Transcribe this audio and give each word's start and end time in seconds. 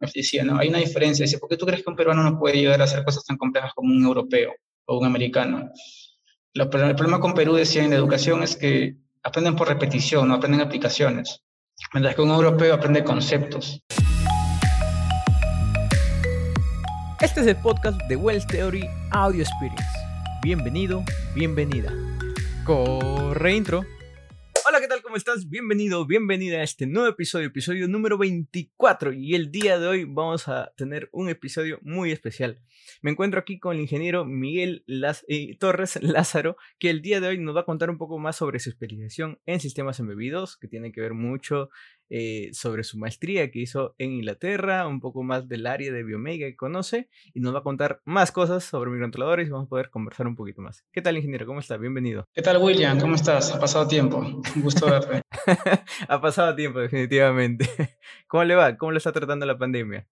me 0.00 0.08
decía, 0.14 0.44
¿no? 0.44 0.58
Hay 0.58 0.68
una 0.68 0.78
diferencia. 0.78 1.24
Dice, 1.24 1.38
¿por 1.38 1.48
qué 1.48 1.56
tú 1.56 1.66
crees 1.66 1.82
que 1.82 1.90
un 1.90 1.96
peruano 1.96 2.22
no 2.22 2.38
puede 2.38 2.56
llegar 2.56 2.80
a 2.80 2.84
hacer 2.84 3.04
cosas 3.04 3.24
tan 3.24 3.36
complejas 3.36 3.72
como 3.74 3.92
un 3.92 4.04
europeo 4.04 4.54
o 4.86 4.98
un 4.98 5.06
americano? 5.06 5.70
el 6.54 6.68
problema 6.68 7.20
con 7.20 7.34
Perú, 7.34 7.54
decía, 7.54 7.84
en 7.84 7.90
la 7.90 7.96
educación 7.96 8.42
es 8.42 8.56
que 8.56 8.96
aprenden 9.22 9.54
por 9.54 9.68
repetición, 9.68 10.28
no 10.28 10.34
aprenden 10.34 10.60
aplicaciones. 10.60 11.42
Mientras 11.92 12.16
que 12.16 12.22
un 12.22 12.30
europeo 12.30 12.74
aprende 12.74 13.04
conceptos. 13.04 13.80
Este 17.20 17.40
es 17.40 17.46
el 17.46 17.56
podcast 17.56 18.00
de 18.08 18.16
Wells 18.16 18.46
Theory 18.46 18.88
Audio 19.12 19.42
Experience. 19.42 19.84
Bienvenido, 20.42 21.04
bienvenida. 21.34 21.92
Corre 22.64 23.54
intro. 23.54 23.84
Hola, 24.88 24.96
¿qué 24.96 25.00
tal? 25.00 25.02
¿Cómo 25.02 25.16
estás? 25.16 25.50
Bienvenido, 25.50 26.06
bienvenida 26.06 26.60
a 26.60 26.62
este 26.62 26.86
nuevo 26.86 27.08
episodio, 27.08 27.48
episodio 27.48 27.88
número 27.88 28.16
24. 28.16 29.12
Y 29.12 29.34
el 29.34 29.50
día 29.50 29.78
de 29.78 29.86
hoy 29.86 30.04
vamos 30.04 30.48
a 30.48 30.72
tener 30.78 31.10
un 31.12 31.28
episodio 31.28 31.78
muy 31.82 32.10
especial. 32.10 32.58
Me 33.02 33.10
encuentro 33.10 33.38
aquí 33.38 33.58
con 33.58 33.76
el 33.76 33.82
ingeniero 33.82 34.24
Miguel 34.24 34.86
eh, 35.28 35.58
Torres 35.58 35.98
Lázaro, 36.02 36.56
que 36.78 36.88
el 36.88 37.02
día 37.02 37.20
de 37.20 37.28
hoy 37.28 37.38
nos 37.38 37.54
va 37.54 37.60
a 37.60 37.64
contar 37.66 37.90
un 37.90 37.98
poco 37.98 38.18
más 38.18 38.36
sobre 38.36 38.60
su 38.60 38.70
especialización 38.70 39.38
en 39.44 39.60
sistemas 39.60 40.00
embebidos, 40.00 40.56
que 40.56 40.68
tiene 40.68 40.90
que 40.90 41.02
ver 41.02 41.12
mucho 41.12 41.68
eh, 42.10 42.50
sobre 42.52 42.84
su 42.84 42.98
maestría 42.98 43.50
que 43.50 43.60
hizo 43.60 43.94
en 43.98 44.12
Inglaterra, 44.12 44.86
un 44.86 45.00
poco 45.00 45.22
más 45.22 45.48
del 45.48 45.66
área 45.66 45.92
de 45.92 46.02
biomega 46.02 46.46
que 46.46 46.56
conoce, 46.56 47.08
y 47.34 47.40
nos 47.40 47.54
va 47.54 47.58
a 47.58 47.62
contar 47.62 48.00
más 48.04 48.32
cosas 48.32 48.64
sobre 48.64 48.90
microcontroladores 48.90 49.48
y 49.48 49.50
vamos 49.50 49.66
a 49.66 49.68
poder 49.68 49.90
conversar 49.90 50.26
un 50.26 50.36
poquito 50.36 50.62
más. 50.62 50.84
¿Qué 50.92 51.02
tal, 51.02 51.16
ingeniero? 51.16 51.46
¿Cómo 51.46 51.60
está? 51.60 51.76
Bienvenido. 51.76 52.24
¿Qué 52.32 52.42
tal, 52.42 52.58
William? 52.58 52.98
¿Cómo 52.98 53.14
estás? 53.14 53.54
Ha 53.54 53.60
pasado 53.60 53.86
tiempo. 53.86 54.18
Un 54.56 54.62
gusto 54.62 54.86
verte. 54.86 55.22
ha 56.08 56.20
pasado 56.20 56.54
tiempo, 56.54 56.78
definitivamente. 56.80 57.68
¿Cómo 58.26 58.44
le 58.44 58.54
va? 58.54 58.76
¿Cómo 58.76 58.92
le 58.92 58.98
está 58.98 59.12
tratando 59.12 59.46
la 59.46 59.58
pandemia? 59.58 60.06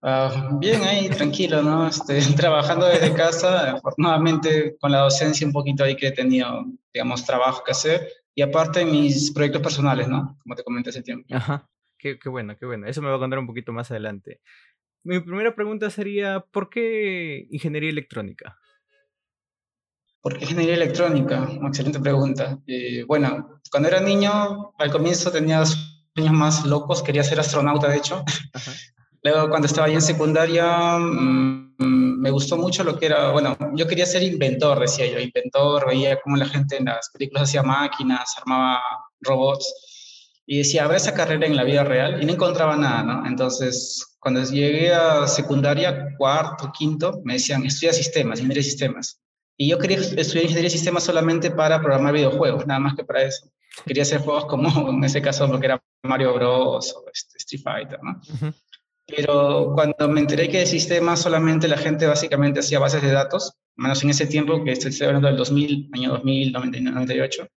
Ah, 0.00 0.50
bien, 0.58 0.82
ahí, 0.82 1.08
tranquilo, 1.10 1.62
¿no? 1.62 1.86
Este, 1.86 2.20
trabajando 2.36 2.86
desde 2.86 3.12
casa, 3.12 3.72
afortunadamente 3.72 4.76
con 4.80 4.92
la 4.92 5.00
docencia 5.00 5.46
un 5.46 5.52
poquito 5.52 5.84
ahí 5.84 5.96
que 5.96 6.08
he 6.08 6.12
tenido, 6.12 6.64
digamos, 6.92 7.24
trabajo 7.24 7.62
que 7.64 7.72
hacer, 7.72 8.08
y 8.34 8.42
aparte 8.42 8.84
mis 8.84 9.30
proyectos 9.32 9.62
personales, 9.62 10.08
¿no? 10.08 10.38
Como 10.42 10.54
te 10.54 10.64
comenté 10.64 10.90
hace 10.90 11.02
tiempo. 11.02 11.26
Ajá, 11.34 11.68
qué, 11.98 12.18
qué 12.18 12.28
bueno, 12.28 12.56
qué 12.58 12.66
bueno. 12.66 12.86
Eso 12.86 13.02
me 13.02 13.08
va 13.08 13.16
a 13.16 13.18
contar 13.18 13.38
un 13.38 13.46
poquito 13.46 13.72
más 13.72 13.90
adelante. 13.90 14.40
Mi 15.04 15.20
primera 15.20 15.54
pregunta 15.54 15.90
sería, 15.90 16.40
¿por 16.40 16.70
qué 16.70 17.46
ingeniería 17.50 17.90
electrónica? 17.90 18.56
¿Por 20.20 20.38
qué 20.38 20.44
ingeniería 20.44 20.76
electrónica? 20.76 21.42
Una 21.42 21.68
excelente 21.68 21.98
pregunta. 21.98 22.60
Eh, 22.68 23.02
bueno, 23.04 23.60
cuando 23.70 23.88
era 23.88 24.00
niño, 24.00 24.72
al 24.78 24.92
comienzo 24.92 25.32
tenía 25.32 25.64
sueños 25.66 26.32
más 26.32 26.64
locos, 26.64 27.02
quería 27.02 27.24
ser 27.24 27.40
astronauta, 27.40 27.88
de 27.88 27.96
hecho. 27.96 28.24
Luego, 29.22 29.48
cuando 29.50 29.66
estaba 29.66 29.86
ahí 29.86 29.94
en 29.94 30.02
secundaria, 30.02 30.98
mm, 30.98 31.74
me 32.22 32.30
gustó 32.30 32.56
mucho 32.56 32.82
lo 32.84 32.98
que 32.98 33.06
era, 33.06 33.30
bueno, 33.30 33.56
yo 33.74 33.86
quería 33.86 34.06
ser 34.06 34.22
inventor, 34.22 34.80
decía 34.80 35.06
yo, 35.06 35.18
inventor, 35.18 35.86
veía 35.88 36.20
cómo 36.20 36.36
la 36.36 36.46
gente 36.46 36.76
en 36.76 36.86
las 36.86 37.10
películas 37.10 37.44
hacía 37.44 37.62
máquinas, 37.62 38.34
armaba 38.38 38.80
robots, 39.20 40.32
y 40.46 40.58
decía, 40.58 40.84
habrá 40.84 40.96
esa 40.96 41.14
carrera 41.14 41.46
en 41.46 41.56
la 41.56 41.64
vida 41.64 41.84
real, 41.84 42.22
y 42.22 42.26
no 42.26 42.32
encontraba 42.32 42.76
nada, 42.76 43.02
¿no? 43.02 43.26
Entonces, 43.26 44.16
cuando 44.18 44.42
llegué 44.42 44.92
a 44.92 45.26
secundaria, 45.26 46.16
cuarto, 46.16 46.70
quinto, 46.76 47.20
me 47.24 47.34
decían, 47.34 47.64
estudia 47.64 47.92
sistemas, 47.92 48.38
ingeniería 48.38 48.60
de 48.60 48.70
sistemas. 48.70 49.20
Y 49.56 49.68
yo 49.68 49.78
quería 49.78 49.98
estudiar 49.98 50.44
ingeniería 50.44 50.62
de 50.64 50.70
sistemas 50.70 51.04
solamente 51.04 51.50
para 51.50 51.80
programar 51.80 52.14
videojuegos, 52.14 52.66
nada 52.66 52.80
más 52.80 52.94
que 52.94 53.04
para 53.04 53.22
eso. 53.22 53.48
Quería 53.86 54.02
hacer 54.02 54.20
juegos 54.20 54.46
como, 54.46 54.90
en 54.90 55.04
ese 55.04 55.22
caso, 55.22 55.46
lo 55.46 55.60
que 55.60 55.66
era 55.66 55.82
Mario 56.02 56.34
Bros. 56.34 56.94
o 56.96 57.04
este, 57.12 57.38
Street 57.38 57.62
Fighter, 57.62 58.00
¿no? 58.02 58.20
Pero 59.14 59.72
cuando 59.74 60.08
me 60.08 60.20
enteré 60.20 60.48
que 60.48 60.62
el 60.62 60.66
sistema 60.66 61.16
solamente 61.16 61.68
la 61.68 61.76
gente 61.76 62.06
básicamente 62.06 62.60
hacía 62.60 62.78
bases 62.78 63.02
de 63.02 63.12
datos, 63.12 63.52
menos 63.76 64.02
en 64.02 64.10
ese 64.10 64.26
tiempo, 64.26 64.64
que 64.64 64.72
estoy 64.72 65.06
hablando 65.06 65.28
del 65.28 65.36
2000, 65.36 65.90
año 65.92 66.10
2000, 66.10 66.52
98, 66.52 67.48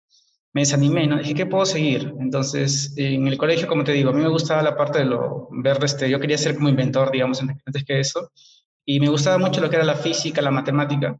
me 0.53 0.61
desanimé, 0.61 1.07
¿no? 1.07 1.17
Dije, 1.17 1.33
¿qué 1.33 1.45
puedo 1.45 1.65
seguir? 1.65 2.13
Entonces, 2.19 2.93
en 2.97 3.27
el 3.27 3.37
colegio, 3.37 3.67
como 3.67 3.83
te 3.83 3.91
digo, 3.91 4.09
a 4.09 4.13
mí 4.13 4.21
me 4.21 4.29
gustaba 4.29 4.61
la 4.61 4.75
parte 4.75 4.99
de 4.99 5.05
lo 5.05 5.49
ver, 5.51 5.77
este, 5.83 6.09
yo 6.09 6.19
quería 6.19 6.37
ser 6.37 6.55
como 6.55 6.69
inventor, 6.69 7.11
digamos, 7.11 7.41
antes 7.41 7.83
que 7.85 7.99
eso, 7.99 8.31
y 8.85 8.99
me 8.99 9.09
gustaba 9.09 9.37
mucho 9.37 9.61
lo 9.61 9.69
que 9.69 9.75
era 9.75 9.85
la 9.85 9.95
física, 9.95 10.41
la 10.41 10.51
matemática. 10.51 11.19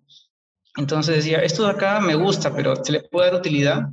Entonces 0.78 1.18
decía, 1.18 1.40
esto 1.40 1.64
de 1.64 1.72
acá 1.72 2.00
me 2.00 2.16
gusta, 2.16 2.54
pero 2.54 2.84
se 2.84 2.92
le 2.92 3.02
puede 3.02 3.32
dar 3.32 3.40
utilidad, 3.40 3.90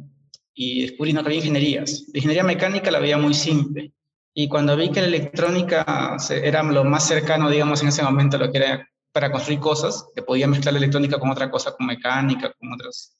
y 0.55 0.83
descubrí 0.83 1.12
no 1.12 1.22
que 1.22 1.28
había 1.28 1.39
ingenierías. 1.39 2.05
La 2.12 2.19
ingeniería 2.19 2.45
mecánica 2.45 2.91
la 2.91 2.99
veía 2.99 3.19
muy 3.19 3.34
simple, 3.34 3.93
y 4.34 4.48
cuando 4.48 4.76
vi 4.76 4.91
que 4.91 5.00
la 5.00 5.09
electrónica 5.09 6.16
era 6.31 6.62
lo 6.62 6.84
más 6.84 7.06
cercano, 7.06 7.50
digamos, 7.50 7.82
en 7.82 7.88
ese 7.88 8.03
momento, 8.03 8.38
lo 8.38 8.50
que 8.50 8.59
era 8.59 8.88
para 9.12 9.31
construir 9.31 9.60
cosas, 9.60 10.06
que 10.15 10.22
podía 10.22 10.47
mezclar 10.47 10.72
la 10.72 10.78
electrónica 10.78 11.19
con 11.19 11.31
otra 11.31 11.50
cosa, 11.50 11.75
con 11.76 11.87
mecánica, 11.87 12.53
con 12.59 12.72
otras. 12.72 13.15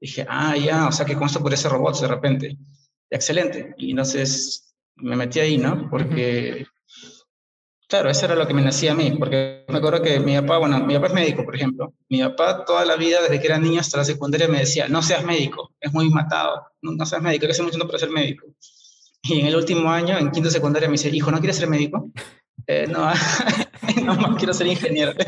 Dije, 0.00 0.24
ah, 0.28 0.56
ya, 0.56 0.86
o 0.86 0.92
sea, 0.92 1.04
que 1.04 1.16
con 1.16 1.26
esto 1.26 1.40
por 1.40 1.52
ese 1.52 1.68
robot 1.68 2.00
de 2.00 2.08
repente. 2.08 2.58
Excelente. 3.10 3.74
Y 3.76 3.90
entonces 3.90 4.74
me 4.94 5.16
metí 5.16 5.40
ahí, 5.40 5.58
¿no? 5.58 5.88
Porque, 5.90 6.66
claro, 7.88 8.08
eso 8.08 8.26
era 8.26 8.36
lo 8.36 8.46
que 8.46 8.54
me 8.54 8.62
nacía 8.62 8.92
a 8.92 8.94
mí. 8.94 9.16
Porque 9.18 9.64
me 9.68 9.78
acuerdo 9.78 10.00
que 10.00 10.20
mi 10.20 10.36
papá, 10.40 10.58
bueno, 10.58 10.78
mi 10.78 10.94
papá 10.94 11.08
es 11.08 11.14
médico, 11.14 11.44
por 11.44 11.56
ejemplo. 11.56 11.92
Mi 12.08 12.22
papá 12.22 12.64
toda 12.64 12.84
la 12.84 12.94
vida, 12.94 13.20
desde 13.20 13.40
que 13.40 13.46
era 13.48 13.58
niño 13.58 13.80
hasta 13.80 13.98
la 13.98 14.04
secundaria, 14.04 14.46
me 14.46 14.60
decía, 14.60 14.88
no 14.88 15.02
seas 15.02 15.24
médico, 15.24 15.72
es 15.80 15.92
muy 15.92 16.08
matado. 16.08 16.68
No, 16.82 16.92
no 16.92 17.04
seas 17.04 17.22
médico, 17.22 17.46
que 17.46 17.52
hace 17.52 17.62
mucho 17.62 17.78
no 17.78 17.86
para 17.86 17.98
ser 17.98 18.10
médico. 18.10 18.46
Y 19.28 19.40
en 19.40 19.46
el 19.46 19.56
último 19.56 19.88
año, 19.88 20.18
en 20.18 20.30
quinto 20.30 20.50
secundaria, 20.50 20.88
me 20.88 20.92
dice, 20.92 21.08
hijo, 21.10 21.30
¿no 21.30 21.38
quieres 21.38 21.56
ser 21.56 21.68
médico? 21.68 22.10
Eh, 22.66 22.86
no, 22.88 23.08
no 24.04 24.14
más 24.16 24.36
quiero 24.36 24.52
ser 24.52 24.66
ingeniero. 24.66 25.12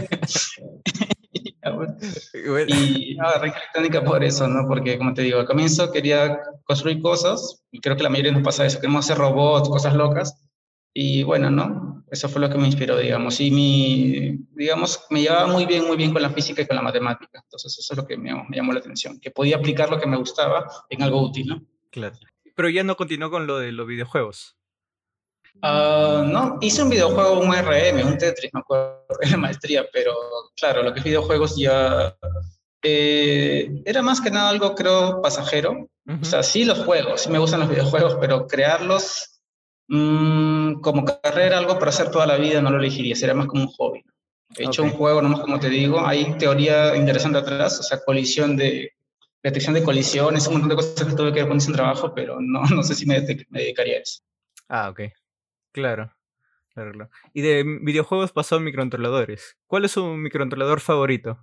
y 2.69 3.19
agarré 3.19 3.49
electrónica 3.49 4.05
por 4.05 4.23
eso, 4.23 4.47
¿no? 4.49 4.67
Porque, 4.67 4.99
como 4.99 5.15
te 5.15 5.23
digo, 5.23 5.41
al 5.41 5.47
comienzo 5.47 5.91
quería 5.91 6.39
construir 6.65 7.01
cosas, 7.01 7.65
y 7.71 7.81
creo 7.81 7.97
que 7.97 8.03
la 8.03 8.11
mayoría 8.11 8.33
nos 8.33 8.43
pasa 8.43 8.67
eso, 8.67 8.81
queremos 8.81 9.05
hacer 9.05 9.19
robots, 9.19 9.69
cosas 9.69 9.95
locas, 9.95 10.45
y 10.93 11.23
bueno, 11.23 11.51
¿no? 11.51 12.05
Eso 12.11 12.29
fue 12.29 12.41
lo 12.41 12.51
que 12.51 12.59
me 12.59 12.67
inspiró, 12.67 12.99
digamos, 12.99 13.41
y 13.41 13.51
mi, 13.51 14.39
digamos, 14.55 15.05
me 15.11 15.23
llevaba 15.23 15.47
muy 15.47 15.67
bien, 15.67 15.87
muy 15.87 15.97
bien 15.97 16.13
con 16.13 16.23
la 16.23 16.31
física 16.31 16.63
y 16.63 16.67
con 16.67 16.77
la 16.77 16.83
matemática, 16.83 17.41
entonces 17.43 17.79
eso 17.79 17.95
es 17.95 17.97
lo 17.97 18.07
que 18.07 18.17
me, 18.17 18.35
me 18.35 18.57
llamó 18.57 18.73
la 18.73 18.81
atención, 18.81 19.19
que 19.19 19.31
podía 19.31 19.57
aplicar 19.57 19.91
lo 19.91 19.99
que 19.99 20.07
me 20.07 20.17
gustaba 20.17 20.67
en 20.91 21.03
algo 21.03 21.23
útil, 21.23 21.47
¿no? 21.47 21.63
Claro 21.91 22.17
pero 22.55 22.69
ya 22.69 22.85
no 22.85 22.97
continuó 22.97 23.31
con 23.31 23.47
lo 23.47 23.59
de 23.59 23.73
los 23.73 23.87
videojuegos. 23.87 24.57
Uh, 25.63 26.25
no, 26.25 26.59
hice 26.61 26.83
un 26.83 26.91
videojuego, 26.91 27.39
un 27.39 27.55
RM, 27.55 28.05
un 28.05 28.19
Tetris, 28.19 28.53
no 28.53 28.61
acuerdo 28.61 29.07
en 29.21 29.31
la 29.31 29.37
maestría, 29.37 29.87
pero 29.93 30.13
claro, 30.57 30.83
lo 30.83 30.93
que 30.93 30.99
es 30.99 31.05
videojuegos 31.05 31.57
ya 31.57 32.17
eh, 32.83 33.71
era 33.85 34.03
más 34.03 34.21
que 34.21 34.31
nada 34.31 34.51
algo, 34.51 34.75
creo, 34.75 35.23
pasajero. 35.23 35.89
O 36.21 36.25
sea, 36.25 36.43
sí 36.43 36.65
los 36.65 36.81
juegos, 36.81 37.23
sí 37.23 37.31
me 37.31 37.39
gustan 37.39 37.61
los 37.61 37.71
videojuegos, 37.71 38.19
pero 38.21 38.47
crearlos 38.47 39.41
mmm, 39.89 40.81
como 40.81 41.05
carrera, 41.05 41.59
algo 41.59 41.79
para 41.79 41.91
hacer 41.91 42.11
toda 42.11 42.27
la 42.27 42.37
vida, 42.37 42.61
no 42.61 42.71
lo 42.71 42.79
elegiría, 42.79 43.17
sería 43.17 43.35
más 43.35 43.47
como 43.47 43.63
un 43.63 43.69
hobby. 43.69 44.05
He 44.57 44.65
hecho 44.65 44.83
un 44.83 44.91
juego, 44.91 45.23
nomás 45.23 45.41
como 45.41 45.59
te 45.59 45.69
digo, 45.71 46.07
hay 46.07 46.37
teoría 46.37 46.95
interesante 46.95 47.39
atrás, 47.39 47.81
o 47.81 47.83
sea, 47.83 48.05
colisión 48.05 48.57
de 48.57 48.93
detección 49.45 49.75
de 49.75 49.85
colisiones, 49.85 50.47
un 50.47 50.55
montón 50.55 50.71
de 50.71 50.77
cosas 50.77 51.07
que 51.07 51.15
tuve 51.15 51.33
que 51.33 51.41
ver 51.41 51.49
con 51.49 51.59
ese 51.59 51.73
trabajo, 51.73 52.15
pero 52.15 52.41
no, 52.41 52.63
no 52.75 52.83
sé 52.83 52.95
si 52.95 53.07
me, 53.07 53.21
dedicaría 53.21 53.99
a 53.99 54.01
eso. 54.01 54.23
Ah, 54.69 54.89
ok. 54.89 55.01
Claro. 55.73 56.13
claro. 56.73 57.11
Y 57.35 57.43
de 57.43 57.63
videojuegos 57.83 58.33
pasó 58.33 58.57
a 58.57 58.61
microcontroladores. 58.61 59.57
¿Cuál 59.67 59.85
es 59.85 59.93
su 59.93 60.05
microcontrolador 60.05 60.81
favorito? 60.81 61.39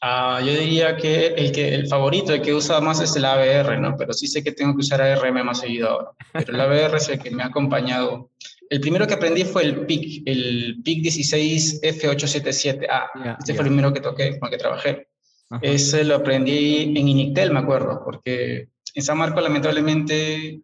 Ah, 0.00 0.40
yo 0.44 0.52
diría 0.52 0.96
que 0.96 1.28
el, 1.28 1.52
que 1.52 1.74
el 1.74 1.86
favorito, 1.86 2.34
el 2.34 2.42
que 2.42 2.52
usa 2.52 2.80
más 2.80 3.00
es 3.00 3.16
el 3.16 3.24
ABR, 3.24 3.78
¿no? 3.80 3.96
Pero 3.96 4.12
sí 4.12 4.26
sé 4.26 4.42
que 4.42 4.52
tengo 4.52 4.74
que 4.74 4.80
usar 4.80 5.00
ARM 5.00 5.44
más 5.44 5.60
seguido 5.60 5.88
ahora. 5.88 6.10
Pero 6.32 6.52
el 6.52 6.60
ABR 6.60 6.96
es 6.96 7.08
el 7.08 7.18
que 7.18 7.30
me 7.30 7.42
ha 7.42 7.46
acompañado. 7.46 8.30
El 8.68 8.80
primero 8.80 9.06
que 9.06 9.14
aprendí 9.14 9.44
fue 9.44 9.62
el 9.62 9.86
PIC, 9.86 10.22
el 10.26 10.80
PIC 10.84 11.02
16 11.02 11.82
F877A. 11.82 13.36
este 13.38 13.54
fue 13.54 13.62
el 13.62 13.70
primero 13.70 13.92
que 13.92 14.00
toqué, 14.00 14.38
con 14.38 14.48
el 14.48 14.50
que 14.50 14.58
trabajé. 14.58 15.08
Ese 15.62 16.04
lo 16.04 16.16
aprendí 16.16 16.94
en 16.96 17.08
Inictel, 17.08 17.52
me 17.52 17.60
acuerdo, 17.60 18.02
porque 18.04 18.68
en 18.94 19.02
San 19.02 19.18
Marco 19.18 19.40
lamentablemente 19.40 20.62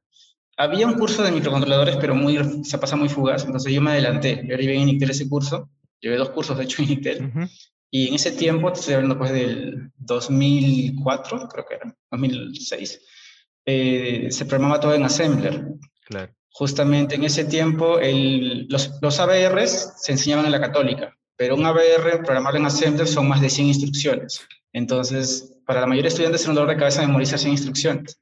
había 0.57 0.87
un 0.87 0.95
curso 0.95 1.23
de 1.23 1.33
microcontroladores, 1.33 1.97
pero 1.97 2.15
muy, 2.15 2.65
se 2.65 2.79
pasa 2.79 2.97
muy 2.97 3.09
fugaz, 3.09 3.45
entonces 3.45 3.73
yo 3.73 3.81
me 3.81 3.93
adelanté. 3.93 4.45
Yo 4.47 4.55
arribé 4.55 4.75
en 4.75 4.83
Inictel 4.83 5.11
ese 5.11 5.29
curso, 5.29 5.71
llevé 6.01 6.17
dos 6.17 6.31
cursos 6.31 6.57
de 6.59 6.65
hecho 6.65 6.83
en 6.83 6.89
Inictel, 6.89 7.33
y 7.91 8.09
en 8.09 8.15
ese 8.15 8.33
tiempo, 8.33 8.73
estoy 8.73 8.95
hablando 8.95 9.19
pues 9.19 9.33
del 9.33 9.91
2004, 9.97 11.49
creo 11.49 11.65
que 11.67 11.75
era, 11.75 11.97
2006, 12.11 13.01
eh, 13.67 14.27
se 14.31 14.45
programaba 14.45 14.81
todo 14.81 14.95
en 14.95 15.05
Assembler. 15.05 15.65
Claro. 16.07 16.33
Justamente 16.53 17.15
en 17.15 17.25
ese 17.25 17.45
tiempo 17.45 17.99
el, 17.99 18.67
los, 18.69 18.93
los 19.01 19.21
ABRs 19.21 19.95
se 19.97 20.13
enseñaban 20.13 20.47
en 20.47 20.53
la 20.53 20.61
católica, 20.61 21.17
pero 21.37 21.55
un 21.55 21.65
ABR 21.65 22.23
programado 22.25 22.57
en 22.57 22.67
Assembler 22.67 23.07
son 23.07 23.29
más 23.29 23.41
de 23.41 23.49
100 23.49 23.69
instrucciones. 23.69 24.41
Entonces, 24.73 25.57
para 25.67 25.81
la 25.81 25.87
mayoría 25.87 26.05
de 26.05 26.09
estudiantes 26.09 26.43
es 26.43 26.49
un 26.49 26.55
dolor 26.55 26.71
de 26.71 26.77
cabeza 26.77 27.01
memorizar 27.03 27.39
100 27.39 27.53
instrucciones. 27.53 28.21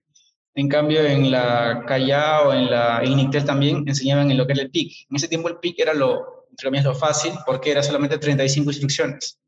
En 0.54 0.68
cambio, 0.68 1.04
en 1.04 1.30
la 1.30 1.84
Callao, 1.86 2.52
en 2.52 2.70
la 2.70 3.00
en 3.02 3.18
Intel 3.18 3.44
también 3.44 3.84
enseñaban 3.86 4.30
en 4.30 4.36
lo 4.36 4.46
que 4.46 4.54
era 4.54 4.62
el 4.62 4.70
PIC. 4.70 5.06
En 5.08 5.16
ese 5.16 5.28
tiempo 5.28 5.48
el 5.48 5.58
PIC 5.58 5.78
era 5.78 5.94
lo, 5.94 6.46
entre 6.50 6.82
lo 6.82 6.94
fácil 6.94 7.32
porque 7.46 7.70
era 7.70 7.82
solamente 7.82 8.18
35 8.18 8.70
instrucciones. 8.70 9.38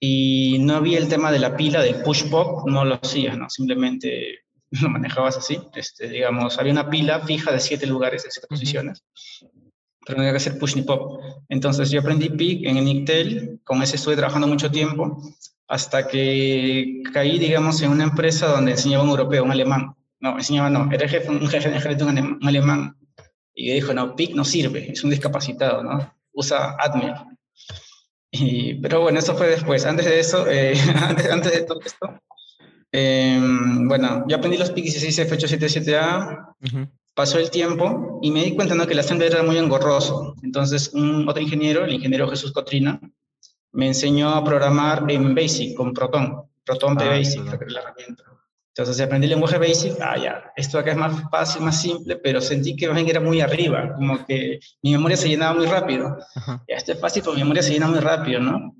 Y 0.00 0.58
no 0.60 0.76
había 0.76 0.98
el 0.98 1.08
tema 1.08 1.30
de 1.30 1.38
la 1.38 1.56
pila, 1.56 1.80
del 1.80 2.02
push-pop, 2.02 2.68
no 2.68 2.84
lo 2.84 2.98
hacías, 3.00 3.36
¿no? 3.36 3.48
Simplemente 3.50 4.40
lo 4.82 4.88
manejabas 4.88 5.36
así. 5.36 5.60
Este, 5.74 6.08
digamos, 6.08 6.58
había 6.58 6.72
una 6.72 6.90
pila 6.90 7.20
fija 7.20 7.52
de 7.52 7.60
siete 7.60 7.86
lugares, 7.86 8.24
de 8.24 8.30
siete 8.30 8.48
posiciones, 8.48 9.04
pero 10.04 10.16
no 10.16 10.22
había 10.22 10.32
que 10.32 10.38
hacer 10.38 10.58
push 10.58 10.76
ni 10.76 10.82
pop. 10.82 11.20
Entonces 11.48 11.90
yo 11.90 12.00
aprendí 12.00 12.30
PIC 12.30 12.66
en 12.66 12.88
Intel, 12.88 13.60
con 13.64 13.82
ese 13.82 13.96
estuve 13.96 14.16
trabajando 14.16 14.46
mucho 14.46 14.70
tiempo, 14.70 15.22
hasta 15.68 16.08
que 16.08 17.02
caí, 17.12 17.38
digamos, 17.38 17.80
en 17.82 17.90
una 17.90 18.04
empresa 18.04 18.48
donde 18.48 18.72
enseñaba 18.72 19.04
un 19.04 19.10
europeo, 19.10 19.44
un 19.44 19.52
alemán. 19.52 19.94
No, 20.18 20.36
enseñaba 20.36 20.70
no, 20.70 20.90
era 20.90 21.06
jefe, 21.06 21.30
un 21.30 21.46
jefe 21.46 21.70
de 21.70 21.76
ejército, 21.76 22.06
un 22.06 22.38
alemán. 22.42 22.96
Y 23.54 23.72
dijo, 23.72 23.92
no, 23.92 24.16
PIC 24.16 24.34
no 24.34 24.44
sirve, 24.44 24.90
es 24.90 25.04
un 25.04 25.10
discapacitado, 25.10 25.84
¿no? 25.84 26.14
Usa 26.32 26.74
Admir. 26.78 27.14
Y, 28.30 28.74
pero 28.74 29.02
bueno, 29.02 29.18
eso 29.18 29.34
fue 29.36 29.48
después. 29.48 29.84
Antes 29.84 30.06
de 30.06 30.18
eso, 30.18 30.46
eh, 30.48 30.74
antes, 31.30 31.52
de 31.52 31.62
todo 31.62 31.80
esto, 31.84 32.18
em, 32.90 33.86
bueno, 33.88 34.24
yo 34.26 34.36
aprendí 34.36 34.56
los 34.56 34.70
PIC 34.70 34.84
16 34.84 35.30
F877A, 35.30 36.54
pasó 37.14 37.38
el 37.38 37.50
tiempo 37.50 38.20
y 38.22 38.30
me 38.30 38.44
di 38.44 38.54
cuenta 38.54 38.74
¿no? 38.74 38.86
que 38.86 38.94
la 38.94 39.02
assembler 39.02 39.32
era 39.32 39.42
muy 39.42 39.58
engorroso. 39.58 40.34
Entonces, 40.42 40.90
un 40.94 41.28
otro 41.28 41.42
ingeniero, 41.42 41.84
el 41.84 41.92
ingeniero 41.92 42.28
Jesús 42.28 42.52
Cotrina, 42.52 43.00
me 43.72 43.86
enseñó 43.86 44.30
a 44.30 44.44
programar 44.44 45.04
en 45.08 45.34
BASIC 45.34 45.76
con 45.76 45.92
Proton, 45.92 46.42
Proton 46.64 46.96
ah, 47.00 47.04
Basic, 47.04 47.44
creo 47.44 47.58
que 47.58 47.64
es 47.66 47.72
la 47.72 47.80
herramienta. 47.80 48.24
Entonces 48.68 49.04
aprendí 49.04 49.26
el 49.26 49.30
lenguaje 49.30 49.58
BASIC, 49.58 50.00
ah, 50.00 50.16
ya, 50.16 50.52
esto 50.56 50.78
acá 50.78 50.92
es 50.92 50.96
más 50.96 51.28
fácil, 51.30 51.62
más 51.62 51.80
simple, 51.80 52.16
pero 52.16 52.40
sentí 52.40 52.76
que 52.76 52.84
era 52.84 53.20
muy 53.20 53.40
arriba, 53.40 53.92
como 53.94 54.24
que 54.24 54.60
mi 54.82 54.92
memoria 54.92 55.16
se 55.16 55.28
llenaba 55.28 55.54
muy 55.54 55.66
rápido. 55.66 56.16
Ya, 56.68 56.76
esto 56.76 56.92
es 56.92 57.00
fácil, 57.00 57.22
pero 57.22 57.34
mi 57.34 57.40
memoria 57.40 57.62
se 57.62 57.72
llena 57.72 57.88
muy 57.88 57.98
rápido, 57.98 58.40
¿no? 58.40 58.74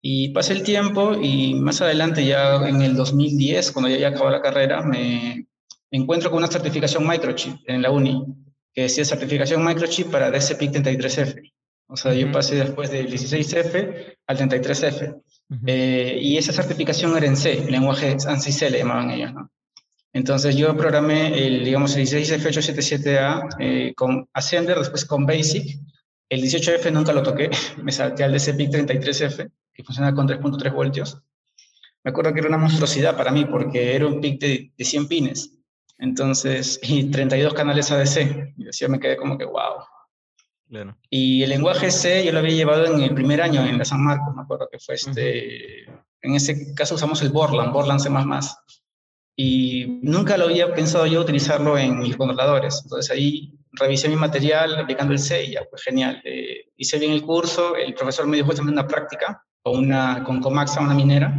Y 0.00 0.30
pasé 0.30 0.52
el 0.52 0.62
tiempo 0.62 1.14
y 1.14 1.54
más 1.54 1.80
adelante, 1.80 2.24
ya 2.24 2.56
en 2.68 2.82
el 2.82 2.94
2010, 2.94 3.72
cuando 3.72 3.88
ya 3.88 3.94
había 3.96 4.08
acabado 4.08 4.30
la 4.30 4.42
carrera, 4.42 4.82
me 4.82 5.46
encuentro 5.90 6.30
con 6.30 6.38
una 6.38 6.48
certificación 6.48 7.06
microchip 7.06 7.54
en 7.66 7.82
la 7.82 7.90
uni, 7.90 8.24
que 8.74 8.82
decía 8.82 9.04
certificación 9.04 9.64
microchip 9.64 10.10
para 10.10 10.30
DSPIC 10.30 10.72
33F. 10.72 11.52
O 11.92 11.96
sea, 11.96 12.14
yo 12.14 12.32
pasé 12.32 12.54
después 12.54 12.90
del 12.90 13.06
16F 13.06 14.16
al 14.26 14.38
33F. 14.38 15.22
Eh, 15.66 16.18
y 16.22 16.38
esa 16.38 16.50
certificación 16.50 17.14
era 17.14 17.26
en 17.26 17.36
C, 17.36 17.66
lenguaje 17.70 18.16
ANSI 18.26 18.50
C 18.50 18.70
le 18.70 18.78
llamaban 18.78 19.10
ellos, 19.10 19.34
¿no? 19.34 19.50
Entonces 20.14 20.56
yo 20.56 20.74
programé 20.74 21.46
el, 21.46 21.62
digamos, 21.62 21.94
el 21.94 22.06
16F877A 22.06 23.56
eh, 23.58 23.92
con 23.94 24.26
Assembler, 24.32 24.78
después 24.78 25.04
con 25.04 25.26
Basic. 25.26 25.78
El 26.30 26.42
18F 26.42 26.90
nunca 26.90 27.12
lo 27.12 27.22
toqué, 27.22 27.50
me 27.82 27.92
salté 27.92 28.24
al 28.24 28.32
DCPIC 28.32 28.70
33F, 28.70 29.50
que 29.74 29.84
funciona 29.84 30.14
con 30.14 30.26
3.3 30.26 30.72
voltios. 30.72 31.18
Me 32.04 32.10
acuerdo 32.10 32.32
que 32.32 32.40
era 32.40 32.48
una 32.48 32.56
monstruosidad 32.56 33.18
para 33.18 33.32
mí, 33.32 33.44
porque 33.44 33.94
era 33.94 34.06
un 34.06 34.18
PIC 34.18 34.40
de, 34.40 34.72
de 34.78 34.84
100 34.84 35.08
pines. 35.08 35.58
Entonces, 35.98 36.80
y 36.84 37.10
32 37.10 37.52
canales 37.52 37.92
ADC. 37.92 38.54
Y 38.56 38.64
decía, 38.64 38.88
me 38.88 38.98
quedé 38.98 39.18
como 39.18 39.36
que, 39.36 39.44
wow, 39.44 39.84
y 41.10 41.42
el 41.42 41.50
lenguaje 41.50 41.90
C 41.90 42.24
yo 42.24 42.32
lo 42.32 42.38
había 42.38 42.54
llevado 42.54 42.86
en 42.86 43.02
el 43.02 43.14
primer 43.14 43.42
año 43.42 43.64
en 43.66 43.78
la 43.78 43.84
San 43.84 44.02
Marcos, 44.02 44.34
me 44.34 44.42
acuerdo 44.42 44.68
que 44.70 44.78
fue 44.78 44.94
este, 44.94 45.84
en 46.22 46.34
ese 46.34 46.74
caso 46.74 46.94
usamos 46.94 47.20
el 47.22 47.30
Borland, 47.30 47.72
Borland 47.72 48.00
C++, 48.00 48.10
y 49.36 50.00
nunca 50.02 50.36
lo 50.36 50.44
había 50.44 50.72
pensado 50.74 51.06
yo 51.06 51.20
utilizarlo 51.20 51.76
en 51.76 51.98
mis 51.98 52.16
controladores, 52.16 52.80
entonces 52.84 53.10
ahí 53.10 53.54
revisé 53.72 54.08
mi 54.08 54.16
material 54.16 54.78
aplicando 54.78 55.12
el 55.12 55.18
C 55.18 55.44
y 55.44 55.52
ya, 55.52 55.64
pues 55.68 55.82
genial, 55.82 56.20
eh, 56.24 56.70
hice 56.76 56.98
bien 56.98 57.12
el 57.12 57.22
curso, 57.22 57.76
el 57.76 57.94
profesor 57.94 58.26
me 58.26 58.36
dijo 58.36 58.48
justamente 58.48 58.80
una 58.80 58.88
práctica 58.88 59.44
con, 59.62 59.78
una, 59.78 60.24
con 60.24 60.40
Comaxa, 60.40 60.80
una 60.80 60.94
minera, 60.94 61.38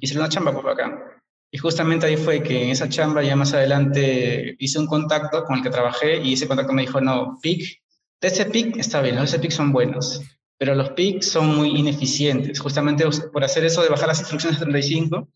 hice 0.00 0.16
una 0.16 0.28
chamba 0.28 0.52
por 0.52 0.68
acá. 0.68 1.16
Y 1.52 1.58
justamente 1.58 2.06
ahí 2.06 2.16
fue 2.16 2.42
que 2.42 2.62
en 2.62 2.70
esa 2.70 2.88
chamba 2.88 3.22
ya 3.22 3.34
más 3.34 3.52
adelante 3.52 4.56
hice 4.60 4.78
un 4.78 4.86
contacto 4.86 5.44
con 5.44 5.56
el 5.56 5.62
que 5.62 5.70
trabajé 5.70 6.18
y 6.18 6.34
ese 6.34 6.46
contacto 6.46 6.72
me 6.72 6.82
dijo, 6.82 7.00
no, 7.00 7.38
PIC 7.42 7.80
ese 8.28 8.46
pic 8.46 8.76
está 8.76 9.00
bien, 9.00 9.16
los 9.16 9.34
pic 9.36 9.50
son 9.50 9.72
buenos, 9.72 10.22
pero 10.58 10.74
los 10.74 10.90
pics 10.90 11.26
son 11.26 11.56
muy 11.56 11.70
ineficientes. 11.70 12.60
Justamente 12.60 13.04
por 13.32 13.44
hacer 13.44 13.64
eso 13.64 13.82
de 13.82 13.88
bajar 13.88 14.08
las 14.08 14.20
instrucciones 14.20 14.58
de 14.60 14.66
35, 14.66 15.28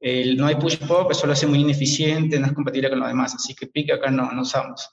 el, 0.00 0.36
no 0.36 0.46
hay 0.46 0.56
push 0.56 0.76
pop, 0.78 1.10
eso 1.10 1.26
lo 1.26 1.32
hace 1.32 1.46
muy 1.46 1.60
ineficiente, 1.60 2.38
no 2.38 2.46
es 2.46 2.52
compatible 2.52 2.90
con 2.90 3.00
lo 3.00 3.06
demás, 3.06 3.34
así 3.34 3.54
que 3.54 3.66
pic 3.66 3.90
acá 3.92 4.10
no, 4.10 4.30
no 4.30 4.42
usamos. 4.42 4.90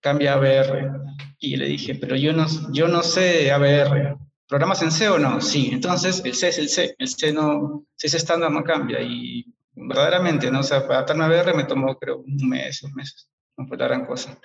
Cambia 0.00 0.32
a 0.32 0.36
ABR. 0.36 0.90
Y 1.38 1.56
le 1.56 1.66
dije, 1.66 1.94
pero 1.94 2.16
yo 2.16 2.32
no, 2.32 2.46
yo 2.72 2.88
no 2.88 3.02
sé 3.02 3.52
ABR. 3.52 4.16
¿Programas 4.48 4.82
en 4.82 4.90
C 4.90 5.08
o 5.08 5.18
no? 5.18 5.40
Sí, 5.40 5.68
entonces 5.72 6.22
el 6.24 6.34
C 6.34 6.48
es 6.48 6.58
el 6.58 6.68
C, 6.68 6.94
el 6.98 7.08
C 7.08 7.32
no, 7.32 7.84
si 7.94 8.06
es 8.06 8.14
estándar 8.14 8.50
no 8.50 8.64
cambia. 8.64 9.00
Y 9.00 9.44
verdaderamente, 9.74 10.50
¿no? 10.50 10.60
O 10.60 10.62
sea, 10.62 10.82
para 10.82 10.96
adaptarme 10.96 11.24
a 11.24 11.26
ABR 11.26 11.54
me 11.54 11.64
tomó 11.64 11.96
creo 11.98 12.18
un 12.18 12.48
mes, 12.48 12.80
dos 12.82 12.92
meses, 12.92 13.28
no 13.56 13.66
fue 13.66 13.76
la 13.76 13.86
gran 13.86 14.06
cosa. 14.06 14.38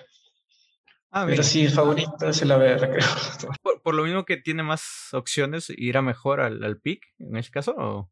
Ah, 1.10 1.24
Pero 1.26 1.42
sí, 1.42 1.64
el 1.64 1.70
favorito 1.70 2.28
es 2.28 2.42
el 2.42 2.50
ABR, 2.50 2.90
creo. 2.90 3.06
Por, 3.82 3.94
lo 3.94 4.04
mismo 4.04 4.24
que 4.24 4.36
tiene 4.36 4.62
más 4.62 5.08
opciones, 5.12 5.72
¿irá 5.76 6.02
mejor 6.02 6.40
al, 6.40 6.62
al 6.64 6.78
PIC 6.78 7.04
en 7.20 7.36
ese 7.36 7.50
caso? 7.50 8.10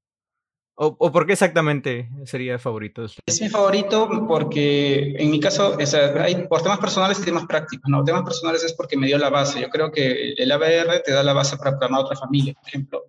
¿O, 0.76 0.96
o, 0.98 1.12
por 1.12 1.24
qué 1.24 1.34
exactamente 1.34 2.08
sería 2.24 2.58
favorito? 2.58 3.04
Es 3.26 3.40
mi 3.40 3.48
favorito 3.48 4.08
porque 4.26 5.14
en 5.16 5.30
mi 5.30 5.38
caso, 5.38 5.76
hay, 6.20 6.46
por 6.48 6.62
temas 6.62 6.80
personales 6.80 7.20
y 7.20 7.24
temas 7.24 7.46
prácticos. 7.46 7.88
¿no? 7.88 8.02
Temas 8.02 8.24
personales 8.24 8.64
es 8.64 8.72
porque 8.72 8.96
me 8.96 9.06
dio 9.06 9.16
la 9.16 9.30
base. 9.30 9.60
Yo 9.60 9.68
creo 9.68 9.92
que 9.92 10.32
el 10.32 10.50
ABR 10.50 11.00
te 11.04 11.12
da 11.12 11.22
la 11.22 11.32
base 11.32 11.56
para 11.56 11.70
programar 11.72 12.00
otra 12.00 12.16
familia. 12.16 12.54
Por 12.54 12.68
ejemplo, 12.68 13.04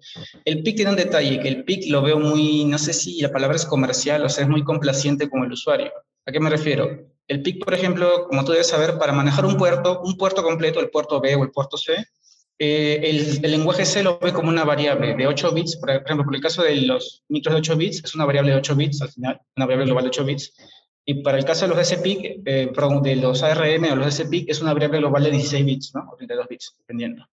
el 0.45 0.61
PIC 0.61 0.75
tiene 0.75 0.91
un 0.91 0.97
detalle, 0.97 1.39
que 1.39 1.47
el 1.47 1.63
PIC 1.63 1.89
lo 1.89 2.03
veo 2.03 2.19
muy, 2.19 2.65
no 2.65 2.77
sé 2.77 2.93
si 2.93 3.19
la 3.19 3.31
palabra 3.31 3.55
es 3.55 3.65
comercial, 3.65 4.23
o 4.23 4.29
sea, 4.29 4.43
es 4.43 4.49
muy 4.49 4.63
complaciente 4.63 5.27
con 5.27 5.43
el 5.43 5.51
usuario. 5.51 5.91
¿A 6.27 6.31
qué 6.31 6.39
me 6.39 6.51
refiero? 6.51 7.14
El 7.27 7.41
PIC, 7.41 7.63
por 7.63 7.73
ejemplo, 7.73 8.27
como 8.27 8.45
tú 8.45 8.51
debes 8.51 8.67
saber, 8.67 8.97
para 8.97 9.11
manejar 9.11 9.45
un 9.45 9.57
puerto, 9.57 10.01
un 10.01 10.17
puerto 10.17 10.43
completo, 10.43 10.79
el 10.79 10.89
puerto 10.89 11.19
B 11.19 11.35
o 11.35 11.43
el 11.43 11.51
puerto 11.51 11.77
C, 11.77 12.05
eh, 12.57 13.01
el, 13.03 13.51
lenguaje 13.51 13.85
C 13.85 14.01
lo 14.01 14.17
ve 14.19 14.31
como 14.31 14.49
una 14.49 14.63
variable 14.63 15.15
de 15.15 15.27
8 15.27 15.51
bits. 15.51 15.77
Por 15.77 15.89
ejemplo, 15.89 16.23
por 16.23 16.35
el 16.35 16.41
caso 16.41 16.63
de 16.63 16.75
los 16.77 17.23
micros 17.27 17.53
de 17.53 17.59
8 17.59 17.75
bits, 17.75 18.03
es 18.03 18.15
una 18.15 18.25
variable 18.25 18.51
de 18.51 18.57
8 18.57 18.75
bits 18.75 19.01
al 19.01 19.09
final, 19.09 19.41
una 19.55 19.65
variable 19.65 19.85
global 19.85 20.03
de 20.05 20.09
8 20.09 20.25
bits. 20.25 20.53
Y 21.05 21.21
para 21.21 21.37
el 21.37 21.45
caso 21.45 21.67
de 21.67 21.75
los 21.75 21.87
SPIC, 21.87 22.41
eh, 22.45 22.71
de 23.03 23.15
los 23.17 23.43
ARM 23.43 23.91
o 23.91 23.95
los 23.95 24.13
SPIC, 24.15 24.49
es 24.49 24.61
una 24.61 24.73
variable 24.73 24.99
global 24.99 25.23
de 25.23 25.31
16 25.31 25.65
bits, 25.65 25.95
¿no? 25.95 26.09
O 26.11 26.15
32 26.15 26.47
bits, 26.47 26.75
dependiendo. 26.79 27.27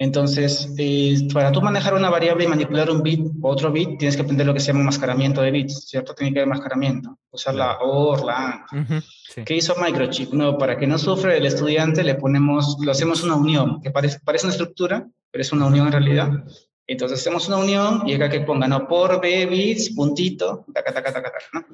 Entonces, 0.00 0.72
eh, 0.78 1.26
para 1.32 1.50
tú 1.50 1.60
manejar 1.60 1.94
una 1.94 2.08
variable 2.08 2.44
y 2.44 2.48
manipular 2.48 2.88
un 2.88 3.02
bit 3.02 3.20
o 3.42 3.48
otro 3.48 3.72
bit, 3.72 3.98
tienes 3.98 4.14
que 4.14 4.22
aprender 4.22 4.46
lo 4.46 4.54
que 4.54 4.60
se 4.60 4.72
llama 4.72 4.84
mascaramiento 4.84 5.42
de 5.42 5.50
bits, 5.50 5.88
¿cierto? 5.88 6.14
Tiene 6.14 6.32
que 6.32 6.38
haber 6.38 6.48
mascaramiento, 6.48 7.18
usar 7.32 7.56
la 7.56 7.78
OR, 7.80 8.24
la 8.24 8.64
AND. 8.70 9.02
¿Qué 9.44 9.56
hizo 9.56 9.74
Microchip? 9.76 10.32
No, 10.32 10.56
para 10.56 10.78
que 10.78 10.86
no 10.86 10.98
sufra 10.98 11.34
el 11.34 11.46
estudiante, 11.46 12.04
le 12.04 12.14
ponemos, 12.14 12.76
lo 12.80 12.92
hacemos 12.92 13.24
una 13.24 13.34
unión, 13.34 13.80
que 13.82 13.90
parece, 13.90 14.20
parece 14.20 14.46
una 14.46 14.52
estructura, 14.52 15.08
pero 15.32 15.42
es 15.42 15.52
una 15.52 15.66
unión 15.66 15.86
en 15.86 15.92
realidad. 15.92 16.30
Entonces 16.88 17.20
hacemos 17.20 17.46
una 17.48 17.58
unión 17.58 18.02
y 18.06 18.14
acá 18.14 18.30
que 18.30 18.40
pongan 18.40 18.70
no 18.70 18.88
por 18.88 19.20
b 19.20 19.44
bits, 19.44 19.94
puntito, 19.94 20.64
taca, 20.72 20.92
taca, 20.92 21.12
taca, 21.12 21.30
taca, 21.30 21.44
¿no? 21.52 21.66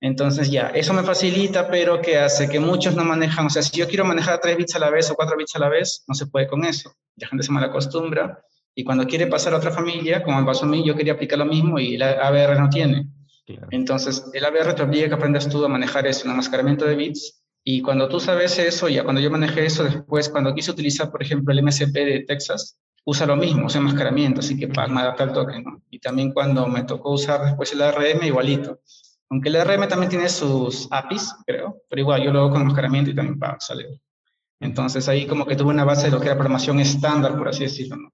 Entonces 0.00 0.50
ya, 0.50 0.68
eso 0.68 0.92
me 0.92 1.02
facilita, 1.02 1.68
pero 1.68 2.02
que 2.02 2.18
hace 2.18 2.46
que 2.46 2.60
muchos 2.60 2.94
no 2.94 3.02
manejan, 3.02 3.46
o 3.46 3.50
sea, 3.50 3.62
si 3.62 3.78
yo 3.78 3.88
quiero 3.88 4.04
manejar 4.04 4.38
3 4.40 4.58
bits 4.58 4.76
a 4.76 4.78
la 4.78 4.90
vez 4.90 5.10
o 5.10 5.14
4 5.14 5.36
bits 5.38 5.56
a 5.56 5.58
la 5.58 5.70
vez, 5.70 6.04
no 6.06 6.14
se 6.14 6.26
puede 6.26 6.46
con 6.46 6.64
eso. 6.66 6.92
La 7.16 7.26
gente 7.28 7.44
se 7.44 7.50
mal 7.50 7.64
acostumbra 7.64 8.38
y 8.74 8.84
cuando 8.84 9.06
quiere 9.06 9.26
pasar 9.26 9.54
a 9.54 9.56
otra 9.56 9.70
familia, 9.70 10.22
como 10.22 10.38
me 10.38 10.46
pasó 10.46 10.66
a 10.66 10.68
mí, 10.68 10.86
yo 10.86 10.94
quería 10.94 11.14
aplicar 11.14 11.38
lo 11.38 11.46
mismo 11.46 11.78
y 11.78 11.96
la 11.96 12.10
ABR 12.28 12.60
no 12.60 12.68
tiene. 12.68 13.08
Entonces, 13.70 14.24
el 14.34 14.44
ABR 14.44 14.74
te 14.74 14.82
obliga 14.82 15.08
que 15.08 15.14
aprendas 15.14 15.48
tú 15.48 15.64
a 15.64 15.68
manejar 15.68 16.06
eso, 16.06 16.26
un 16.26 16.32
enmascaramiento 16.32 16.84
de 16.84 16.94
bits. 16.94 17.42
Y 17.64 17.80
cuando 17.80 18.06
tú 18.06 18.20
sabes 18.20 18.58
eso, 18.58 18.88
ya 18.90 19.02
cuando 19.02 19.22
yo 19.22 19.30
manejé 19.30 19.64
eso, 19.64 19.84
después, 19.84 20.28
cuando 20.28 20.54
quise 20.54 20.70
utilizar, 20.70 21.10
por 21.10 21.22
ejemplo, 21.22 21.54
el 21.54 21.62
MSP 21.62 21.94
de 21.94 22.24
Texas, 22.28 22.78
usa 23.06 23.24
lo 23.24 23.36
mismo, 23.36 23.66
usa 23.66 23.80
enmascaramiento, 23.80 24.40
así 24.40 24.58
que 24.58 24.66
para 24.66 24.92
adaptar 24.92 25.28
el 25.28 25.34
toque, 25.34 25.62
¿no? 25.62 25.80
Y 25.90 26.00
también 26.00 26.32
cuando 26.32 26.66
me 26.66 26.82
tocó 26.82 27.12
usar 27.12 27.44
después 27.44 27.72
el 27.72 27.82
ARM, 27.82 28.24
igualito. 28.24 28.80
Aunque 29.30 29.48
el 29.48 29.56
ARM 29.56 29.88
también 29.88 30.10
tiene 30.10 30.28
sus 30.28 30.88
APIs, 30.90 31.32
creo, 31.46 31.82
pero 31.88 32.00
igual 32.02 32.22
yo 32.22 32.32
lo 32.32 32.40
hago 32.40 32.50
con 32.50 32.62
enmascaramiento 32.62 33.10
y 33.10 33.14
también 33.14 33.38
para 33.38 33.60
salir. 33.60 33.86
Entonces 34.60 35.08
ahí 35.08 35.26
como 35.26 35.46
que 35.46 35.54
tuve 35.54 35.70
una 35.70 35.84
base 35.84 36.06
de 36.06 36.12
lo 36.12 36.20
que 36.20 36.26
era 36.26 36.34
programación 36.34 36.80
estándar, 36.80 37.38
por 37.38 37.48
así 37.48 37.62
decirlo, 37.62 37.96
¿no? 37.96 38.12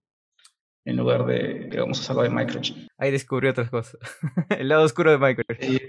En 0.85 0.97
lugar 0.97 1.25
de, 1.25 1.69
digamos, 1.71 1.99
usarlo 1.99 2.23
de 2.23 2.31
Microchip. 2.31 2.89
Ahí 2.99 3.11
descubrí 3.11 3.49
otras 3.49 3.71
cosas. 3.71 3.99
el 4.59 4.69
lado 4.69 4.83
oscuro 4.83 5.11
de 5.11 5.19
Microchip. 5.19 5.81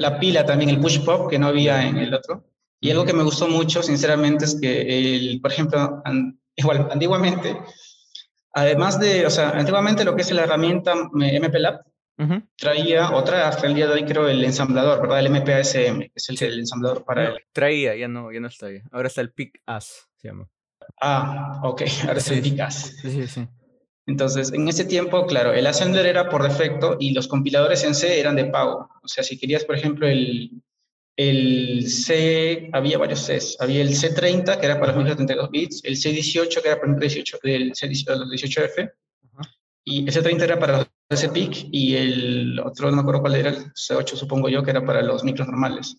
la 0.00 0.18
pila 0.18 0.44
también, 0.44 0.70
el 0.70 0.80
push 0.80 1.04
pop 1.04 1.30
que 1.30 1.38
no 1.38 1.46
había 1.46 1.86
en 1.86 1.98
el 1.98 2.12
otro. 2.12 2.44
Y 2.80 2.90
algo 2.90 3.04
que 3.04 3.12
me 3.12 3.22
gustó 3.22 3.46
mucho, 3.46 3.82
sinceramente, 3.82 4.46
es 4.46 4.58
que, 4.60 4.80
el, 4.80 5.40
por 5.40 5.52
ejemplo, 5.52 6.02
igual, 6.56 6.88
antiguamente 6.90 7.56
Además 8.54 9.00
de, 9.00 9.26
o 9.26 9.30
sea, 9.30 9.50
antiguamente 9.50 10.04
lo 10.04 10.14
que 10.14 10.22
es 10.22 10.30
la 10.30 10.44
herramienta 10.44 10.94
MPLAB, 10.94 11.80
traía, 12.56 13.10
otra 13.10 13.48
hasta 13.48 13.66
el 13.66 13.74
día 13.74 13.88
de 13.88 13.94
hoy 13.94 14.04
creo 14.04 14.28
el 14.28 14.44
ensamblador, 14.44 15.02
¿verdad? 15.02 15.20
El 15.20 15.30
MPASM, 15.30 16.00
que 16.00 16.12
es 16.14 16.40
el, 16.40 16.60
ensamblador 16.60 17.04
para 17.04 17.26
él. 17.26 17.40
Traía, 17.52 17.96
ya 17.96 18.06
no, 18.06 18.30
ya 18.30 18.40
no 18.40 18.46
está 18.46 18.66
ahí. 18.66 18.80
Ahora 18.92 19.08
está 19.08 19.20
el 19.20 19.32
PIC-AS, 19.32 20.08
se 20.16 20.28
llama. 20.28 20.48
Ah, 21.02 21.60
ok, 21.64 21.82
ahora 22.06 22.18
es 22.18 22.30
el 22.30 22.42
PIC-AS. 22.42 22.96
Sí, 23.02 23.26
sí. 23.26 23.48
Entonces, 24.06 24.52
en 24.52 24.68
ese 24.68 24.84
tiempo, 24.84 25.26
claro, 25.26 25.52
el 25.52 25.66
assembler 25.66 26.06
era 26.06 26.28
por 26.28 26.42
defecto 26.42 26.96
y 27.00 27.12
los 27.12 27.26
compiladores 27.26 27.82
en 27.84 27.94
C 27.94 28.20
eran 28.20 28.36
de 28.36 28.44
pago. 28.44 28.88
O 29.02 29.08
sea, 29.08 29.24
si 29.24 29.38
querías, 29.38 29.64
por 29.64 29.76
ejemplo, 29.76 30.06
el, 30.06 30.50
el 31.16 31.88
C, 31.88 32.70
había 32.72 32.98
varios 32.98 33.20
Cs. 33.26 33.56
Había 33.60 33.82
el 33.82 33.90
C30, 33.90 34.58
que 34.58 34.66
era 34.66 34.80
para 34.80 34.92
los 34.92 35.16
32 35.16 35.50
bits, 35.50 35.84
el 35.84 35.96
C18, 35.96 36.62
que 36.62 36.68
era 36.68 36.80
para 36.80 36.92
el 36.92 36.98
18, 36.98 37.38
el 37.42 37.72
C18F, 37.72 38.92
y 39.84 40.06
el 40.06 40.12
C30 40.12 40.42
era 40.42 40.58
para 40.58 40.78
los 40.78 41.20
SPIC, 41.20 41.68
y 41.70 41.96
el 41.96 42.60
otro, 42.60 42.90
no 42.90 42.96
me 42.96 43.02
acuerdo 43.02 43.20
cuál 43.20 43.36
era, 43.36 43.50
el 43.50 43.72
C8, 43.72 44.16
supongo 44.16 44.48
yo, 44.48 44.62
que 44.62 44.70
era 44.70 44.84
para 44.84 45.02
los 45.02 45.22
micros 45.24 45.46
normales. 45.46 45.96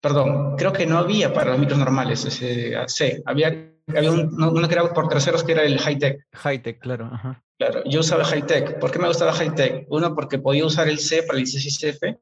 Perdón, 0.00 0.56
creo 0.56 0.72
que 0.72 0.86
no 0.86 0.98
había 0.98 1.32
para 1.32 1.50
los 1.50 1.58
micros 1.58 1.78
normales 1.78 2.24
ese 2.24 2.76
C. 2.86 3.22
Había, 3.26 3.72
había 3.88 4.12
un, 4.12 4.34
uno 4.40 4.68
era 4.68 4.92
por 4.92 5.08
terceros, 5.08 5.42
que 5.42 5.52
era 5.52 5.62
el 5.62 5.78
high-tech. 5.78 6.26
High-tech, 6.34 6.78
claro. 6.78 7.10
Claro, 7.58 7.82
yo 7.84 8.00
usaba 8.00 8.24
high-tech. 8.24 8.78
¿Por 8.78 8.92
qué 8.92 9.00
me 9.00 9.08
gustaba 9.08 9.32
high-tech? 9.32 9.86
Uno, 9.88 10.14
porque 10.14 10.38
podía 10.38 10.64
usar 10.64 10.88
el 10.88 10.98
C 10.98 11.24
para 11.24 11.38
el 11.38 11.46
16F, 11.46 12.18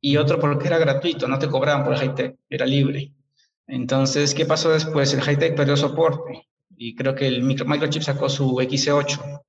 y 0.00 0.16
otro 0.16 0.38
porque 0.38 0.68
era 0.68 0.78
gratuito, 0.78 1.28
no 1.28 1.38
te 1.38 1.48
cobraban 1.48 1.84
por 1.84 1.94
el 1.94 2.00
high-tech, 2.00 2.36
era 2.48 2.66
libre. 2.66 3.12
Entonces, 3.66 4.34
¿qué 4.34 4.46
pasó 4.46 4.70
después? 4.70 5.12
El 5.12 5.22
high-tech 5.22 5.56
perdió 5.56 5.76
soporte 5.76 6.46
y 6.76 6.94
creo 6.94 7.14
que 7.14 7.26
el 7.26 7.42
micro, 7.42 7.66
microchip 7.66 8.02
sacó 8.02 8.28
su 8.28 8.54
XC8. 8.56 9.42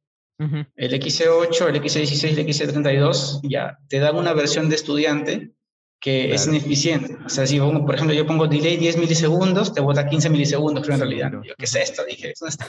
El 0.76 0.94
XC8, 0.94 1.68
el 1.68 1.82
XC16 1.82 2.32
y 2.32 2.40
el 2.40 2.48
XC32 2.48 3.40
ya 3.44 3.80
te 3.88 4.00
dan 4.00 4.16
una 4.16 4.34
versión 4.34 4.70
de 4.70 4.76
estudiante 4.76 5.52
que 6.00 6.34
es 6.34 6.48
ineficiente. 6.48 7.18
O 7.26 7.30
sea, 7.30 7.48
si 7.48 7.60
por 7.60 7.96
ejemplo 7.96 8.16
yo 8.16 8.28
pongo 8.28 8.48
delay 8.48 8.78
10 8.78 8.98
milisegundos, 8.98 9.74
te 9.74 9.82
bota 9.82 10.08
15 10.08 10.30
milisegundos, 10.30 10.84
creo 10.84 10.96
en 10.96 11.02
realidad. 11.02 11.32
¿qué 11.58 11.66
es 11.66 11.76
esto? 11.76 12.04
Dije, 12.06 12.32
es 12.32 12.42
esto? 12.42 12.66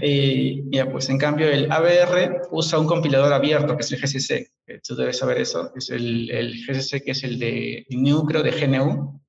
Y 0.00 0.74
ya, 0.74 0.90
pues 0.90 1.08
en 1.08 1.18
cambio 1.18 1.48
el 1.48 1.70
ABR 1.70 2.48
usa 2.50 2.78
un 2.78 2.86
compilador 2.86 3.32
abierto 3.32 3.76
que 3.76 3.82
es 3.82 3.92
el 3.92 4.00
GCC, 4.00 4.50
tú 4.86 4.96
debes 4.96 5.18
saber 5.18 5.38
eso, 5.38 5.72
es 5.74 5.90
el, 5.90 6.30
el 6.30 6.54
GCC 6.66 7.04
que 7.04 7.12
es 7.12 7.24
el 7.24 7.38
de 7.38 7.86
núcleo 7.90 8.42
de 8.42 8.50
GNU. 8.50 9.20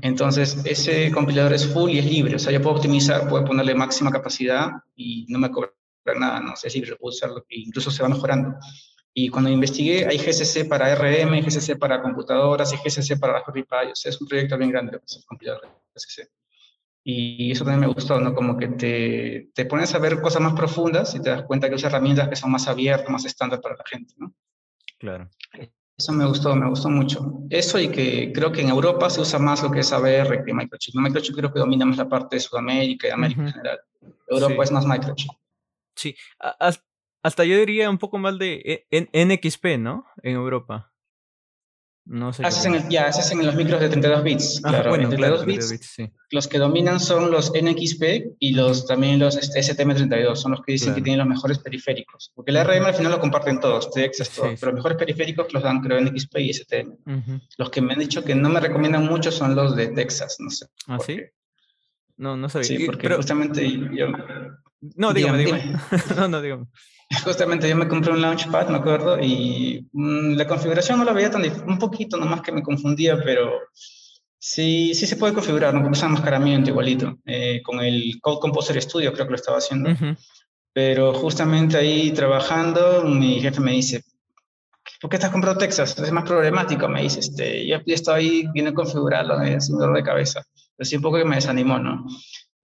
Entonces 0.00 0.58
ese 0.64 1.10
compilador 1.10 1.52
es 1.52 1.66
full 1.66 1.90
y 1.90 1.98
es 1.98 2.06
libre, 2.06 2.36
o 2.36 2.38
sea, 2.38 2.52
yo 2.52 2.62
puedo 2.62 2.76
optimizar, 2.76 3.28
puedo 3.28 3.44
ponerle 3.44 3.74
máxima 3.74 4.10
capacidad 4.10 4.70
y 4.94 5.26
no 5.28 5.38
me 5.38 5.50
cobra 5.50 5.72
nada, 6.18 6.40
no 6.40 6.56
sé 6.56 6.70
si 6.70 6.80
puedo 6.80 6.96
usarlo, 7.00 7.44
incluso 7.48 7.90
se 7.90 8.02
va 8.02 8.08
mejorando. 8.08 8.56
Y 9.12 9.28
cuando 9.28 9.50
investigué, 9.50 10.06
hay 10.06 10.18
GCC 10.18 10.68
para 10.68 10.94
RM, 10.94 11.42
GCC 11.42 11.78
para 11.78 12.02
computadoras 12.02 12.72
y 12.72 12.76
GCC 12.76 13.18
para 13.18 13.34
Raspberry 13.34 13.62
Pi, 13.62 13.90
o 13.92 13.96
sea, 13.96 14.10
es 14.10 14.20
un 14.20 14.28
proyecto 14.28 14.58
bien 14.58 14.70
grande, 14.70 14.98
pues, 14.98 15.16
el 15.16 15.24
compilador 15.24 15.62
GCC. 15.94 16.28
Y 17.08 17.52
eso 17.52 17.64
también 17.64 17.88
me 17.88 17.94
gustó, 17.94 18.18
¿no? 18.18 18.34
Como 18.34 18.56
que 18.56 18.66
te, 18.66 19.50
te, 19.54 19.64
pones 19.64 19.94
a 19.94 20.00
ver 20.00 20.20
cosas 20.20 20.42
más 20.42 20.54
profundas 20.54 21.14
y 21.14 21.22
te 21.22 21.30
das 21.30 21.44
cuenta 21.44 21.68
que 21.68 21.76
usas 21.76 21.92
herramientas 21.92 22.28
que 22.28 22.34
son 22.34 22.50
más 22.50 22.66
abiertas, 22.66 23.08
más 23.08 23.24
estándar 23.24 23.60
para 23.60 23.76
la 23.76 23.84
gente, 23.88 24.14
¿no? 24.18 24.34
Claro. 24.98 25.30
Eso 25.96 26.12
me 26.12 26.26
gustó, 26.26 26.56
me 26.56 26.68
gustó 26.68 26.90
mucho. 26.90 27.44
Eso 27.48 27.78
y 27.78 27.92
que 27.92 28.32
creo 28.32 28.50
que 28.50 28.62
en 28.62 28.70
Europa 28.70 29.08
se 29.08 29.20
usa 29.20 29.38
más 29.38 29.62
lo 29.62 29.70
que 29.70 29.80
es 29.80 29.92
ABR 29.92 30.44
que 30.44 30.52
Microchip. 30.52 30.96
Microchip 30.96 31.36
creo 31.36 31.52
que 31.52 31.60
domina 31.60 31.86
más 31.86 31.96
la 31.96 32.08
parte 32.08 32.36
de 32.36 32.40
Sudamérica 32.40 33.06
y 33.06 33.10
América 33.12 33.40
en 33.40 33.52
general. 33.52 33.78
Europa 34.26 34.64
es 34.64 34.72
más 34.72 34.84
Microchip. 34.84 35.30
Sí, 35.94 36.16
hasta 37.22 37.44
yo 37.44 37.56
diría 37.56 37.88
un 37.88 37.98
poco 37.98 38.18
más 38.18 38.36
de 38.36 38.84
NXP, 38.90 39.78
¿no? 39.78 40.06
En 40.24 40.34
Europa. 40.34 40.92
No 42.06 42.32
sé. 42.32 42.46
Haces 42.46 42.64
en 42.66 42.88
ya, 42.88 43.06
haces 43.06 43.32
en 43.32 43.44
los 43.44 43.56
micros 43.56 43.80
de 43.80 43.88
32 43.88 44.22
bits. 44.22 44.60
Ah, 44.62 44.68
claro, 44.68 44.90
bueno, 44.90 45.08
32 45.08 45.44
bits. 45.44 45.96
Los 46.30 46.46
que 46.46 46.58
dominan 46.58 47.00
son 47.00 47.32
los 47.32 47.52
NXP 47.52 48.36
y 48.38 48.52
los 48.52 48.86
también 48.86 49.18
los 49.18 49.36
este, 49.36 49.58
STM32, 49.60 50.36
son 50.36 50.52
los 50.52 50.62
que 50.62 50.72
dicen 50.72 50.94
que 50.94 51.02
tienen 51.02 51.18
los 51.18 51.28
mejores 51.28 51.58
periféricos. 51.58 52.30
Porque 52.34 52.52
el 52.52 52.64
RM 52.64 52.86
al 52.86 52.94
final 52.94 53.12
lo 53.12 53.20
comparten 53.20 53.58
todos, 53.58 53.90
todo, 53.90 54.04
pero 54.60 54.66
los 54.66 54.74
mejores 54.74 54.96
periféricos 54.98 55.52
los 55.52 55.64
dan, 55.64 55.80
creo, 55.80 56.00
NXP 56.00 56.38
y 56.38 56.52
STM. 56.52 57.40
Los 57.58 57.70
que 57.70 57.80
me 57.80 57.94
han 57.94 57.98
dicho 57.98 58.22
que 58.22 58.36
no 58.36 58.50
me 58.50 58.60
recomiendan 58.60 59.04
mucho 59.04 59.32
son 59.32 59.56
los 59.56 59.74
de 59.74 59.88
Texas, 59.88 60.36
no 60.38 60.50
sé. 60.50 60.66
¿Ah, 60.86 60.98
sí? 61.04 61.20
No, 62.16 62.36
no 62.36 62.48
sabía. 62.48 62.68
Sí, 62.68 62.86
porque 62.86 63.08
justamente 63.10 63.68
yo. 63.68 64.06
No, 64.94 65.12
dígame, 65.12 65.38
dígame. 65.38 65.72
no, 66.16 66.28
no, 66.28 66.40
dígame. 66.40 66.66
Justamente 67.24 67.68
yo 67.68 67.76
me 67.76 67.86
compré 67.86 68.12
un 68.12 68.20
Launchpad, 68.20 68.68
me 68.68 68.78
acuerdo, 68.78 69.18
y 69.20 69.88
mm, 69.92 70.32
la 70.34 70.46
configuración 70.46 70.98
no 70.98 71.04
la 71.04 71.12
veía 71.12 71.30
tan 71.30 71.42
difícil, 71.42 71.64
un 71.68 71.78
poquito 71.78 72.16
nomás 72.16 72.40
que 72.40 72.52
me 72.52 72.62
confundía, 72.62 73.16
pero 73.22 73.52
sí, 74.38 74.92
sí 74.94 75.06
se 75.06 75.16
puede 75.16 75.32
configurar, 75.32 75.72
no 75.72 75.88
usa 75.88 76.08
enmascaramiento 76.08 76.70
igualito, 76.70 77.18
eh, 77.24 77.62
con 77.62 77.80
el 77.80 78.18
Code 78.20 78.40
Composer 78.40 78.80
Studio 78.82 79.12
creo 79.12 79.26
que 79.26 79.30
lo 79.30 79.36
estaba 79.36 79.58
haciendo. 79.58 79.90
Pero 80.72 81.14
justamente 81.14 81.76
ahí 81.76 82.10
trabajando, 82.10 83.04
mi 83.04 83.40
jefe 83.40 83.60
me 83.60 83.72
dice, 83.72 84.02
¿por 85.00 85.08
qué 85.08 85.16
estás 85.16 85.30
comprando 85.30 85.58
Texas? 85.58 85.98
Es 85.98 86.12
más 86.12 86.24
problemático, 86.24 86.88
me 86.88 87.02
dice, 87.02 87.20
este, 87.20 87.66
ya, 87.66 87.82
estoy 87.86 88.14
ahí, 88.14 88.48
viene 88.52 88.70
a 88.70 88.74
configurarlo, 88.74 89.40
es 89.42 89.70
un 89.70 89.78
dolor 89.78 89.96
de 89.96 90.02
cabeza. 90.02 90.42
Así 90.78 90.96
un 90.96 91.02
poco 91.02 91.18
que 91.18 91.24
me 91.24 91.36
desanimó, 91.36 91.78
¿no? 91.78 92.06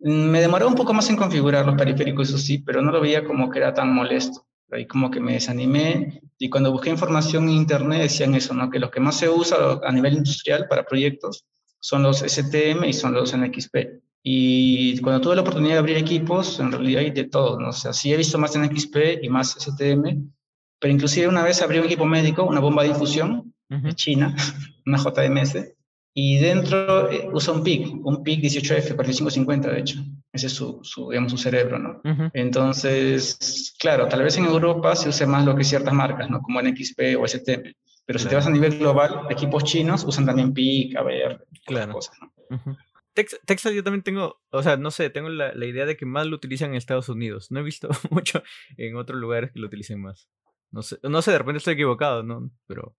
Me 0.02 0.40
demoró 0.40 0.66
un 0.66 0.74
poco 0.74 0.92
más 0.92 1.08
en 1.10 1.16
configurar 1.16 1.64
los 1.64 1.76
periféricos, 1.76 2.28
eso 2.28 2.38
sí, 2.38 2.58
pero 2.58 2.82
no 2.82 2.90
lo 2.90 3.00
veía 3.00 3.24
como 3.24 3.50
que 3.50 3.58
era 3.60 3.72
tan 3.72 3.94
molesto. 3.94 4.46
Ahí 4.70 4.86
como 4.86 5.10
que 5.10 5.20
me 5.20 5.34
desanimé 5.34 6.22
y 6.38 6.48
cuando 6.48 6.72
busqué 6.72 6.90
información 6.90 7.44
en 7.44 7.56
internet 7.56 8.02
decían 8.02 8.34
eso, 8.34 8.54
¿no? 8.54 8.70
Que 8.70 8.78
los 8.78 8.90
que 8.90 9.00
más 9.00 9.16
se 9.16 9.28
usa 9.28 9.80
a 9.84 9.92
nivel 9.92 10.14
industrial 10.14 10.66
para 10.68 10.84
proyectos 10.84 11.44
son 11.78 12.02
los 12.02 12.20
STM 12.20 12.84
y 12.84 12.92
son 12.92 13.12
los 13.12 13.36
NXP. 13.36 13.76
Y 14.22 14.98
cuando 15.00 15.20
tuve 15.20 15.34
la 15.34 15.42
oportunidad 15.42 15.74
de 15.74 15.78
abrir 15.78 15.96
equipos, 15.96 16.58
en 16.58 16.72
realidad 16.72 17.02
hay 17.02 17.10
de 17.10 17.24
todo, 17.24 17.60
¿no? 17.60 17.68
O 17.68 17.72
sea, 17.72 17.92
sí 17.92 18.12
he 18.12 18.16
visto 18.16 18.38
más 18.38 18.56
NXP 18.56 19.22
y 19.22 19.28
más 19.28 19.56
STM, 19.58 20.32
pero 20.78 20.92
inclusive 20.92 21.28
una 21.28 21.42
vez 21.42 21.60
abrí 21.60 21.78
un 21.78 21.86
equipo 21.86 22.06
médico, 22.06 22.44
una 22.44 22.60
bomba 22.60 22.82
de 22.82 22.90
infusión 22.90 23.52
de 23.68 23.94
China, 23.94 24.34
una 24.86 24.98
JMS, 24.98 25.74
y 26.14 26.38
dentro 26.38 27.10
eh, 27.10 27.28
usa 27.32 27.54
un 27.54 27.62
PIC, 27.62 28.04
un 28.04 28.22
PIC 28.22 28.40
18F, 28.42 28.94
4550 28.94 29.70
de 29.70 29.80
hecho. 29.80 30.00
Ese 30.32 30.46
es 30.46 30.52
su, 30.52 30.80
su 30.82 31.10
digamos, 31.10 31.32
su 31.32 31.38
cerebro, 31.38 31.78
¿no? 31.78 32.00
Entonces, 32.32 33.74
claro, 33.78 34.08
tal 34.08 34.22
vez 34.22 34.36
en 34.38 34.46
Europa 34.46 34.96
se 34.96 35.10
use 35.10 35.26
más 35.26 35.44
lo 35.44 35.54
que 35.54 35.64
ciertas 35.64 35.92
marcas, 35.92 36.30
¿no? 36.30 36.40
Como 36.40 36.60
NXP 36.62 37.18
o 37.18 37.26
STM. 37.26 37.74
Pero 38.06 38.18
si 38.18 38.28
te 38.28 38.34
vas 38.34 38.46
a 38.46 38.50
nivel 38.50 38.78
global, 38.78 39.26
equipos 39.30 39.64
chinos 39.64 40.04
usan 40.04 40.26
también 40.26 40.54
PIC, 40.54 40.96
ABR, 40.96 41.46
claro. 41.66 41.92
cosas, 41.92 42.16
¿no? 42.20 42.76
Texas 43.14 43.74
yo 43.74 43.84
también 43.84 44.02
tengo, 44.02 44.40
o 44.50 44.62
sea, 44.62 44.78
no 44.78 44.90
sé, 44.90 45.10
tengo 45.10 45.28
la, 45.28 45.52
la, 45.52 45.66
idea 45.66 45.84
de 45.84 45.98
que 45.98 46.06
más 46.06 46.26
lo 46.26 46.36
utilizan 46.36 46.70
en 46.70 46.76
Estados 46.76 47.10
Unidos. 47.10 47.50
No 47.50 47.60
he 47.60 47.62
visto 47.62 47.88
mucho 48.10 48.42
en 48.78 48.96
otros 48.96 49.20
lugares 49.20 49.52
que 49.52 49.60
lo 49.60 49.66
utilicen 49.66 50.00
más. 50.00 50.28
No 50.70 50.82
sé, 50.82 50.98
no 51.02 51.20
sé, 51.20 51.32
de 51.32 51.38
repente 51.38 51.58
estoy 51.58 51.74
equivocado, 51.74 52.22
¿no? 52.22 52.50
Pero 52.66 52.96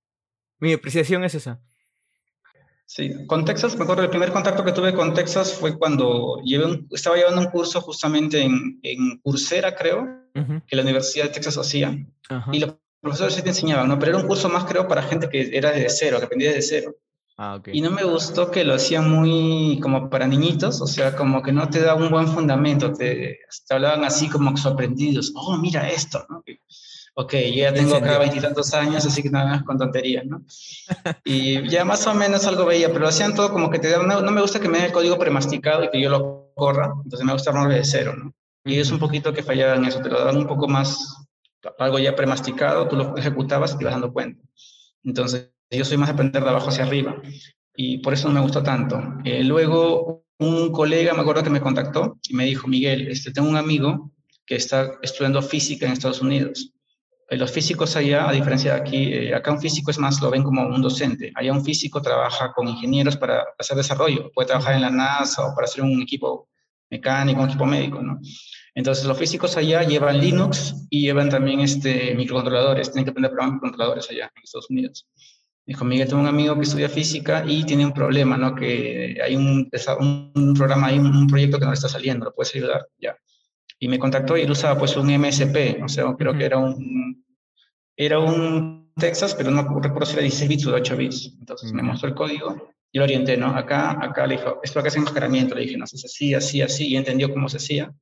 mi 0.59 0.73
apreciación 0.73 1.23
es 1.23 1.33
esa. 1.33 1.63
Sí, 2.85 3.25
con 3.27 3.45
Texas, 3.45 3.75
me 3.77 3.83
acuerdo, 3.83 4.03
el 4.03 4.09
primer 4.09 4.31
contacto 4.31 4.63
que 4.63 4.71
tuve 4.71 4.93
con 4.93 5.13
Texas 5.13 5.53
fue 5.53 5.77
cuando 5.77 6.41
llevé 6.43 6.85
estaba 6.91 7.15
llevando 7.15 7.41
un 7.41 7.47
curso 7.47 7.81
justamente 7.81 8.41
en, 8.41 8.79
en 8.83 9.19
Coursera, 9.19 9.75
creo, 9.75 10.07
que 10.67 10.75
la 10.75 10.81
Universidad 10.81 11.25
de 11.25 11.31
Texas 11.31 11.57
hacía, 11.57 11.95
y 12.51 12.59
los 12.59 12.75
profesores 13.01 13.35
sí 13.35 13.41
te 13.41 13.49
enseñaban, 13.49 13.87
¿no? 13.87 13.97
Pero 13.97 14.11
era 14.11 14.21
un 14.21 14.27
curso 14.27 14.49
más, 14.49 14.65
creo, 14.65 14.87
para 14.87 15.03
gente 15.03 15.29
que 15.29 15.55
era 15.55 15.71
de 15.71 15.89
cero, 15.89 16.19
que 16.19 16.25
aprendía 16.25 16.51
de 16.51 16.61
cero. 16.61 16.95
Ah, 17.35 17.55
okay. 17.55 17.75
Y 17.75 17.81
no 17.81 17.89
me 17.89 18.03
gustó 18.03 18.51
que 18.51 18.63
lo 18.63 18.75
hacían 18.75 19.09
muy 19.09 19.79
como 19.81 20.09
para 20.09 20.27
niñitos, 20.27 20.79
o 20.81 20.87
sea, 20.87 21.15
como 21.15 21.41
que 21.41 21.51
no 21.51 21.67
te 21.69 21.81
da 21.81 21.95
un 21.95 22.11
buen 22.11 22.27
fundamento, 22.27 22.93
te, 22.93 23.39
te 23.67 23.73
hablaban 23.73 24.03
así 24.03 24.29
como 24.29 24.55
sorprendidos, 24.55 25.31
oh, 25.35 25.57
mira 25.57 25.89
esto, 25.89 26.25
¿no? 26.29 26.43
Ok, 27.15 27.33
yo 27.33 27.63
ya 27.63 27.73
tengo 27.73 27.95
acá 27.95 28.17
veintitantos 28.17 28.73
años, 28.73 29.05
así 29.05 29.21
que 29.21 29.29
nada 29.29 29.45
más 29.45 29.63
con 29.63 29.77
tonterías, 29.77 30.25
¿no? 30.25 30.43
Y 31.23 31.67
ya 31.69 31.85
más 31.85 32.05
o 32.07 32.13
menos 32.13 32.45
algo 32.47 32.65
veía, 32.65 32.91
pero 32.91 33.07
hacían 33.07 33.35
todo 33.35 33.51
como 33.51 33.69
que 33.69 33.79
te 33.79 33.89
dan, 33.89 34.07
no, 34.07 34.31
me 34.31 34.41
gusta 34.41 34.59
que 34.59 34.67
me 34.67 34.77
den 34.77 34.87
el 34.87 34.91
código 34.91 35.17
premasticado 35.19 35.83
y 35.83 35.89
que 35.89 36.01
yo 36.01 36.09
lo 36.09 36.51
corra, 36.55 36.91
entonces 37.03 37.25
me 37.25 37.33
gusta 37.33 37.51
armarlo 37.51 37.73
de 37.73 37.83
cero, 37.83 38.15
¿no? 38.15 38.33
Y 38.65 38.79
es 38.79 38.91
un 38.91 38.99
poquito 38.99 39.33
que 39.33 39.43
fallaba 39.43 39.75
en 39.75 39.85
eso, 39.85 39.99
te 39.99 40.09
lo 40.09 40.19
daban 40.19 40.37
un 40.37 40.47
poco 40.47 40.67
más, 40.67 41.27
algo 41.77 41.99
ya 41.99 42.15
premasticado, 42.15 42.87
tú 42.87 42.95
lo 42.95 43.15
ejecutabas 43.17 43.73
y 43.73 43.77
te 43.77 43.83
ibas 43.83 43.93
dando 43.93 44.13
cuenta. 44.13 44.41
Entonces, 45.03 45.49
yo 45.69 45.85
soy 45.85 45.97
más 45.97 46.09
de 46.09 46.13
aprender 46.13 46.43
de 46.43 46.49
abajo 46.49 46.69
hacia 46.69 46.85
arriba 46.85 47.21
y 47.75 47.97
por 47.97 48.13
eso 48.13 48.27
no 48.27 48.35
me 48.35 48.39
gustó 48.39 48.63
tanto. 48.63 49.01
Eh, 49.25 49.43
luego, 49.43 50.25
un 50.39 50.71
colega 50.71 51.13
me 51.13 51.21
acuerdo 51.21 51.43
que 51.43 51.49
me 51.49 51.61
contactó 51.61 52.17
y 52.27 52.35
me 52.35 52.45
dijo, 52.45 52.67
Miguel, 52.67 53.09
este, 53.09 53.31
tengo 53.31 53.49
un 53.49 53.57
amigo 53.57 54.11
que 54.45 54.55
está 54.55 54.93
estudiando 55.01 55.41
física 55.41 55.85
en 55.85 55.93
Estados 55.93 56.21
Unidos 56.21 56.73
eh, 56.73 56.82
los 57.29 57.51
físicos 57.51 57.95
allá, 57.95 58.29
a 58.29 58.31
diferencia 58.31 58.73
de 58.73 58.81
aquí, 58.81 59.13
eh, 59.13 59.35
acá 59.35 59.51
un 59.51 59.59
físico 59.59 59.91
es 59.91 59.97
más, 59.97 60.21
lo 60.21 60.29
ven 60.29 60.43
como 60.43 60.65
un 60.67 60.81
docente. 60.81 61.31
Allá 61.35 61.51
un 61.51 61.63
físico 61.63 62.01
trabaja 62.01 62.51
con 62.53 62.67
ingenieros 62.67 63.17
para 63.17 63.43
hacer 63.57 63.77
desarrollo. 63.77 64.31
Puede 64.33 64.47
trabajar 64.47 64.75
en 64.75 64.81
la 64.81 64.89
NASA 64.89 65.45
o 65.45 65.55
para 65.55 65.65
hacer 65.65 65.83
un 65.83 66.01
equipo 66.01 66.49
mecánico, 66.89 67.43
equipo 67.43 67.65
médico, 67.65 68.01
¿no? 68.01 68.19
Entonces 68.75 69.05
los 69.05 69.17
físicos 69.17 69.55
allá 69.57 69.83
llevan 69.83 70.19
Linux 70.19 70.75
y 70.89 71.01
llevan 71.01 71.29
también 71.29 71.59
este, 71.59 72.15
microcontroladores, 72.15 72.91
tienen 72.91 73.05
que 73.05 73.11
aprender 73.11 73.31
programas 73.31 73.55
microcontroladores 73.55 74.09
allá 74.09 74.31
en 74.35 74.43
Estados 74.43 74.69
Unidos. 74.69 75.07
Dijo, 75.65 75.85
Miguel, 75.85 76.07
tengo 76.07 76.21
un 76.21 76.27
amigo 76.27 76.55
que 76.55 76.63
estudia 76.63 76.89
física 76.89 77.45
y 77.47 77.63
tiene 77.63 77.85
un 77.85 77.93
problema, 77.93 78.35
¿no? 78.35 78.53
Que 78.53 79.17
hay 79.23 79.35
un, 79.35 79.69
un 79.99 80.53
programa, 80.55 80.87
hay 80.87 80.99
un, 80.99 81.27
proyecto 81.27 81.57
que 81.57 81.65
no 81.65 81.71
le 81.71 81.75
está 81.75 81.87
saliendo, 81.87 82.25
¿lo 82.25 82.33
puedes 82.33 82.53
ayudar? 82.53 82.85
Ya. 82.97 83.15
Y 83.83 83.89
me 83.89 83.99
contactó 83.99 84.37
y 84.37 84.43
él 84.43 84.49
usaba 84.51 84.79
pues 84.79 84.95
un 84.95 85.13
MSP, 85.13 85.83
o 85.83 85.89
sea, 85.89 86.05
creo 86.17 86.37
que 86.37 86.45
era 86.45 86.57
un, 86.57 87.25
era 87.97 88.17
un 88.17 88.93
Texas, 88.95 89.35
pero 89.35 89.51
no 89.51 89.61
recuerdo 89.81 90.05
si 90.05 90.13
era 90.13 90.21
16 90.21 90.49
bits 90.49 90.67
o 90.67 90.69
de 90.69 90.77
8 90.77 90.95
bits. 90.95 91.35
Entonces 91.37 91.73
me 91.73 91.83
mostró 91.83 92.07
el 92.07 92.15
código 92.15 92.69
y 92.93 92.97
lo 92.97 93.03
orienté, 93.03 93.35
¿no? 93.35 93.47
Acá, 93.47 93.99
acá 94.01 94.25
le 94.25 94.37
dijo, 94.37 94.61
esto 94.63 94.79
acá 94.79 94.87
es 94.87 94.95
enmascaramiento, 94.95 95.53
le 95.53 95.63
dije, 95.63 95.75
no, 95.75 95.83
es 95.83 96.05
así, 96.05 96.33
así, 96.33 96.61
así, 96.61 96.87
y 96.87 96.95
entendió 96.95 97.29
cómo 97.33 97.49
se 97.49 97.57
hacía. 97.57 97.93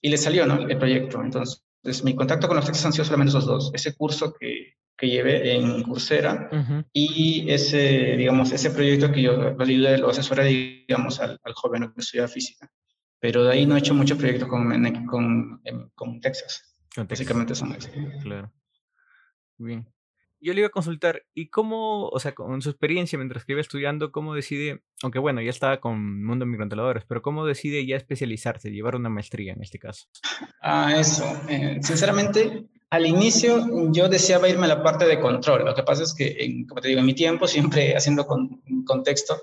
Y 0.00 0.08
le 0.08 0.16
salió, 0.18 0.46
¿no? 0.46 0.68
El 0.68 0.78
proyecto. 0.78 1.20
Entonces, 1.20 1.64
mi 2.04 2.14
contacto 2.14 2.46
con 2.46 2.56
los 2.56 2.66
Texas 2.66 2.86
han 2.86 2.92
sido 2.92 3.04
solamente 3.04 3.30
esos 3.30 3.44
dos. 3.44 3.72
Ese 3.74 3.92
curso 3.96 4.32
que, 4.38 4.74
que 4.96 5.08
llevé 5.08 5.52
en 5.52 5.82
Coursera 5.82 6.48
y 6.92 7.50
ese, 7.50 8.14
digamos, 8.16 8.52
ese 8.52 8.70
proyecto 8.70 9.10
que 9.10 9.22
yo 9.22 9.32
lo 9.32 9.64
ayudé, 9.64 9.98
lo 9.98 10.10
asesoré, 10.10 10.44
digamos, 10.44 11.18
al, 11.18 11.40
al 11.42 11.54
joven 11.54 11.92
que 11.92 12.02
estudia 12.02 12.28
física. 12.28 12.70
Pero 13.24 13.42
de 13.42 13.52
ahí 13.52 13.64
no 13.64 13.74
he 13.74 13.78
hecho 13.78 13.94
muchos 13.94 14.18
proyectos 14.18 14.46
con, 14.50 14.68
con, 15.06 15.62
con 15.94 16.20
Texas. 16.20 16.76
Básicamente 17.08 17.54
son 17.54 17.72
esos. 17.72 17.90
Claro. 18.22 18.52
Bien 19.56 19.88
yo 20.44 20.52
le 20.52 20.60
iba 20.60 20.66
a 20.66 20.70
consultar, 20.70 21.22
¿y 21.32 21.48
cómo, 21.48 22.08
o 22.08 22.20
sea, 22.20 22.34
con 22.34 22.60
su 22.60 22.68
experiencia 22.68 23.18
mientras 23.18 23.46
que 23.46 23.52
iba 23.52 23.62
estudiando, 23.62 24.12
cómo 24.12 24.34
decide, 24.34 24.82
aunque 25.02 25.18
bueno, 25.18 25.40
ya 25.40 25.48
estaba 25.48 25.80
con 25.80 26.22
mundo 26.22 26.44
microcontroladores, 26.44 27.04
pero 27.08 27.22
cómo 27.22 27.46
decide 27.46 27.86
ya 27.86 27.96
especializarse, 27.96 28.70
llevar 28.70 28.94
una 28.94 29.08
maestría 29.08 29.54
en 29.54 29.62
este 29.62 29.78
caso? 29.78 30.04
Ah, 30.60 30.94
eso. 30.98 31.24
Eh, 31.48 31.78
sinceramente, 31.80 32.66
al 32.90 33.06
inicio 33.06 33.90
yo 33.90 34.10
deseaba 34.10 34.46
irme 34.46 34.66
a 34.66 34.68
la 34.68 34.82
parte 34.82 35.06
de 35.06 35.18
control. 35.18 35.64
Lo 35.64 35.74
que 35.74 35.82
pasa 35.82 36.02
es 36.02 36.14
que, 36.14 36.36
en, 36.38 36.66
como 36.66 36.82
te 36.82 36.88
digo, 36.88 37.00
en 37.00 37.06
mi 37.06 37.14
tiempo, 37.14 37.46
siempre 37.46 37.96
haciendo 37.96 38.26
con, 38.26 38.62
contexto, 38.84 39.40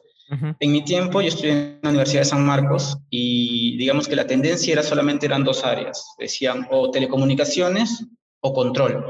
en 0.60 0.72
mi 0.72 0.84
tiempo 0.84 1.22
yo 1.22 1.28
estudié 1.28 1.52
en 1.52 1.80
la 1.82 1.90
Universidad 1.90 2.22
de 2.22 2.26
San 2.26 2.46
Marcos 2.46 2.98
y 3.10 3.78
digamos 3.78 4.08
que 4.08 4.16
la 4.16 4.26
tendencia 4.26 4.72
era 4.72 4.84
solamente 4.84 5.26
eran 5.26 5.44
dos 5.44 5.66
áreas. 5.66 6.16
Decían 6.18 6.68
o 6.72 6.90
telecomunicaciones 6.90 8.06
o 8.40 8.54
control. 8.54 9.06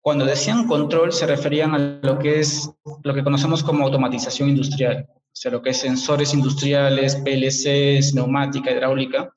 Cuando 0.00 0.24
decían 0.24 0.66
control 0.66 1.12
se 1.12 1.26
referían 1.26 1.74
a 1.74 1.78
lo 2.02 2.18
que 2.18 2.40
es 2.40 2.70
lo 3.02 3.14
que 3.14 3.24
conocemos 3.24 3.62
como 3.62 3.84
automatización 3.84 4.48
industrial, 4.48 5.06
o 5.10 5.36
sea, 5.36 5.52
lo 5.52 5.62
que 5.62 5.70
es 5.70 5.78
sensores 5.78 6.34
industriales, 6.34 7.16
PLCs, 7.16 8.14
neumática, 8.14 8.70
hidráulica. 8.70 9.32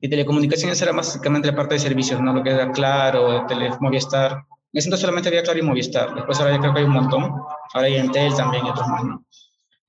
Y 0.00 0.08
telecomunicaciones 0.08 0.82
era 0.82 0.92
básicamente 0.92 1.48
la 1.48 1.54
parte 1.54 1.74
de 1.74 1.80
servicios, 1.80 2.20
¿no? 2.20 2.32
Lo 2.32 2.42
que 2.42 2.50
era 2.50 2.72
Claro, 2.72 3.46
Tele, 3.46 3.70
Movistar. 3.80 4.32
En 4.32 4.78
ese 4.78 4.88
entonces 4.88 5.00
solamente 5.00 5.28
había 5.28 5.44
Claro 5.44 5.60
y 5.60 5.62
Movistar. 5.62 6.12
Después 6.14 6.40
ahora 6.40 6.54
ya 6.54 6.60
creo 6.60 6.74
que 6.74 6.80
hay 6.80 6.86
un 6.86 6.92
montón. 6.92 7.22
Ahora 7.72 7.86
hay 7.86 7.96
Entel 7.96 8.34
también 8.34 8.66
y 8.66 8.70
otros 8.70 8.88
más, 8.88 9.04
¿no? 9.04 9.24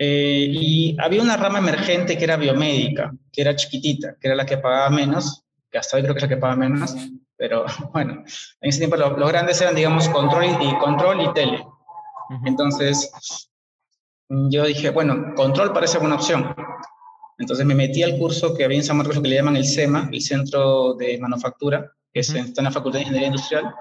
Eh, 0.03 0.47
y 0.49 0.97
había 0.99 1.21
una 1.21 1.37
rama 1.37 1.59
emergente 1.59 2.17
que 2.17 2.23
era 2.23 2.35
biomédica, 2.35 3.13
que 3.31 3.39
era 3.39 3.55
chiquitita, 3.55 4.15
que 4.19 4.29
era 4.29 4.35
la 4.35 4.47
que 4.47 4.57
pagaba 4.57 4.89
menos, 4.89 5.43
que 5.69 5.77
hasta 5.77 5.95
hoy 5.95 6.01
creo 6.01 6.15
que 6.15 6.17
es 6.17 6.23
la 6.23 6.27
que 6.27 6.37
paga 6.37 6.55
menos, 6.55 6.95
pero 7.37 7.65
bueno, 7.93 8.23
en 8.61 8.69
ese 8.69 8.79
tiempo 8.79 8.95
los, 8.95 9.15
grandes 9.29 9.61
eran, 9.61 9.75
digamos, 9.75 10.09
control 10.09 10.57
y, 10.59 10.75
control 10.79 11.21
y 11.21 11.33
tele. 11.33 11.63
Entonces, 12.45 13.11
yo 14.27 14.65
dije, 14.65 14.89
bueno, 14.89 15.35
control 15.35 15.71
parece 15.71 15.99
buena 15.99 16.15
opción. 16.15 16.51
Entonces 17.37 17.63
me 17.63 17.75
metí 17.75 18.01
al 18.01 18.17
curso 18.17 18.55
que 18.55 18.63
había 18.63 18.77
en 18.77 18.83
San 18.83 18.97
Marcos, 18.97 19.17
lo 19.17 19.21
que 19.21 19.29
le 19.29 19.35
llaman 19.35 19.55
el 19.55 19.65
SEMA, 19.65 20.09
el 20.11 20.21
Centro 20.21 20.95
de 20.95 21.19
Manufactura, 21.19 21.91
que 22.11 22.21
está 22.21 22.39
en 22.39 22.63
la 22.63 22.71
Facultad 22.71 22.97
de 22.97 23.03
Ingeniería 23.03 23.27
Industrial, 23.27 23.71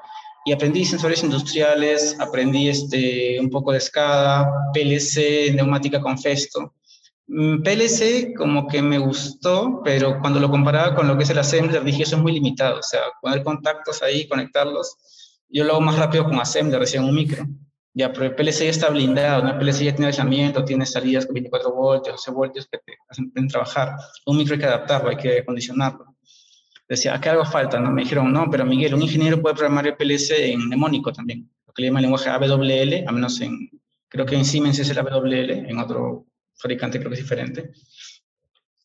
y 0.51 0.53
aprendí 0.53 0.85
sensores 0.85 1.23
industriales, 1.23 2.17
aprendí 2.19 2.69
este, 2.69 3.39
un 3.39 3.49
poco 3.51 3.71
de 3.71 3.79
SCADA, 3.79 4.73
PLC, 4.75 5.55
neumática 5.55 6.01
con 6.01 6.19
Festo. 6.19 6.75
Mm, 7.29 7.63
PLC 7.63 8.35
como 8.37 8.67
que 8.67 8.83
me 8.83 8.99
gustó, 8.99 9.81
pero 9.85 10.19
cuando 10.19 10.41
lo 10.41 10.51
comparaba 10.51 10.97
con 10.97 11.07
lo 11.07 11.17
que 11.17 11.23
es 11.23 11.31
el 11.31 11.39
assembler 11.39 11.85
dije 11.85 12.03
eso 12.03 12.17
es 12.17 12.23
muy 12.23 12.33
limitado, 12.33 12.81
o 12.81 12.83
sea, 12.83 13.03
poner 13.23 13.45
contactos 13.45 14.03
ahí, 14.03 14.27
conectarlos, 14.27 14.97
yo 15.49 15.63
lo 15.63 15.75
hago 15.75 15.83
más 15.83 15.97
rápido 15.97 16.25
con 16.25 16.41
assembler, 16.41 16.81
recién 16.81 17.05
un 17.05 17.15
micro. 17.15 17.47
Ya, 17.95 18.13
pero 18.13 18.25
el 18.25 18.35
PLC 18.35 18.65
ya 18.65 18.71
está 18.71 18.91
blindado, 18.91 19.45
¿no? 19.45 19.51
El 19.51 19.59
PLC 19.59 19.85
ya 19.85 19.95
tiene 19.95 20.09
aislamiento, 20.09 20.65
tiene 20.65 20.85
salidas 20.85 21.27
con 21.27 21.35
24 21.35 21.73
voltios, 21.73 22.17
12 22.17 22.31
voltios 22.33 22.67
que 22.69 22.79
te 22.79 22.97
hacen 23.09 23.47
trabajar. 23.47 23.95
Un 24.27 24.37
micro 24.37 24.55
hay 24.55 24.61
que 24.61 24.67
adaptarlo, 24.67 25.11
hay 25.11 25.17
que 25.17 25.39
acondicionarlo. 25.39 26.10
Decía, 26.91 27.15
acá 27.15 27.31
algo 27.31 27.45
falta, 27.45 27.79
¿no? 27.79 27.93
Me 27.93 28.03
dijeron, 28.03 28.33
no, 28.33 28.51
pero 28.51 28.67
Miguel, 28.67 28.95
un 28.95 29.03
ingeniero 29.03 29.41
puede 29.41 29.55
programar 29.55 29.87
el 29.87 29.97
PLC 29.97 30.51
en 30.51 30.67
mnemónico 30.67 31.13
también, 31.13 31.49
lo 31.65 31.73
que 31.73 31.83
le 31.83 31.89
llaman 31.89 32.03
lenguaje 32.03 32.29
AWL, 32.29 33.05
a 33.07 33.13
menos 33.13 33.41
en, 33.41 33.71
creo 34.09 34.27
que 34.27 34.35
en 34.35 34.45
Siemens 34.45 34.81
es 34.81 34.91
el 34.91 34.99
AWL, 34.99 35.51
en 35.51 35.79
otro 35.79 36.27
fabricante 36.57 36.99
creo 36.99 37.11
que 37.11 37.15
es 37.15 37.23
diferente. 37.23 37.71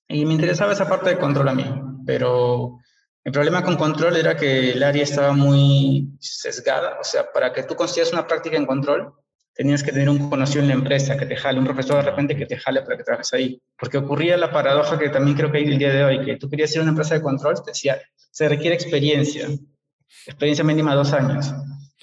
Y 0.07 0.23
me 0.23 0.33
interesaba 0.33 0.73
esa 0.73 0.87
parte 0.87 1.09
de 1.09 1.17
control 1.17 1.49
a 1.49 1.55
mí, 1.55 1.65
pero 2.05 2.77
el 3.23 3.31
problema 3.31 3.63
con 3.63 3.75
control 3.75 4.17
era 4.17 4.37
que 4.37 4.73
el 4.73 4.83
área 4.83 5.01
estaba 5.01 5.33
muy 5.33 6.15
sesgada, 6.19 6.99
o 7.01 7.03
sea, 7.03 7.31
para 7.33 7.51
que 7.51 7.63
tú 7.63 7.73
consigas 7.73 8.13
una 8.13 8.27
práctica 8.27 8.55
en 8.55 8.67
control, 8.67 9.15
tenías 9.55 9.81
que 9.83 9.91
tener 9.91 10.09
un 10.09 10.29
conocido 10.29 10.61
en 10.61 10.67
la 10.67 10.73
empresa 10.73 11.17
que 11.17 11.25
te 11.25 11.35
jale, 11.35 11.59
un 11.59 11.65
profesor 11.65 12.03
de 12.03 12.11
repente 12.11 12.35
que 12.35 12.45
te 12.45 12.57
jale 12.57 12.81
para 12.81 12.97
que 12.97 13.03
trabajes 13.03 13.33
ahí. 13.33 13.59
Porque 13.79 13.97
ocurría 13.97 14.37
la 14.37 14.51
paradoja 14.51 14.99
que 14.99 15.09
también 15.09 15.37
creo 15.37 15.51
que 15.51 15.59
hay 15.59 15.63
el 15.63 15.77
día 15.77 15.93
de 15.93 16.03
hoy, 16.03 16.25
que 16.25 16.35
tú 16.35 16.49
querías 16.49 16.71
ir 16.73 16.79
a 16.79 16.81
una 16.81 16.91
empresa 16.91 17.15
de 17.15 17.21
control, 17.21 17.55
te 17.63 17.71
decía, 17.71 17.99
se 18.31 18.49
requiere 18.49 18.75
experiencia, 18.75 19.47
experiencia 20.27 20.65
mínima 20.65 20.93
dos 20.93 21.13
años. 21.13 21.53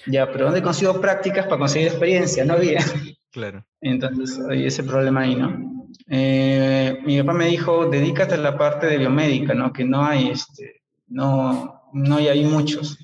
Ya, 0.07 0.29
pero 0.31 0.45
¿dónde 0.45 0.63
consigo 0.63 0.99
prácticas 0.99 1.45
para 1.45 1.59
conseguir 1.59 1.87
experiencia? 1.87 2.43
No 2.43 2.53
había. 2.53 2.81
Claro. 3.31 3.65
Entonces 3.81 4.39
hay 4.47 4.67
ese 4.67 4.83
problema 4.83 5.21
ahí, 5.21 5.35
¿no? 5.35 5.87
Eh, 6.07 6.99
mi 7.03 7.19
papá 7.19 7.33
me 7.33 7.47
dijo, 7.47 7.87
dedícate 7.87 8.35
a 8.35 8.37
la 8.37 8.55
parte 8.55 8.85
de 8.85 8.97
biomédica, 8.97 9.55
¿no? 9.55 9.73
Que 9.73 9.83
no 9.83 10.03
hay, 10.05 10.29
este, 10.29 10.83
no, 11.07 11.81
no 11.93 12.17
hay, 12.17 12.27
hay 12.27 12.45
muchos. 12.45 12.97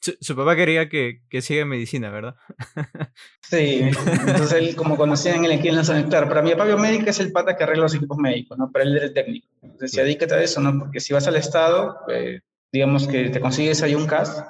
Su, 0.00 0.34
papá 0.34 0.56
quería 0.56 0.88
que, 0.88 1.20
que, 1.28 1.42
siga 1.42 1.66
medicina, 1.66 2.10
¿verdad? 2.10 2.34
sí, 3.42 3.80
entonces 3.82 4.52
él 4.54 4.74
como 4.74 4.96
conocía 4.96 5.34
en 5.34 5.44
el 5.44 5.52
equipo 5.52 5.76
en 5.76 6.08
claro, 6.08 6.26
para 6.26 6.40
mi 6.40 6.52
papá 6.52 6.64
biomédica 6.64 7.10
es 7.10 7.20
el 7.20 7.32
pata 7.32 7.54
que 7.54 7.64
arregla 7.64 7.82
los 7.82 7.94
equipos 7.94 8.16
médicos, 8.16 8.56
¿no? 8.56 8.72
Para 8.72 8.84
él 8.84 8.96
era 8.96 9.06
el 9.06 9.12
técnico. 9.12 9.46
Entonces, 9.60 9.92
dedícate 9.92 10.34
a 10.34 10.42
eso, 10.42 10.60
¿no? 10.60 10.78
Porque 10.78 11.00
si 11.00 11.12
vas 11.12 11.26
al 11.26 11.36
Estado, 11.36 11.98
eh, 12.10 12.40
digamos 12.72 13.06
que 13.06 13.28
te 13.28 13.40
consigues 13.40 13.82
ahí 13.82 13.94
un 13.94 14.06
CAS, 14.06 14.42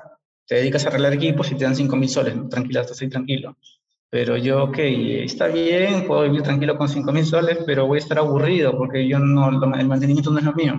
te 0.46 0.54
dedicas 0.56 0.84
a 0.84 0.88
arreglar 0.90 1.14
equipos 1.14 1.50
y 1.50 1.56
te 1.56 1.64
dan 1.64 1.74
5 1.74 1.96
mil 1.96 2.08
soles, 2.08 2.34
tranquila, 2.48 2.82
estás 2.82 3.02
ahí 3.02 3.08
tranquilo. 3.08 3.56
Pero 4.08 4.36
yo, 4.36 4.64
ok, 4.64 4.78
está 4.78 5.48
bien, 5.48 6.06
puedo 6.06 6.22
vivir 6.22 6.42
tranquilo 6.42 6.76
con 6.76 6.88
5 6.88 7.12
mil 7.12 7.24
soles, 7.24 7.58
pero 7.64 7.86
voy 7.86 7.98
a 7.98 8.02
estar 8.02 8.18
aburrido 8.18 8.76
porque 8.76 9.06
yo 9.06 9.18
no, 9.18 9.48
el 9.48 9.86
mantenimiento 9.86 10.30
no 10.30 10.38
es 10.38 10.44
lo 10.44 10.52
mío. 10.52 10.78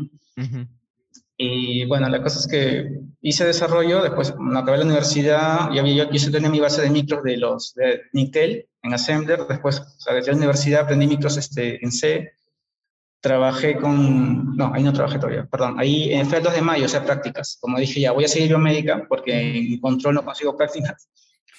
Y 1.43 1.85
bueno, 1.85 2.07
la 2.07 2.21
cosa 2.21 2.37
es 2.37 2.47
que 2.47 2.99
hice 3.19 3.45
desarrollo, 3.45 4.03
después 4.03 4.31
cuando 4.31 4.59
acabé 4.59 4.77
la 4.77 4.85
universidad, 4.85 5.71
y 5.73 5.79
había, 5.79 6.03
yo, 6.03 6.11
yo 6.11 6.31
tenía 6.31 6.51
mi 6.51 6.59
base 6.59 6.83
de 6.83 6.91
micros 6.91 7.23
de 7.23 7.37
los 7.37 7.73
de 7.73 8.01
Intel 8.13 8.67
en 8.83 8.93
Assembler, 8.93 9.47
después 9.49 9.81
salí 9.97 10.21
de 10.21 10.27
la 10.27 10.37
universidad, 10.37 10.81
aprendí 10.81 11.07
micros 11.07 11.37
este, 11.37 11.83
en 11.83 11.91
C, 11.91 12.33
trabajé 13.19 13.77
con, 13.77 14.55
no, 14.55 14.71
ahí 14.71 14.83
no 14.83 14.93
trabajé 14.93 15.17
todavía, 15.17 15.47
perdón, 15.47 15.79
ahí 15.79 16.13
en 16.13 16.31
el 16.31 16.43
2 16.43 16.53
de 16.53 16.61
mayo, 16.61 16.85
o 16.85 16.89
sea, 16.89 17.03
prácticas. 17.03 17.57
Como 17.59 17.79
dije, 17.79 18.01
ya 18.01 18.11
voy 18.11 18.25
a 18.25 18.27
seguir 18.27 18.49
biomédica 18.49 19.07
porque 19.09 19.57
en 19.57 19.79
control 19.79 20.13
no 20.13 20.23
consigo 20.23 20.55
prácticas 20.55 21.09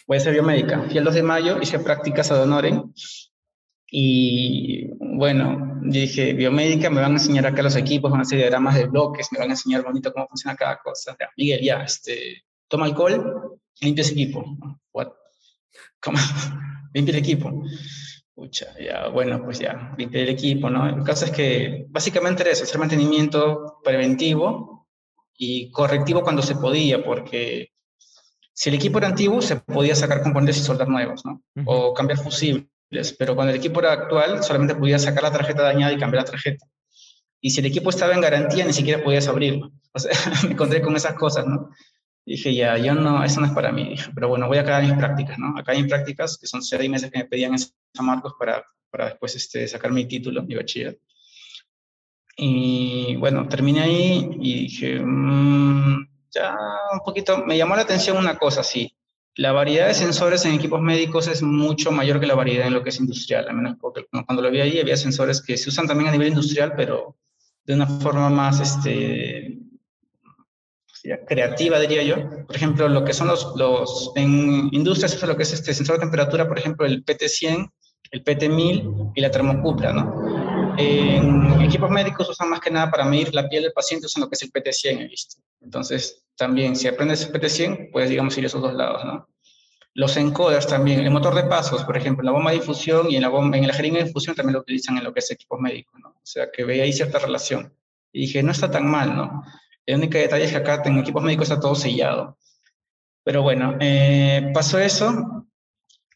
voy 0.07 0.17
a 0.17 0.21
ser 0.21 0.33
biomédica. 0.33 0.83
Fui 0.83 0.99
el 0.99 1.05
2 1.05 1.15
de 1.15 1.23
mayo, 1.23 1.59
hice 1.61 1.79
prácticas 1.79 2.31
a 2.31 2.37
Donoren 2.37 2.93
y 3.95 4.87
bueno, 4.99 5.79
dije, 5.83 6.33
biomédica, 6.33 6.89
me 6.89 7.03
van 7.03 7.11
a 7.11 7.17
enseñar 7.17 7.47
acá 7.47 7.63
los 7.63 7.77
equipos, 7.77 8.11
van 8.11 8.21
a 8.21 8.23
hacer 8.23 8.39
diagramas 8.39 8.75
de 8.75 8.87
bloques, 8.87 9.29
me 9.33 9.39
van 9.39 9.51
a 9.51 9.53
enseñar 9.53 9.85
bonito 9.85 10.11
cómo 10.15 10.27
funciona 10.29 10.57
cada 10.57 10.79
cosa. 10.79 11.15
Miguel, 11.37 11.61
ya, 11.61 11.83
este, 11.83 12.43
toma 12.69 12.87
alcohol, 12.87 13.61
limpia 13.83 14.01
ese 14.01 14.13
equipo. 14.13 14.43
What? 14.95 15.09
¿Cómo? 16.01 16.17
limpia 16.95 17.13
el 17.13 17.19
equipo. 17.19 17.53
Pucha, 18.35 18.75
ya, 18.81 19.09
bueno, 19.09 19.45
pues 19.45 19.59
ya, 19.59 19.95
limpia 19.99 20.23
el 20.23 20.31
equipo, 20.31 20.71
¿no? 20.71 20.89
El 20.89 21.05
caso 21.05 21.27
es 21.27 21.31
que 21.31 21.85
básicamente 21.91 22.45
era 22.45 22.53
eso, 22.53 22.65
hacer 22.65 22.79
mantenimiento 22.79 23.79
preventivo 23.85 24.89
y 25.37 25.71
correctivo 25.71 26.23
cuando 26.23 26.41
se 26.41 26.55
podía, 26.55 27.05
porque 27.05 27.73
si 28.55 28.71
el 28.71 28.77
equipo 28.77 28.97
era 28.97 29.09
antiguo, 29.09 29.43
se 29.43 29.57
podía 29.57 29.95
sacar 29.95 30.23
componentes 30.23 30.57
y 30.57 30.61
soldar 30.61 30.89
nuevos, 30.89 31.27
¿no? 31.27 31.43
O 31.67 31.93
cambiar 31.93 32.19
fusibles, 32.19 32.72
pero 33.19 33.35
cuando 33.35 33.53
el 33.53 33.59
equipo 33.59 33.81
era 33.81 33.93
actual, 33.93 34.43
solamente 34.43 34.75
podía 34.75 34.99
sacar 34.99 35.23
la 35.23 35.33
tarjeta 35.33 35.63
dañada 35.63 35.93
y 35.93 35.99
cambiar 35.99 36.25
la 36.25 36.31
tarjeta. 36.31 36.67
Y 37.41 37.51
si 37.51 37.61
el 37.61 37.67
equipo 37.67 37.91
estaba 37.91 38.15
en 38.15 38.21
garantía, 38.21 38.65
ni 38.65 38.73
siquiera 38.73 39.03
podías 39.03 39.29
abrirlo. 39.29 39.73
O 39.93 39.99
sea, 39.99 40.13
me 40.45 40.53
encontré 40.53 40.81
con 40.81 40.95
esas 40.97 41.15
cosas, 41.15 41.47
¿no? 41.47 41.71
dije, 42.25 42.55
ya, 42.55 42.79
yo 42.79 42.95
no, 42.95 43.25
eso 43.25 43.41
no 43.41 43.47
es 43.47 43.53
para 43.53 43.73
mí. 43.73 43.97
pero 44.15 44.29
bueno, 44.29 44.47
voy 44.47 44.59
a 44.59 44.63
acabar 44.63 44.85
mis 44.85 44.93
prácticas, 44.93 45.39
¿no? 45.39 45.59
Acá 45.59 45.73
hay 45.73 45.85
prácticas, 45.85 46.39
que 46.39 46.47
son 46.47 46.63
seis 46.63 46.89
meses 46.89 47.11
que 47.11 47.19
me 47.19 47.25
pedían 47.25 47.53
en 47.53 47.59
San 47.59 48.07
Marcos 48.07 48.35
para, 48.39 48.65
para 48.91 49.07
después 49.07 49.35
este, 49.35 49.67
sacar 49.67 49.93
mi 49.93 50.07
título, 50.07 50.43
mi 50.43 50.55
bachiller. 50.55 50.99
Y 52.37 53.17
bueno, 53.17 53.49
terminé 53.49 53.83
ahí 53.83 54.31
y 54.41 54.55
dije, 54.63 55.01
mm, 55.01 56.09
ya 56.31 56.57
un 56.93 57.01
poquito, 57.01 57.45
me 57.45 57.57
llamó 57.57 57.77
la 57.77 57.83
atención 57.83 58.17
una 58.17 58.39
cosa, 58.39 58.63
sí. 58.63 58.95
La 59.37 59.53
variedad 59.53 59.89
de 59.89 59.95
sensores 59.95 60.45
en 60.45 60.53
equipos 60.53 60.81
médicos 60.81 61.27
es 61.27 61.43
mucho 61.43 61.91
mayor 61.91 62.21
que 62.21 62.27
la 62.27 62.35
variedad 62.35 62.67
en 62.67 62.75
lo 62.75 62.83
que 62.83 62.91
es 62.91 63.01
industrial, 63.01 63.49
al 63.49 63.55
menos 63.55 63.77
porque 63.81 64.07
cuando 64.27 64.43
lo 64.43 64.51
vi 64.51 64.61
ahí 64.61 64.79
había 64.79 64.97
sensores 64.97 65.41
que 65.41 65.57
se 65.57 65.71
usan 65.71 65.87
también 65.87 66.09
a 66.09 66.13
nivel 66.13 66.29
industrial, 66.29 66.75
pero 66.77 67.17
de 67.65 67.75
una 67.75 67.87
forma 67.87 68.29
más 68.29 68.61
este, 68.61 69.59
creativa, 71.27 71.79
diría 71.81 72.03
yo. 72.03 72.47
Por 72.47 72.57
ejemplo, 72.57 72.89
lo 72.89 73.05
que 73.05 73.13
son 73.13 73.29
los, 73.29 74.13
en 74.17 74.69
industrias, 74.73 75.15
eso 75.15 75.25
es 75.25 75.29
lo 75.29 75.37
que 75.37 75.43
es 75.43 75.53
este 75.53 75.75
sensor 75.75 75.97
de 75.97 76.03
temperatura, 76.03 76.47
por 76.47 76.59
ejemplo, 76.59 76.87
el 76.87 77.05
PT100, 77.05 77.71
el 78.11 78.25
PT1000 78.25 79.13
y 79.15 79.21
la 79.21 79.31
termocupla, 79.31 79.93
¿no? 79.93 80.77
En 80.79 81.61
equipos 81.63 81.91
médicos 81.91 82.29
usan 82.29 82.51
más 82.51 82.61
que 82.61 82.71
nada 82.71 82.91
para 82.91 83.05
medir 83.05 83.35
la 83.35 83.49
piel 83.49 83.65
del 83.65 83.73
paciente, 83.73 84.07
usan 84.07 84.23
lo 84.23 84.29
que 84.29 84.35
es 84.35 84.43
el 84.43 84.53
PT100, 84.53 85.01
he. 85.01 85.15
Entonces, 85.61 86.22
también, 86.43 86.75
si 86.75 86.89
aprendes 86.89 87.25
el 87.25 87.33
PT100, 87.33 87.93
puedes, 87.93 88.11
digamos, 88.11 88.37
ir 88.37 88.43
a 88.43 88.47
esos 88.49 88.61
dos 88.61 88.75
lados, 88.75 89.05
¿no? 89.05 89.29
Los 89.95 90.17
encoders 90.17 90.67
también, 90.67 90.99
el 90.99 91.11
motor 91.11 91.37
de 91.37 91.45
pasos, 91.45 91.85
por 91.85 91.97
ejemplo, 91.97 92.23
en 92.23 92.27
la 92.27 92.33
bomba 92.33 92.51
de 92.51 92.57
infusión 92.57 93.09
y 93.09 93.15
en 93.15 93.23
la, 93.23 93.29
bomba, 93.29 93.57
en 93.57 93.65
la 93.65 93.73
jeringa 93.73 94.01
de 94.01 94.09
infusión 94.09 94.35
también 94.35 94.55
lo 94.55 94.61
utilizan 94.61 94.99
en 94.99 95.05
lo 95.05 95.15
que 95.15 95.21
es 95.21 95.31
equipos 95.31 95.61
médicos, 95.61 96.01
¿no? 96.01 96.09
O 96.09 96.25
sea, 96.25 96.51
que 96.51 96.65
veía 96.65 96.83
ahí 96.83 96.93
cierta 96.93 97.21
relación. 97.21 97.73
Y 98.13 98.23
dije, 98.23 98.43
no 98.43 98.51
está 98.51 98.69
tan 98.69 98.91
mal, 98.91 99.15
¿no? 99.15 99.45
El 99.87 99.99
único 99.99 100.19
detalle 100.19 100.47
es 100.47 100.51
que 100.51 100.57
acá 100.57 100.83
en 100.85 100.99
equipos 100.99 101.23
médicos 101.23 101.49
está 101.49 101.61
todo 101.61 101.77
sellado. 101.77 102.37
Pero 103.23 103.43
bueno, 103.43 103.77
eh, 103.79 104.51
pasó 104.53 104.81
eso 104.81 105.47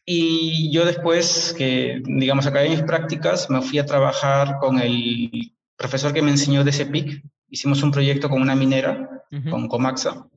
y 0.05 0.69
yo 0.73 0.83
después, 0.83 1.55
que 1.57 2.01
digamos 2.03 2.45
acabé 2.47 2.67
mis 2.67 2.81
prácticas, 2.81 3.49
me 3.49 3.61
fui 3.61 3.79
a 3.79 3.85
trabajar 3.85 4.57
con 4.59 4.77
el 4.79 5.53
profesor 5.77 6.11
que 6.13 6.21
me 6.21 6.31
enseñó 6.31 6.65
de 6.65 6.73
CEPIC. 6.73 7.23
Hicimos 7.49 7.81
un 7.81 7.91
proyecto 7.91 8.29
con 8.29 8.41
una 8.41 8.55
minera, 8.55 9.16
con 9.49 9.67
Comaxa, 9.67 10.27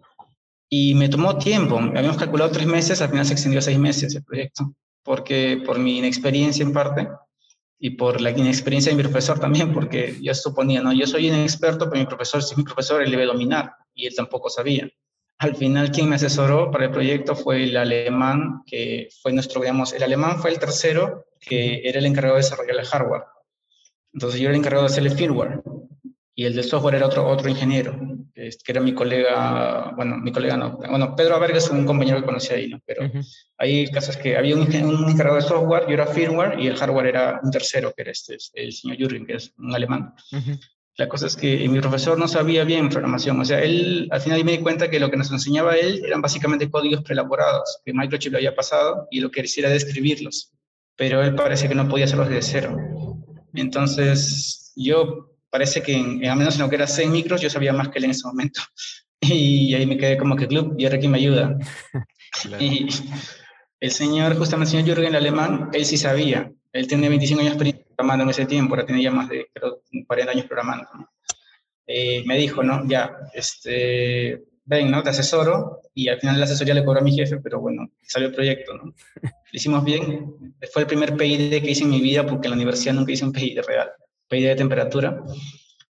y 0.68 0.94
me 0.94 1.08
tomó 1.08 1.36
tiempo. 1.38 1.78
Habíamos 1.78 2.16
calculado 2.16 2.50
tres 2.50 2.66
meses, 2.66 3.00
al 3.02 3.10
final 3.10 3.26
se 3.26 3.32
extendió 3.32 3.58
a 3.58 3.62
seis 3.62 3.78
meses 3.78 4.14
el 4.14 4.24
proyecto, 4.24 4.72
porque 5.02 5.62
por 5.64 5.78
mi 5.78 5.98
inexperiencia 5.98 6.64
en 6.64 6.72
parte, 6.72 7.08
y 7.82 7.90
por 7.90 8.20
la 8.20 8.30
inexperiencia 8.30 8.92
de 8.92 8.96
mi 8.96 9.02
profesor 9.02 9.38
también, 9.38 9.72
porque 9.72 10.18
yo 10.20 10.34
suponía, 10.34 10.82
no, 10.82 10.92
yo 10.92 11.06
soy 11.06 11.28
inexperto, 11.28 11.88
pero 11.88 12.00
mi 12.00 12.06
profesor, 12.06 12.42
si 12.42 12.54
mi 12.54 12.62
profesor, 12.62 13.02
él 13.02 13.10
debe 13.10 13.24
dominar, 13.24 13.72
y 13.94 14.06
él 14.06 14.14
tampoco 14.14 14.50
sabía. 14.50 14.88
Al 15.38 15.56
final, 15.56 15.90
quien 15.90 16.10
me 16.10 16.16
asesoró 16.16 16.70
para 16.70 16.84
el 16.84 16.90
proyecto 16.90 17.34
fue 17.34 17.64
el 17.64 17.74
alemán, 17.74 18.62
que 18.66 19.08
fue 19.22 19.32
nuestro, 19.32 19.62
digamos, 19.62 19.94
el 19.94 20.02
alemán 20.02 20.38
fue 20.38 20.50
el 20.50 20.58
tercero, 20.58 21.24
que 21.40 21.80
era 21.82 21.98
el 21.98 22.04
encargado 22.04 22.36
de 22.36 22.42
desarrollar 22.42 22.76
el 22.76 22.84
hardware. 22.84 23.22
Entonces 24.12 24.38
yo 24.38 24.48
era 24.48 24.54
el 24.54 24.60
encargado 24.60 24.86
de 24.86 24.92
hacer 24.92 25.06
el 25.06 25.12
firmware, 25.12 25.62
y 26.40 26.46
el 26.46 26.54
de 26.54 26.62
software 26.62 26.94
era 26.94 27.04
otro, 27.04 27.28
otro 27.28 27.50
ingeniero, 27.50 28.00
que, 28.34 28.50
era 28.66 28.80
mi 28.80 28.94
colega, 28.94 29.92
bueno, 29.94 30.16
mi 30.16 30.32
colega 30.32 30.56
no, 30.56 30.78
bueno, 30.78 31.14
Pedro 31.14 31.36
Averga 31.36 31.58
es 31.58 31.68
un 31.68 31.84
compañero 31.84 32.18
que 32.18 32.24
conocí 32.24 32.54
ahí, 32.54 32.66
¿no? 32.66 32.80
Pero 32.86 33.10
ahí 33.58 33.82
el 33.82 33.90
caso 33.90 34.10
es 34.10 34.16
que 34.16 34.38
había 34.38 34.56
un, 34.56 34.62
un, 34.62 35.10
encargado 35.10 35.36
de 35.36 35.42
software, 35.42 35.84
yo 35.86 35.92
era 35.92 36.06
firmware, 36.06 36.58
y 36.58 36.66
el 36.68 36.76
hardware 36.76 37.08
era 37.08 37.40
un 37.42 37.50
tercero, 37.50 37.92
que 37.94 38.00
era 38.00 38.12
este, 38.12 38.38
el 38.54 38.72
señor 38.72 38.96
Jürgen, 38.96 39.26
que 39.26 39.34
es 39.34 39.52
un 39.58 39.74
alemán. 39.74 40.14
La 40.96 41.10
cosa 41.10 41.26
es 41.26 41.36
que 41.36 41.68
mi 41.68 41.78
profesor 41.78 42.18
no 42.18 42.26
sabía 42.26 42.64
bien 42.64 42.88
programación, 42.88 43.38
o 43.38 43.44
sea, 43.44 43.60
él 43.60 44.08
al 44.10 44.22
final 44.22 44.42
me 44.42 44.52
di 44.52 44.58
cuenta 44.60 44.88
que 44.88 44.98
lo 44.98 45.10
que 45.10 45.18
nos 45.18 45.30
enseñaba 45.30 45.76
él 45.76 46.02
eran 46.06 46.22
básicamente 46.22 46.70
códigos 46.70 47.02
preelaborados, 47.02 47.82
que 47.84 47.92
Microchip 47.92 48.32
lo 48.32 48.38
había 48.38 48.54
pasado 48.54 49.08
y 49.10 49.20
lo 49.20 49.30
que 49.30 49.42
quisiera 49.42 49.68
describirlos, 49.68 50.54
pero 50.96 51.22
él 51.22 51.34
parece 51.34 51.68
que 51.68 51.74
no 51.74 51.86
podía 51.86 52.06
hacerlos 52.06 52.30
desde 52.30 52.60
cero. 52.60 52.78
Entonces, 53.52 54.72
yo 54.74 55.26
parece 55.50 55.82
que 55.82 55.94
en, 55.94 56.24
al 56.24 56.38
menos 56.38 56.54
en 56.54 56.62
lo 56.62 56.68
que 56.68 56.76
era 56.76 56.86
6 56.86 57.10
micros 57.10 57.40
yo 57.40 57.50
sabía 57.50 57.72
más 57.72 57.88
que 57.88 57.98
él 57.98 58.04
en 58.04 58.12
ese 58.12 58.26
momento. 58.26 58.60
Y 59.22 59.74
ahí 59.74 59.84
me 59.84 59.98
quedé 59.98 60.16
como 60.16 60.34
que 60.34 60.48
club, 60.48 60.74
y 60.78 60.86
ahora 60.86 60.98
quién 60.98 61.12
me 61.12 61.18
ayuda. 61.18 61.58
Y 62.58 62.88
el 63.80 63.90
señor, 63.90 64.36
justamente 64.36 64.76
el 64.76 64.82
señor 64.82 64.96
Jürgen, 64.96 65.14
el 65.14 65.16
alemán, 65.16 65.68
él 65.72 65.84
sí 65.84 65.98
sabía. 65.98 66.50
Él 66.72 66.86
tenía 66.86 67.08
25 67.08 67.42
años 67.42 67.56
programando 67.56 68.24
en 68.24 68.30
ese 68.30 68.46
tiempo, 68.46 68.74
ahora 68.74 68.86
tenía 68.86 69.04
ya 69.04 69.10
más 69.10 69.28
de 69.28 69.50
40 70.06 70.32
años 70.32 70.46
programando. 70.46 70.88
Eh, 71.86 72.22
me 72.24 72.38
dijo, 72.38 72.62
¿no? 72.62 72.86
Ya, 72.88 73.10
este, 73.34 74.42
ven, 74.64 74.90
¿no? 74.90 75.02
Te 75.02 75.10
asesoro. 75.10 75.80
Y 75.92 76.08
al 76.08 76.20
final 76.20 76.38
la 76.38 76.44
asesoría 76.44 76.74
le 76.74 76.84
cobró 76.84 77.00
a 77.00 77.02
mi 77.02 77.12
jefe, 77.12 77.38
pero 77.38 77.60
bueno, 77.60 77.90
salió 78.02 78.28
el 78.28 78.34
proyecto, 78.34 78.74
¿no? 78.74 78.84
Lo 78.84 79.30
hicimos 79.52 79.84
bien. 79.84 80.34
Fue 80.72 80.82
el 80.82 80.88
primer 80.88 81.16
PID 81.16 81.62
que 81.62 81.70
hice 81.70 81.84
en 81.84 81.90
mi 81.90 82.00
vida 82.00 82.24
porque 82.24 82.46
en 82.46 82.52
la 82.52 82.56
universidad 82.56 82.94
nunca 82.94 83.12
hice 83.12 83.24
un 83.24 83.32
PID 83.32 83.60
real 83.66 83.90
pedida 84.30 84.50
de 84.50 84.56
temperatura. 84.56 85.22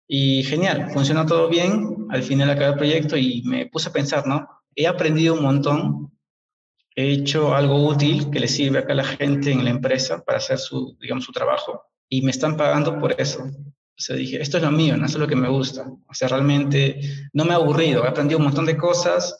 Y 0.08 0.44
genial, 0.44 0.90
funcionó 0.92 1.26
todo 1.26 1.50
bien. 1.50 2.08
Al 2.10 2.24
final 2.24 2.50
acabé 2.50 2.72
el 2.72 2.78
proyecto 2.78 3.18
y 3.18 3.44
me 3.44 3.68
puse 3.68 3.90
a 3.90 3.94
pensar, 3.94 4.26
¿no? 4.26 4.48
He 4.76 4.88
aprendido 4.88 5.36
un 5.36 5.44
montón, 5.44 6.12
he 6.96 7.12
hecho 7.12 7.54
algo 7.54 7.86
útil 7.86 8.32
que 8.32 8.40
le 8.40 8.48
sirve 8.48 8.80
acá 8.80 8.94
a 8.94 8.96
la 8.96 9.04
gente 9.04 9.52
en 9.52 9.64
la 9.64 9.70
empresa 9.70 10.24
para 10.24 10.40
hacer 10.40 10.58
su, 10.58 10.98
digamos, 11.00 11.26
su 11.26 11.32
trabajo 11.32 11.84
y 12.10 12.22
me 12.22 12.32
están 12.32 12.58
pagando 12.58 13.00
por 13.00 13.20
eso. 13.20 13.44
O 13.44 14.04
sea, 14.04 14.16
dije, 14.16 14.42
esto 14.42 14.58
es 14.58 14.64
lo 14.64 14.72
mío, 14.72 14.98
no 14.98 15.06
es 15.06 15.16
lo 15.16 15.28
que 15.28 15.36
me 15.36 15.50
gusta. 15.50 15.86
O 15.88 16.14
sea, 16.14 16.28
realmente 16.28 17.00
no 17.34 17.46
me 17.46 17.52
he 17.52 17.56
aburrido, 17.56 18.04
he 18.04 18.08
aprendido 18.08 18.40
un 18.40 18.46
montón 18.46 18.66
de 18.66 18.76
cosas, 18.76 19.38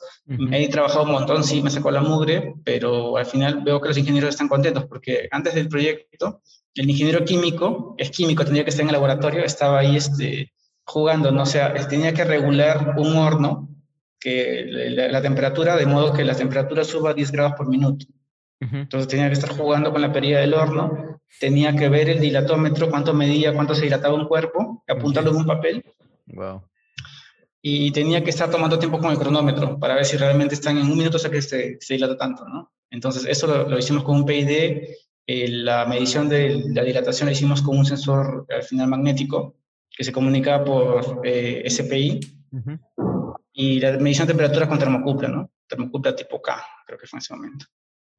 he 0.52 0.68
trabajado 0.68 1.04
un 1.04 1.12
montón, 1.12 1.42
sí, 1.42 1.62
me 1.62 1.70
sacó 1.70 1.90
la 1.90 2.00
mugre, 2.00 2.54
pero 2.64 3.16
al 3.16 3.26
final 3.26 3.62
veo 3.64 3.80
que 3.80 3.88
los 3.88 3.98
ingenieros 3.98 4.30
están 4.30 4.48
contentos 4.48 4.86
porque 4.86 5.26
antes 5.30 5.54
del 5.54 5.68
proyecto 5.68 6.42
el 6.74 6.90
ingeniero 6.90 7.24
químico, 7.24 7.94
es 7.98 8.10
químico, 8.10 8.44
tendría 8.44 8.64
que 8.64 8.70
estar 8.70 8.82
en 8.82 8.88
el 8.88 8.94
laboratorio, 8.94 9.44
estaba 9.44 9.80
ahí 9.80 9.96
este, 9.96 10.52
jugando, 10.84 11.30
¿no? 11.30 11.42
O 11.42 11.46
sea, 11.46 11.74
tenía 11.88 12.12
que 12.14 12.24
regular 12.24 12.94
un 12.96 13.16
horno, 13.16 13.68
que 14.18 14.66
la, 14.68 15.20
temperatura, 15.20 15.76
de 15.76 15.86
modo 15.86 16.12
que 16.12 16.24
la 16.24 16.36
temperatura 16.36 16.84
suba 16.84 17.10
a 17.10 17.14
10 17.14 17.32
grados 17.32 17.54
por 17.54 17.68
minuto. 17.68 18.06
Entonces 18.60 19.08
tenía 19.08 19.26
que 19.26 19.32
estar 19.32 19.50
jugando 19.50 19.90
con 19.90 20.00
la 20.00 20.12
perilla 20.12 20.38
del 20.38 20.54
horno, 20.54 21.20
tenía 21.40 21.74
que 21.74 21.88
ver 21.88 22.08
el 22.08 22.20
dilatómetro, 22.20 22.88
cuánto 22.88 23.12
medía, 23.12 23.52
cuánto 23.52 23.74
se 23.74 23.82
dilataba 23.82 24.14
un 24.14 24.28
cuerpo, 24.28 24.84
apuntarlo 24.86 25.30
en 25.30 25.36
un 25.38 25.46
papel. 25.46 25.84
Wow. 26.26 26.62
Y 27.60 27.90
tenía 27.90 28.22
que 28.22 28.30
estar 28.30 28.48
tomando 28.48 28.78
tiempo 28.78 29.00
con 29.00 29.10
el 29.10 29.18
cronómetro 29.18 29.80
para 29.80 29.96
ver 29.96 30.04
si 30.04 30.16
realmente 30.16 30.54
están 30.54 30.78
en 30.78 30.86
un 30.86 30.96
minuto, 30.96 31.16
o 31.16 31.20
sea 31.20 31.30
que 31.30 31.42
se, 31.42 31.78
se 31.80 31.94
dilata 31.94 32.16
tanto, 32.16 32.46
¿no? 32.46 32.72
Entonces 32.90 33.24
eso 33.26 33.48
lo, 33.48 33.68
lo, 33.68 33.78
hicimos 33.78 34.04
con 34.04 34.16
un 34.16 34.24
PID 34.24 34.84
eh, 35.26 35.48
la 35.48 35.86
medición 35.86 36.28
de 36.28 36.64
la 36.70 36.82
dilatación 36.82 37.26
la 37.26 37.32
hicimos 37.32 37.62
con 37.62 37.78
un 37.78 37.84
sensor 37.84 38.46
al 38.48 38.62
final 38.62 38.88
magnético 38.88 39.56
que 39.90 40.04
se 40.04 40.12
comunica 40.12 40.64
por 40.64 41.20
eh, 41.24 41.64
SPI 41.68 42.20
y 43.52 43.80
la 43.80 43.92
medición 43.98 44.26
de 44.26 44.32
temperatura 44.32 44.68
con 44.68 44.78
termocupla, 44.78 45.28
¿no? 45.28 45.50
Termocupla 45.68 46.16
tipo 46.16 46.40
K, 46.40 46.64
creo 46.86 46.98
que 46.98 47.06
fue 47.06 47.18
en 47.18 47.22
ese 47.22 47.34
momento. 47.34 47.66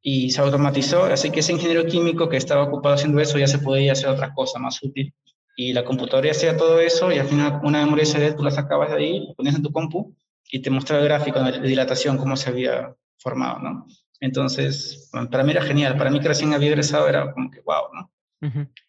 Y 0.01 0.31
se 0.31 0.41
automatizó, 0.41 1.05
así 1.05 1.31
que 1.31 1.39
ese 1.39 1.53
ingeniero 1.53 1.85
químico 1.85 2.29
que 2.29 2.37
estaba 2.37 2.63
ocupado 2.63 2.95
haciendo 2.95 3.19
eso 3.19 3.37
ya 3.37 3.47
se 3.47 3.59
podía 3.59 3.93
hacer 3.93 4.09
otra 4.09 4.33
cosa 4.33 4.59
más 4.59 4.81
útil. 4.83 5.13
Y 5.55 5.73
la 5.73 5.85
computadora 5.85 6.31
hacía 6.31 6.57
todo 6.57 6.79
eso 6.79 7.11
y 7.11 7.19
al 7.19 7.27
final 7.27 7.59
una 7.63 7.83
memoria 7.83 8.05
SD 8.05 8.33
tú 8.33 8.43
la 8.43 8.51
sacabas 8.51 8.89
de 8.89 8.97
ahí, 8.97 9.27
la 9.27 9.33
ponías 9.33 9.55
en 9.55 9.63
tu 9.63 9.71
compu 9.71 10.15
y 10.51 10.61
te 10.61 10.69
mostraba 10.69 11.01
el 11.01 11.07
gráfico 11.07 11.39
de 11.41 11.59
dilatación, 11.59 12.17
cómo 12.17 12.35
se 12.35 12.49
había 12.49 12.95
formado, 13.17 13.59
¿no? 13.59 13.87
Entonces, 14.23 15.09
para 15.11 15.43
mí 15.43 15.51
era 15.51 15.61
genial. 15.61 15.97
Para 15.97 16.09
mí 16.09 16.21
que 16.21 16.29
recién 16.29 16.53
había 16.53 16.69
egresado 16.69 17.09
era 17.09 17.33
como 17.33 17.51
que, 17.51 17.59
wow, 17.59 17.93
¿no? 17.93 18.09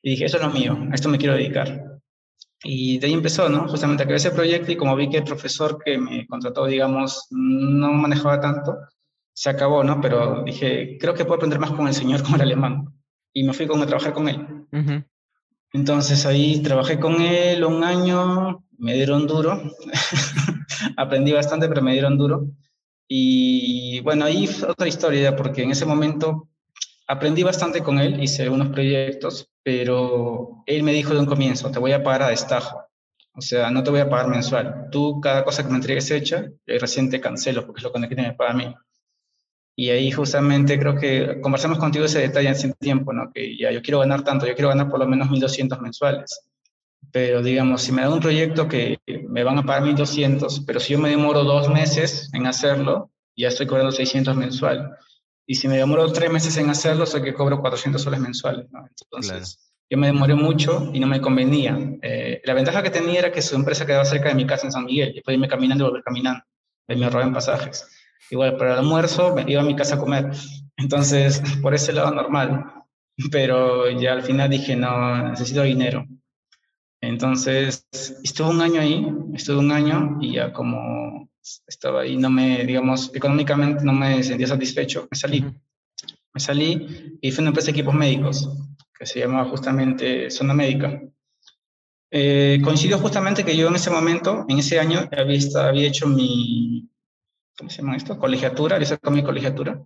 Y 0.00 0.10
dije, 0.10 0.26
eso 0.26 0.36
es 0.36 0.42
lo 0.44 0.50
mío, 0.50 0.78
a 0.90 0.94
esto 0.94 1.08
me 1.08 1.18
quiero 1.18 1.34
dedicar. 1.34 2.00
Y 2.62 2.98
de 2.98 3.08
ahí 3.08 3.12
empezó, 3.14 3.48
¿no? 3.48 3.68
Justamente 3.68 4.04
a 4.04 4.06
crear 4.06 4.18
ese 4.18 4.30
proyecto 4.30 4.70
y 4.70 4.76
como 4.76 4.94
vi 4.94 5.10
que 5.10 5.18
el 5.18 5.24
profesor 5.24 5.82
que 5.84 5.98
me 5.98 6.24
contrató, 6.28 6.66
digamos, 6.66 7.26
no 7.30 7.92
manejaba 7.92 8.40
tanto, 8.40 8.76
se 9.32 9.50
acabó, 9.50 9.82
¿no? 9.82 10.00
Pero 10.00 10.44
dije, 10.44 10.98
creo 11.00 11.14
que 11.14 11.24
puedo 11.24 11.36
aprender 11.36 11.58
más 11.58 11.72
con 11.72 11.88
el 11.88 11.94
señor, 11.94 12.22
con 12.22 12.34
el 12.34 12.42
alemán. 12.42 12.94
Y 13.32 13.42
me 13.42 13.52
fui 13.52 13.66
con, 13.66 13.82
a 13.82 13.86
trabajar 13.86 14.12
con 14.12 14.28
él. 14.28 14.66
Entonces 15.72 16.26
ahí 16.26 16.62
trabajé 16.62 17.00
con 17.00 17.20
él 17.20 17.64
un 17.64 17.82
año, 17.82 18.64
me 18.78 18.94
dieron 18.94 19.26
duro. 19.26 19.60
Aprendí 20.96 21.32
bastante, 21.32 21.68
pero 21.68 21.82
me 21.82 21.92
dieron 21.92 22.16
duro. 22.18 22.46
Y 23.08 24.00
bueno, 24.00 24.24
ahí 24.24 24.48
otra 24.66 24.88
historia, 24.88 25.36
porque 25.36 25.62
en 25.62 25.70
ese 25.70 25.86
momento 25.86 26.48
aprendí 27.06 27.42
bastante 27.42 27.82
con 27.82 27.98
él, 27.98 28.22
hice 28.22 28.48
unos 28.48 28.68
proyectos, 28.68 29.50
pero 29.62 30.62
él 30.66 30.82
me 30.82 30.92
dijo 30.92 31.12
de 31.12 31.20
un 31.20 31.26
comienzo, 31.26 31.70
te 31.70 31.78
voy 31.78 31.92
a 31.92 32.02
pagar 32.02 32.22
a 32.22 32.28
destajo. 32.30 32.82
O 33.36 33.40
sea, 33.40 33.70
no 33.70 33.82
te 33.82 33.90
voy 33.90 34.00
a 34.00 34.08
pagar 34.08 34.28
mensual. 34.28 34.88
Tú, 34.90 35.20
cada 35.20 35.44
cosa 35.44 35.64
que 35.64 35.70
me 35.70 35.76
entregues 35.76 36.10
hecha, 36.10 36.46
eh, 36.66 36.78
recién 36.78 37.10
te 37.10 37.20
cancelo, 37.20 37.66
porque 37.66 37.80
es 37.80 37.84
lo 37.84 37.92
que 37.92 37.98
me 37.98 38.32
paga 38.34 38.52
a 38.52 38.54
mí. 38.54 38.74
Y 39.76 39.90
ahí 39.90 40.12
justamente 40.12 40.78
creo 40.78 40.94
que 40.94 41.40
conversamos 41.40 41.78
contigo 41.78 42.04
ese 42.04 42.20
detalle 42.20 42.48
hace 42.48 42.72
tiempo, 42.74 43.12
¿no? 43.12 43.32
Que 43.32 43.56
ya 43.58 43.72
yo 43.72 43.82
quiero 43.82 43.98
ganar 44.00 44.22
tanto, 44.22 44.46
yo 44.46 44.54
quiero 44.54 44.68
ganar 44.68 44.88
por 44.88 45.00
lo 45.00 45.06
menos 45.08 45.28
1.200 45.28 45.80
mensuales 45.80 46.44
pero 47.14 47.42
digamos, 47.42 47.82
si 47.82 47.92
me 47.92 48.02
dan 48.02 48.14
un 48.14 48.18
proyecto 48.18 48.66
que 48.66 48.98
me 49.28 49.44
van 49.44 49.56
a 49.56 49.62
pagar 49.62 49.84
1.200, 49.84 50.64
pero 50.66 50.80
si 50.80 50.94
yo 50.94 50.98
me 50.98 51.10
demoro 51.10 51.44
dos 51.44 51.68
meses 51.68 52.28
en 52.32 52.44
hacerlo, 52.44 53.12
ya 53.36 53.46
estoy 53.46 53.68
cobrando 53.68 53.92
600 53.92 54.34
mensual. 54.34 54.90
Y 55.46 55.54
si 55.54 55.68
me 55.68 55.76
demoro 55.76 56.12
tres 56.12 56.32
meses 56.32 56.56
en 56.56 56.70
hacerlo, 56.70 57.06
sé 57.06 57.22
que 57.22 57.32
cobro 57.32 57.60
400 57.60 58.02
soles 58.02 58.18
mensuales, 58.18 58.66
¿no? 58.72 58.84
Entonces, 59.00 59.60
Yo 59.88 59.96
me 59.96 60.08
demoré 60.08 60.34
mucho 60.34 60.90
y 60.92 60.98
no 60.98 61.06
me 61.06 61.20
convenía. 61.20 61.78
Eh, 62.02 62.42
la 62.42 62.52
ventaja 62.52 62.82
que 62.82 62.90
tenía 62.90 63.20
era 63.20 63.30
que 63.30 63.42
su 63.42 63.54
empresa 63.54 63.86
quedaba 63.86 64.04
cerca 64.04 64.30
de 64.30 64.34
mi 64.34 64.44
casa 64.44 64.66
en 64.66 64.72
San 64.72 64.84
Miguel. 64.84 65.12
Y 65.16 65.20
podía 65.20 65.36
irme 65.36 65.46
caminando 65.46 65.84
y 65.84 65.86
volver 65.86 66.02
caminando. 66.02 66.42
Y 66.88 66.96
me 66.96 67.06
en 67.06 67.32
pasajes. 67.32 67.86
Igual, 68.28 68.56
para 68.56 68.72
el 68.72 68.78
almuerzo 68.80 69.36
me 69.36 69.44
iba 69.46 69.62
a 69.62 69.64
mi 69.64 69.76
casa 69.76 69.94
a 69.94 69.98
comer. 70.00 70.32
Entonces, 70.76 71.40
por 71.62 71.74
ese 71.74 71.92
lado 71.92 72.10
normal. 72.10 72.64
Pero 73.30 73.88
ya 73.90 74.14
al 74.14 74.22
final 74.24 74.50
dije, 74.50 74.74
no, 74.74 75.28
necesito 75.28 75.62
dinero. 75.62 76.04
Entonces, 77.08 77.86
estuve 78.22 78.50
un 78.50 78.60
año 78.60 78.80
ahí, 78.80 79.06
estuve 79.34 79.58
un 79.58 79.72
año 79.72 80.18
y 80.20 80.34
ya 80.34 80.52
como 80.52 81.28
estaba 81.66 82.02
ahí, 82.02 82.16
no 82.16 82.30
me, 82.30 82.64
digamos, 82.64 83.10
económicamente 83.14 83.84
no 83.84 83.92
me 83.92 84.22
sentía 84.22 84.46
satisfecho, 84.46 85.06
me 85.10 85.16
salí. 85.16 85.44
Me 86.32 86.40
salí 86.40 87.18
y 87.20 87.30
fui 87.30 87.42
a 87.42 87.42
una 87.42 87.50
empresa 87.50 87.66
de 87.66 87.72
equipos 87.72 87.94
médicos 87.94 88.48
que 88.98 89.06
se 89.06 89.20
llamaba 89.20 89.48
justamente 89.50 90.30
Zona 90.30 90.54
Médica. 90.54 91.00
Eh, 92.10 92.60
coincidió 92.62 92.98
justamente 92.98 93.44
que 93.44 93.56
yo 93.56 93.68
en 93.68 93.74
ese 93.76 93.90
momento, 93.90 94.44
en 94.48 94.58
ese 94.58 94.80
año, 94.80 95.08
había, 95.16 95.38
había 95.66 95.88
hecho 95.88 96.06
mi, 96.06 96.88
¿cómo 97.56 97.70
se 97.70 97.82
llama 97.82 97.96
esto? 97.96 98.18
Colegiatura, 98.18 98.76
había 98.76 98.88
sacado 98.88 99.14
mi 99.14 99.22
colegiatura 99.22 99.84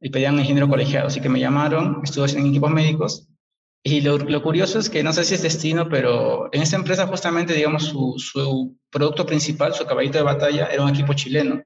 y 0.00 0.10
pedían 0.10 0.38
ingeniero 0.38 0.68
colegiado, 0.68 1.08
así 1.08 1.20
que 1.20 1.28
me 1.28 1.40
llamaron, 1.40 2.00
estuve 2.02 2.30
en 2.32 2.46
equipos 2.46 2.70
médicos 2.70 3.28
y 3.86 4.00
lo, 4.00 4.16
lo, 4.16 4.42
curioso 4.42 4.78
es 4.78 4.88
que 4.88 5.02
no 5.02 5.12
sé 5.12 5.24
si 5.24 5.34
es 5.34 5.42
destino, 5.42 5.90
pero 5.90 6.48
en 6.52 6.62
esa 6.62 6.76
empresa 6.76 7.06
justamente, 7.06 7.52
digamos, 7.52 7.84
su, 7.84 8.14
su, 8.16 8.74
producto 8.90 9.26
principal, 9.26 9.74
su 9.74 9.84
caballito 9.84 10.16
de 10.16 10.24
batalla, 10.24 10.68
era 10.68 10.82
un 10.82 10.88
equipo 10.88 11.12
chileno 11.12 11.62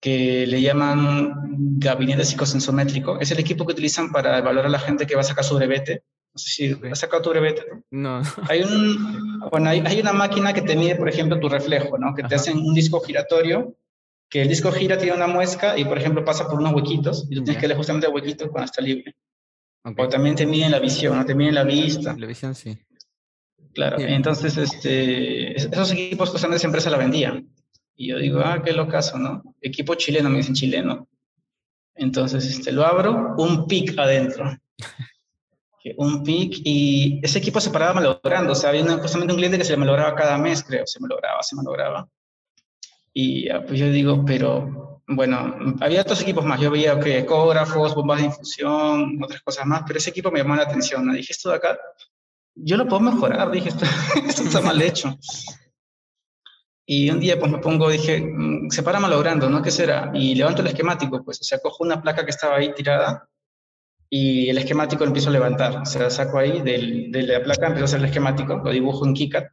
que 0.00 0.46
le 0.46 0.62
llaman 0.62 1.34
gabinete 1.78 2.24
psicosensométrico. 2.24 3.20
Es 3.20 3.30
el 3.30 3.40
equipo 3.40 3.66
que 3.66 3.72
utilizan 3.72 4.10
para 4.10 4.38
evaluar 4.38 4.64
a 4.64 4.70
la 4.70 4.78
gente 4.78 5.06
que 5.06 5.16
va 5.16 5.20
a 5.20 5.24
sacar 5.24 5.44
su 5.44 5.56
brevete. 5.56 6.02
No 6.32 6.38
sé 6.38 6.50
si 6.50 6.72
okay. 6.72 6.92
has 6.92 7.00
sacado 7.00 7.22
tu 7.22 7.30
brevete. 7.30 7.62
No. 7.90 8.22
Hay, 8.48 8.62
un, 8.62 9.40
bueno, 9.50 9.68
hay, 9.68 9.82
hay, 9.84 10.00
una 10.00 10.14
máquina 10.14 10.54
que 10.54 10.62
te 10.62 10.76
mide, 10.76 10.96
por 10.96 11.10
ejemplo, 11.10 11.38
tu 11.38 11.50
reflejo, 11.50 11.98
¿no? 11.98 12.14
Que 12.14 12.22
Ajá. 12.22 12.28
te 12.30 12.34
hacen 12.36 12.56
un 12.56 12.72
disco 12.72 13.00
giratorio, 13.00 13.76
que 14.30 14.40
el 14.40 14.48
disco 14.48 14.72
gira, 14.72 14.96
tiene 14.96 15.14
una 15.14 15.26
muesca 15.26 15.76
y, 15.76 15.84
por 15.84 15.98
ejemplo, 15.98 16.24
pasa 16.24 16.48
por 16.48 16.58
unos 16.58 16.72
huequitos 16.72 17.26
y 17.28 17.34
tú 17.34 17.44
tienes 17.44 17.60
que 17.60 17.68
leer 17.68 17.76
justamente 17.76 18.06
el 18.06 18.14
huequito 18.14 18.50
cuando 18.50 18.64
está 18.64 18.80
libre. 18.80 19.14
Okay. 19.82 20.04
O 20.04 20.08
también 20.08 20.34
te 20.34 20.46
miden 20.46 20.70
la 20.70 20.80
visión, 20.80 21.16
¿no? 21.16 21.24
te 21.24 21.34
miden 21.34 21.54
la 21.54 21.64
vista. 21.64 22.14
La 22.18 22.26
visión, 22.26 22.54
sí. 22.54 22.78
Claro, 23.72 23.96
Bien. 23.96 24.10
entonces 24.10 24.56
este, 24.56 25.56
esos 25.56 25.92
equipos 25.92 26.30
justamente 26.30 26.56
esa 26.56 26.66
empresa 26.66 26.90
la 26.90 26.98
vendía. 26.98 27.42
Y 27.94 28.08
yo 28.08 28.18
digo, 28.18 28.40
ah, 28.40 28.62
qué 28.64 28.72
locazo, 28.72 29.18
¿no? 29.18 29.42
Equipo 29.60 29.94
chileno, 29.94 30.30
me 30.30 30.38
dicen 30.38 30.54
chileno. 30.54 31.08
Entonces 31.94 32.46
este, 32.46 32.72
lo 32.72 32.84
abro, 32.84 33.34
un 33.38 33.66
pic 33.66 33.98
adentro. 33.98 34.56
un 35.96 36.22
pic 36.22 36.60
y 36.64 37.20
ese 37.22 37.38
equipo 37.38 37.60
se 37.60 37.70
paraba 37.70 37.94
malogrando. 37.94 38.52
O 38.52 38.54
sea, 38.54 38.70
había 38.70 38.82
una, 38.82 38.98
justamente 38.98 39.32
un 39.32 39.38
cliente 39.38 39.58
que 39.58 39.64
se 39.64 39.72
le 39.72 39.78
malograba 39.78 40.14
cada 40.14 40.38
mes, 40.38 40.62
creo. 40.62 40.86
Se 40.86 41.00
malograba, 41.00 41.42
se 41.42 41.56
malograba. 41.56 42.08
Y 43.12 43.48
pues 43.66 43.80
yo 43.80 43.90
digo, 43.90 44.24
pero 44.24 44.87
bueno, 45.08 45.56
había 45.80 46.02
otros 46.02 46.20
equipos 46.20 46.44
más. 46.44 46.60
Yo 46.60 46.70
veía 46.70 47.00
que 47.00 47.18
ecógrafos, 47.18 47.94
bombas 47.94 48.18
de 48.18 48.26
infusión, 48.26 49.18
otras 49.22 49.40
cosas 49.42 49.66
más, 49.66 49.82
pero 49.86 49.98
ese 49.98 50.10
equipo 50.10 50.30
me 50.30 50.40
llamó 50.40 50.54
la 50.54 50.62
atención. 50.62 51.06
¿no? 51.06 51.14
Dije, 51.14 51.32
esto 51.32 51.48
de 51.50 51.56
acá, 51.56 51.78
yo 52.54 52.76
lo 52.76 52.86
puedo 52.86 53.00
mejorar. 53.00 53.50
Dije, 53.50 53.70
esto, 53.70 53.86
esto 54.28 54.42
está 54.42 54.60
mal 54.60 54.80
hecho. 54.82 55.18
Y 56.84 57.10
un 57.10 57.20
día 57.20 57.38
pues 57.38 57.50
me 57.50 57.58
pongo, 57.58 57.90
dije, 57.90 58.20
mm, 58.20 58.70
se 58.70 58.82
para 58.82 59.00
malogrando, 59.00 59.48
¿no? 59.48 59.62
¿Qué 59.62 59.70
será? 59.70 60.10
Y 60.14 60.34
levanto 60.34 60.62
el 60.62 60.68
esquemático, 60.68 61.22
pues, 61.22 61.40
o 61.40 61.44
sea, 61.44 61.58
cojo 61.58 61.84
una 61.84 62.00
placa 62.00 62.24
que 62.24 62.30
estaba 62.30 62.56
ahí 62.56 62.72
tirada 62.74 63.28
y 64.10 64.48
el 64.48 64.56
esquemático 64.58 65.04
lo 65.04 65.08
empiezo 65.08 65.28
a 65.28 65.32
levantar. 65.32 65.82
O 65.82 65.86
sea, 65.86 66.08
saco 66.10 66.38
ahí 66.38 66.62
del, 66.62 67.10
de 67.12 67.22
la 67.22 67.42
placa, 67.42 67.66
empiezo 67.66 67.84
a 67.84 67.88
hacer 67.88 68.00
el 68.00 68.06
esquemático, 68.06 68.62
lo 68.64 68.70
dibujo 68.70 69.06
en 69.06 69.14
KiCad 69.14 69.44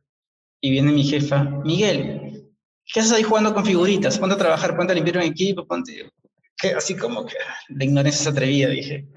y 0.61 0.71
viene 0.71 0.91
mi 0.91 1.03
jefa, 1.03 1.43
Miguel, 1.43 2.24
¿qué 2.91 2.99
haces 2.99 3.11
ahí 3.11 3.23
jugando 3.23 3.53
con 3.53 3.65
figuritas? 3.65 4.17
Ponte 4.17 4.35
a 4.35 4.37
trabajar, 4.37 4.75
ponte 4.75 4.93
a 4.93 4.95
limpiar 4.95 5.17
un 5.17 5.23
equipo, 5.23 5.65
ponte... 5.65 6.11
Así 6.75 6.95
como 6.95 7.25
que 7.25 7.35
la 7.69 7.83
ignorancia 7.83 8.21
es 8.21 8.27
atrevida, 8.27 8.69
dije. 8.69 9.07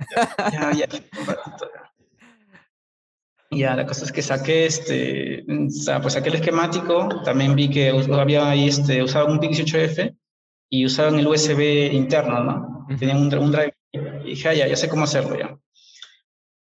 Ya, 0.52 0.72
ya, 0.72 0.88
ya. 0.88 1.00
Ya, 3.50 3.74
la 3.74 3.86
cosa 3.86 4.04
es 4.04 4.12
que 4.12 4.20
saqué, 4.20 4.66
este, 4.66 5.44
o 5.48 5.70
sea, 5.70 6.02
pues 6.02 6.14
saqué 6.14 6.28
el 6.28 6.34
esquemático, 6.34 7.08
también 7.24 7.54
vi 7.54 7.70
que 7.70 7.90
había 8.12 8.50
ahí, 8.50 8.68
este, 8.68 9.02
usaban 9.02 9.32
un 9.32 9.40
PIC18F 9.40 10.14
y 10.68 10.84
usaban 10.84 11.18
el 11.18 11.26
USB 11.26 11.92
interno, 11.92 12.44
¿no? 12.44 12.86
Tenían 12.98 13.16
un, 13.16 13.34
un, 13.34 13.52
drive 13.52 13.74
y 13.92 14.30
dije, 14.30 14.48
ah, 14.48 14.54
ya, 14.54 14.66
ya 14.68 14.76
sé 14.76 14.88
cómo 14.88 15.04
hacerlo 15.04 15.38
ya. 15.38 15.58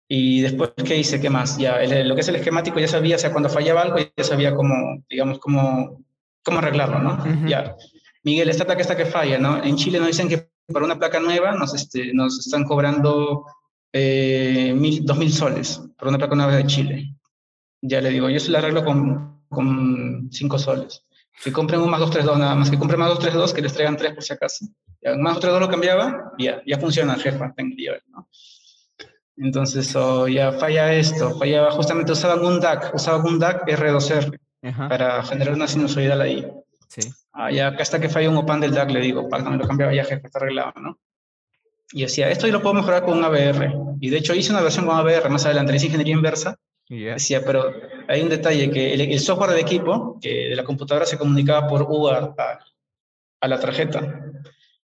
Y 0.09 0.43
después, 0.43 0.73
¿qué 0.85 0.99
hice? 0.99 1.21
¿Qué 1.21 1.31
más? 1.31 1.57
Ya, 1.57 1.83
el, 1.83 2.07
lo 2.07 2.15
que 2.15 2.21
es 2.21 2.29
el 2.29 2.37
esquemático 2.37 2.79
ya 2.79 2.89
sabía, 2.89 3.17
o 3.17 3.19
sea, 3.19 3.33
cuando 3.33 3.49
fallaba 3.49 3.81
algo 3.81 3.97
ya 3.99 4.25
sabía 4.25 4.55
cómo, 4.55 4.75
digamos, 5.09 5.39
cómo, 5.39 6.04
cómo 6.45 6.59
arreglarlo, 6.59 7.01
¿no? 7.01 7.15
Uh 7.15 7.27
-huh. 7.27 7.49
Ya. 7.49 7.77
Miguel, 8.23 8.49
esta 8.49 8.65
placa 8.65 8.83
está 8.83 8.97
que 8.97 9.07
falla, 9.07 9.39
¿no? 9.39 9.63
En 9.63 9.77
Chile 9.77 9.99
nos 9.99 10.09
dicen 10.09 10.29
que 10.29 10.49
para 10.73 10.85
una 10.85 10.99
placa 10.99 11.21
nueva 11.21 11.53
nos, 11.53 11.75
este, 11.75 12.13
nos 12.15 12.39
están 12.39 12.65
cobrando 12.65 13.45
eh, 13.93 14.73
mil, 14.75 15.05
dos 15.05 15.19
mil 15.19 15.33
soles 15.33 15.81
por 15.99 16.09
una 16.09 16.19
placa 16.19 16.35
nueva 16.35 16.57
de 16.57 16.67
Chile. 16.67 17.15
Ya 17.83 18.01
le 18.01 18.11
digo, 18.11 18.31
yo 18.31 18.41
se 18.41 18.51
la 18.51 18.59
arreglo 18.59 18.85
con, 18.85 19.43
con 19.49 20.29
cinco 20.33 20.59
soles. 20.59 21.05
Que 21.43 21.53
compren 21.53 21.81
un 21.81 21.91
más 21.91 22.01
232 22.01 22.39
nada 22.39 22.55
más, 22.55 22.71
que 22.71 22.79
compren 22.79 23.01
más 23.01 23.09
232, 23.09 23.53
que 23.53 23.63
les 23.63 23.73
traigan 23.75 23.97
tres 23.97 24.15
por 24.15 24.23
si 24.23 24.33
acaso. 24.33 24.67
Ya, 25.03 25.17
más 25.17 25.35
232 25.35 25.61
lo 25.61 25.69
cambiaba, 25.69 26.33
ya, 26.39 26.63
ya 26.65 26.79
funciona, 26.79 27.17
jefa, 27.17 27.53
tengo 27.57 27.75
que 27.77 28.01
¿no? 28.09 28.29
Entonces, 29.37 29.95
oh, 29.97 30.29
ya 30.29 30.53
falla 30.53 30.95
esto, 30.95 31.37
fallaba, 31.37 31.73
justamente 31.73 32.13
usaban 32.13 32.45
un 32.45 32.61
DAC, 32.61 32.95
usaban 32.95 33.27
un 33.27 33.39
DAC 33.41 33.67
R2R 33.67 34.39
Ajá. 34.65 34.89
para 34.89 35.23
generar 35.23 35.55
una 35.55 35.67
sinusoidal 35.67 36.21
ahí. 36.21 36.47
Sí. 36.89 37.03
Ah, 37.33 37.51
ya 37.51 37.69
acá 37.69 37.83
está 37.83 38.01
que 38.01 38.09
falla 38.09 38.31
un 38.31 38.37
OPAN 38.37 38.61
del 38.61 38.73
DAC, 38.73 38.91
le 38.91 39.01
digo, 39.01 39.29
para 39.29 39.45
me 39.45 39.57
lo 39.57 39.67
cambiaba 39.67 39.93
ya, 39.93 40.05
jefa, 40.05 40.27
está 40.27 40.39
arreglado, 40.39 40.73
¿no? 40.81 40.99
Y 41.93 42.03
decía, 42.03 42.31
esto 42.31 42.47
yo 42.47 42.53
lo 42.55 42.63
puedo 42.63 42.75
mejorar 42.75 43.05
con 43.05 43.19
un 43.19 43.25
ABR. 43.25 43.73
Y 44.01 44.11
de 44.11 44.19
hecho 44.19 44.35
hice 44.35 44.53
una 44.53 44.63
versión 44.63 44.87
con 44.87 44.97
ABR 44.97 45.29
más 45.31 45.45
adelante, 45.45 45.77
hice 45.77 45.87
ingeniería 45.87 46.15
inversa. 46.15 46.57
Yeah. 46.89 47.15
Decía, 47.15 47.43
pero 47.45 47.73
hay 48.09 48.23
un 48.23 48.29
detalle, 48.29 48.71
que 48.71 48.95
el, 48.95 49.01
el, 49.01 49.21
software 49.21 49.51
del 49.51 49.61
equipo, 49.61 50.19
que 50.21 50.49
de 50.49 50.57
la 50.57 50.65
computadora 50.65 51.07
se 51.07 51.17
comunicaba 51.17 51.67
por 51.67 51.83
UART 51.83 52.39
a, 52.39 52.59
a, 53.41 53.49
la 53.49 53.59
tarjeta. 53.59 54.23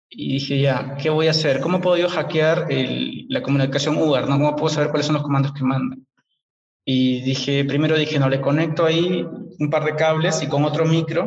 Y 0.09 0.33
dije, 0.33 0.61
ya, 0.61 0.95
¿qué 0.97 1.09
voy 1.09 1.27
a 1.27 1.31
hacer? 1.31 1.59
¿Cómo 1.59 1.81
puedo 1.81 1.97
yo 1.97 2.09
hackear 2.09 2.67
el, 2.69 3.25
la 3.29 3.41
comunicación 3.41 3.97
UART? 3.97 4.27
¿no? 4.27 4.37
¿Cómo 4.37 4.55
puedo 4.55 4.69
saber 4.69 4.89
cuáles 4.89 5.05
son 5.05 5.15
los 5.15 5.23
comandos 5.23 5.53
que 5.53 5.63
mandan? 5.63 6.05
Y 6.93 7.21
dije, 7.21 7.63
primero 7.63 7.97
dije, 7.97 8.19
no, 8.19 8.27
le 8.27 8.41
conecto 8.41 8.85
ahí 8.85 9.25
un 9.59 9.69
par 9.69 9.85
de 9.85 9.95
cables 9.95 10.43
y 10.43 10.47
con 10.47 10.65
otro 10.65 10.83
micro 10.85 11.21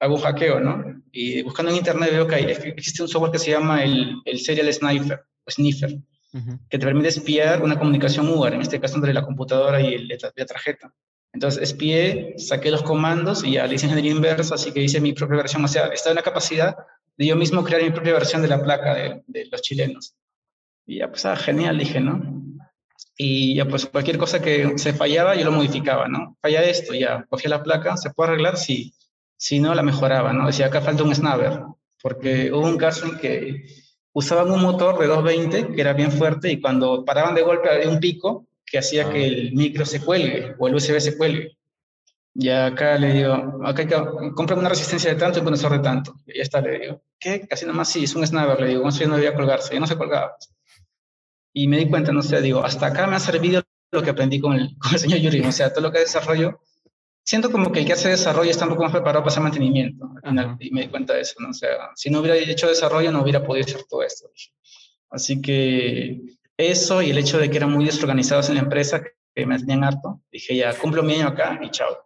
hago 0.00 0.16
un 0.16 0.20
hackeo, 0.20 0.58
¿no? 0.58 0.72
Y 1.12 1.42
buscando 1.42 1.70
en 1.70 1.78
internet 1.78 2.10
veo 2.10 2.26
que 2.26 2.34
hay, 2.34 2.44
existe 2.76 3.02
un 3.02 3.08
software 3.08 3.30
que 3.30 3.38
se 3.38 3.52
llama 3.52 3.84
el, 3.84 4.16
el 4.24 4.40
Serial 4.40 4.72
Sniper, 4.72 5.20
o 5.46 5.50
Sniffer, 5.50 5.92
uh 5.92 6.38
-huh. 6.38 6.58
que 6.68 6.78
te 6.78 6.86
permite 6.86 7.08
espiar 7.08 7.62
una 7.62 7.78
comunicación 7.78 8.28
UART, 8.28 8.54
en 8.54 8.62
este 8.62 8.80
caso 8.80 8.96
entre 8.96 9.14
la 9.14 9.22
computadora 9.22 9.80
y 9.80 9.94
el, 9.94 10.08
la 10.08 10.44
tarjeta. 10.44 10.92
Entonces 11.32 11.62
espié, 11.62 12.34
saqué 12.36 12.72
los 12.72 12.82
comandos 12.82 13.44
y 13.44 13.52
ya 13.52 13.66
le 13.66 13.76
hice 13.76 13.86
ingeniería 13.86 14.16
inversa, 14.18 14.56
así 14.56 14.72
que 14.72 14.82
hice 14.82 15.00
mi 15.00 15.12
propia 15.12 15.36
versión. 15.36 15.64
O 15.64 15.68
sea, 15.68 15.86
estaba 15.98 16.12
en 16.14 16.16
la 16.22 16.22
capacidad 16.30 16.74
de 17.16 17.26
yo 17.26 17.36
mismo 17.36 17.62
crear 17.62 17.82
mi 17.82 17.90
propia 17.90 18.14
versión 18.14 18.42
de 18.42 18.48
la 18.48 18.60
placa 18.60 18.92
de, 18.98 19.22
de 19.28 19.46
los 19.52 19.62
chilenos. 19.62 20.16
Y 20.84 20.98
ya, 20.98 21.06
pues, 21.12 21.24
ah, 21.26 21.36
genial, 21.36 21.78
dije, 21.78 22.00
¿no? 22.00 22.14
Y 23.16 23.54
ya, 23.54 23.66
pues, 23.66 23.86
cualquier 23.86 24.18
cosa 24.18 24.42
que 24.42 24.76
se 24.76 24.92
fallaba, 24.92 25.34
yo 25.34 25.44
lo 25.44 25.52
modificaba, 25.52 26.06
¿no? 26.08 26.36
Falla 26.40 26.62
esto, 26.64 26.92
ya, 26.94 27.24
cogía 27.28 27.50
la 27.50 27.62
placa, 27.62 27.96
¿se 27.96 28.10
puede 28.10 28.30
arreglar? 28.30 28.56
Sí 28.56 28.92
si 29.36 29.60
no 29.60 29.74
la 29.74 29.82
mejoraba, 29.82 30.32
¿no? 30.32 30.46
Decía, 30.46 30.66
acá 30.66 30.80
falta 30.80 31.02
un 31.02 31.14
snabber, 31.14 31.60
porque 32.02 32.50
hubo 32.52 32.66
un 32.66 32.78
caso 32.78 33.06
en 33.06 33.18
que 33.18 33.66
usaban 34.12 34.50
un 34.50 34.62
motor 34.62 34.98
de 34.98 35.06
220 35.06 35.74
que 35.74 35.80
era 35.80 35.92
bien 35.92 36.10
fuerte 36.10 36.50
y 36.50 36.60
cuando 36.60 37.04
paraban 37.04 37.34
de 37.34 37.42
golpe 37.42 37.68
había 37.68 37.88
un 37.88 38.00
pico 38.00 38.46
que 38.64 38.78
hacía 38.78 39.10
que 39.10 39.26
el 39.26 39.52
micro 39.52 39.84
se 39.84 40.00
cuelgue 40.00 40.54
o 40.58 40.68
el 40.68 40.74
USB 40.74 41.00
se 41.00 41.16
cuelgue. 41.16 41.56
Y 42.34 42.48
acá 42.48 42.98
le 42.98 43.12
digo, 43.12 43.60
acá 43.64 43.82
hay 43.82 43.88
que 43.88 43.96
comprar 44.34 44.58
una 44.58 44.68
resistencia 44.68 45.10
de 45.10 45.16
tanto 45.18 45.38
y 45.38 45.40
un 45.40 45.46
condensador 45.46 45.78
de 45.78 45.84
tanto. 45.84 46.14
Y 46.26 46.36
ya 46.36 46.42
está, 46.42 46.60
le 46.60 46.78
digo, 46.78 47.02
¿qué? 47.18 47.46
Casi 47.46 47.64
nomás 47.64 47.88
sí, 47.88 48.04
es 48.04 48.14
un 48.14 48.26
snabber, 48.26 48.60
le 48.60 48.68
digo, 48.68 48.86
eso 48.88 49.00
ya 49.00 49.06
no 49.06 49.16
debía 49.16 49.34
colgarse, 49.34 49.72
ya 49.72 49.80
no 49.80 49.86
se 49.86 49.96
colgaba. 49.96 50.36
Y 51.58 51.68
me 51.68 51.78
di 51.78 51.88
cuenta, 51.88 52.12
no 52.12 52.20
sé, 52.20 52.42
digo, 52.42 52.62
hasta 52.62 52.88
acá 52.88 53.06
me 53.06 53.16
ha 53.16 53.18
servido 53.18 53.62
lo 53.90 54.02
que 54.02 54.10
aprendí 54.10 54.38
con 54.38 54.52
el, 54.52 54.76
con 54.78 54.92
el 54.92 54.98
señor 54.98 55.20
Yuri, 55.20 55.40
o 55.40 55.52
sea, 55.52 55.72
todo 55.72 55.80
lo 55.80 55.90
que 55.90 56.00
desarrollo 56.00 56.60
siento 57.24 57.50
como 57.50 57.72
que 57.72 57.80
el 57.80 57.86
que 57.86 57.94
hace 57.94 58.10
desarrollo 58.10 58.50
está 58.50 58.66
un 58.66 58.72
poco 58.72 58.82
más 58.82 58.92
preparado 58.92 59.22
para 59.22 59.32
hacer 59.32 59.42
mantenimiento. 59.42 60.06
Final, 60.22 60.58
y 60.60 60.70
me 60.70 60.82
di 60.82 60.88
cuenta 60.88 61.14
de 61.14 61.22
eso, 61.22 61.36
¿no? 61.40 61.48
O 61.48 61.54
sea, 61.54 61.70
si 61.94 62.10
no 62.10 62.20
hubiera 62.20 62.36
hecho 62.36 62.68
desarrollo, 62.68 63.10
no 63.10 63.22
hubiera 63.22 63.42
podido 63.42 63.64
hacer 63.64 63.84
todo 63.88 64.02
esto. 64.02 64.30
Así 65.10 65.40
que 65.40 66.20
eso 66.58 67.00
y 67.00 67.10
el 67.10 67.18
hecho 67.18 67.38
de 67.38 67.50
que 67.50 67.56
eran 67.56 67.72
muy 67.72 67.86
desorganizados 67.86 68.50
en 68.50 68.56
la 68.56 68.60
empresa, 68.60 69.02
que 69.34 69.46
me 69.46 69.58
tenían 69.58 69.82
harto, 69.82 70.20
dije 70.30 70.56
ya, 70.56 70.76
cumplo 70.78 71.02
mi 71.02 71.14
año 71.14 71.28
acá 71.28 71.58
y 71.62 71.70
chao. 71.70 71.96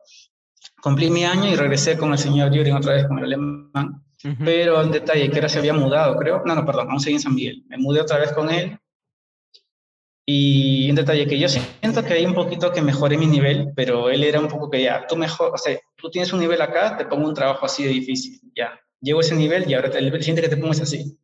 Cumplí 0.81 1.11
mi 1.11 1.25
año 1.25 1.51
y 1.51 1.57
regresé 1.57 1.99
con 1.99 2.13
el 2.13 2.19
señor 2.19 2.53
Yurin 2.53 2.77
otra 2.77 2.95
vez 2.95 3.07
con 3.07 3.19
el 3.19 3.25
alemán. 3.25 4.05
Uh 4.23 4.29
-huh. 4.29 4.45
Pero 4.45 4.81
el 4.81 4.93
detalle 4.93 5.29
que 5.29 5.39
era 5.39 5.49
se 5.49 5.59
había 5.59 5.75
mudado, 5.75 6.17
creo. 6.17 6.43
No, 6.47 6.55
no, 6.55 6.65
perdón, 6.65 6.89
aún 6.89 7.01
seguí 7.01 7.17
en 7.17 7.23
San 7.23 7.35
Miguel. 7.35 7.65
Me 7.69 7.77
mudé 7.79 8.01
otra 8.01 8.19
vez 8.19 8.33
con 8.33 8.49
él 8.49 8.79
Y 10.33 10.89
un 10.89 10.95
detalle 10.95 11.27
que 11.27 11.41
yo 11.41 11.49
siento 11.49 12.05
que 12.05 12.15
hay 12.15 12.25
un 12.25 12.35
poquito 12.35 12.71
que 12.71 12.81
mejoré 12.81 13.19
mi 13.19 13.27
nivel, 13.27 13.73
pero 13.75 14.11
él 14.11 14.23
era 14.23 14.39
un 14.39 14.47
poco 14.47 14.71
que 14.71 14.81
ya, 14.81 15.05
tú 15.09 15.17
mejor, 15.17 15.51
o 15.53 15.59
sea, 15.59 15.77
tú 15.97 16.09
tienes 16.09 16.33
un 16.33 16.39
nivel 16.39 16.63
acá, 16.63 16.97
te 16.97 17.05
pongo 17.05 17.27
un 17.27 17.35
trabajo 17.35 17.67
así 17.67 17.83
de 17.83 17.91
difícil, 17.91 18.41
ya. 18.55 18.79
Llego 19.01 19.19
a 19.19 19.23
ese 19.23 19.35
nivel 19.35 19.69
y 19.69 19.75
ahora 19.75 19.89
el 19.89 20.13
siguiente 20.21 20.43
que 20.43 20.49
te 20.49 20.57
pongo 20.57 20.71
es 20.71 20.83
así. 20.83 21.19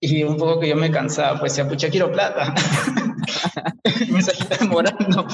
Y 0.00 0.24
un 0.24 0.36
poco 0.36 0.58
que 0.58 0.68
yo 0.68 0.74
me 0.74 0.90
cansaba, 0.90 1.38
pues 1.38 1.54
ya, 1.54 1.68
pucha, 1.68 1.88
quiero 1.90 2.10
plata. 2.10 2.52
me 4.10 4.18
está 4.18 4.56
demorando. 4.56 5.28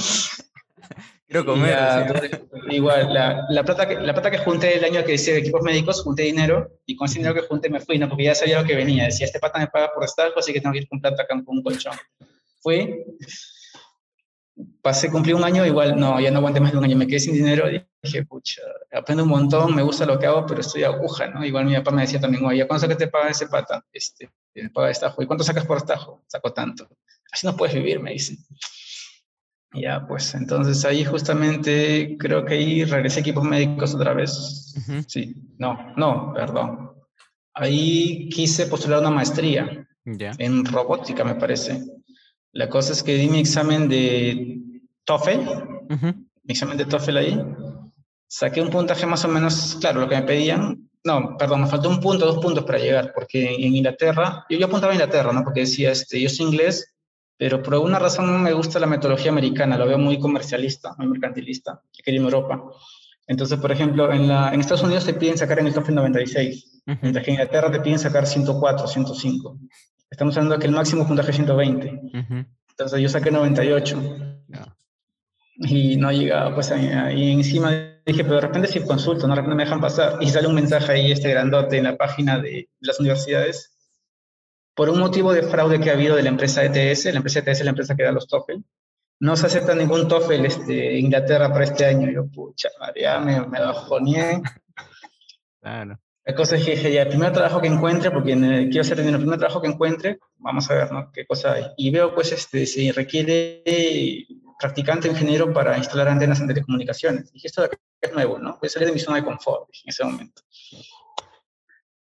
Quiero 1.27 1.47
comer. 1.47 2.45
igual, 2.69 3.15
la, 3.15 3.47
la, 3.49 3.65
plata 3.65 3.89
que, 3.89 3.95
la 3.95 4.13
plata 4.13 4.31
que 4.31 4.39
junté 4.39 4.77
el 4.77 4.85
año 4.85 5.03
que 5.05 5.15
hice 5.15 5.33
de 5.33 5.39
equipos 5.39 5.63
médicos, 5.63 6.03
junté 6.03 6.25
dinero 6.25 6.69
y 6.85 6.97
con 6.97 7.07
ese 7.07 7.21
dinero 7.21 7.35
que 7.35 7.49
junté 7.49 7.71
me 7.71 7.81
fui, 7.81 7.99
¿no? 7.99 8.11
Porque 8.11 8.25
ya 8.25 8.35
sabía 8.35 8.61
lo 8.61 8.67
que 8.67 8.77
venía. 8.77 9.05
Decía, 9.05 9.25
este 9.25 9.41
pata 9.41 9.59
me 9.59 9.69
paga 9.69 9.91
por 9.95 10.05
estar, 10.05 10.31
así 10.37 10.53
que 10.53 10.61
tengo 10.61 10.75
que 10.75 10.81
ir 10.81 10.89
con 10.89 11.01
plata 11.01 11.23
acá 11.23 11.43
con 11.43 11.57
un 11.57 11.63
colchón. 11.63 11.95
Fui, 12.61 13.05
pasé, 14.83 15.11
cumplí 15.11 15.33
un 15.33 15.45
año, 15.45 15.65
igual, 15.67 15.99
no, 15.99 16.21
ya 16.21 16.31
no 16.31 16.39
aguanté 16.39 16.61
más 16.61 16.73
de 16.73 16.79
un 16.79 16.85
año, 16.85 16.97
me 16.97 17.07
quedé 17.07 17.21
sin 17.21 17.35
dinero 17.35 17.67
dije, 18.03 18.25
pucha, 18.25 18.63
aprendo 18.93 19.25
un 19.25 19.29
montón, 19.29 19.75
me 19.75 19.83
gusta 19.83 20.07
lo 20.07 20.19
que 20.19 20.27
hago, 20.27 20.47
pero 20.47 20.61
estoy 20.61 20.85
aguja, 20.85 21.27
¿no? 21.29 21.45
Igual 21.45 21.67
mi 21.67 21.75
papá 21.75 21.91
me 21.91 22.03
decía 22.03 22.21
también, 22.21 22.45
oye, 22.45 22.67
¿cuánto 22.67 22.89
que 22.89 22.97
te 22.97 23.09
paga 23.09 23.31
ese 23.31 23.47
pata? 23.47 23.85
Este, 23.93 24.31
me 24.55 24.71
paga 24.71 24.91
estajo. 24.91 25.23
¿Y 25.23 25.27
cuánto 25.27 25.45
sacas 25.45 25.67
por 25.67 25.77
estajo? 25.77 26.23
Saco 26.27 26.53
tanto. 26.53 26.89
Así 27.31 27.47
no 27.47 27.57
puedes 27.57 27.75
vivir, 27.75 28.01
me 28.01 28.13
dicen. 28.13 28.39
Ya, 29.73 30.05
pues 30.07 30.35
entonces 30.35 30.85
ahí 30.85 31.05
justamente 31.05 32.17
creo 32.19 32.45
que 32.45 32.55
ahí 32.55 32.85
regresé 32.85 33.21
a 33.21 33.23
equipos 33.23 33.45
médicos 33.45 33.95
otra 33.95 34.15
vez. 34.15 34.75
Sí, 35.07 35.35
no, 35.59 35.93
no, 35.97 36.33
perdón. 36.35 36.93
Ahí 37.55 38.29
quise 38.31 38.67
postular 38.67 39.01
una 39.01 39.11
maestría 39.11 39.87
en 40.05 40.65
robótica, 40.65 41.23
me 41.23 41.37
parece. 41.37 41.85
La 42.53 42.69
cosa 42.69 42.93
es 42.93 43.03
que 43.03 43.15
di 43.15 43.29
mi 43.29 43.41
examen 43.41 43.89
de 43.89 44.61
TOEFL, 45.05 45.41
mi 45.89 46.53
examen 46.53 46.77
de 46.77 46.85
TOEFL 46.85 47.17
ahí. 47.17 47.41
Saqué 48.27 48.61
un 48.61 48.71
puntaje 48.71 49.07
más 49.07 49.25
o 49.25 49.29
menos, 49.29 49.77
claro, 49.81 50.01
lo 50.01 50.09
que 50.09 50.17
me 50.17 50.23
pedían. 50.23 50.89
No, 51.03 51.37
perdón, 51.39 51.63
me 51.63 51.67
faltó 51.67 51.89
un 51.89 52.01
punto, 52.01 52.27
dos 52.27 52.39
puntos 52.39 52.65
para 52.65 52.79
llegar, 52.79 53.13
porque 53.15 53.55
en 53.55 53.75
Inglaterra, 53.75 54.45
yo, 54.51 54.59
yo 54.59 54.67
apuntaba 54.67 54.93
a 54.93 54.95
Inglaterra, 54.95 55.33
¿no? 55.33 55.43
Porque 55.43 55.61
decía, 55.61 55.93
este, 55.93 56.21
yo 56.21 56.29
soy 56.29 56.47
inglés, 56.47 56.95
pero 57.39 57.63
por 57.63 57.75
alguna 57.75 57.99
razón 57.99 58.27
no 58.27 58.39
me 58.39 58.53
gusta 58.53 58.79
la 58.79 58.87
metodología 58.87 59.31
americana, 59.31 59.79
lo 59.79 59.87
veo 59.87 59.97
muy 59.97 60.19
comercialista, 60.19 60.95
muy 60.99 61.09
mercantilista, 61.09 61.81
que 61.93 62.03
quería 62.03 62.21
en 62.21 62.27
Europa. 62.27 62.63
Entonces, 63.27 63.59
por 63.59 63.73
ejemplo, 63.73 64.13
en, 64.13 64.29
la, 64.29 64.53
en, 64.53 64.61
Estados 64.61 64.83
Unidos 64.83 65.07
te 65.07 65.15
piden 65.15 65.39
sacar 65.39 65.61
en 65.61 65.69
el 65.69 65.73
TOEFL 65.73 65.95
96, 65.95 66.83
mientras 67.01 67.25
que 67.25 67.31
en 67.31 67.37
Inglaterra 67.37 67.71
te 67.71 67.81
piden 67.81 67.99
sacar 67.99 68.27
104, 68.27 68.87
105. 68.87 69.59
Estamos 70.11 70.37
hablando 70.37 70.57
de 70.57 70.61
que 70.61 70.67
el 70.67 70.75
máximo 70.75 71.07
puntaje 71.07 71.31
es 71.31 71.37
120. 71.37 72.01
Entonces 72.71 73.01
yo 73.01 73.09
saqué 73.09 73.31
98. 73.31 74.27
Y 75.63 75.97
no 75.97 76.11
llegaba, 76.11 76.55
pues 76.55 76.71
ahí, 76.71 77.33
encima 77.33 77.71
dije, 78.07 78.25
pero 78.25 78.37
de 78.37 78.41
repente 78.41 78.67
si 78.67 78.81
consulto, 78.81 79.29
no, 79.29 79.35
de 79.35 79.41
repente 79.43 79.57
me 79.57 79.65
dejan 79.65 79.81
pasar. 79.81 80.17
Y 80.21 80.29
sale 80.29 80.49
un 80.49 80.55
mensaje 80.55 80.93
ahí, 80.93 81.13
este 81.13 81.29
grandote 81.31 81.77
en 81.77 81.85
la 81.85 81.99
página 81.99 82.39
de 82.39 82.71
las 82.81 82.99
universidades, 82.99 83.77
por 84.75 84.89
un 84.89 84.99
motivo 84.99 85.35
de 85.35 85.43
fraude 85.43 85.79
que 85.79 85.91
ha 85.91 85.93
habido 85.93 86.17
de 86.17 86.23
la 86.23 86.31
empresa 86.31 86.65
ETS, 86.65 87.05
la 87.07 87.19
empresa 87.19 87.41
ETS 87.41 87.59
es 87.59 87.65
la 87.65 87.71
empresa 87.71 87.95
que 87.95 88.05
da 88.05 88.13
los 88.13 88.27
TOEFL, 88.27 88.63
no 89.21 89.37
se 89.37 89.47
acepta 89.47 89.75
ningún 89.75 90.09
TOEFL 90.09 90.47
este, 90.47 90.99
Inglaterra 90.99 91.53
para 91.53 91.65
este 91.65 91.85
año. 91.85 92.11
Yo, 92.11 92.27
pucha, 92.27 92.71
María, 92.81 93.21
me, 93.21 93.47
me 93.47 93.61
bajoné. 93.61 94.43
Claro. 95.61 96.01
La 96.31 96.37
cosa 96.37 96.55
es 96.55 96.65
que 96.65 96.71
dije, 96.77 96.93
ya, 96.93 97.03
el 97.03 97.09
primer 97.09 97.33
trabajo 97.33 97.61
que 97.61 97.67
encuentre, 97.67 98.13
porque 98.13 98.35
quiero 98.35 98.83
hacer 98.83 99.01
el 99.01 99.17
primer 99.17 99.37
trabajo 99.37 99.61
que 99.61 99.67
encuentre, 99.67 100.21
vamos 100.37 100.71
a 100.71 100.75
ver, 100.75 100.93
¿no? 100.93 101.11
¿Qué 101.13 101.27
cosa 101.27 101.55
hay? 101.55 101.65
Y 101.77 101.91
veo, 101.91 102.15
pues, 102.15 102.31
este, 102.31 102.67
si 102.67 102.93
requiere 102.93 103.65
practicante 104.57 105.09
ingeniero 105.09 105.53
para 105.53 105.77
instalar 105.77 106.07
antenas 106.07 106.41
en 106.41 106.47
telecomunicaciones. 106.47 107.33
Dije, 107.33 107.49
esto 107.49 107.69
es 108.01 108.13
nuevo, 108.13 108.39
¿no? 108.39 108.59
Voy 108.61 108.69
a 108.69 108.69
salir 108.69 108.87
de 108.87 108.95
mi 108.95 109.01
zona 109.01 109.17
de 109.17 109.25
confort 109.25 109.71
en 109.83 109.89
ese 109.89 110.05
momento. 110.05 110.43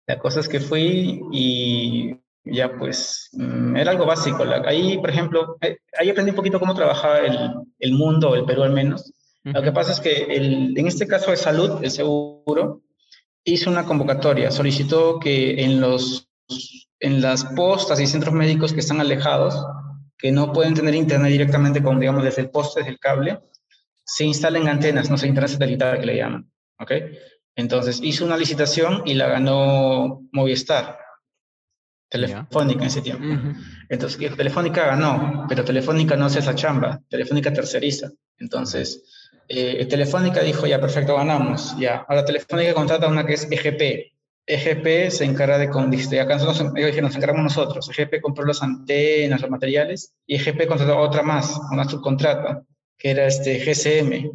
La 0.05 0.19
cosa 0.19 0.41
es 0.41 0.49
que 0.49 0.59
fui 0.59 1.21
y 1.31 2.13
ya 2.43 2.77
pues 2.77 3.29
mm, 3.31 3.77
era 3.77 3.91
algo 3.91 4.05
básico. 4.05 4.43
Ahí, 4.65 4.97
por 4.97 5.11
ejemplo, 5.11 5.55
eh, 5.61 5.77
ahí 5.97 6.09
aprendí 6.09 6.31
un 6.31 6.35
poquito 6.35 6.59
cómo 6.59 6.75
trabajaba 6.75 7.19
el, 7.19 7.53
el 7.79 7.93
mundo, 7.93 8.35
el 8.35 8.43
Perú 8.43 8.63
al 8.63 8.73
menos. 8.73 9.13
Lo 9.45 9.61
que 9.61 9.71
pasa 9.71 9.93
es 9.93 10.01
que 10.01 10.23
el, 10.23 10.77
en 10.77 10.87
este 10.87 11.07
caso 11.07 11.31
de 11.31 11.37
salud, 11.37 11.81
el 11.81 11.89
seguro, 11.89 12.81
hizo 13.43 13.69
una 13.69 13.85
convocatoria, 13.85 14.51
solicitó 14.51 15.19
que 15.19 15.63
en, 15.63 15.81
los, 15.81 16.29
en 16.99 17.21
las 17.21 17.45
postas 17.45 17.99
y 17.99 18.07
centros 18.07 18.33
médicos 18.33 18.73
que 18.73 18.79
están 18.79 19.01
alejados, 19.01 19.55
que 20.17 20.31
no 20.31 20.51
pueden 20.51 20.73
tener 20.73 20.95
internet 20.95 21.31
directamente 21.31 21.81
con, 21.81 21.99
digamos, 21.99 22.23
desde 22.23 22.41
el 22.41 22.49
poste, 22.49 22.81
desde 22.81 22.91
el 22.91 22.99
cable, 22.99 23.39
se 24.03 24.25
instalen 24.25 24.67
antenas, 24.67 25.09
no 25.09 25.17
sé, 25.17 25.27
internet 25.27 25.51
satelital 25.51 25.99
que 25.99 26.05
le 26.05 26.17
llaman, 26.17 26.51
¿ok? 26.79 26.91
Entonces 27.55 27.99
hizo 28.03 28.25
una 28.25 28.37
licitación 28.37 29.03
y 29.05 29.13
la 29.13 29.27
ganó 29.27 30.21
Movistar, 30.31 30.97
Telefónica 32.09 32.81
en 32.81 32.87
ese 32.87 33.01
tiempo. 33.01 33.25
Entonces, 33.87 34.35
Telefónica 34.35 34.87
ganó, 34.87 35.45
pero 35.47 35.63
Telefónica 35.63 36.15
no 36.15 36.25
hace 36.25 36.39
esa 36.39 36.55
chamba, 36.55 36.99
Telefónica 37.07 37.53
terceriza. 37.53 38.09
Entonces, 38.39 39.18
eh, 39.49 39.85
Telefónica 39.87 40.41
dijo, 40.41 40.67
ya, 40.67 40.79
perfecto, 40.79 41.15
ganamos, 41.15 41.75
ya. 41.79 42.05
Ahora 42.07 42.23
Telefónica 42.23 42.73
contrata 42.75 43.07
una 43.07 43.25
que 43.25 43.33
es 43.33 43.47
EGP. 43.49 44.13
EGP 44.45 45.11
se 45.11 45.25
encarga 45.25 45.57
de, 45.57 45.65
acá 46.19 46.37
nosotros, 46.37 46.59
ellos 46.75 46.87
dijeron, 46.87 47.05
nos 47.05 47.15
encargamos 47.15 47.43
nosotros. 47.43 47.89
EGP 47.89 48.21
compró 48.21 48.45
las 48.45 48.61
antenas, 48.61 49.41
los 49.41 49.49
materiales, 49.49 50.13
y 50.27 50.35
EGP 50.35 50.67
contrató 50.67 50.97
otra 50.99 51.23
más, 51.23 51.59
una 51.71 51.83
subcontrata, 51.83 52.63
que 52.95 53.09
era 53.11 53.25
este 53.25 53.59
GCM. 53.59 54.31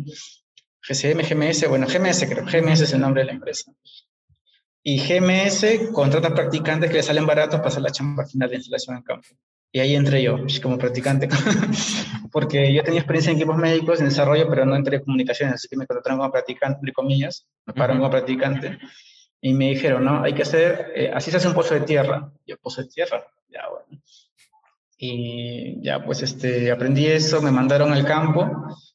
GCM, 0.82 1.22
GMS, 1.22 1.68
bueno, 1.68 1.86
GMS 1.86 2.26
creo, 2.28 2.44
GMS 2.44 2.80
es 2.80 2.92
el 2.92 3.00
nombre 3.00 3.22
de 3.22 3.26
la 3.26 3.32
empresa. 3.32 3.72
Y 4.82 4.98
GMS 4.98 5.90
contrata 5.92 6.34
practicantes 6.34 6.90
que 6.90 6.96
le 6.96 7.02
salen 7.02 7.26
baratos 7.26 7.60
para 7.60 7.68
hacer 7.68 7.82
la 7.82 7.90
chamba 7.90 8.26
final 8.26 8.50
de 8.50 8.56
instalación 8.56 8.96
en 8.96 9.02
campo. 9.02 9.28
Y 9.74 9.80
ahí 9.80 9.96
entré 9.96 10.22
yo, 10.22 10.38
pues, 10.38 10.60
como 10.60 10.78
practicante, 10.78 11.28
porque 12.30 12.72
yo 12.72 12.84
tenía 12.84 13.00
experiencia 13.00 13.32
en 13.32 13.38
equipos 13.38 13.56
médicos, 13.56 13.98
en 13.98 14.04
desarrollo, 14.04 14.48
pero 14.48 14.64
no 14.64 14.76
en 14.76 14.84
telecomunicaciones, 14.84 15.56
así 15.56 15.66
que 15.66 15.76
me 15.76 15.84
contrataron 15.84 16.20
como 16.20 16.30
practicante, 16.30 16.78
entre 16.78 16.92
comillas, 16.92 17.48
me 17.66 17.72
pagaron 17.72 17.98
como 17.98 18.08
practicante, 18.08 18.78
y 19.40 19.52
me 19.52 19.70
dijeron, 19.70 20.04
no, 20.04 20.22
hay 20.22 20.32
que 20.32 20.42
hacer, 20.42 20.92
eh, 20.94 21.10
así 21.12 21.32
se 21.32 21.38
hace 21.38 21.48
un 21.48 21.54
pozo 21.54 21.74
de 21.74 21.80
tierra. 21.80 22.30
Yo, 22.46 22.56
pozo 22.58 22.82
de 22.82 22.88
tierra, 22.88 23.26
ya 23.48 23.62
bueno. 23.68 24.00
Y 24.96 25.82
ya, 25.82 26.04
pues 26.04 26.22
este, 26.22 26.70
aprendí 26.70 27.06
eso, 27.06 27.42
me 27.42 27.50
mandaron 27.50 27.92
al 27.92 28.06
campo, 28.06 28.48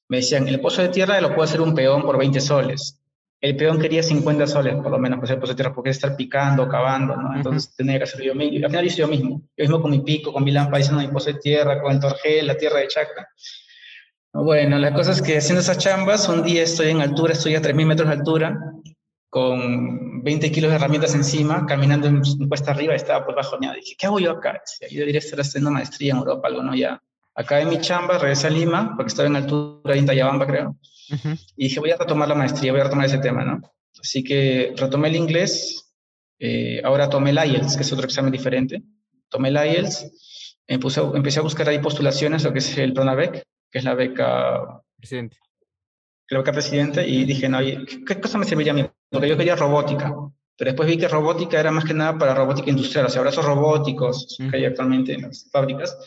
me 0.08 0.18
decían, 0.18 0.48
el 0.48 0.62
pozo 0.62 0.82
de 0.82 0.88
tierra 0.88 1.20
lo 1.20 1.36
puedo 1.36 1.44
hacer 1.44 1.60
un 1.60 1.76
peón 1.76 2.04
por 2.04 2.18
20 2.18 2.40
soles 2.40 3.02
el 3.42 3.56
peón 3.56 3.80
quería 3.80 4.04
50 4.04 4.48
soles, 4.48 4.76
por 4.76 4.92
lo 4.92 5.00
menos, 5.00 5.18
pues 5.20 5.32
el 5.32 5.56
tierra, 5.56 5.74
porque 5.74 5.92
estar 5.92 6.16
picando, 6.16 6.68
cavando, 6.68 7.16
¿no? 7.16 7.34
Entonces 7.36 7.74
tenía 7.74 7.98
que 7.98 8.04
hacerlo 8.04 8.26
yo 8.26 8.36
mismo. 8.36 8.66
Al 8.66 8.72
final 8.72 8.86
hice 8.86 8.98
yo 8.98 9.08
mismo. 9.08 9.42
Yo 9.56 9.64
mismo 9.64 9.82
con 9.82 9.92
mi 9.92 10.02
pico, 10.02 10.34
con 10.34 10.44
mi 10.44 10.52
lámpara, 10.52 10.80
haciendo 10.80 11.02
mi 11.02 11.08
pozo 11.08 11.32
de 11.32 11.40
tierra, 11.40 11.82
con 11.82 11.94
el 11.94 12.00
torgel, 12.02 12.48
la 12.48 12.58
tierra 12.58 12.80
de 12.80 12.88
chacra. 12.90 13.30
Bueno, 14.34 14.78
la 14.78 14.94
cosa 14.94 15.14
es 15.14 15.22
que 15.22 15.38
haciendo 15.38 15.62
esas 15.62 15.78
chambas, 15.78 16.28
un 16.28 16.44
día 16.44 16.64
estoy 16.64 16.90
en 16.90 17.02
altura, 17.02 17.34
estoy 17.34 17.56
a 17.56 17.62
3.000 17.62 17.86
metros 17.86 18.10
de 18.10 18.16
altura, 18.16 18.60
con 19.30 20.22
20 20.22 20.52
kilos 20.52 20.70
de 20.70 20.76
herramientas 20.76 21.16
encima, 21.16 21.66
caminando 21.66 22.08
en 22.08 22.22
cuesta 22.50 22.72
arriba, 22.72 22.94
estaba 22.94 23.26
por 23.26 23.36
bajo. 23.36 23.58
Dije, 23.58 23.96
¿qué 23.98 24.06
hago 24.06 24.20
yo 24.20 24.32
acá? 24.32 24.62
Yo 24.92 25.00
debería 25.00 25.20
estar 25.20 25.40
haciendo 25.40 25.72
maestría 25.72 26.12
en 26.12 26.18
Europa, 26.18 26.48
algo, 26.50 26.62
¿no? 26.62 26.76
Ya. 26.76 27.02
Acá 27.36 27.62
en 27.62 27.70
mi 27.70 27.80
chamba, 27.80 28.18
regresé 28.18 28.48
a 28.48 28.50
Lima, 28.50 28.94
porque 28.98 29.08
estaba 29.08 29.30
en 29.30 29.38
altura 29.38 29.96
en 29.96 30.06
Tayabamba, 30.06 30.46
creo 30.46 30.76
y 31.56 31.64
dije, 31.64 31.80
voy 31.80 31.92
a 31.92 31.98
retomar 31.98 32.28
la 32.28 32.36
maestría, 32.36 32.72
voy 32.72 32.82
a 32.82 32.86
retomar 32.86 33.06
ese 33.06 33.18
tema, 33.20 33.44
¿no? 33.44 33.62
Así 34.00 34.24
que 34.24 34.74
retomé 34.76 35.10
el 35.10 35.16
inglés, 35.16 35.94
eh, 36.40 36.82
ahora 36.84 37.10
tomé 37.10 37.32
el 37.32 37.38
IELTS, 37.38 37.76
que 37.76 37.84
es 37.84 37.94
otro 37.94 38.06
examen 38.06 38.32
diferente. 38.32 38.84
Tomé 39.30 39.50
el 39.50 39.56
IELTS, 39.56 40.64
empecé 40.68 41.40
a 41.40 41.44
buscar 41.44 41.68
ahí 41.68 41.80
postulaciones, 41.80 42.44
lo 42.44 42.54
que 42.54 42.60
es 42.60 42.78
el 42.78 42.94
PRONAVEC, 42.94 43.44
que 43.72 43.78
es 43.78 43.84
la 43.84 43.96
beca... 43.96 44.82
Presidente. 44.98 45.38
La 46.30 46.40
beca 46.40 46.52
presidente, 46.52 47.08
y 47.08 47.26
dije, 47.26 47.50
no, 47.50 47.60
¿qué 47.60 48.20
cosa 48.22 48.38
me 48.38 48.46
serviría 48.46 48.74
a 48.74 48.76
mí? 48.76 48.86
Porque 49.10 49.28
yo 49.28 49.38
quería 49.38 49.56
robótica, 49.56 50.14
pero 50.60 50.72
después 50.72 50.88
vi 50.88 50.98
que 50.98 51.08
robótica 51.08 51.60
era 51.60 51.72
más 51.72 51.86
que 51.86 51.94
nada 51.94 52.18
para 52.18 52.36
robótica 52.36 52.70
industrial, 52.70 53.06
o 53.08 53.10
sea, 53.10 53.22
brazos 53.22 53.46
robóticos 53.46 54.38
que 54.38 54.58
hay 54.58 54.66
actualmente 54.66 55.14
en 55.14 55.24
las 55.24 55.50
fábricas. 55.50 55.98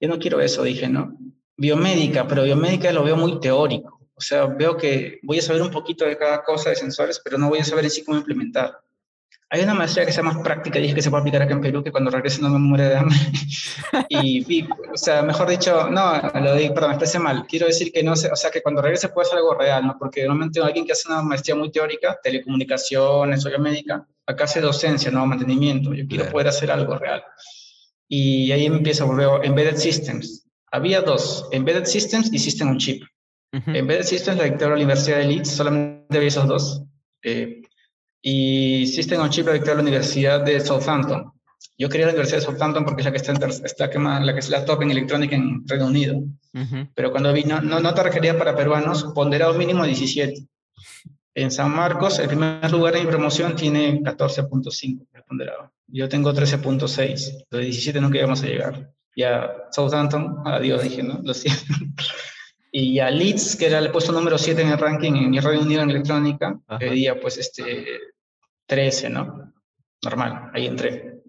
Yo 0.00 0.08
no 0.08 0.18
quiero 0.18 0.40
eso, 0.40 0.62
dije, 0.62 0.88
¿no? 0.88 1.18
Biomédica, 1.56 2.26
pero 2.26 2.44
biomédica 2.44 2.92
lo 2.92 3.04
veo 3.04 3.16
muy 3.16 3.40
teórico. 3.40 3.95
O 4.16 4.20
sea, 4.20 4.46
veo 4.46 4.76
que 4.76 5.20
voy 5.22 5.38
a 5.38 5.42
saber 5.42 5.62
un 5.62 5.70
poquito 5.70 6.04
de 6.04 6.16
cada 6.16 6.42
cosa 6.42 6.70
de 6.70 6.76
sensores, 6.76 7.20
pero 7.22 7.38
no 7.38 7.48
voy 7.48 7.60
a 7.60 7.64
saber 7.64 7.84
en 7.84 7.90
sí 7.90 8.02
cómo 8.04 8.18
implementar. 8.18 8.80
Hay 9.48 9.62
una 9.62 9.74
maestría 9.74 10.04
que 10.04 10.12
sea 10.12 10.24
más 10.24 10.38
práctica, 10.38 10.80
dije 10.80 10.94
que 10.94 11.02
se 11.02 11.10
puede 11.10 11.20
aplicar 11.20 11.42
acá 11.42 11.52
en 11.52 11.60
Perú, 11.60 11.84
que 11.84 11.92
cuando 11.92 12.10
regrese 12.10 12.42
no 12.42 12.48
me 12.48 12.58
muere 12.58 12.88
de 12.88 12.96
hambre. 12.96 13.16
y, 14.08 14.64
o 14.64 14.96
sea, 14.96 15.22
mejor 15.22 15.48
dicho, 15.48 15.88
no, 15.88 16.20
lo 16.40 16.54
digo, 16.56 16.74
perdón, 16.74 16.90
me 16.90 16.94
expresé 16.96 17.18
mal. 17.20 17.46
Quiero 17.46 17.66
decir 17.66 17.92
que 17.92 18.02
no 18.02 18.16
sé, 18.16 18.28
o 18.32 18.36
sea, 18.36 18.50
que 18.50 18.60
cuando 18.60 18.82
regrese 18.82 19.10
puede 19.10 19.28
ser 19.28 19.38
algo 19.38 19.54
real, 19.54 19.86
¿no? 19.86 19.96
Porque 19.98 20.22
normalmente 20.22 20.60
alguien 20.60 20.84
que 20.84 20.92
hace 20.92 21.08
una 21.08 21.22
maestría 21.22 21.54
muy 21.54 21.70
teórica, 21.70 22.18
telecomunicaciones 22.20 23.46
o 23.46 23.58
médica, 23.60 24.04
acá 24.26 24.44
hace 24.44 24.60
docencia, 24.60 25.12
no 25.12 25.24
mantenimiento. 25.26 25.94
Yo 25.94 26.06
quiero 26.08 26.28
poder 26.28 26.48
hacer 26.48 26.70
algo 26.72 26.98
real. 26.98 27.22
Y 28.08 28.50
ahí 28.50 28.66
empiezo 28.66 29.04
a 29.04 29.06
volver 29.06 29.44
Embedded 29.44 29.76
Systems 29.76 30.46
había 30.76 31.00
dos, 31.00 31.48
Embedded 31.52 31.86
Systems 31.86 32.32
y 32.32 32.38
System 32.38 32.68
on 32.68 32.78
Chip. 32.78 33.02
Embedded 33.52 34.04
Systems 34.04 34.38
la 34.38 34.44
dictó 34.44 34.68
la 34.68 34.74
Universidad 34.74 35.18
de 35.18 35.24
Leeds, 35.24 35.50
solamente 35.50 36.16
había 36.16 36.28
esos 36.28 36.46
dos. 36.46 36.82
Eh, 37.22 37.62
y 38.20 38.86
System 38.86 39.20
on 39.20 39.30
Chip 39.30 39.46
la 39.46 39.52
dictó 39.52 39.74
la 39.74 39.82
Universidad 39.82 40.44
de 40.44 40.60
Southampton. 40.60 41.32
Yo 41.78 41.88
quería 41.88 42.06
la 42.06 42.12
Universidad 42.12 42.40
de 42.40 42.44
Southampton 42.44 42.84
porque 42.84 43.02
es 43.02 43.06
la 43.06 43.12
que 43.12 43.18
está, 43.18 43.32
está 43.32 43.86
la 44.20 44.32
que 44.32 44.38
es 44.40 44.48
la 44.50 44.64
top 44.64 44.82
en 44.82 44.90
electrónica 44.90 45.36
en 45.36 45.66
Reino 45.66 45.86
Unido. 45.86 46.22
Pero 46.94 47.10
cuando 47.10 47.32
vi, 47.32 47.44
no, 47.44 47.60
no, 47.60 47.94
te 47.94 48.02
requería 48.02 48.38
para 48.38 48.56
peruanos, 48.56 49.04
ponderado 49.14 49.54
mínimo 49.54 49.84
17. 49.84 50.46
En 51.34 51.50
San 51.50 51.74
Marcos, 51.74 52.18
el 52.18 52.28
primer 52.28 52.70
lugar 52.70 52.96
en 52.96 53.04
mi 53.04 53.10
promoción 53.10 53.54
tiene 53.54 54.00
14.5 54.00 55.06
ponderado. 55.26 55.72
Yo 55.86 56.08
tengo 56.08 56.32
13.6. 56.32 57.46
De 57.50 57.58
17 57.58 58.00
nunca 58.00 58.18
íbamos 58.18 58.42
a 58.42 58.46
llegar. 58.46 58.90
Ya 59.14 59.50
Southampton, 59.70 60.42
adiós, 60.44 60.82
dije, 60.82 61.02
¿no? 61.02 61.20
Lo 61.22 61.34
siento. 61.34 61.74
Y 62.78 63.00
a 63.00 63.10
Leeds, 63.10 63.56
que 63.56 63.68
era 63.68 63.78
el 63.78 63.90
puesto 63.90 64.12
número 64.12 64.36
7 64.36 64.60
en 64.60 64.68
el 64.68 64.76
ranking 64.76 65.14
en 65.14 65.30
mi 65.30 65.40
Reino 65.40 65.62
Unido 65.62 65.80
en 65.80 65.88
electrónica, 65.88 66.60
pedía 66.78 67.18
pues 67.18 67.38
este 67.38 67.86
13, 68.66 69.08
¿no? 69.08 69.50
Normal, 70.02 70.50
ahí 70.52 70.66
entré. 70.66 71.22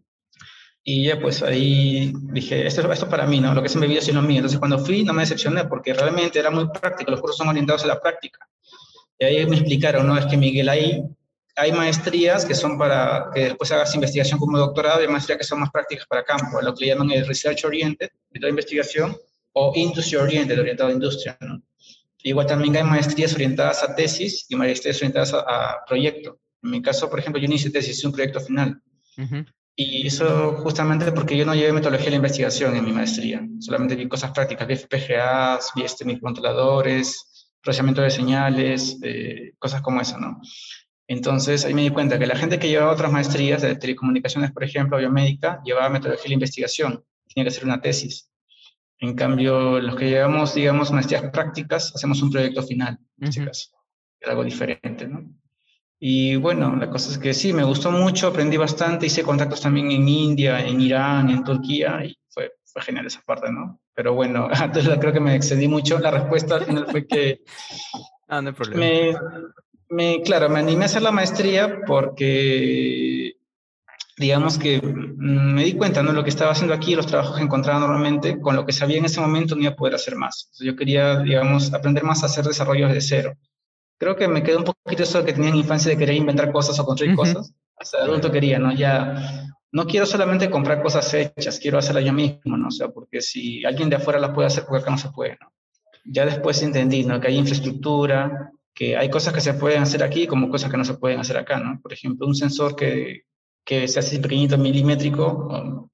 Y 0.83 1.05
ya 1.05 1.17
pues 1.17 1.41
ahí 1.43 2.11
dije, 2.33 2.67
esto, 2.67 2.91
esto 2.91 3.07
para 3.07 3.25
mí, 3.25 3.39
¿no? 3.39 3.53
Lo 3.53 3.63
que 3.63 3.69
se 3.69 3.77
me 3.77 3.87
vio 3.87 4.01
sino 4.01 4.21
mío. 4.21 4.39
Entonces 4.39 4.59
cuando 4.59 4.77
fui 4.77 5.05
no 5.05 5.13
me 5.13 5.21
decepcioné 5.21 5.63
porque 5.63 5.93
realmente 5.93 6.37
era 6.37 6.51
muy 6.51 6.67
práctico, 6.67 7.11
los 7.11 7.21
cursos 7.21 7.37
son 7.37 7.47
orientados 7.47 7.85
a 7.85 7.87
la 7.87 8.01
práctica. 8.01 8.45
Y 9.17 9.23
ahí 9.23 9.45
me 9.45 9.55
explicaron, 9.55 10.05
¿no? 10.05 10.17
Es 10.17 10.25
que 10.25 10.35
Miguel, 10.35 10.67
ahí 10.67 11.01
hay 11.55 11.71
maestrías 11.71 12.43
que 12.43 12.55
son 12.55 12.77
para 12.77 13.29
que 13.33 13.45
después 13.45 13.71
hagas 13.71 13.95
investigación 13.95 14.37
como 14.37 14.57
doctorado 14.57 14.99
y 14.99 15.05
hay 15.05 15.09
maestrías 15.09 15.37
que 15.37 15.45
son 15.45 15.61
más 15.61 15.71
prácticas 15.71 16.05
para 16.07 16.25
campo, 16.25 16.61
lo 16.61 16.73
que 16.73 16.83
le 16.83 16.91
llaman 16.91 17.09
el 17.11 17.25
Research 17.25 17.63
Oriented, 17.63 18.09
de 18.31 18.39
la 18.41 18.49
investigación, 18.49 19.15
o 19.57 19.71
Industry 19.75 20.17
Oriented, 20.17 20.59
orientado 20.59 20.89
a 20.89 20.93
industria. 20.93 21.37
¿no? 21.41 21.61
Igual 22.23 22.45
también 22.45 22.75
hay 22.77 22.83
maestrías 22.83 23.33
orientadas 23.33 23.83
a 23.83 23.95
tesis 23.95 24.45
y 24.49 24.55
maestrías 24.55 24.97
orientadas 24.97 25.33
a, 25.33 25.77
proyecto. 25.87 26.39
En 26.63 26.71
mi 26.71 26.81
caso, 26.81 27.09
por 27.09 27.19
ejemplo, 27.19 27.41
yo 27.41 27.47
no 27.47 27.55
hice 27.55 27.69
tesis, 27.69 27.97
hice 27.97 28.07
un 28.07 28.13
proyecto 28.13 28.39
final. 28.39 28.81
Y 29.75 30.07
eso 30.07 30.57
justamente 30.63 31.11
porque 31.11 31.37
yo 31.37 31.45
no 31.45 31.53
llevé 31.53 31.71
metodología 31.71 32.05
de 32.05 32.11
la 32.11 32.17
investigación 32.17 32.75
en 32.75 32.85
mi 32.85 32.91
maestría. 32.91 33.47
Solamente 33.59 33.95
vi 33.95 34.07
cosas 34.07 34.31
prácticas, 34.31 34.67
vi 34.67 34.75
FPGAs, 34.75 35.71
vi 35.75 35.83
este, 35.83 36.03
microcontroladores, 36.03 37.55
procesamiento 37.61 38.01
de 38.01 38.09
señales, 38.09 38.97
eh, 39.03 39.53
cosas 39.59 39.81
como 39.81 40.01
eso, 40.01 40.17
¿no? 40.17 40.41
Entonces 41.07 41.63
ahí 41.63 41.73
me 41.73 41.83
di 41.83 41.89
cuenta 41.89 42.19
que 42.19 42.27
la 42.27 42.35
gente 42.35 42.59
que 42.59 42.67
llevaba 42.67 42.91
otras 42.91 43.11
maestrías 43.11 43.61
de 43.61 43.75
telecomunicaciones, 43.75 44.51
por 44.51 44.63
ejemplo, 44.63 44.97
biomédica, 44.97 45.61
llevaba 45.63 45.89
metodología 45.89 46.29
de 46.29 46.33
investigación, 46.33 47.03
tenía 47.33 47.45
que 47.45 47.55
hacer 47.55 47.65
una 47.65 47.79
tesis. 47.79 48.29
En 48.99 49.13
cambio, 49.13 49.79
los 49.79 49.95
que 49.95 50.09
llevamos, 50.09 50.55
digamos, 50.55 50.91
maestrías 50.91 51.29
prácticas, 51.31 51.93
hacemos 51.95 52.21
un 52.21 52.31
proyecto 52.31 52.63
final, 52.63 52.97
en 53.19 53.27
este 53.27 53.45
caso, 53.45 53.69
algo 54.25 54.43
diferente, 54.43 55.07
¿no? 55.07 55.23
Y 55.99 56.35
bueno, 56.35 56.75
la 56.75 56.89
cosa 56.89 57.11
es 57.11 57.17
que 57.17 57.33
sí, 57.33 57.53
me 57.53 57.63
gustó 57.63 57.91
mucho, 57.91 58.27
aprendí 58.27 58.57
bastante, 58.57 59.07
hice 59.07 59.23
contactos 59.23 59.61
también 59.61 59.91
en 59.91 60.07
India, 60.07 60.65
en 60.65 60.79
Irán, 60.79 61.29
en 61.29 61.43
Turquía, 61.43 62.03
y 62.05 62.15
fue, 62.29 62.53
fue 62.65 62.81
genial 62.83 63.07
esa 63.07 63.21
parte, 63.21 63.51
¿no? 63.51 63.79
Pero 63.95 64.13
bueno, 64.13 64.47
creo 64.99 65.13
que 65.13 65.19
me 65.19 65.35
excedí 65.35 65.67
mucho. 65.67 65.97
La 65.97 66.11
respuesta 66.11 66.55
al 66.55 66.65
final 66.65 66.85
fue 66.85 67.07
que... 67.07 67.41
ah, 68.27 68.41
no 68.41 68.49
hay 68.49 68.55
problema. 68.55 68.79
Me, 68.79 69.15
me, 69.89 70.21
claro, 70.21 70.49
me 70.49 70.59
animé 70.59 70.83
a 70.83 70.85
hacer 70.85 71.01
la 71.01 71.11
maestría 71.11 71.81
porque, 71.87 73.36
digamos 74.17 74.57
que 74.57 74.81
mm, 74.81 75.53
me 75.53 75.63
di 75.63 75.73
cuenta, 75.73 76.01
¿no? 76.01 76.11
Lo 76.11 76.23
que 76.23 76.29
estaba 76.29 76.51
haciendo 76.51 76.73
aquí, 76.73 76.95
los 76.95 77.07
trabajos 77.07 77.37
que 77.37 77.43
encontraba 77.43 77.79
normalmente, 77.79 78.39
con 78.41 78.55
lo 78.55 78.65
que 78.65 78.73
sabía 78.73 78.97
en 78.97 79.05
ese 79.05 79.21
momento 79.21 79.55
no 79.55 79.61
iba 79.61 79.71
a 79.71 79.75
poder 79.75 79.95
hacer 79.95 80.15
más. 80.15 80.49
yo 80.59 80.75
quería, 80.75 81.19
digamos, 81.19 81.73
aprender 81.73 82.03
más 82.03 82.23
a 82.23 82.25
hacer 82.25 82.45
desarrollos 82.45 82.91
de 82.91 83.01
cero. 83.01 83.33
Creo 83.99 84.15
que 84.15 84.27
me 84.27 84.43
quedó 84.43 84.59
un 84.59 84.63
poquito 84.65 85.03
eso 85.03 85.23
que 85.23 85.33
tenía 85.33 85.49
en 85.49 85.55
infancia 85.55 85.89
de 85.89 85.97
querer 85.97 86.15
inventar 86.15 86.51
cosas 86.51 86.79
o 86.79 86.85
construir 86.85 87.15
cosas. 87.15 87.53
Hasta 87.77 87.99
adulto 87.99 88.31
quería, 88.31 88.59
¿no? 88.59 88.73
Ya 88.73 89.47
no 89.71 89.85
quiero 89.85 90.05
solamente 90.05 90.49
comprar 90.49 90.81
cosas 90.81 91.11
hechas, 91.13 91.59
quiero 91.59 91.77
hacerlas 91.77 92.05
yo 92.05 92.13
mismo, 92.13 92.57
¿no? 92.57 92.67
O 92.67 92.71
sea, 92.71 92.89
porque 92.89 93.21
si 93.21 93.65
alguien 93.65 93.89
de 93.89 93.97
afuera 93.97 94.19
las 94.19 94.31
puede 94.31 94.47
hacer, 94.47 94.65
porque 94.65 94.81
acá 94.81 94.91
no 94.91 94.97
se 94.97 95.09
puede, 95.09 95.37
¿no? 95.41 95.51
Ya 96.05 96.25
después 96.25 96.61
entendí, 96.63 97.03
¿no? 97.03 97.19
Que 97.19 97.27
hay 97.27 97.37
infraestructura, 97.37 98.51
que 98.73 98.95
hay 98.95 99.09
cosas 99.09 99.33
que 99.33 99.41
se 99.41 99.55
pueden 99.55 99.81
hacer 99.81 100.03
aquí 100.03 100.25
como 100.25 100.49
cosas 100.49 100.71
que 100.71 100.77
no 100.77 100.85
se 100.85 100.93
pueden 100.95 101.19
hacer 101.19 101.37
acá, 101.37 101.59
¿no? 101.59 101.79
Por 101.81 101.93
ejemplo, 101.93 102.27
un 102.27 102.35
sensor 102.35 102.75
que, 102.75 103.23
que 103.67 103.85
se 103.89 103.99
hace 103.99 104.19
pequeñito, 104.19 104.57
milimétrico, 104.57 105.89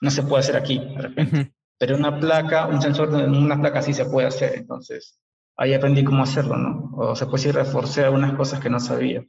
no 0.00 0.10
se 0.10 0.22
puede 0.24 0.40
hacer 0.40 0.56
aquí, 0.56 0.78
de 0.78 1.00
repente. 1.00 1.52
Pero 1.78 1.96
una 1.96 2.18
placa, 2.18 2.66
un 2.66 2.82
sensor 2.82 3.08
en 3.20 3.34
una 3.34 3.60
placa 3.60 3.80
sí 3.82 3.94
se 3.94 4.04
puede 4.06 4.26
hacer, 4.26 4.56
entonces 4.56 5.20
ahí 5.56 5.72
aprendí 5.72 6.02
cómo 6.02 6.24
hacerlo, 6.24 6.56
¿no? 6.56 6.90
O 6.96 7.14
se 7.14 7.26
puede 7.26 7.44
decir, 7.44 7.54
reforcé 7.54 8.04
algunas 8.04 8.34
cosas 8.34 8.60
que 8.60 8.68
no 8.68 8.80
sabía, 8.80 9.24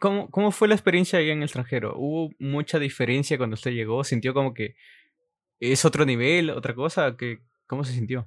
¿Cómo, 0.00 0.28
¿Cómo 0.30 0.50
fue 0.50 0.66
la 0.66 0.74
experiencia 0.74 1.20
allá 1.20 1.32
en 1.32 1.38
el 1.38 1.44
extranjero? 1.44 1.94
¿Hubo 1.96 2.30
mucha 2.40 2.80
diferencia 2.80 3.38
cuando 3.38 3.54
usted 3.54 3.70
llegó? 3.70 4.02
¿Sintió 4.02 4.34
como 4.34 4.52
que 4.52 4.74
es 5.60 5.84
otro 5.84 6.04
nivel, 6.04 6.50
otra 6.50 6.74
cosa? 6.74 7.16
¿Qué, 7.16 7.38
¿Cómo 7.68 7.84
se 7.84 7.92
sintió? 7.92 8.26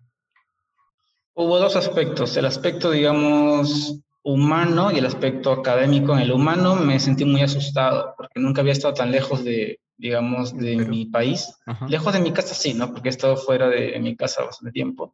Hubo 1.34 1.60
dos 1.60 1.76
aspectos, 1.76 2.38
el 2.38 2.46
aspecto, 2.46 2.92
digamos, 2.92 4.00
humano 4.24 4.92
y 4.92 4.98
el 4.98 5.06
aspecto 5.06 5.52
académico. 5.52 6.14
En 6.14 6.20
el 6.20 6.32
humano 6.32 6.76
me 6.76 7.00
sentí 7.00 7.26
muy 7.26 7.42
asustado 7.42 8.14
porque 8.18 8.40
nunca 8.40 8.62
había 8.62 8.74
estado 8.74 8.94
tan 8.94 9.12
lejos 9.12 9.44
de, 9.44 9.80
digamos, 9.98 10.56
de 10.58 10.78
mi 10.78 11.06
país. 11.06 11.54
Lejos 11.88 12.14
de 12.14 12.20
mi 12.20 12.32
casa 12.32 12.54
sí, 12.54 12.74
¿no? 12.74 12.92
Porque 12.92 13.10
he 13.10 13.12
estado 13.12 13.38
fuera 13.38 13.70
de 13.70 14.00
mi 14.00 14.16
casa 14.16 14.44
bastante 14.44 14.72
tiempo. 14.72 15.14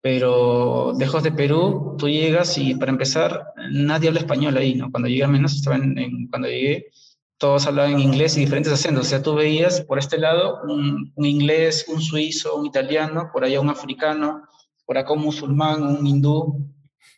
Pero 0.00 0.92
lejos 0.98 1.22
de 1.22 1.30
Perú, 1.30 1.94
tú 1.96 2.08
llegas 2.08 2.58
y 2.58 2.74
para 2.74 2.90
empezar, 2.90 3.52
nadie 3.70 4.08
habla 4.08 4.20
español 4.20 4.56
ahí, 4.56 4.74
¿no? 4.74 4.90
Cuando 4.90 5.08
llegué, 5.08 5.22
al 5.22 5.30
menos 5.30 5.54
estaba 5.54 5.76
en, 5.76 6.26
cuando 6.28 6.48
llegué, 6.48 6.86
todos 7.38 7.66
hablaban 7.66 8.00
inglés 8.00 8.36
y 8.36 8.40
diferentes 8.40 8.72
acentos. 8.72 9.06
O 9.06 9.08
sea, 9.08 9.22
tú 9.22 9.34
veías 9.34 9.82
por 9.82 10.00
este 10.00 10.18
lado 10.18 10.58
un, 10.64 11.12
un 11.14 11.24
inglés, 11.24 11.86
un 11.88 12.00
suizo, 12.00 12.56
un 12.56 12.66
italiano, 12.66 13.30
por 13.32 13.44
allá 13.44 13.60
un 13.60 13.70
africano, 13.70 14.42
por 14.86 14.98
acá 14.98 15.12
un 15.12 15.22
musulmán, 15.22 15.82
un 15.84 16.04
hindú, 16.04 16.66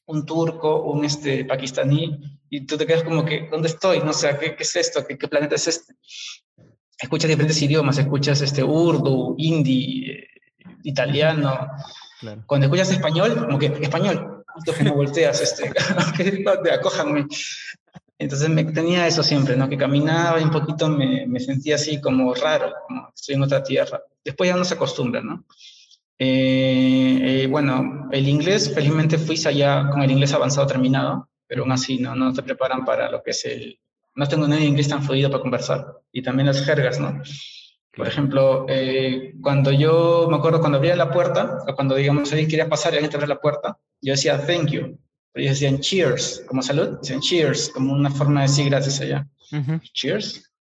un 0.07 0.27
turco, 0.27 0.83
un 0.83 1.05
este, 1.05 1.45
pakistaní, 1.45 2.39
y 2.51 2.67
tú 2.67 2.77
te 2.77 2.87
quedas 2.87 3.03
como 3.03 3.25
que, 3.25 3.49
¿dónde 3.51 3.69
estoy? 3.69 4.01
No 4.01 4.13
sé, 4.13 4.37
¿qué, 4.39 4.55
qué 4.55 4.63
es 4.63 4.77
esto? 4.77 5.05
¿Qué, 5.07 5.19
¿Qué, 5.19 5.29
planeta 5.29 5.55
es 5.55 5.69
este? 5.69 5.95
Escuchas 6.99 7.29
diferentes 7.29 7.61
idiomas, 7.63 7.99
escuchas 7.99 8.41
este, 8.41 8.63
urdu, 8.63 9.35
hindi, 9.39 10.11
eh, 10.11 10.29
italiano. 10.85 11.69
Cuando 12.47 12.67
escuchas 12.67 12.91
español, 12.91 13.37
como 13.37 13.59
que, 13.59 13.67
español, 13.67 14.45
justo 14.55 14.73
que 14.73 14.85
no 14.85 14.95
volteas, 14.95 15.41
este, 15.41 15.73
acójanme. 16.73 17.27
Entonces 18.17 18.49
me 18.49 18.65
tenía 18.65 19.07
eso 19.07 19.23
siempre, 19.23 19.57
¿no? 19.57 19.69
Que 19.69 19.77
caminaba 19.77 20.41
y 20.41 20.45
un 20.45 20.51
poquito 20.51 20.89
me, 20.89 21.27
me 21.27 21.41
sentía 21.41 21.75
así 21.75 22.01
como 22.01 22.33
raro, 22.35 22.73
como 22.87 23.11
estoy 23.15 23.35
en 23.35 23.43
otra 23.43 23.63
tierra. 23.63 24.01
Después 24.25 24.49
ya 24.49 24.57
no 24.57 24.65
se 24.65 24.75
acostumbra, 24.75 25.21
¿no? 25.21 25.45
Eh, 26.19 27.19
eh, 27.43 27.47
bueno, 27.49 28.09
el 28.13 28.29
inglés, 28.29 28.73
felizmente 28.73 29.19
fui 29.19 29.41
allá 29.47 29.89
con 29.91 30.03
el 30.03 30.11
inglés 30.11 30.33
avanzado 30.33 30.67
terminado, 30.67 31.29
pero 31.47 31.63
aún 31.63 31.73
así 31.73 31.99
no, 31.99 32.15
no 32.15 32.33
te 32.33 32.43
preparan 32.43 32.85
para 32.85 33.11
lo 33.11 33.23
que 33.23 33.31
es 33.33 33.45
el... 33.45 33.81
No 34.15 34.27
tengo 34.27 34.47
nada 34.47 34.61
de 34.61 34.67
inglés 34.67 34.89
tan 34.89 35.03
fluido 35.03 35.29
para 35.29 35.43
conversar. 35.43 35.87
Y 36.13 36.23
también 36.23 36.47
las 36.47 36.65
jergas, 36.65 37.01
¿no? 37.01 37.21
Por 37.97 38.09
ejemplo, 38.09 38.67
eh, 38.69 39.35
cuando 39.41 39.71
yo, 39.73 40.27
me 40.31 40.37
acuerdo 40.37 40.61
cuando 40.61 40.79
abría 40.79 40.97
la 40.97 41.11
puerta, 41.11 41.59
o 41.67 41.75
cuando, 41.75 41.95
digamos, 41.95 42.31
alguien 42.31 42.49
quería 42.49 42.69
pasar 42.69 42.93
y 42.93 42.97
alguien 42.97 43.11
te 43.11 43.17
abría 43.17 43.35
la 43.35 43.41
puerta, 43.41 43.79
yo 44.01 44.13
decía 44.13 44.45
thank 44.47 44.71
you. 44.71 44.99
Pero 45.33 45.47
ellos 45.47 45.59
decían 45.59 45.81
cheers, 45.81 46.45
como 46.47 46.63
salud, 46.63 46.99
decían 47.01 47.21
cheers, 47.21 47.71
como 47.71 47.93
una 47.93 48.11
forma 48.11 48.43
de 48.43 48.49
decir 48.49 48.71
gracias 48.71 49.01
allá. 49.01 49.27
Cheers. 49.93 50.53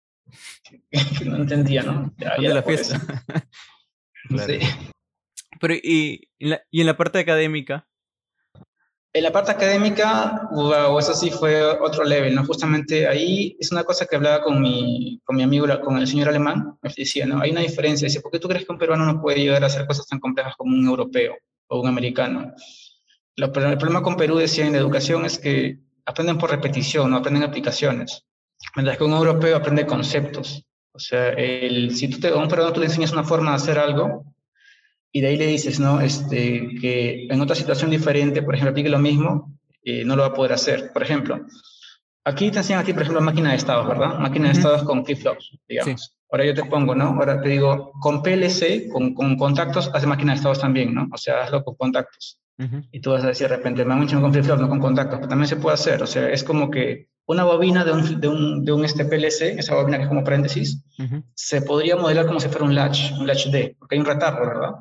no 1.26 1.38
entendía, 1.38 1.84
¿no? 1.84 2.14
Ya, 2.18 2.38
ya 2.40 2.54
la 2.54 2.64
fiesta. 2.64 3.00
Sí. 4.48 4.58
Pero, 5.64 5.76
¿y, 5.76 6.28
en 6.40 6.50
la, 6.50 6.62
¿y 6.70 6.82
en 6.82 6.88
la 6.88 6.98
parte 6.98 7.20
académica? 7.20 7.88
En 9.14 9.24
la 9.24 9.32
parte 9.32 9.52
académica, 9.52 10.50
wow, 10.52 11.00
eso 11.00 11.14
sí 11.14 11.32
fue 11.32 11.64
otro 11.64 12.04
level, 12.04 12.36
¿no? 12.36 12.44
Justamente 12.44 13.08
ahí 13.08 13.56
es 13.58 13.72
una 13.72 13.86
cosa 13.86 14.06
que 14.06 14.18
hablaba 14.18 14.44
con 14.44 14.62
mi, 14.62 15.22
con 15.24 15.38
mi 15.38 15.44
amigo, 15.44 15.66
con 15.80 16.00
el 16.00 16.06
señor 16.06 16.28
alemán, 16.28 16.78
me 16.82 16.92
decía, 16.94 17.26
¿no? 17.26 17.40
Hay 17.40 17.52
una 17.52 17.62
diferencia, 17.62 18.10
dice, 18.10 18.20
¿por 18.20 18.30
qué 18.30 18.40
tú 18.40 18.50
crees 18.50 18.66
que 18.66 18.74
un 18.74 18.78
peruano 18.78 19.06
no 19.06 19.22
puede 19.22 19.40
llegar 19.40 19.64
a 19.64 19.68
hacer 19.68 19.88
cosas 19.88 20.06
tan 20.06 20.20
complejas 20.20 20.54
como 20.58 20.76
un 20.76 20.86
europeo 20.86 21.38
o 21.68 21.80
un 21.80 21.88
americano? 21.88 22.54
Lo, 23.38 23.46
el 23.46 23.78
problema 23.78 24.04
con 24.04 24.18
Perú, 24.18 24.36
decía, 24.36 24.68
en 24.68 24.74
la 24.74 24.80
educación 24.80 25.26
es 25.26 25.40
que 25.40 25.80
aprenden 26.06 26.38
por 26.38 26.52
repetición, 26.52 27.10
no 27.10 27.16
aprenden 27.16 27.44
aplicaciones. 27.44 28.26
Mientras 28.76 28.98
que 28.98 29.06
un 29.06 29.14
europeo 29.14 29.56
aprende 29.56 29.86
conceptos. 29.86 30.66
O 30.92 31.00
sea, 31.00 31.30
el, 31.30 31.96
si 31.96 32.10
tú 32.10 32.20
te, 32.20 32.28
a 32.28 32.36
un 32.36 32.50
peruano 32.50 32.74
tú 32.74 32.82
le 32.82 32.88
enseñas 32.88 33.14
una 33.14 33.24
forma 33.24 33.52
de 33.52 33.56
hacer 33.56 33.80
algo, 33.80 34.26
y 35.16 35.22
de 35.22 35.28
ahí 35.28 35.38
le 35.38 35.46
dices, 35.46 35.80
¿no? 35.80 36.02
Este, 36.02 36.76
que 36.82 37.28
en 37.30 37.40
otra 37.40 37.56
situación 37.56 37.92
diferente, 37.92 38.42
por 38.42 38.56
ejemplo, 38.56 38.72
aplique 38.72 38.90
lo 38.90 38.98
mismo, 38.98 39.56
eh, 39.84 40.04
no 40.04 40.16
lo 40.16 40.24
va 40.24 40.30
a 40.30 40.34
poder 40.34 40.54
hacer. 40.54 40.92
Por 40.92 41.04
ejemplo, 41.04 41.46
aquí 42.26 42.50
te 42.50 42.58
enseñan 42.58 42.82
a 42.82 42.84
ti, 42.84 42.94
por 42.94 43.04
ejemplo, 43.04 43.22
máquina 43.22 43.52
de 43.52 43.58
estados, 43.58 43.88
¿verdad? 43.88 44.18
Máquina 44.18 44.48
de 44.48 44.54
estados 44.54 44.84
con 44.84 45.06
flip-flops, 45.06 45.60
digamos. 45.70 46.16
Ahora 46.32 46.46
yo 46.46 46.56
te 46.56 46.66
pongo, 46.66 46.96
¿no? 46.96 47.10
Ahora 47.10 47.40
te 47.40 47.50
digo, 47.50 47.92
con 48.02 48.24
PLC, 48.24 48.90
con, 48.92 49.14
con 49.14 49.38
contactos, 49.38 49.92
hace 49.94 50.08
máquina 50.08 50.32
de 50.32 50.38
estados 50.38 50.60
también, 50.60 50.96
¿no? 50.96 51.08
O 51.14 51.18
sea, 51.18 51.44
hazlo 51.44 51.64
con 51.64 51.76
contactos. 51.76 52.40
Y 52.92 53.02
tú 53.02 53.12
vas 53.12 53.24
a 53.24 53.28
decir 53.28 53.50
de 53.50 53.56
repente, 53.56 53.86
me 53.86 53.96
mucho 53.96 54.20
con 54.22 54.32
flip 54.32 54.46
no 54.46 54.70
con 54.70 54.80
contactos, 54.80 55.20
pero 55.20 55.28
también 55.28 55.48
se 55.48 55.58
puede 55.58 55.76
hacer. 55.76 56.02
O 56.02 56.08
sea, 56.08 56.30
es 56.30 56.44
como 56.44 56.72
que 56.72 57.10
una 57.26 57.44
bobina 57.44 57.84
de 57.86 57.92
un, 57.92 58.20
de 58.20 58.28
un, 58.28 58.66
de 58.66 58.72
un 58.72 58.86
este 58.86 59.06
PLC, 59.06 59.60
esa 59.60 59.76
bobina 59.76 59.98
que 59.98 60.04
es 60.04 60.10
como 60.10 60.24
paréntesis, 60.24 60.84
se 61.36 61.62
podría 61.62 61.98
modelar 61.98 62.26
como 62.26 62.40
si 62.40 62.48
fuera 62.48 62.66
un 62.66 62.74
latch, 62.74 63.12
un 63.20 63.28
latch 63.28 63.48
D, 63.48 63.76
porque 63.78 63.96
hay 63.96 64.00
un 64.00 64.06
retardo, 64.06 64.48
¿verdad? 64.48 64.72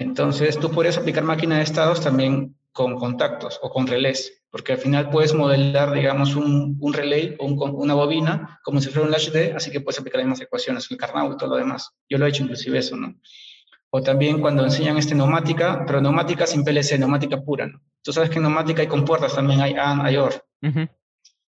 Entonces, 0.00 0.58
tú 0.58 0.70
podrías 0.70 0.96
aplicar 0.96 1.24
máquina 1.24 1.58
de 1.58 1.62
estados 1.62 2.00
también 2.00 2.56
con 2.72 2.98
contactos 2.98 3.60
o 3.62 3.68
con 3.68 3.86
relés, 3.86 4.44
porque 4.50 4.72
al 4.72 4.78
final 4.78 5.10
puedes 5.10 5.34
modelar, 5.34 5.92
digamos, 5.92 6.36
un, 6.36 6.78
un 6.80 6.92
relay 6.94 7.36
o 7.38 7.44
una 7.44 7.92
bobina 7.92 8.58
como 8.64 8.80
si 8.80 8.88
fuera 8.88 9.04
un 9.04 9.10
latch 9.12 9.30
D, 9.30 9.52
así 9.54 9.70
que 9.70 9.82
puedes 9.82 10.00
aplicar 10.00 10.20
las 10.20 10.26
mismas 10.26 10.40
ecuaciones, 10.40 10.90
el 10.90 10.96
carnot 10.96 11.34
y 11.34 11.36
todo 11.36 11.50
lo 11.50 11.56
demás. 11.56 11.90
Yo 12.08 12.16
lo 12.16 12.24
he 12.24 12.30
hecho 12.30 12.42
inclusive 12.42 12.78
eso, 12.78 12.96
¿no? 12.96 13.14
O 13.90 14.00
también 14.02 14.40
cuando 14.40 14.64
enseñan 14.64 14.96
este 14.96 15.14
neumática, 15.14 15.84
pero 15.86 16.00
neumática 16.00 16.46
sin 16.46 16.64
PLC, 16.64 16.98
neumática 16.98 17.42
pura, 17.42 17.66
¿no? 17.66 17.82
Tú 18.02 18.10
sabes 18.14 18.30
que 18.30 18.36
en 18.36 18.44
neumática 18.44 18.80
hay 18.80 18.88
compuertas, 18.88 19.34
también 19.34 19.60
hay 19.60 19.74
AND, 19.74 20.06
hay 20.06 20.16
OR. 20.16 20.32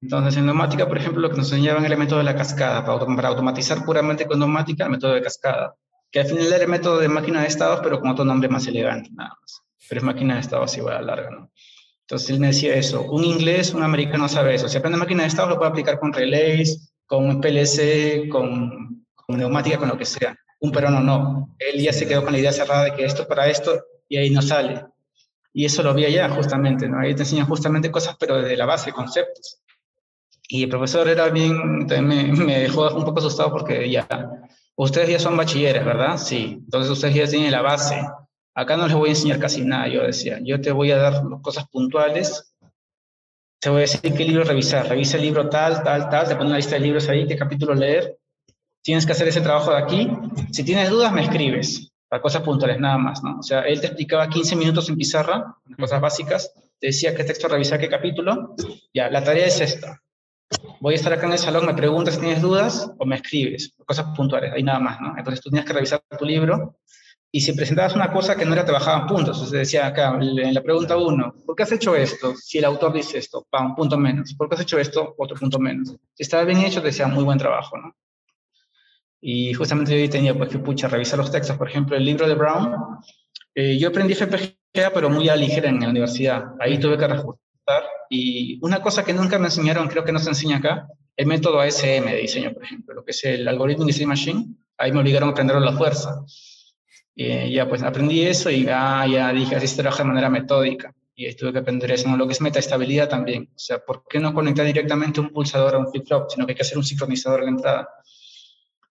Entonces, 0.00 0.38
en 0.38 0.46
neumática, 0.46 0.88
por 0.88 0.96
ejemplo, 0.96 1.20
lo 1.20 1.28
que 1.28 1.36
nos 1.36 1.52
enseñaban 1.52 1.84
era 1.84 1.92
el 1.92 2.00
método 2.00 2.20
de 2.20 2.24
la 2.24 2.36
cascada, 2.36 2.86
para, 2.86 3.04
para 3.04 3.28
automatizar 3.28 3.84
puramente 3.84 4.24
con 4.24 4.38
neumática, 4.38 4.84
el 4.84 4.92
método 4.92 5.12
de 5.12 5.20
cascada 5.20 5.76
que 6.10 6.20
al 6.20 6.26
final 6.26 6.46
era 6.46 6.64
el 6.64 6.68
método 6.68 6.98
de 6.98 7.08
máquina 7.08 7.42
de 7.42 7.48
estados, 7.48 7.80
pero 7.82 8.00
con 8.00 8.10
otro 8.10 8.24
nombre 8.24 8.48
más 8.48 8.66
elegante, 8.66 9.10
nada 9.12 9.36
más. 9.40 9.62
Pero 9.88 10.00
es 10.00 10.04
máquina 10.04 10.34
de 10.34 10.40
estados 10.40 10.76
igual 10.76 10.96
a 10.96 11.02
larga, 11.02 11.30
¿no? 11.30 11.50
Entonces 12.02 12.30
él 12.30 12.40
me 12.40 12.48
decía 12.48 12.74
eso, 12.74 13.02
un 13.02 13.24
inglés, 13.24 13.72
un 13.72 13.84
americano 13.84 14.28
sabe 14.28 14.54
eso. 14.54 14.68
Si 14.68 14.76
aprende 14.76 14.98
máquina 14.98 15.22
de 15.22 15.28
estados, 15.28 15.50
lo 15.50 15.58
puede 15.58 15.70
aplicar 15.70 16.00
con 16.00 16.12
relays, 16.12 16.92
con 17.06 17.40
PLC, 17.40 18.28
con, 18.28 19.06
con 19.14 19.38
neumática, 19.38 19.78
con 19.78 19.88
lo 19.88 19.96
que 19.96 20.04
sea. 20.04 20.36
Un 20.58 20.72
peruano 20.72 21.00
no. 21.00 21.54
Él 21.58 21.80
ya 21.80 21.92
se 21.92 22.08
quedó 22.08 22.24
con 22.24 22.32
la 22.32 22.40
idea 22.40 22.52
cerrada 22.52 22.84
de 22.84 22.94
que 22.94 23.04
esto 23.04 23.28
para 23.28 23.48
esto, 23.48 23.80
y 24.08 24.16
ahí 24.16 24.30
no 24.30 24.42
sale. 24.42 24.84
Y 25.52 25.64
eso 25.64 25.84
lo 25.84 25.94
vi 25.94 26.04
allá, 26.04 26.28
justamente, 26.30 26.88
¿no? 26.88 26.98
Ahí 26.98 27.14
te 27.14 27.22
enseñan 27.22 27.46
justamente 27.46 27.92
cosas, 27.92 28.16
pero 28.18 28.42
desde 28.42 28.56
la 28.56 28.66
base, 28.66 28.92
conceptos. 28.92 29.60
Y 30.48 30.64
el 30.64 30.68
profesor 30.68 31.08
era 31.08 31.28
bien, 31.28 31.86
me, 31.86 32.32
me 32.32 32.58
dejó 32.58 32.92
un 32.92 33.04
poco 33.04 33.20
asustado 33.20 33.52
porque 33.52 33.88
ya 33.88 34.06
Ustedes 34.80 35.10
ya 35.10 35.18
son 35.18 35.36
bachilleres, 35.36 35.84
¿verdad? 35.84 36.16
Sí. 36.16 36.56
Entonces 36.58 36.90
ustedes 36.90 37.14
ya 37.14 37.26
tienen 37.26 37.52
la 37.52 37.60
base. 37.60 38.00
Acá 38.54 38.78
no 38.78 38.86
les 38.86 38.96
voy 38.96 39.08
a 39.08 39.12
enseñar 39.12 39.38
casi 39.38 39.62
nada, 39.62 39.88
yo 39.88 40.02
decía. 40.02 40.38
Yo 40.42 40.58
te 40.58 40.72
voy 40.72 40.90
a 40.90 40.96
dar 40.96 41.22
cosas 41.42 41.68
puntuales. 41.68 42.54
Te 43.60 43.68
voy 43.68 43.80
a 43.80 43.80
decir 43.82 44.00
qué 44.00 44.24
libro 44.24 44.42
revisar. 44.42 44.88
Revisa 44.88 45.18
el 45.18 45.24
libro 45.24 45.50
tal, 45.50 45.82
tal, 45.82 46.08
tal. 46.08 46.26
Te 46.26 46.34
pone 46.34 46.48
una 46.48 46.56
lista 46.56 46.76
de 46.76 46.80
libros 46.80 47.06
ahí, 47.10 47.26
qué 47.26 47.36
capítulo 47.36 47.74
leer. 47.74 48.16
Tienes 48.82 49.04
que 49.04 49.12
hacer 49.12 49.28
ese 49.28 49.42
trabajo 49.42 49.70
de 49.70 49.82
aquí. 49.82 50.10
Si 50.50 50.64
tienes 50.64 50.88
dudas, 50.88 51.12
me 51.12 51.24
escribes. 51.24 51.92
Para 52.08 52.22
cosas 52.22 52.40
puntuales, 52.40 52.80
nada 52.80 52.96
más, 52.96 53.22
¿no? 53.22 53.40
O 53.40 53.42
sea, 53.42 53.60
él 53.60 53.82
te 53.82 53.88
explicaba 53.88 54.30
15 54.30 54.56
minutos 54.56 54.88
en 54.88 54.96
pizarra, 54.96 55.56
cosas 55.78 56.00
básicas. 56.00 56.54
Te 56.78 56.86
decía 56.86 57.14
qué 57.14 57.24
texto 57.24 57.48
revisar, 57.48 57.78
qué 57.78 57.90
capítulo. 57.90 58.54
Ya, 58.94 59.10
la 59.10 59.22
tarea 59.22 59.44
es 59.44 59.60
esta 59.60 60.00
voy 60.80 60.94
a 60.94 60.96
estar 60.96 61.12
acá 61.12 61.26
en 61.26 61.32
el 61.32 61.38
salón, 61.38 61.66
me 61.66 61.74
preguntas 61.74 62.14
si 62.14 62.20
tienes 62.20 62.42
dudas 62.42 62.90
o 62.98 63.06
me 63.06 63.16
escribes, 63.16 63.74
cosas 63.84 64.06
puntuales, 64.16 64.52
ahí 64.52 64.62
nada 64.62 64.80
más, 64.80 65.00
¿no? 65.00 65.14
Entonces 65.16 65.40
tú 65.42 65.50
tenías 65.50 65.66
que 65.66 65.72
revisar 65.72 66.02
tu 66.18 66.24
libro 66.24 66.76
y 67.32 67.40
si 67.40 67.52
presentabas 67.52 67.94
una 67.94 68.12
cosa 68.12 68.34
que 68.34 68.44
no 68.44 68.54
era, 68.54 68.64
te 68.64 68.72
bajaban 68.72 69.06
puntos. 69.06 69.36
Entonces 69.36 69.58
decía 69.60 69.86
acá, 69.86 70.18
en 70.20 70.52
la 70.52 70.62
pregunta 70.62 70.96
uno, 70.96 71.32
¿por 71.46 71.54
qué 71.54 71.62
has 71.62 71.72
hecho 71.72 71.94
esto? 71.94 72.34
Si 72.34 72.58
el 72.58 72.64
autor 72.64 72.92
dice 72.92 73.18
esto, 73.18 73.46
un 73.52 73.74
punto 73.76 73.96
menos. 73.96 74.34
¿Por 74.34 74.48
qué 74.48 74.56
has 74.56 74.62
hecho 74.62 74.78
esto? 74.80 75.14
Otro 75.16 75.36
punto 75.36 75.60
menos. 75.60 75.90
Si 76.14 76.24
estaba 76.24 76.42
bien 76.44 76.58
hecho, 76.58 76.80
te 76.80 76.88
decía 76.88 77.06
muy 77.06 77.22
buen 77.22 77.38
trabajo. 77.38 77.76
Y 79.20 79.52
justamente 79.54 80.00
yo 80.00 80.10
tenía, 80.10 80.36
pues, 80.36 80.50
que 80.50 80.58
pucha, 80.58 80.88
revisar 80.88 81.18
los 81.18 81.30
textos. 81.30 81.56
Por 81.56 81.68
ejemplo, 81.68 81.96
el 81.96 82.04
libro 82.04 82.26
de 82.26 82.34
Brown, 82.34 82.74
eh, 83.54 83.78
yo 83.78 83.90
aprendí 83.90 84.14
FPGA, 84.14 84.90
pero 84.92 85.08
muy 85.08 85.28
a 85.28 85.36
ligera 85.36 85.68
en 85.68 85.80
la 85.80 85.90
universidad. 85.90 86.54
Ahí 86.58 86.80
tuve 86.80 86.98
que 86.98 87.04
y 88.08 88.58
una 88.62 88.80
cosa 88.80 89.04
que 89.04 89.12
nunca 89.12 89.38
me 89.38 89.46
enseñaron, 89.46 89.88
creo 89.88 90.04
que 90.04 90.12
no 90.12 90.18
se 90.18 90.30
enseña 90.30 90.58
acá, 90.58 90.88
el 91.16 91.26
método 91.26 91.60
ASM 91.60 92.06
de 92.06 92.16
diseño, 92.16 92.52
por 92.52 92.64
ejemplo, 92.64 92.94
lo 92.94 93.04
que 93.04 93.10
es 93.10 93.24
el 93.24 93.46
algoritmo 93.46 93.84
Design 93.84 94.08
Machine, 94.08 94.46
ahí 94.78 94.90
me 94.90 95.00
obligaron 95.00 95.28
a 95.28 95.32
aprenderlo 95.32 95.62
a 95.62 95.70
la 95.70 95.76
fuerza. 95.76 96.24
Y 97.14 97.52
ya 97.52 97.68
pues 97.68 97.82
aprendí 97.82 98.22
eso 98.22 98.50
y 98.50 98.66
ah, 98.70 99.06
ya 99.06 99.32
dije, 99.32 99.54
así 99.54 99.66
se 99.66 99.76
trabaja 99.76 100.02
de 100.02 100.08
manera 100.08 100.30
metódica. 100.30 100.94
Y 101.14 101.34
tuve 101.34 101.52
que 101.52 101.58
aprender 101.58 101.90
eso, 101.92 102.08
lo 102.16 102.26
que 102.26 102.32
es 102.32 102.40
metaestabilidad 102.40 103.08
también. 103.08 103.50
O 103.54 103.58
sea, 103.58 103.78
¿por 103.84 104.04
qué 104.08 104.18
no 104.18 104.32
conectar 104.32 104.64
directamente 104.64 105.20
un 105.20 105.28
pulsador 105.28 105.74
a 105.74 105.78
un 105.78 105.90
flip-flop, 105.90 106.30
sino 106.30 106.46
que 106.46 106.52
hay 106.52 106.56
que 106.56 106.62
hacer 106.62 106.78
un 106.78 106.84
sincronizador 106.84 107.42
de 107.42 107.48
entrada? 107.48 107.88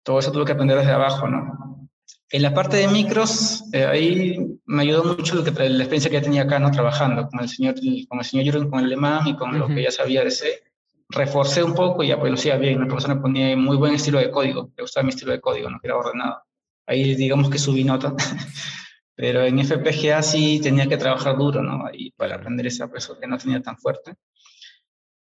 Todo 0.03 0.19
eso 0.19 0.31
tuve 0.31 0.45
que 0.45 0.53
aprender 0.53 0.77
desde 0.77 0.93
abajo, 0.93 1.27
¿no? 1.27 1.88
En 2.31 2.43
la 2.43 2.53
parte 2.53 2.77
de 2.77 2.89
micros, 2.89 3.65
eh, 3.73 3.87
ahí 3.87 4.61
me 4.67 4.83
ayudó 4.83 5.05
mucho 5.05 5.35
lo 5.35 5.45
que, 5.45 5.51
la 5.51 5.79
experiencia 5.79 6.11
que 6.11 6.17
ya 6.17 6.23
tenía 6.23 6.43
acá, 6.43 6.59
¿no? 6.59 6.71
Trabajando 6.71 7.27
con 7.27 7.41
el 7.41 7.49
señor, 7.49 7.75
con 8.07 8.19
el 8.19 8.25
señor 8.25 8.45
Jürgen, 8.45 8.69
con 8.69 8.81
el 8.81 8.87
alemán 8.87 9.27
y 9.27 9.37
con 9.37 9.59
lo 9.59 9.67
que 9.67 9.83
ya 9.83 9.91
sabía 9.91 10.23
de 10.23 10.31
C. 10.31 10.63
Reforcé 11.09 11.63
un 11.63 11.75
poco 11.75 12.03
y 12.03 12.09
ya 12.09 12.21
pues 12.21 12.31
lo 12.31 12.37
hacía 12.37 12.59
bien. 12.59 12.87
La 12.87 13.15
me 13.15 13.21
ponía 13.21 13.57
muy 13.57 13.79
buen 13.79 13.95
estilo 13.95 14.19
de 14.19 14.31
código. 14.31 14.71
Le 14.77 14.83
gustaba 14.83 15.05
mi 15.05 15.11
estilo 15.11 15.33
de 15.33 15.41
código, 15.41 15.71
no 15.71 15.81
que 15.81 15.87
era 15.87 15.97
ordenado. 15.97 16.43
Ahí 16.87 17.15
digamos 17.15 17.49
que 17.49 17.59
subí 17.59 17.83
nota. 17.83 18.15
Pero 19.15 19.45
en 19.45 19.59
FPGA 19.59 20.23
sí 20.23 20.61
tenía 20.63 20.87
que 20.87 20.99
trabajar 20.99 21.37
duro, 21.39 21.63
¿no? 21.63 21.87
Ahí 21.87 22.11
para 22.11 22.37
aprender 22.37 22.67
esa 22.67 22.89
profesor 22.89 23.19
que 23.19 23.27
no 23.27 23.39
tenía 23.39 23.63
tan 23.63 23.79
fuerte. 23.79 24.15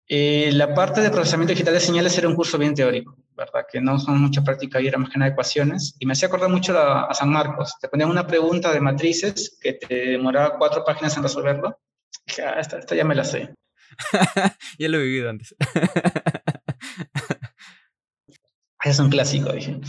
Eh, 0.09 0.51
la 0.53 0.73
parte 0.73 1.01
de 1.01 1.11
procesamiento 1.11 1.53
digital 1.53 1.75
de 1.75 1.81
señales 1.81 2.17
era 2.17 2.29
un 2.29 2.37
curso 2.37 2.59
bien 2.59 2.75
teórico, 2.75 3.17
¿verdad? 3.37 3.67
Que 3.71 3.81
no 3.81 3.99
son 3.99 4.21
mucha 4.21 4.45
práctica 4.45 4.81
y 4.81 4.87
era 4.87 4.99
más 4.99 5.11
que 5.11 5.19
nada 5.19 5.33
ecuaciones. 5.33 5.97
Y 5.99 6.07
me 6.07 6.13
hacía 6.13 6.29
acordar 6.29 6.49
mucho 6.49 6.79
a, 6.79 7.13
San 7.13 7.31
Marcos. 7.31 7.75
Te 7.81 7.89
ponían 7.89 8.11
una 8.11 8.27
pregunta 8.27 8.73
de 8.73 8.81
matrices 8.81 9.59
que 9.61 9.73
te 9.73 10.13
demoraba 10.13 10.59
cuatro 10.59 10.85
páginas 10.85 11.17
en 11.17 11.25
resolverlo. 11.25 11.81
Dije, 12.25 12.43
ah, 12.43 12.61
esta, 12.61 12.95
ya 12.95 13.05
me 13.05 13.17
la 13.17 13.25
sé. 13.25 13.53
ya 14.79 14.89
lo 14.89 14.99
he 14.99 15.03
vivido 15.03 15.29
antes. 15.29 15.57
es 18.85 18.99
un 19.01 19.11
clásico, 19.11 19.53
dije. 19.53 19.81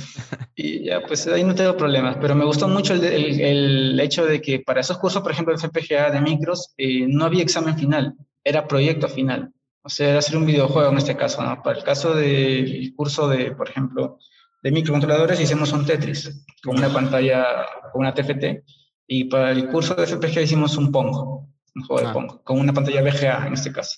Y 0.55 0.86
ya, 0.86 1.01
pues 1.01 1.28
ahí 1.28 1.43
no 1.43 1.53
tengo 1.53 1.78
problemas, 1.78 2.18
pero 2.20 2.34
me 2.34 2.45
gustó 2.45 2.68
mucho 2.68 2.95
el, 2.95 3.03
el, 3.03 3.99
hecho 3.99 4.26
de 4.26 4.41
que 4.41 4.61
para 4.61 4.82
esos 4.82 4.97
cursos, 4.97 5.22
por 5.22 5.32
ejemplo, 5.32 5.55
de 5.55 5.59
FPGA 5.59 6.09
de 6.09 6.22
micros, 6.22 6.74
eh, 6.78 7.05
no 7.07 7.26
había 7.26 7.43
examen 7.43 7.78
final, 7.78 8.15
era 8.43 8.68
proyecto 8.68 9.07
final. 9.07 9.53
O 9.88 9.89
sea, 9.89 10.17
hacer 10.17 10.35
un 10.35 10.45
videojuego 10.45 10.91
en 10.91 10.97
este 10.97 11.15
caso, 11.15 11.41
¿no? 11.41 11.63
Para 11.63 11.77
el 11.77 11.83
caso 11.85 12.13
del 12.13 12.93
curso 12.93 13.29
de, 13.29 13.55
por 13.55 13.69
ejemplo, 13.69 14.19
de 14.61 14.71
microcontroladores, 14.73 15.39
hicimos 15.39 15.71
un 15.71 15.85
Tetris 15.85 16.43
con 16.61 16.77
una 16.77 16.89
pantalla, 16.89 17.45
con 17.93 18.01
una 18.01 18.13
TFT. 18.13 18.65
Y 19.07 19.23
para 19.23 19.51
el 19.51 19.69
curso 19.69 19.95
de 19.95 20.05
FPGA 20.05 20.41
hicimos 20.41 20.75
un 20.75 20.91
Pong, 20.91 21.15
un 21.73 21.83
juego 21.83 22.01
de 22.01 22.07
ah. 22.09 22.11
Pong, 22.11 22.43
con 22.43 22.59
una 22.59 22.73
pantalla 22.73 23.01
VGA 23.01 23.47
en 23.47 23.53
este 23.53 23.71
caso. 23.71 23.97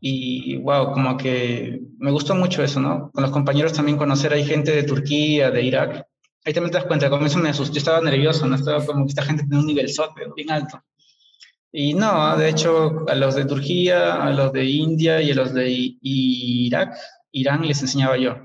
Y 0.00 0.56
wow, 0.56 0.90
como 0.90 1.16
que 1.16 1.80
me 1.98 2.10
gustó 2.10 2.34
mucho 2.34 2.64
eso, 2.64 2.80
¿no? 2.80 3.12
Con 3.12 3.22
los 3.22 3.30
compañeros 3.30 3.74
también 3.74 3.96
conocer, 3.96 4.32
hay 4.32 4.44
gente 4.44 4.72
de 4.72 4.82
Turquía, 4.82 5.52
de 5.52 5.62
Irak. 5.62 6.04
Ahí 6.44 6.52
también 6.52 6.72
te 6.72 6.78
das 6.78 6.86
cuenta, 6.88 7.08
como 7.08 7.26
eso 7.26 7.38
me 7.38 7.50
asustó, 7.50 7.74
yo 7.74 7.78
estaba 7.78 8.00
nervioso, 8.00 8.44
¿no? 8.44 8.56
Estaba 8.56 8.84
como 8.84 9.04
que 9.04 9.10
esta 9.10 9.22
gente 9.22 9.44
tiene 9.44 9.60
un 9.60 9.66
nivel 9.66 9.88
sote, 9.88 10.22
bien 10.34 10.50
alto. 10.50 10.82
Y 11.72 11.94
no, 11.94 12.36
de 12.36 12.48
hecho, 12.48 13.04
a 13.08 13.14
los 13.14 13.34
de 13.34 13.44
Turquía, 13.44 14.14
a 14.22 14.30
los 14.30 14.52
de 14.52 14.64
India 14.64 15.20
y 15.20 15.30
a 15.30 15.34
los 15.34 15.52
de 15.52 15.96
Irak, 16.00 16.96
Irán 17.32 17.66
les 17.66 17.82
enseñaba 17.82 18.16
yo. 18.16 18.36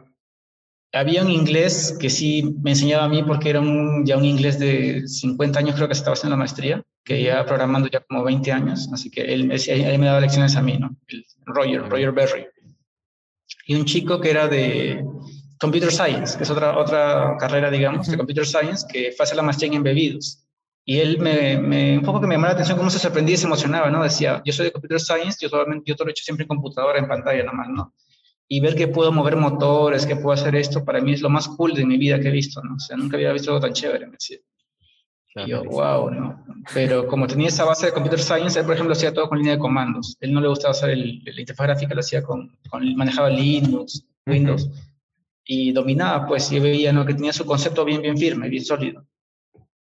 Había 0.94 1.24
un 1.24 1.32
inglés 1.32 1.98
que 2.00 2.10
sí 2.10 2.58
me 2.62 2.72
enseñaba 2.72 3.06
a 3.06 3.10
mí 3.10 3.24
porque 3.24 3.50
era 3.50 3.62
un, 3.62 4.06
ya 4.06 4.18
un 4.18 4.26
inglés 4.26 4.60
de 4.60 5.08
50 5.08 5.60
años, 5.60 5.76
creo 5.76 5.88
que 5.88 5.94
estaba 5.94 6.14
haciendo 6.14 6.36
la 6.36 6.40
maestría, 6.40 6.84
que 7.06 7.24
ya 7.24 7.46
programando 7.46 7.88
ya 7.90 8.02
como 8.02 8.24
20 8.24 8.52
años, 8.52 8.90
así 8.92 9.10
que 9.10 9.22
él, 9.22 9.50
él 9.52 10.00
me 10.00 10.06
daba 10.06 10.20
lecciones 10.20 10.56
a 10.58 10.62
mí, 10.62 10.78
¿no? 10.78 10.96
El 11.08 11.24
Roger, 11.46 11.90
Roger 11.90 12.12
Berry. 12.12 12.46
Y 13.68 13.76
un 13.76 13.86
chico 13.86 14.20
que 14.20 14.32
era 14.32 14.50
de 14.50 15.06
Computer 15.62 15.92
Science, 15.92 16.38
que 16.38 16.44
es 16.44 16.50
otra, 16.50 16.78
otra 16.78 17.38
carrera, 17.40 17.72
digamos, 17.72 18.08
de 18.08 18.18
Computer 18.18 18.46
Science, 18.46 18.86
que 18.92 19.14
hace 19.18 19.36
la 19.36 19.44
maestría 19.44 19.68
en 19.70 19.76
embebidos. 19.76 20.44
Y 20.84 21.00
él 21.00 21.20
me, 21.20 21.58
me, 21.60 21.98
un 21.98 22.04
poco 22.04 22.20
que 22.20 22.28
me 22.28 22.36
llamó 22.36 22.48
la 22.48 22.54
atención 22.54 22.78
cómo 22.78 22.90
se 22.90 22.98
sorprendía 22.98 23.36
y 23.36 23.38
se 23.38 23.46
emocionaba, 23.46 23.92
¿no? 23.92 24.04
Decía, 24.04 24.42
yo 24.44 24.52
soy 24.52 24.66
de 24.66 24.72
Computer 24.72 25.00
Science, 25.00 25.38
yo, 25.40 25.50
solamente, 25.50 25.84
yo 25.86 25.96
todo 25.96 26.06
lo 26.06 26.10
he 26.10 26.14
hecho 26.14 26.24
siempre 26.24 26.44
en 26.44 26.48
computadora, 26.48 26.98
en 26.98 27.08
pantalla 27.08 27.44
nomás, 27.44 27.70
¿no? 27.70 27.94
Y 28.48 28.60
ver 28.60 28.76
que 28.76 28.88
puedo 28.88 29.12
mover 29.12 29.36
motores, 29.36 30.06
que 30.06 30.16
puedo 30.16 30.34
hacer 30.34 30.56
esto, 30.56 30.84
para 30.84 31.00
mí 31.00 31.14
es 31.14 31.22
lo 31.22 31.30
más 31.30 31.48
cool 31.48 31.74
de 31.74 31.86
mi 31.86 31.98
vida 31.98 32.20
que 32.20 32.30
he 32.30 32.32
visto, 32.32 32.62
¿no? 32.64 32.76
O 32.76 32.80
sea, 32.80 32.98
nunca 32.98 33.16
había 33.16 33.32
visto 33.32 33.52
algo 33.52 33.62
tan 33.62 33.74
chévere, 33.74 34.08
me 34.08 34.14
decía. 34.14 34.40
y 35.36 35.50
yo, 35.50 35.64
wow, 35.64 36.10
¿no? 36.10 36.44
Pero 36.74 37.08
como 37.08 37.28
tenía 37.28 37.50
esa 37.50 37.64
base 37.64 37.86
de 37.86 37.94
Computer 37.94 38.20
Science, 38.20 38.60
él, 38.60 38.66
por 38.66 38.74
ejemplo, 38.74 38.94
hacía 38.94 39.14
todo 39.14 39.30
con 39.30 39.38
línea 39.38 39.54
de 39.54 39.60
comandos. 39.60 40.18
Él 40.20 40.34
no 40.34 40.42
le 40.42 40.48
gustaba 40.48 40.72
hacer 40.72 40.90
el, 40.90 41.22
la 41.24 41.40
interfaz 41.40 41.68
gráfica, 41.68 41.94
lo 41.94 42.00
hacía 42.00 42.24
con, 42.24 42.58
con 42.70 42.96
manejaba 42.96 43.30
Linux, 43.30 44.04
Windows, 44.26 44.68
y 45.46 45.72
dominaba, 45.72 46.26
pues, 46.26 46.52
y 46.52 46.60
veía, 46.60 46.92
¿no? 46.92 47.06
Que 47.06 47.14
tenía 47.14 47.34
su 47.34 47.46
concepto 47.46 47.86
bien, 47.86 48.02
bien 48.02 48.18
firme, 48.18 48.50
bien 48.50 48.66
sólido 48.66 49.06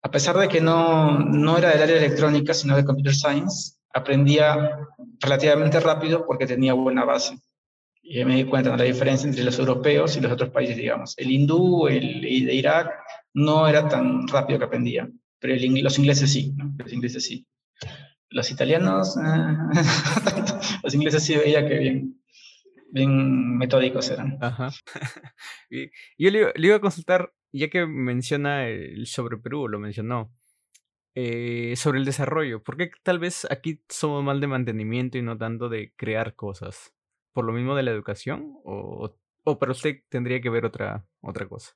a 0.05 0.11
pesar 0.11 0.37
de 0.37 0.49
que 0.49 0.61
no, 0.61 1.19
no 1.19 1.57
era 1.57 1.71
del 1.71 1.83
área 1.83 1.97
electrónica, 1.97 2.53
sino 2.53 2.77
de 2.77 2.85
computer 2.85 3.15
science, 3.15 3.79
aprendía 3.95 4.79
relativamente 5.19 5.81
rápido 5.81 6.27
porque 6.27 6.47
tenía 6.47 6.75
buena 6.75 7.07
base. 7.07 7.39
Y 8.03 8.23
me 8.27 8.37
di 8.37 8.45
cuenta 8.45 8.73
de 8.73 8.77
la 8.77 8.85
diferencia 8.85 9.27
entre 9.27 9.43
los 9.43 9.59
europeos 9.59 10.15
y 10.15 10.21
los 10.21 10.31
otros 10.31 10.51
países, 10.51 10.77
digamos. 10.77 11.15
El 11.17 11.31
hindú, 11.31 11.89
el, 11.89 12.21
de 12.21 12.55
Irak, 12.55 12.93
no 13.33 13.67
era 13.67 13.89
tan 13.89 14.29
rápido 14.29 14.59
que 14.59 14.67
aprendía, 14.67 15.09
pero 15.39 15.55
los 15.57 15.99
ingleses 15.99 16.31
sí. 16.31 16.55
Los 16.77 16.93
ingleses 16.93 17.25
sí. 17.25 17.47
Los 18.29 18.51
italianos, 18.51 19.17
eh, 19.17 19.57
los 20.83 20.93
ingleses 20.93 21.23
sí 21.23 21.35
veía 21.35 21.67
que 21.67 21.79
bien, 21.79 22.23
bien 22.91 23.57
metódicos 23.57 24.11
eran. 24.11 24.37
Ajá. 24.43 24.71
Yo 26.19 26.31
le, 26.31 26.53
iba 26.57 26.77
a 26.77 26.81
consultar, 26.81 27.33
ya 27.59 27.69
que 27.69 27.87
menciona 27.87 28.69
el 28.69 29.07
sobre 29.07 29.39
Perú, 29.39 29.69
lo 29.69 29.79
mencionó, 29.79 30.33
eh, 31.15 31.75
sobre 31.77 31.99
el 31.99 32.05
desarrollo. 32.05 32.63
¿Por 32.63 32.77
qué 32.77 32.91
tal 33.03 33.19
vez 33.19 33.47
aquí 33.51 33.83
somos 33.89 34.25
mal 34.25 34.41
de 34.41 34.49
mantenimiento 34.49 35.19
y 35.19 35.23
no 35.23 35.39
tanto 35.39 35.69
de 35.69 35.93
crear 35.97 36.35
cosas? 36.35 36.93
¿Por 37.33 37.45
lo 37.45 37.53
mismo 37.53 37.75
de 37.77 37.85
la 37.85 37.93
educación? 37.93 38.55
¿O, 38.65 39.17
o 39.45 39.59
para 39.59 39.73
usted 39.73 40.03
tendría 40.09 40.41
que 40.41 40.51
ver 40.51 40.65
otra, 40.65 41.07
otra 41.21 41.49
cosa? 41.49 41.73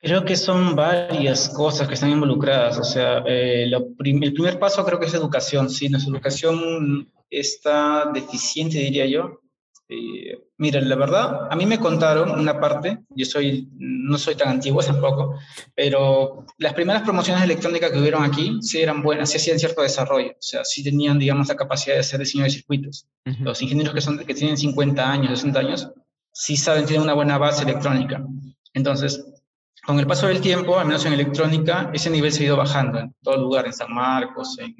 Creo 0.00 0.24
que 0.24 0.36
son 0.36 0.76
varias 0.76 1.48
cosas 1.48 1.88
que 1.88 1.94
están 1.94 2.10
involucradas. 2.10 2.78
O 2.78 2.84
sea, 2.84 3.18
eh, 3.26 3.64
el 3.64 4.32
primer 4.32 4.58
paso 4.58 4.84
creo 4.84 5.00
que 5.00 5.06
es 5.06 5.14
educación. 5.14 5.70
Sí, 5.70 5.88
nuestra 5.88 6.12
educación 6.12 7.10
está 7.30 8.10
deficiente, 8.12 8.78
diría 8.78 9.06
yo. 9.06 9.40
Eh, 9.90 10.38
mira, 10.58 10.82
la 10.82 10.96
verdad, 10.96 11.48
a 11.50 11.56
mí 11.56 11.64
me 11.64 11.78
contaron 11.78 12.38
una 12.38 12.60
parte, 12.60 12.98
yo 13.08 13.24
soy, 13.24 13.68
no 13.78 14.18
soy 14.18 14.34
tan 14.34 14.48
antiguo 14.48 14.82
tampoco, 14.86 15.38
pero 15.74 16.44
las 16.58 16.74
primeras 16.74 17.02
promociones 17.02 17.42
electrónicas 17.42 17.90
que 17.90 17.98
hubieron 17.98 18.22
aquí 18.22 18.58
sí 18.60 18.80
eran 18.80 19.02
buenas, 19.02 19.30
sí 19.30 19.38
hacían 19.38 19.58
cierto 19.58 19.80
desarrollo, 19.80 20.32
o 20.32 20.42
sea, 20.42 20.62
sí 20.64 20.84
tenían, 20.84 21.18
digamos, 21.18 21.48
la 21.48 21.56
capacidad 21.56 21.94
de 21.94 22.00
hacer 22.00 22.20
diseño 22.20 22.44
de 22.44 22.50
circuitos. 22.50 23.06
Los 23.40 23.62
ingenieros 23.62 23.94
que, 23.94 24.00
son, 24.00 24.18
que 24.18 24.34
tienen 24.34 24.58
50 24.58 25.10
años, 25.10 25.30
60 25.30 25.58
años, 25.58 25.90
sí 26.32 26.56
saben, 26.56 26.84
tienen 26.84 27.02
una 27.02 27.14
buena 27.14 27.38
base 27.38 27.62
electrónica. 27.62 28.22
Entonces, 28.74 29.24
con 29.84 29.98
el 29.98 30.06
paso 30.06 30.26
del 30.26 30.42
tiempo, 30.42 30.78
al 30.78 30.86
menos 30.86 31.06
en 31.06 31.14
electrónica, 31.14 31.90
ese 31.94 32.10
nivel 32.10 32.30
se 32.30 32.42
ha 32.42 32.46
ido 32.46 32.56
bajando 32.58 32.98
en 32.98 33.14
todo 33.22 33.38
lugar, 33.38 33.64
en 33.64 33.72
San 33.72 33.92
Marcos, 33.92 34.58
en, 34.58 34.74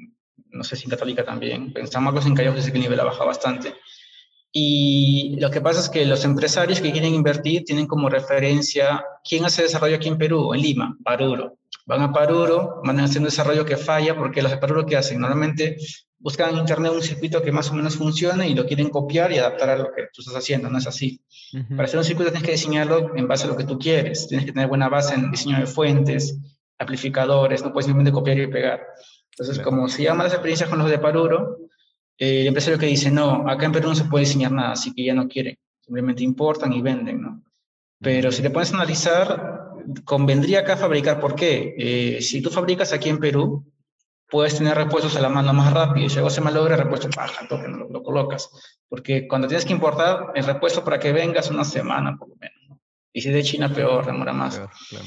no 0.51 0.63
sé 0.63 0.75
si 0.75 0.83
en 0.83 0.91
Católica 0.91 1.25
también, 1.25 1.73
en 1.75 1.87
San 1.87 2.03
Marcos, 2.03 2.27
en 2.27 2.35
Callao, 2.35 2.55
sé 2.61 2.71
que 2.71 2.77
el 2.77 2.83
nivel 2.83 2.99
ha 2.99 3.05
bajado 3.05 3.25
bastante. 3.25 3.73
Y 4.51 5.37
lo 5.39 5.51
que 5.51 5.61
pasa 5.61 5.79
es 5.79 5.89
que 5.89 6.05
los 6.05 6.25
empresarios 6.25 6.81
que 6.81 6.91
quieren 6.91 7.13
invertir 7.13 7.63
tienen 7.65 7.85
como 7.85 8.09
referencia 8.09 9.03
quién 9.23 9.45
hace 9.45 9.63
desarrollo 9.63 9.97
aquí 9.97 10.07
en 10.07 10.17
Perú, 10.17 10.53
en 10.53 10.61
Lima, 10.61 10.97
Paruro. 11.03 11.59
Van 11.85 12.01
a 12.01 12.11
Paruro, 12.11 12.81
van 12.83 12.99
a 12.99 13.03
hacer 13.03 13.19
un 13.19 13.25
desarrollo 13.25 13.65
que 13.65 13.77
falla 13.77 14.15
porque 14.15 14.41
los 14.41 14.51
de 14.51 14.57
Paruro 14.57 14.85
¿qué 14.85 14.97
hacen? 14.97 15.19
Normalmente 15.19 15.77
buscan 16.17 16.51
en 16.51 16.57
internet 16.57 16.91
un 16.93 17.01
circuito 17.01 17.41
que 17.41 17.51
más 17.51 17.69
o 17.69 17.73
menos 17.73 17.95
funcione 17.95 18.47
y 18.49 18.55
lo 18.55 18.65
quieren 18.65 18.89
copiar 18.89 19.31
y 19.31 19.37
adaptar 19.37 19.69
a 19.69 19.77
lo 19.77 19.85
que 19.95 20.03
tú 20.13 20.21
estás 20.21 20.35
haciendo, 20.35 20.69
no 20.69 20.79
es 20.79 20.87
así. 20.87 21.21
Para 21.69 21.83
hacer 21.83 21.99
un 21.99 22.05
circuito 22.05 22.31
tienes 22.31 22.45
que 22.45 22.53
diseñarlo 22.53 23.15
en 23.15 23.27
base 23.27 23.45
a 23.45 23.47
lo 23.47 23.57
que 23.57 23.63
tú 23.63 23.77
quieres, 23.77 24.27
tienes 24.27 24.45
que 24.45 24.51
tener 24.51 24.67
buena 24.67 24.89
base 24.89 25.13
en 25.13 25.31
diseño 25.31 25.59
de 25.59 25.67
fuentes, 25.67 26.37
amplificadores, 26.77 27.63
no 27.63 27.71
puedes 27.71 27.85
simplemente 27.85 28.11
copiar 28.11 28.37
y 28.39 28.47
pegar. 28.47 28.81
Entonces, 29.31 29.63
como 29.63 29.87
se 29.87 30.03
llama 30.03 30.23
las 30.23 30.33
experiencias 30.33 30.69
con 30.69 30.79
los 30.79 30.89
de 30.89 30.99
Paruro, 30.99 31.68
el 32.19 32.47
empresario 32.47 32.77
que 32.77 32.85
dice, 32.85 33.09
no, 33.09 33.49
acá 33.49 33.65
en 33.65 33.71
Perú 33.71 33.89
no 33.89 33.95
se 33.95 34.03
puede 34.03 34.25
diseñar 34.25 34.51
nada, 34.51 34.73
así 34.73 34.93
que 34.93 35.05
ya 35.05 35.13
no 35.13 35.27
quieren, 35.27 35.57
simplemente 35.81 36.23
importan 36.23 36.73
y 36.73 36.81
venden, 36.81 37.21
¿no? 37.21 37.43
Pero 38.01 38.31
si 38.31 38.41
te 38.41 38.49
pones 38.49 38.71
a 38.71 38.75
analizar, 38.75 39.73
convendría 40.03 40.59
acá 40.59 40.77
fabricar, 40.77 41.19
¿por 41.19 41.35
qué? 41.35 41.75
Eh, 41.77 42.21
si 42.21 42.41
tú 42.41 42.49
fabricas 42.49 42.93
aquí 42.93 43.09
en 43.09 43.19
Perú, 43.19 43.65
puedes 44.29 44.57
tener 44.57 44.75
repuestos 44.77 45.15
a 45.15 45.21
la 45.21 45.29
mano 45.29 45.53
más 45.53 45.73
rápido, 45.73 46.05
y 46.05 46.09
si 46.09 46.17
algo 46.17 46.29
se 46.29 46.41
malogra, 46.41 46.75
repuesto 46.75 47.09
baja, 47.15 47.47
lo, 47.49 47.89
lo, 47.89 48.03
colocas. 48.03 48.49
Porque 48.87 49.27
cuando 49.27 49.47
tienes 49.47 49.65
que 49.65 49.73
importar, 49.73 50.31
el 50.35 50.45
repuesto 50.45 50.83
para 50.83 50.99
que 50.99 51.11
vengas 51.11 51.49
una 51.49 51.63
semana 51.63 52.17
por 52.17 52.29
lo 52.29 52.35
menos. 52.35 52.59
¿no? 52.67 52.79
Y 53.13 53.21
si 53.21 53.29
de 53.31 53.43
China, 53.43 53.73
peor, 53.73 54.05
demora 54.05 54.33
más. 54.33 54.57
claro. 54.89 55.05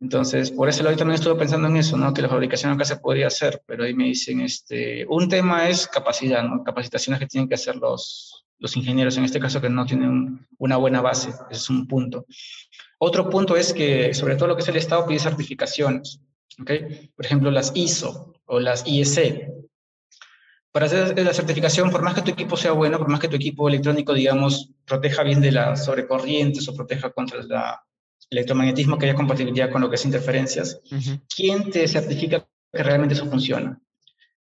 Entonces, 0.00 0.50
por 0.50 0.68
eso 0.68 0.86
hoy 0.88 0.96
también 0.96 1.16
estuve 1.16 1.34
pensando 1.34 1.68
en 1.68 1.76
eso, 1.76 1.96
¿no? 1.98 2.14
Que 2.14 2.22
la 2.22 2.28
fabricación 2.28 2.72
acá 2.72 2.86
se 2.86 2.96
podría 2.96 3.26
hacer, 3.26 3.62
pero 3.66 3.84
ahí 3.84 3.92
me 3.92 4.04
dicen, 4.04 4.40
este, 4.40 5.04
un 5.06 5.28
tema 5.28 5.68
es 5.68 5.86
capacidad, 5.86 6.42
¿no? 6.42 6.64
Capacitaciones 6.64 7.20
que 7.20 7.26
tienen 7.26 7.48
que 7.48 7.54
hacer 7.54 7.76
los, 7.76 8.46
los 8.58 8.76
ingenieros, 8.78 9.18
en 9.18 9.24
este 9.24 9.38
caso 9.38 9.60
que 9.60 9.68
no 9.68 9.84
tienen 9.84 10.46
una 10.56 10.78
buena 10.78 11.02
base, 11.02 11.28
ese 11.28 11.60
es 11.60 11.68
un 11.68 11.86
punto. 11.86 12.24
Otro 12.98 13.28
punto 13.28 13.56
es 13.56 13.74
que, 13.74 14.14
sobre 14.14 14.36
todo 14.36 14.48
lo 14.48 14.56
que 14.56 14.62
es 14.62 14.68
el 14.68 14.76
Estado, 14.76 15.06
pide 15.06 15.18
certificaciones, 15.18 16.20
¿ok? 16.58 16.70
Por 17.14 17.26
ejemplo, 17.26 17.50
las 17.50 17.72
ISO 17.74 18.34
o 18.46 18.58
las 18.58 18.86
IEC. 18.86 19.52
Para 20.72 20.86
hacer 20.86 21.18
la 21.22 21.34
certificación, 21.34 21.90
por 21.90 22.02
más 22.02 22.14
que 22.14 22.22
tu 22.22 22.30
equipo 22.30 22.56
sea 22.56 22.72
bueno, 22.72 22.96
por 22.96 23.08
más 23.08 23.20
que 23.20 23.28
tu 23.28 23.36
equipo 23.36 23.68
electrónico, 23.68 24.14
digamos, 24.14 24.70
proteja 24.86 25.24
bien 25.24 25.42
de 25.42 25.52
las 25.52 25.84
sobrecorrientes 25.84 26.66
o 26.68 26.74
proteja 26.74 27.10
contra 27.10 27.42
la 27.42 27.82
electromagnetismo 28.30 28.96
que 28.96 29.06
haya 29.06 29.14
compatibilidad 29.14 29.70
con 29.70 29.80
lo 29.80 29.90
que 29.90 29.96
es 29.96 30.04
interferencias, 30.04 30.80
¿quién 31.34 31.70
te 31.70 31.86
certifica 31.88 32.46
que 32.72 32.82
realmente 32.82 33.14
eso 33.14 33.26
funciona? 33.26 33.80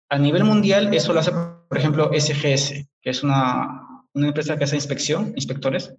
A 0.08 0.18
nivel 0.18 0.44
mundial, 0.44 0.92
eso 0.92 1.12
lo 1.12 1.20
hace, 1.20 1.32
por 1.32 1.78
ejemplo, 1.78 2.10
SGS, 2.12 2.86
que 3.00 3.10
es 3.10 3.22
una, 3.22 4.04
una 4.12 4.28
empresa 4.28 4.56
que 4.56 4.64
hace 4.64 4.76
inspección, 4.76 5.32
inspectores, 5.36 5.94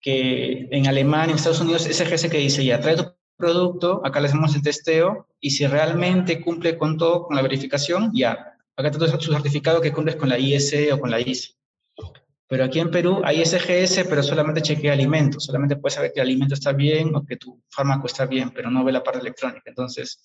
que 0.00 0.68
en 0.70 0.86
Alemania, 0.88 1.30
en 1.30 1.36
Estados 1.36 1.60
Unidos, 1.60 1.82
SGS 1.84 2.28
que 2.28 2.38
dice, 2.38 2.64
ya, 2.64 2.80
trae 2.80 2.96
tu 2.96 3.14
producto, 3.36 4.00
acá 4.04 4.20
le 4.20 4.28
hacemos 4.28 4.54
el 4.54 4.62
testeo, 4.62 5.28
y 5.40 5.50
si 5.50 5.66
realmente 5.66 6.40
cumple 6.40 6.76
con 6.76 6.98
todo, 6.98 7.26
con 7.26 7.36
la 7.36 7.42
verificación, 7.42 8.10
ya, 8.12 8.56
acá 8.76 8.90
te 8.90 8.98
doy 8.98 9.08
su 9.08 9.32
certificado 9.32 9.80
que 9.80 9.92
cumples 9.92 10.16
con 10.16 10.28
la 10.28 10.38
ISE 10.38 10.92
o 10.92 10.98
con 10.98 11.10
la 11.10 11.20
ISE. 11.20 11.54
Pero 12.52 12.64
aquí 12.64 12.80
en 12.80 12.90
Perú 12.90 13.22
hay 13.24 13.42
SGS, 13.42 14.04
pero 14.06 14.22
solamente 14.22 14.60
chequea 14.60 14.92
alimentos. 14.92 15.46
Solamente 15.46 15.76
puede 15.76 15.94
saber 15.94 16.12
que 16.12 16.20
el 16.20 16.26
alimento 16.26 16.52
está 16.52 16.72
bien 16.72 17.16
o 17.16 17.24
que 17.24 17.38
tu 17.38 17.62
fármaco 17.70 18.06
está 18.06 18.26
bien, 18.26 18.50
pero 18.50 18.70
no 18.70 18.84
ve 18.84 18.92
la 18.92 19.02
parte 19.02 19.20
electrónica. 19.20 19.62
Entonces, 19.64 20.22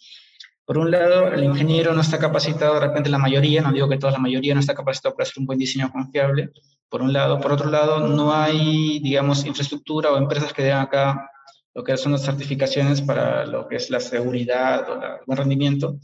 por 0.66 0.78
un 0.78 0.92
lado, 0.92 1.30
el 1.30 1.42
ingeniero 1.46 1.94
no 1.94 2.02
está 2.02 2.20
capacitado, 2.20 2.74
de 2.74 2.82
repente 2.82 3.10
la 3.10 3.18
mayoría, 3.18 3.62
no 3.62 3.72
digo 3.72 3.88
que 3.88 3.98
toda 3.98 4.12
la 4.12 4.20
mayoría 4.20 4.54
no 4.54 4.60
está 4.60 4.76
capacitado 4.76 5.16
para 5.16 5.24
hacer 5.24 5.40
un 5.40 5.46
buen 5.46 5.58
diseño 5.58 5.90
confiable, 5.90 6.50
por 6.90 7.02
un 7.02 7.14
lado. 7.14 7.40
Por 7.40 7.54
otro 7.54 7.70
lado, 7.70 8.06
no 8.06 8.34
hay, 8.34 9.00
digamos, 9.00 9.46
infraestructura 9.46 10.12
o 10.12 10.18
empresas 10.18 10.52
que 10.52 10.64
den 10.64 10.76
acá 10.76 11.32
lo 11.74 11.82
que 11.82 11.96
son 11.96 12.12
las 12.12 12.26
certificaciones 12.26 13.02
para 13.02 13.46
lo 13.46 13.70
que 13.70 13.78
es 13.78 13.90
la 13.90 14.02
seguridad 14.02 14.90
o 14.90 14.96
el 14.96 15.26
buen 15.26 15.38
rendimiento. 15.38 15.98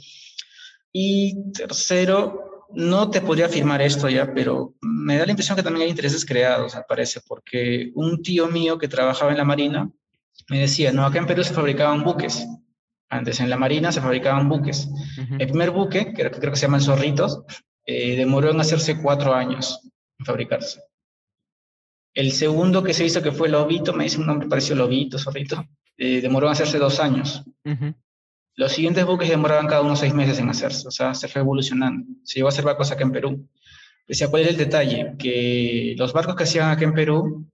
Y 0.93 1.51
tercero, 1.51 2.42
no 2.75 3.09
te 3.09 3.21
podría 3.21 3.45
afirmar 3.45 3.81
esto 3.81 4.09
ya, 4.09 4.33
pero 4.33 4.75
me 4.81 5.17
da 5.17 5.25
la 5.25 5.31
impresión 5.31 5.55
que 5.55 5.63
también 5.63 5.83
hay 5.83 5.89
intereses 5.89 6.25
creados, 6.25 6.75
me 6.75 6.83
parece, 6.83 7.21
porque 7.27 7.91
un 7.95 8.21
tío 8.21 8.47
mío 8.47 8.77
que 8.77 8.87
trabajaba 8.87 9.31
en 9.31 9.37
la 9.37 9.45
Marina 9.45 9.89
me 10.49 10.59
decía, 10.59 10.91
no, 10.91 11.05
acá 11.05 11.19
en 11.19 11.27
Perú 11.27 11.43
se 11.43 11.53
fabricaban 11.53 12.03
buques. 12.03 12.47
Antes 13.09 13.39
en 13.39 13.49
la 13.49 13.57
Marina 13.57 13.91
se 13.91 14.01
fabricaban 14.01 14.49
buques. 14.49 14.89
El 15.37 15.47
primer 15.47 15.71
buque, 15.71 16.13
que 16.13 16.31
creo 16.31 16.51
que 16.51 16.55
se 16.55 16.65
llama 16.65 16.77
el 16.77 16.83
Zorritos, 16.83 17.43
eh, 17.85 18.15
demoró 18.15 18.49
en 18.49 18.59
hacerse 18.59 18.99
cuatro 19.01 19.33
años 19.33 19.79
en 20.17 20.25
fabricarse. 20.25 20.81
El 22.13 22.31
segundo 22.31 22.83
que 22.83 22.93
se 22.93 23.05
hizo, 23.05 23.21
que 23.21 23.31
fue 23.31 23.49
Lobito, 23.49 23.93
me 23.93 24.05
dice 24.05 24.19
un 24.19 24.27
nombre 24.27 24.47
parecido 24.47 24.77
Lobito, 24.77 25.19
Zorrito, 25.19 25.63
eh, 25.97 26.21
demoró 26.21 26.47
en 26.47 26.53
hacerse 26.53 26.77
dos 26.79 26.99
años. 26.99 27.43
Los 28.55 28.71
siguientes 28.71 29.05
buques 29.05 29.29
demoraban 29.29 29.67
cada 29.67 29.81
unos 29.81 29.99
seis 29.99 30.13
meses 30.13 30.37
en 30.39 30.49
hacerse, 30.49 30.87
o 30.87 30.91
sea, 30.91 31.13
se 31.13 31.27
fue 31.27 31.41
evolucionando. 31.41 32.05
Se 32.23 32.35
llegó 32.35 32.47
a 32.47 32.49
hacer 32.49 32.65
barcos 32.65 32.91
acá 32.91 33.03
en 33.03 33.11
Perú. 33.11 33.49
Decía, 34.07 34.29
¿cuál 34.29 34.43
era 34.43 34.51
el 34.51 34.57
detalle? 34.57 35.15
Que 35.17 35.95
los 35.97 36.13
barcos 36.13 36.35
que 36.35 36.43
hacían 36.43 36.69
acá 36.69 36.83
en 36.83 36.93
Perú 36.93 37.47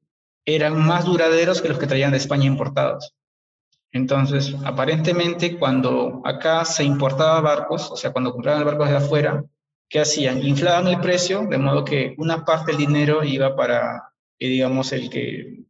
eran 0.45 0.77
más 0.77 1.05
duraderos 1.05 1.61
que 1.61 1.69
los 1.69 1.77
que 1.77 1.87
traían 1.87 2.11
de 2.11 2.17
España 2.17 2.45
importados. 2.45 3.15
Entonces, 3.91 4.55
aparentemente, 4.65 5.57
cuando 5.57 6.21
acá 6.25 6.65
se 6.65 6.83
importaba 6.83 7.41
barcos, 7.41 7.89
o 7.91 7.95
sea, 7.95 8.11
cuando 8.11 8.31
compraban 8.31 8.65
barcos 8.65 8.89
de 8.89 8.97
afuera, 8.97 9.43
¿qué 9.87 9.99
hacían? 9.99 10.45
Inflaban 10.45 10.87
el 10.87 10.99
precio, 10.99 11.47
de 11.49 11.57
modo 11.57 11.85
que 11.85 12.13
una 12.17 12.45
parte 12.45 12.71
del 12.71 12.81
dinero 12.81 13.23
iba 13.23 13.55
para, 13.55 14.11
eh, 14.37 14.47
digamos, 14.47 14.91
el 14.91 15.09
que 15.09 15.63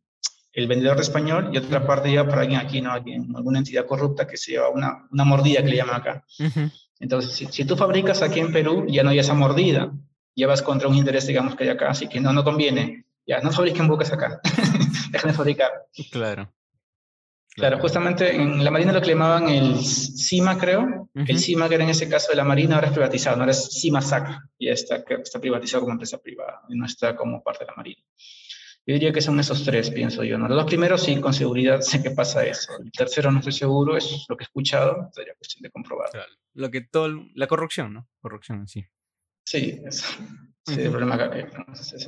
el 0.53 0.67
vendedor 0.67 0.97
de 0.97 1.03
español 1.03 1.49
y 1.53 1.57
otra 1.57 1.85
parte 1.85 2.09
iba 2.09 2.27
para 2.27 2.41
alguien 2.41 2.59
aquí, 2.59 2.81
¿no? 2.81 2.91
Alguien, 2.91 3.33
alguna 3.35 3.59
entidad 3.59 3.85
corrupta 3.85 4.27
que 4.27 4.37
se 4.37 4.51
lleva 4.51 4.69
una, 4.69 5.07
una 5.11 5.23
mordida 5.23 5.63
que 5.63 5.69
le 5.69 5.77
llaman 5.77 5.95
acá. 5.95 6.25
Entonces, 6.99 7.31
si, 7.33 7.45
si, 7.47 7.65
tú 7.65 7.75
fabricas 7.75 8.21
aquí 8.21 8.39
en 8.39 8.51
Perú, 8.51 8.85
ya 8.89 9.03
no 9.03 9.09
hay 9.09 9.19
esa 9.19 9.33
mordida, 9.33 9.91
ya 10.35 10.47
vas 10.47 10.61
contra 10.61 10.87
un 10.87 10.95
interés, 10.95 11.27
digamos, 11.27 11.55
que 11.55 11.63
hay 11.63 11.69
acá, 11.69 11.89
así 11.89 12.07
que 12.07 12.19
no, 12.19 12.33
no 12.33 12.43
conviene. 12.43 13.05
Ya, 13.25 13.39
no 13.41 13.51
fabriquen 13.51 13.87
buques 13.87 14.11
acá, 14.11 14.41
dejen 15.11 15.31
de 15.31 15.37
fabricar. 15.37 15.71
Claro. 16.11 16.51
Claro, 17.55 17.79
justamente 17.79 18.35
en 18.35 18.63
la 18.63 18.71
Marina 18.71 18.93
lo 18.93 19.01
que 19.01 19.07
le 19.07 19.13
llamaban 19.13 19.49
el 19.49 19.77
CIMA, 19.83 20.57
creo. 20.57 21.09
El 21.13 21.39
CIMA, 21.39 21.67
que 21.67 21.75
era 21.75 21.83
en 21.83 21.89
ese 21.89 22.07
caso 22.07 22.29
de 22.29 22.37
la 22.37 22.43
Marina, 22.43 22.75
ahora 22.75 22.87
es 22.87 22.93
privatizado, 22.93 23.39
ahora 23.39 23.51
es 23.51 23.69
CIMA-SAC, 23.81 24.41
ya 24.59 24.71
está, 24.71 25.03
está 25.21 25.39
privatizado 25.39 25.81
como 25.81 25.93
empresa 25.93 26.17
privada, 26.19 26.61
y 26.69 26.77
no 26.77 26.85
está 26.85 27.15
como 27.15 27.43
parte 27.43 27.65
de 27.65 27.71
la 27.71 27.75
Marina. 27.75 28.01
Yo 28.89 28.93
diría 28.93 29.13
que 29.13 29.21
son 29.21 29.39
esos 29.39 29.63
tres, 29.63 29.91
pienso 29.91 30.23
yo. 30.23 30.39
¿no? 30.39 30.47
Los 30.47 30.57
dos 30.57 30.65
primeros 30.65 31.03
sí, 31.03 31.21
con 31.21 31.31
seguridad 31.31 31.79
sé 31.81 32.01
que 32.01 32.09
pasa 32.09 32.43
eso. 32.43 32.71
El 32.83 32.91
tercero 32.91 33.31
no 33.31 33.37
estoy 33.37 33.53
seguro, 33.53 33.95
es 33.95 34.25
lo 34.27 34.35
que 34.35 34.45
he 34.45 34.45
escuchado, 34.45 35.11
sería 35.13 35.35
cuestión 35.35 35.61
de 35.61 35.69
comprobar. 35.69 36.09
Lo 36.55 36.71
que 36.71 36.81
todo, 36.81 37.07
la 37.35 37.45
corrupción, 37.45 37.93
¿no? 37.93 38.07
Corrupción 38.19 38.61
en 38.61 38.67
sí. 38.67 38.83
Sí, 39.43 39.79
eso. 39.85 40.07
ese 40.65 40.89
problema 40.89 41.19
que 41.19 41.45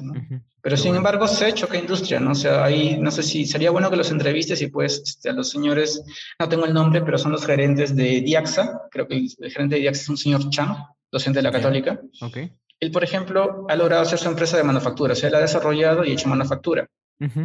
¿no? 0.02 0.14
Pero 0.60 0.76
sin 0.76 0.96
embargo, 0.96 1.28
se 1.28 1.46
ha 1.46 1.50
hecho 1.50 1.70
que 1.70 1.78
industria, 1.78 2.20
¿no? 2.20 2.32
O 2.32 2.36
sea, 2.36 2.64
ahí, 2.64 2.98
no 2.98 3.12
sé 3.12 3.22
si 3.22 3.46
sería 3.46 3.70
bueno 3.70 3.92
que 3.92 3.98
los 3.98 4.10
entrevistes 4.10 4.60
y 4.64 4.68
pues 4.68 5.04
este, 5.06 5.30
a 5.30 5.34
los 5.34 5.52
señores, 5.52 6.04
no 6.40 6.50
tengo 6.50 6.66
el 6.66 6.74
nombre, 6.74 7.04
pero 7.04 7.20
son 7.20 7.32
los 7.32 7.46
gerentes 7.46 7.96
de 7.96 8.22
Diaxa, 8.22 8.88
creo 8.90 9.08
que 9.08 9.18
el, 9.18 9.52
gerente 9.52 9.76
de 9.76 9.82
Diaxa 9.82 10.02
es 10.02 10.10
un 10.10 10.18
señor 10.18 10.50
Chan, 10.50 10.78
docente 11.12 11.38
de 11.38 11.44
la 11.44 11.52
Católica. 11.52 12.02
Okay. 12.22 12.52
Él, 12.82 12.92
por 12.92 13.04
ejemplo, 13.04 13.68
ha 13.70 13.76
logrado 13.76 14.02
hacer 14.02 14.18
su 14.18 14.28
empresa 14.28 14.58
de 14.58 14.64
manufactura, 14.64 15.14
o 15.14 15.16
sea, 15.16 15.30
él 15.30 15.36
ha 15.36 15.40
desarrollado 15.40 16.04
y 16.04 16.12
hecho 16.12 16.28
manufactura. 16.28 16.90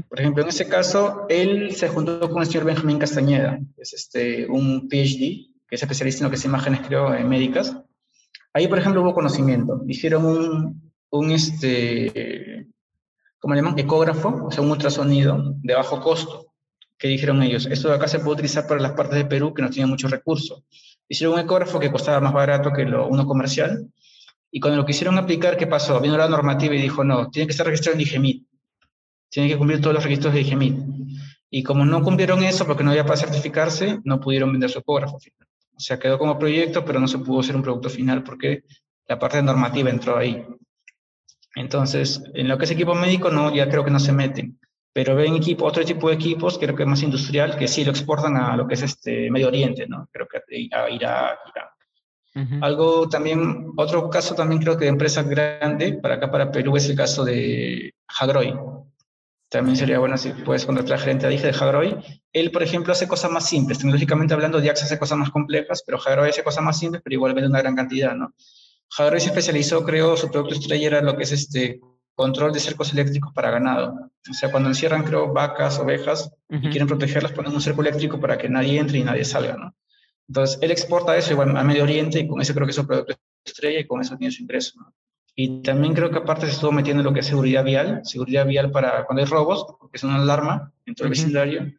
Por 0.08 0.18
ejemplo, 0.18 0.42
en 0.42 0.48
ese 0.48 0.66
caso, 0.66 1.26
él 1.28 1.76
se 1.76 1.88
juntó 1.88 2.30
con 2.30 2.40
el 2.40 2.46
señor 2.46 2.64
Benjamín 2.64 2.98
Castañeda, 2.98 3.58
que 3.76 3.82
es 3.82 3.92
este, 3.92 4.46
un 4.46 4.88
PhD, 4.88 5.52
que 5.68 5.74
es 5.74 5.82
especialista 5.82 6.20
en 6.20 6.24
lo 6.24 6.30
que 6.30 6.36
es 6.36 6.44
imágenes, 6.46 6.80
creo, 6.86 7.14
en 7.14 7.28
médicas. 7.28 7.76
Ahí, 8.54 8.68
por 8.68 8.78
ejemplo, 8.78 9.02
hubo 9.02 9.12
conocimiento. 9.12 9.82
Hicieron 9.86 10.24
un, 10.24 10.92
un 11.10 11.30
este, 11.30 12.68
¿cómo 13.38 13.52
le 13.52 13.60
llaman? 13.60 13.78
Ecógrafo, 13.78 14.46
o 14.46 14.50
sea, 14.50 14.64
un 14.64 14.70
ultrasonido 14.70 15.52
de 15.62 15.74
bajo 15.74 16.00
costo. 16.00 16.54
¿Qué 16.96 17.08
dijeron 17.08 17.42
ellos? 17.42 17.66
Esto 17.66 17.88
de 17.88 17.96
acá 17.96 18.08
se 18.08 18.20
puede 18.20 18.32
utilizar 18.32 18.66
para 18.66 18.80
las 18.80 18.92
partes 18.92 19.18
de 19.18 19.26
Perú 19.26 19.52
que 19.52 19.60
no 19.60 19.68
tienen 19.68 19.90
muchos 19.90 20.10
recursos. 20.10 20.64
Hicieron 21.06 21.34
un 21.34 21.40
ecógrafo 21.40 21.78
que 21.78 21.92
costaba 21.92 22.20
más 22.20 22.32
barato 22.32 22.72
que 22.72 22.86
lo, 22.86 23.06
uno 23.08 23.26
comercial. 23.26 23.92
Y 24.56 24.58
cuando 24.58 24.78
lo 24.78 24.86
quisieron 24.86 25.18
aplicar, 25.18 25.58
¿qué 25.58 25.66
pasó? 25.66 26.00
Vino 26.00 26.16
la 26.16 26.30
normativa 26.30 26.74
y 26.74 26.80
dijo, 26.80 27.04
no, 27.04 27.28
tiene 27.28 27.46
que 27.46 27.50
estar 27.50 27.66
registrado 27.66 27.94
en 27.94 28.00
IGEMIT. 28.00 28.46
Tiene 29.28 29.50
que 29.50 29.58
cumplir 29.58 29.82
todos 29.82 29.92
los 29.92 30.02
registros 30.02 30.32
de 30.32 30.40
IGEMIT. 30.40 30.78
Y 31.50 31.62
como 31.62 31.84
no 31.84 32.02
cumplieron 32.02 32.42
eso, 32.42 32.64
porque 32.64 32.82
no 32.82 32.88
había 32.88 33.04
para 33.04 33.18
certificarse, 33.18 34.00
no 34.04 34.18
pudieron 34.18 34.50
vender 34.50 34.70
su 34.70 34.78
ecógrafo. 34.78 35.16
O 35.16 35.78
sea, 35.78 35.98
quedó 35.98 36.18
como 36.18 36.38
proyecto, 36.38 36.86
pero 36.86 36.98
no 36.98 37.06
se 37.06 37.18
pudo 37.18 37.40
hacer 37.40 37.54
un 37.54 37.60
producto 37.60 37.90
final 37.90 38.22
porque 38.22 38.62
la 39.06 39.18
parte 39.18 39.42
normativa 39.42 39.90
entró 39.90 40.16
ahí. 40.16 40.42
Entonces, 41.54 42.22
en 42.32 42.48
lo 42.48 42.56
que 42.56 42.64
es 42.64 42.70
equipo 42.70 42.94
médico, 42.94 43.30
no, 43.30 43.54
ya 43.54 43.68
creo 43.68 43.84
que 43.84 43.90
no 43.90 44.00
se 44.00 44.14
meten. 44.14 44.58
Pero 44.90 45.16
ven 45.16 45.36
equipo, 45.36 45.66
otro 45.66 45.84
tipo 45.84 46.08
de 46.08 46.14
equipos, 46.14 46.56
creo 46.56 46.74
que 46.74 46.86
más 46.86 47.02
industrial, 47.02 47.58
que 47.58 47.68
sí 47.68 47.84
lo 47.84 47.90
exportan 47.90 48.38
a 48.38 48.56
lo 48.56 48.66
que 48.66 48.72
es 48.72 48.82
este 48.84 49.30
Medio 49.30 49.48
Oriente, 49.48 49.86
¿no? 49.86 50.08
Creo 50.10 50.26
que 50.26 50.38
a 50.74 50.88
Irak, 50.88 51.40
Irán. 51.54 51.66
Algo 52.60 53.08
también, 53.08 53.72
otro 53.76 54.10
caso 54.10 54.34
también 54.34 54.60
creo 54.60 54.76
que 54.76 54.84
de 54.84 54.90
empresa 54.90 55.22
grande, 55.22 55.94
para 55.94 56.16
acá, 56.16 56.30
para 56.30 56.50
Perú, 56.50 56.76
es 56.76 56.88
el 56.90 56.96
caso 56.96 57.24
de 57.24 57.94
Hagroy. 58.06 58.54
También 59.48 59.76
sería 59.76 59.98
bueno 59.98 60.18
si 60.18 60.30
puedes 60.30 60.66
contratar 60.66 60.98
gerente 60.98 61.28
de 61.28 61.48
Hagroy. 61.48 61.96
Él, 62.32 62.50
por 62.50 62.62
ejemplo, 62.62 62.92
hace 62.92 63.08
cosas 63.08 63.30
más 63.30 63.48
simples. 63.48 63.78
Tecnológicamente 63.78 64.34
hablando, 64.34 64.60
Diax 64.60 64.82
hace 64.82 64.98
cosas 64.98 65.16
más 65.16 65.30
complejas, 65.30 65.82
pero 65.86 65.98
Hagroy 65.98 66.28
hace 66.28 66.44
cosas 66.44 66.62
más 66.62 66.78
simples, 66.78 67.00
pero 67.02 67.14
igual 67.14 67.32
vende 67.32 67.48
una 67.48 67.62
gran 67.62 67.74
cantidad, 67.74 68.14
¿no? 68.14 68.34
Hagroy 68.98 69.20
se 69.20 69.28
especializó, 69.28 69.84
creo, 69.84 70.16
su 70.16 70.30
producto 70.30 70.54
estrella 70.54 70.86
era 70.86 71.00
lo 71.00 71.16
que 71.16 71.22
es 71.22 71.32
este 71.32 71.80
control 72.14 72.52
de 72.52 72.60
cercos 72.60 72.92
eléctricos 72.92 73.32
para 73.32 73.50
ganado. 73.50 74.10
O 74.30 74.34
sea, 74.34 74.50
cuando 74.50 74.68
encierran, 74.68 75.04
creo, 75.04 75.32
vacas, 75.32 75.78
ovejas 75.78 76.30
y 76.50 76.68
quieren 76.68 76.86
protegerlas, 76.86 77.32
ponen 77.32 77.54
un 77.54 77.60
cerco 77.60 77.80
eléctrico 77.82 78.20
para 78.20 78.36
que 78.36 78.48
nadie 78.48 78.78
entre 78.78 78.98
y 78.98 79.04
nadie 79.04 79.24
salga, 79.24 79.56
¿no? 79.56 79.74
Entonces, 80.28 80.58
él 80.60 80.70
exporta 80.70 81.16
eso 81.16 81.32
igual 81.32 81.56
a 81.56 81.64
Medio 81.64 81.84
Oriente 81.84 82.20
y 82.20 82.28
con 82.28 82.40
eso 82.40 82.54
creo 82.54 82.66
que 82.66 82.70
es 82.70 82.76
su 82.76 82.86
producto 82.86 83.14
estrella 83.44 83.80
y 83.80 83.86
con 83.86 84.00
eso 84.00 84.16
tiene 84.16 84.32
su 84.32 84.42
ingreso, 84.42 84.80
¿no? 84.80 84.92
Y 85.38 85.60
también 85.60 85.92
creo 85.92 86.10
que 86.10 86.16
aparte 86.16 86.46
se 86.46 86.52
estuvo 86.52 86.72
metiendo 86.72 87.02
en 87.02 87.04
lo 87.04 87.12
que 87.12 87.20
es 87.20 87.26
seguridad 87.26 87.62
vial, 87.62 88.00
seguridad 88.04 88.46
vial 88.46 88.70
para 88.70 89.04
cuando 89.04 89.22
hay 89.22 89.28
robos, 89.28 89.66
que 89.92 89.98
es 89.98 90.02
una 90.02 90.16
alarma 90.16 90.72
en 90.86 90.94
todo 90.94 91.04
el 91.04 91.10
vecindario. 91.10 91.74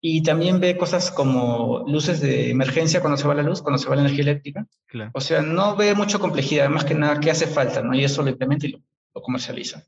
Y 0.00 0.22
también 0.22 0.60
ve 0.60 0.76
cosas 0.76 1.10
como 1.10 1.84
luces 1.88 2.20
de 2.20 2.48
emergencia 2.50 3.00
cuando 3.00 3.16
se 3.16 3.26
va 3.26 3.34
la 3.34 3.42
luz, 3.42 3.60
cuando 3.60 3.78
se 3.78 3.88
va 3.88 3.96
la 3.96 4.02
energía 4.02 4.22
eléctrica. 4.22 4.68
O 5.14 5.20
sea, 5.20 5.42
no 5.42 5.74
ve 5.74 5.96
mucha 5.96 6.20
complejidad, 6.20 6.68
más 6.68 6.84
que 6.84 6.94
nada 6.94 7.18
qué 7.18 7.32
hace 7.32 7.48
falta, 7.48 7.82
¿no? 7.82 7.92
Y 7.92 8.04
eso 8.04 8.22
lo 8.22 8.30
implementa 8.30 8.66
y 8.68 8.70
lo, 8.70 8.80
comercializa. 9.20 9.84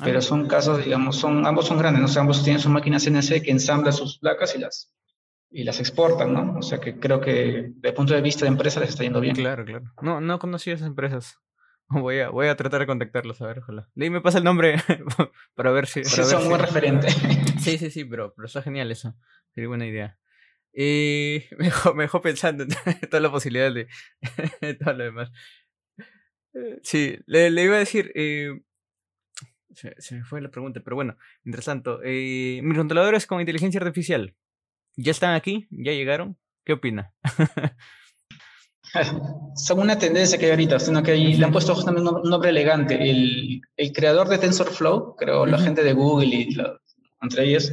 Ah, 0.00 0.02
Pero 0.02 0.20
son 0.20 0.48
casos, 0.48 0.84
digamos, 0.84 1.14
son, 1.14 1.46
ambos 1.46 1.66
son 1.66 1.78
grandes, 1.78 2.00
¿no? 2.00 2.06
O 2.06 2.10
sea, 2.10 2.22
ambos 2.22 2.42
tienen 2.42 2.60
sus 2.60 2.72
máquinas 2.72 3.04
CNC 3.04 3.40
que 3.40 3.52
ensamblan 3.52 3.92
sus 3.92 4.18
placas 4.18 4.56
y 4.56 4.58
las, 4.58 4.92
y 5.54 5.62
las 5.62 5.78
exportan, 5.78 6.34
¿no? 6.34 6.58
O 6.58 6.62
sea, 6.62 6.80
que 6.80 6.98
creo 6.98 7.20
que 7.20 7.70
desde 7.76 7.88
el 7.88 7.94
punto 7.94 8.12
de 8.12 8.20
vista 8.20 8.44
de 8.44 8.48
empresa 8.48 8.80
les 8.80 8.88
está 8.88 9.04
yendo 9.04 9.20
bien. 9.20 9.36
Claro, 9.36 9.64
claro. 9.64 9.84
No, 10.02 10.20
no 10.20 10.40
conocí 10.40 10.72
esas 10.72 10.88
empresas. 10.88 11.38
Voy 11.88 12.18
a, 12.20 12.30
voy 12.30 12.46
a 12.48 12.56
tratar 12.56 12.80
de 12.80 12.86
contactarlos, 12.86 13.42
a 13.42 13.46
ver, 13.46 13.58
ojalá. 13.58 13.88
De 13.94 14.08
me 14.08 14.22
pasa 14.22 14.38
el 14.38 14.44
nombre 14.44 14.76
para 15.54 15.70
ver 15.70 15.86
si. 15.86 16.02
sí, 16.02 16.24
son 16.24 16.48
muy 16.48 16.58
referentes. 16.58 17.14
Sí, 17.60 17.78
sí, 17.78 17.90
sí, 17.90 18.04
pero, 18.04 18.34
pero 18.34 18.46
está 18.46 18.62
genial 18.62 18.90
eso. 18.90 19.14
Sería 19.54 19.68
buena 19.68 19.86
idea. 19.86 20.18
Y 20.72 21.44
me 21.56 21.70
dejó, 22.02 22.20
pensando 22.20 22.64
en 22.64 22.70
todas 23.08 23.22
las 23.22 23.30
posibilidades 23.30 23.86
de 24.60 24.74
todo 24.74 24.92
lo 24.92 25.04
demás. 25.04 25.30
Eh, 26.52 26.80
sí, 26.82 27.16
le, 27.26 27.50
le 27.50 27.64
iba 27.64 27.76
a 27.76 27.78
decir. 27.78 28.12
Eh, 28.14 28.60
se, 29.74 29.94
se, 29.98 30.16
me 30.16 30.24
fue 30.24 30.40
la 30.42 30.50
pregunta, 30.50 30.80
pero 30.84 30.96
bueno, 30.96 31.16
mientras 31.42 31.66
tanto, 31.66 32.00
eh, 32.02 32.60
mis 32.62 32.76
controladores 32.76 33.26
con 33.26 33.40
inteligencia 33.40 33.80
artificial, 33.80 34.34
¿ya 34.96 35.10
están 35.10 35.34
aquí? 35.34 35.66
¿Ya 35.70 35.92
llegaron? 35.92 36.36
¿Qué 36.64 36.72
opina? 36.72 37.12
Son 39.56 39.80
una 39.80 39.98
tendencia 39.98 40.38
que 40.38 40.44
hay 40.46 40.52
ahorita, 40.52 40.78
sino 40.78 41.02
que 41.02 41.16
le 41.16 41.44
han 41.44 41.52
puesto 41.52 41.74
justamente 41.74 42.08
un 42.08 42.30
nombre 42.30 42.50
elegante. 42.50 43.10
El, 43.10 43.60
el 43.76 43.92
creador 43.92 44.28
de 44.28 44.38
TensorFlow, 44.38 45.16
creo, 45.16 45.46
la 45.46 45.58
gente 45.58 45.82
de 45.82 45.92
Google 45.92 46.26
y 46.26 46.56
entre 47.20 47.44
ellos, 47.44 47.72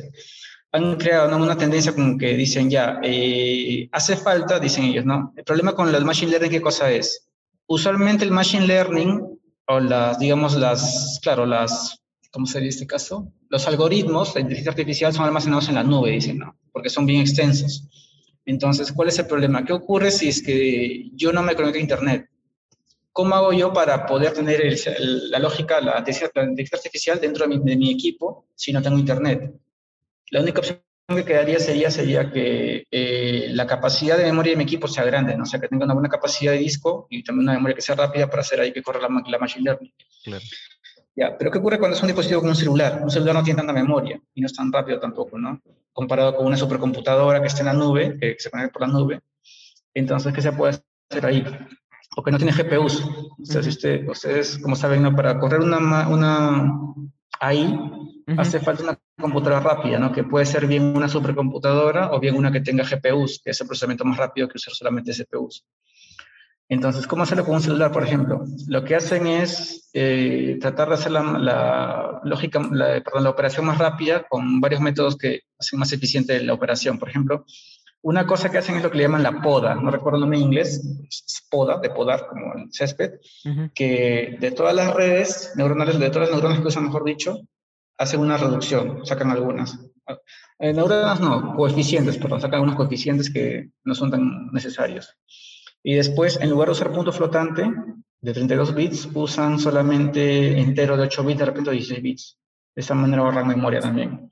han 0.72 0.96
creado 0.96 1.36
una 1.36 1.58
tendencia 1.58 1.94
como 1.94 2.18
que 2.18 2.36
dicen 2.36 2.70
ya, 2.70 3.00
eh, 3.04 3.90
hace 3.92 4.16
falta, 4.16 4.60
dicen 4.60 4.86
ellos, 4.86 5.06
¿no? 5.06 5.34
El 5.36 5.44
problema 5.44 5.74
con 5.74 5.94
el 5.94 6.06
Machine 6.06 6.32
Learning, 6.32 6.52
¿qué 6.52 6.62
cosa 6.62 6.90
es? 6.92 7.28
Usualmente 7.68 8.24
el 8.24 8.32
Machine 8.32 8.68
Learning, 8.68 9.22
o 9.68 9.80
las, 9.80 10.18
digamos, 10.18 10.56
las, 10.56 11.20
claro, 11.22 11.46
las, 11.46 12.02
¿cómo 12.32 12.46
sería 12.46 12.70
este 12.70 12.88
caso? 12.88 13.32
Los 13.50 13.68
algoritmos, 13.68 14.34
la 14.34 14.42
inteligencia 14.42 14.72
artificial 14.72 15.14
son 15.14 15.26
almacenados 15.26 15.68
en 15.70 15.76
la 15.76 15.84
nube, 15.84 16.12
dicen, 16.12 16.40
¿no? 16.40 16.58
Porque 16.72 16.90
son 16.90 17.06
bien 17.06 17.22
extensos. 17.22 17.88
Entonces, 18.46 18.92
¿cuál 18.92 19.10
es 19.10 19.20
el 19.20 19.28
problema? 19.28 19.64
¿Qué 19.64 19.74
ocurre 19.74 20.12
si 20.12 20.30
es 20.30 20.42
que 20.42 21.10
yo 21.14 21.32
no 21.32 21.44
me 21.44 21.56
conecto 21.56 21.78
a 21.78 21.82
Internet? 21.82 22.30
¿Cómo 23.14 23.36
hago 23.36 23.52
yo 23.52 23.74
para 23.74 24.06
poder 24.06 24.34
tener 24.34 24.62
la 25.30 25.40
lógica, 25.40 25.82
la 25.82 26.00
inteligencia 26.00 26.78
artificial 26.78 27.20
dentro 27.20 27.46
de 27.48 27.76
mi, 27.76 27.92
equipo 27.92 28.46
si 28.56 28.72
no 28.72 28.82
tengo 28.82 28.98
Internet? 28.98 29.54
La 30.30 30.42
única 30.42 30.60
opción 30.60 30.80
que 31.10 31.26
quedaría 31.26 31.60
sería, 31.60 31.92
sería 31.92 32.32
que 32.32 32.86
eh, 32.90 33.50
la 33.52 33.68
capacidad 33.68 34.18
de 34.18 34.24
memoria 34.24 34.52
de 34.52 34.58
mi 34.58 34.64
equipo 34.64 34.88
sea 34.88 35.04
grande, 35.04 35.36
¿no? 35.36 35.44
o 35.44 35.46
sea, 35.46 35.60
que 35.60 35.68
tenga 35.68 35.84
una 35.84 35.94
buena 35.94 36.08
capacidad 36.08 36.54
de 36.54 36.60
disco 36.60 37.08
y 37.10 37.22
también 37.22 37.50
una 37.50 37.54
memoria 37.56 37.76
que 37.76 37.82
sea 37.82 37.96
rápida 37.96 38.30
para 38.30 38.42
hacer 38.42 38.62
ahí 38.62 38.72
que 38.72 38.82
corra 38.82 39.02
la, 39.02 39.24
la 39.28 39.38
machine 39.38 39.66
learning. 39.66 39.94
Claro. 40.24 40.44
Ya, 41.14 41.38
pero 41.38 41.52
¿qué 41.52 41.58
ocurre 41.58 41.78
cuando 41.78 41.98
es 41.98 42.02
un 42.02 42.08
dispositivo 42.08 42.40
como 42.40 42.52
un 42.52 42.56
celular? 42.56 43.02
Un 43.04 43.12
celular 43.12 43.36
no 43.36 43.44
tiene 43.44 43.58
tanta 43.58 43.74
memoria 43.74 44.22
y 44.34 44.40
no 44.40 44.48
es 44.48 44.54
tan 44.54 44.72
rápido 44.72 45.00
tampoco, 45.00 45.38
¿no? 45.38 45.62
Comparado 45.94 46.36
con 46.36 46.46
una 46.46 46.58
supercomputadora 46.58 47.42
que 47.42 47.48
está 47.48 47.62
en 47.62 47.66
la 47.68 47.74
nube, 47.74 48.18
que 48.20 48.36
se 48.40 48.50
conecta 48.50 48.72
por 48.72 48.82
la 48.88 48.94
nube. 48.94 49.22
Entonces, 49.94 50.34
¿qué 50.34 50.42
se 50.42 50.52
puede 50.52 50.80
hacer 51.10 51.26
ahí? 51.26 51.44
O 52.16 52.24
que 52.24 52.32
no 52.32 52.38
tiene 52.38 52.54
GPUs. 52.54 53.04
O 53.04 53.46
sea, 53.46 53.62
si 53.64 53.70
usted, 53.70 54.08
ustedes, 54.08 54.58
como 54.60 54.76
saben, 54.76 55.02
¿no? 55.02 55.16
para 55.16 55.40
correr 55.40 55.62
una, 55.62 56.08
una 56.08 56.74
ahí, 57.40 57.78
hace 58.38 58.60
falta 58.60 58.84
una 58.84 59.00
computadora 59.20 59.60
rápida, 59.60 60.00
¿no? 60.00 60.12
Que 60.12 60.24
puede 60.24 60.46
ser 60.46 60.68
bien 60.68 60.96
una 60.96 61.08
supercomputadora 61.08 62.12
o 62.12 62.20
bien 62.20 62.36
una 62.36 62.52
que 62.52 62.62
tenga 62.62 62.84
GPUs, 62.84 63.42
que 63.44 63.52
es 63.52 63.62
el 63.62 63.68
procesamiento 63.68 64.06
más 64.06 64.18
rápido 64.18 64.48
que 64.48 64.58
usar 64.58 64.74
solamente 64.74 65.12
CPUs. 65.14 65.66
Entonces, 66.72 67.06
¿cómo 67.06 67.24
hacerlo 67.24 67.44
con 67.44 67.56
un 67.56 67.62
celular, 67.62 67.92
por 67.92 68.02
ejemplo? 68.02 68.46
Lo 68.68 68.86
que 68.86 68.96
hacen 68.96 69.28
es 69.28 69.90
eh, 69.92 70.58
tratar 70.62 70.88
de 70.88 70.94
hacer 70.94 71.12
la, 71.12 72.22
lógica, 72.24 72.62
la, 72.72 73.02
perdón, 73.04 73.26
la 73.26 73.30
operación 73.30 73.66
más 73.66 73.78
rápida 73.78 74.26
con 74.30 74.62
varios 74.62 74.80
métodos 74.80 75.18
que 75.18 75.42
hacen 75.60 75.80
más 75.80 75.92
eficiente 75.92 76.42
la 76.42 76.54
operación. 76.54 76.98
Por 76.98 77.10
ejemplo, 77.10 77.46
una 78.02 78.26
cosa 78.26 78.50
que 78.50 78.58
hacen 78.58 78.78
es 78.78 78.84
lo 78.84 78.90
que 78.90 79.00
le 79.00 79.04
llaman 79.04 79.22
la 79.22 79.42
poda, 79.42 79.76
no 79.76 79.92
recuerdo 79.92 80.16
el 80.16 80.22
nombre 80.22 80.40
en 80.40 80.46
inglés, 80.46 80.82
poda, 81.50 81.78
de 81.78 81.90
podar, 81.90 82.28
como 82.28 82.54
el 82.54 82.72
césped, 82.72 83.20
que 83.76 84.38
de 84.40 84.52
todas 84.52 84.74
las 84.74 84.94
redes 84.94 85.52
neuronales, 85.58 86.00
de 86.00 86.10
todas 86.10 86.30
las 86.30 86.38
neuronas 86.38 86.62
que 86.62 86.68
usan, 86.70 86.86
mejor 86.86 87.04
dicho, 87.04 87.42
hacen 87.98 88.22
una 88.22 88.38
reducción, 88.38 89.06
sacan 89.06 89.30
algunas. 89.30 89.78
Eh, 90.58 90.72
neuronas 90.72 91.20
no, 91.20 91.54
coeficientes, 91.54 92.18
perdón, 92.18 92.40
sacan 92.40 92.60
algunos 92.60 92.78
coeficientes 92.78 93.30
que 93.30 93.72
no 93.84 93.94
son 93.94 94.10
tan 94.10 94.48
necesarios. 94.54 95.18
Y 95.84 95.96
después, 95.96 96.40
en 96.42 96.50
lugar 96.50 96.68
de 96.68 96.74
usar 96.74 96.92
punto 96.92 97.12
flotante 97.12 97.72
de 98.22 98.34
32 98.34 98.76
bits, 98.76 99.10
usan 99.14 99.60
solamente 99.60 100.60
entero 100.60 100.96
de 100.96 101.04
8 101.04 101.24
bits, 101.24 101.40
de 101.40 101.46
repente 101.46 101.72
16 101.72 102.04
bits. 102.04 102.38
De 102.76 102.82
esa 102.82 102.96
manera 102.96 103.24
ahorran 103.24 103.48
memoria 103.48 103.80
también. 103.80 104.30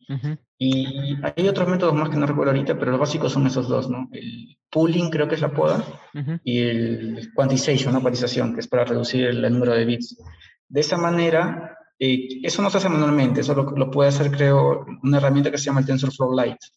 Y 0.58 1.16
hay 1.24 1.48
otros 1.48 1.68
métodos 1.68 1.94
más 1.94 2.10
que 2.10 2.18
no 2.18 2.26
recuerdo 2.26 2.52
ahorita, 2.52 2.78
pero 2.78 2.92
los 2.92 3.00
básicos 3.00 3.34
son 3.34 3.48
esos 3.48 3.68
dos, 3.68 3.90
¿no? 3.90 4.08
El 4.12 4.58
pooling 4.70 5.10
creo 5.10 5.28
que 5.28 5.36
es 5.36 5.42
la 5.42 5.52
poda 5.52 5.84
y 6.44 6.60
el 6.60 7.32
quantization, 7.34 7.94
¿no? 7.94 8.02
Cuantización, 8.02 8.54
que 8.54 8.62
es 8.62 8.68
para 8.68 8.86
reducir 8.86 9.26
el, 9.26 9.42
número 9.52 9.74
de 9.74 9.86
bits. 9.86 10.18
De 10.68 10.82
esa 10.82 10.98
manera, 10.98 11.78
eh, 11.98 12.40
eso 12.44 12.62
no 12.62 12.70
se 12.70 12.78
hace 12.78 12.90
manualmente, 12.90 13.42
eso 13.42 13.56
lo, 13.56 13.64
lo, 13.72 13.90
puede 13.90 14.10
hacer, 14.10 14.32
creo, 14.32 14.86
una 15.04 15.18
herramienta 15.18 15.52
que 15.52 15.58
se 15.58 15.66
llama 15.66 15.82
el 15.82 15.86
TensorFlow 15.86 16.38
Lite. 16.38 16.68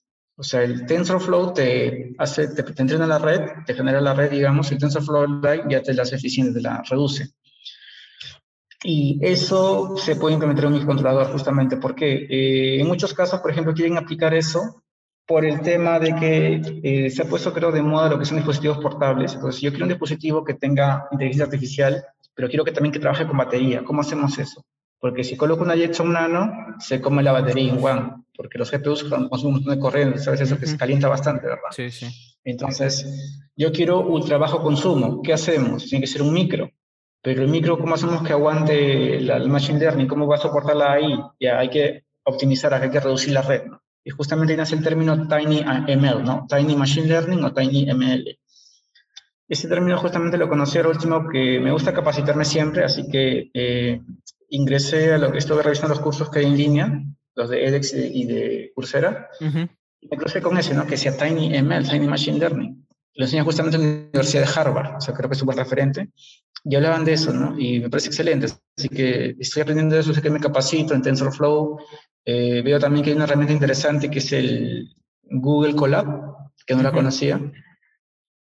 O 0.43 0.45
sea, 0.45 0.65
el 0.65 0.87
TensorFlow 0.87 1.55
te 1.55 2.17
hace, 2.19 2.49
te, 2.49 2.65
te 2.65 2.83
entrena 2.83 3.07
la 3.07 3.19
red, 3.19 3.43
te 3.65 3.75
genera 3.75 4.01
la 4.01 4.13
red, 4.13 4.29
digamos, 4.29 4.69
y 4.69 4.75
el 4.75 4.81
TensorFlow 4.81 5.41
Lite 5.41 5.67
ya 5.69 5.81
te 5.81 5.95
la 5.95 6.03
hace 6.03 6.17
eficiente, 6.17 6.53
te 6.53 6.61
la 6.61 6.83
reduce. 6.83 7.29
Y 8.83 9.21
eso 9.23 9.97
se 9.97 10.17
puede 10.17 10.35
implementar 10.35 10.65
en 10.65 10.73
un 10.73 10.79
microcontrolador 10.81 11.31
justamente 11.31 11.77
porque 11.77 12.27
eh, 12.29 12.81
en 12.81 12.89
muchos 12.89 13.15
casos, 13.15 13.39
por 13.39 13.53
ejemplo, 13.53 13.73
quieren 13.73 13.97
aplicar 13.99 14.35
eso 14.35 14.83
por 15.29 15.45
el 15.45 15.61
tema 15.61 16.01
de 16.01 16.13
que 16.17 16.61
eh, 16.83 17.09
se 17.09 17.23
ha 17.23 17.27
puesto, 17.27 17.53
creo, 17.53 17.71
de 17.71 17.81
moda 17.81 18.11
lo 18.11 18.19
que 18.19 18.25
son 18.25 18.39
dispositivos 18.39 18.79
portables. 18.79 19.35
Entonces, 19.35 19.61
yo 19.61 19.71
quiero 19.71 19.85
un 19.85 19.91
dispositivo 19.91 20.43
que 20.43 20.55
tenga 20.55 21.07
inteligencia 21.13 21.45
artificial, 21.45 22.05
pero 22.35 22.49
quiero 22.49 22.65
que 22.65 22.73
también 22.73 22.93
que 22.93 22.99
trabaje 22.99 23.29
con 23.29 23.37
batería. 23.37 23.85
¿Cómo 23.85 24.01
hacemos 24.01 24.37
eso? 24.41 24.65
Porque 25.03 25.25
si 25.25 25.37
coloco 25.37 25.65
una 25.65 25.75
Jetson 25.75 26.13
Nano, 26.13 26.77
se 26.79 27.01
come 27.01 27.25
la 27.25 27.33
batería 27.33 27.73
en 27.73 27.85
one, 27.85 28.25
porque 28.37 28.57
los 28.57 28.71
GPUs 28.71 29.03
consumen 29.03 29.47
un 29.47 29.53
montón 29.55 29.75
de 29.75 29.81
corriente, 29.81 30.19
¿sabes? 30.21 30.43
Eso 30.43 30.57
que 30.61 30.67
se 30.69 30.77
calienta 30.77 31.09
bastante, 31.09 31.49
¿verdad? 31.49 31.73
Sí, 31.73 31.91
sí. 31.91 32.07
Entonces, 32.45 33.51
yo 33.57 33.73
quiero 33.73 33.99
ultra 33.99 34.39
bajo 34.39 34.63
consumo. 34.63 35.21
¿Qué 35.21 35.33
hacemos? 35.33 35.87
Tiene 35.89 36.05
que 36.05 36.07
ser 36.07 36.23
un 36.23 36.33
micro. 36.33 36.71
Pero 37.21 37.43
el 37.43 37.49
micro, 37.49 37.81
¿cómo 37.81 37.97
hacemos 37.97 38.23
que 38.23 38.33
aguante 38.33 39.17
el 39.17 39.49
machine 39.49 39.81
learning? 39.81 40.07
¿Cómo 40.07 40.29
va 40.29 40.37
a 40.37 40.39
soportarla 40.39 40.93
ahí? 40.93 41.19
Ya 41.41 41.59
hay 41.59 41.69
que 41.69 42.05
optimizar, 42.23 42.73
hay 42.73 42.89
que 42.89 43.01
reducir 43.01 43.33
la 43.33 43.43
red, 43.43 43.65
¿no? 43.65 43.83
Y 44.05 44.11
justamente 44.11 44.57
nace 44.57 44.77
el 44.77 44.85
término 44.85 45.27
Tiny 45.27 45.65
ML, 45.65 46.23
¿no? 46.23 46.47
Tiny 46.49 46.77
Machine 46.77 47.09
Learning 47.09 47.43
o 47.43 47.53
Tiny 47.53 47.93
ML. 47.93 48.39
Ese 49.49 49.69
término 49.69 49.99
justamente 49.99 50.39
lo 50.39 50.49
conocí 50.49 50.79
al 50.79 50.87
último 50.87 51.29
que 51.29 51.59
me 51.59 51.73
gusta 51.73 51.93
capacitarme 51.93 52.45
siempre, 52.45 52.85
así 52.85 53.09
que 53.09 53.51
eh, 53.53 54.01
ingresé 54.53 55.15
a 55.15 55.19
lo 55.19 55.33
que 55.33 55.39
estuve 55.39 55.63
revisando 55.63 55.95
los 55.95 56.03
cursos 56.03 56.31
que 56.31 56.41
hay 56.41 56.47
en 56.47 56.57
línea, 56.57 57.03
los 57.35 57.49
de 57.49 57.67
edX 57.67 57.95
y 57.95 58.25
de 58.27 58.73
Coursera, 58.75 59.29
y 59.41 60.09
me 60.09 60.17
crucé 60.17 60.43
con 60.43 60.59
ese, 60.59 60.75
¿no? 60.75 60.87
Que 60.87 60.97
sea 60.97 61.17
Tiny 61.17 61.59
ML, 61.63 61.89
Tiny 61.89 62.07
Machine 62.07 62.39
Learning. 62.39 62.87
Lo 63.15 63.25
enseña 63.25 63.45
justamente 63.45 63.77
en 63.77 63.83
la 63.83 63.89
Universidad 63.89 64.43
de 64.43 64.61
Harvard, 64.61 64.97
o 64.97 65.01
sea, 65.01 65.15
creo 65.15 65.29
que 65.29 65.37
es 65.37 65.43
buen 65.43 65.57
referente. 65.57 66.11
Y 66.65 66.77
hablaban 66.77 67.05
de 67.05 67.15
eso, 67.15 67.33
¿no? 67.33 67.59
Y 67.59 67.81
me 67.81 67.91
parece 67.91 68.09
excelente. 68.09 68.47
Así 68.77 68.89
que 68.89 69.37
estoy 69.39 69.63
aprendiendo 69.63 69.95
de 69.95 70.03
eso, 70.03 70.15
sé 70.15 70.23
que 70.23 70.31
me 70.31 70.41
capacito 70.41 70.95
en 70.95 71.03
TensorFlow, 71.03 71.79
eh, 72.25 72.63
veo 72.63 72.79
también 72.79 73.05
que 73.05 73.11
hay 73.11 73.17
una 73.17 73.25
herramienta 73.25 73.55
interesante 73.55 74.11
que 74.11 74.19
es 74.19 74.33
el 74.33 74.95
Google 75.23 75.75
Colab, 75.75 76.07
que 76.67 76.75
no 76.75 76.83
la 76.83 76.93
conocía. 76.93 77.41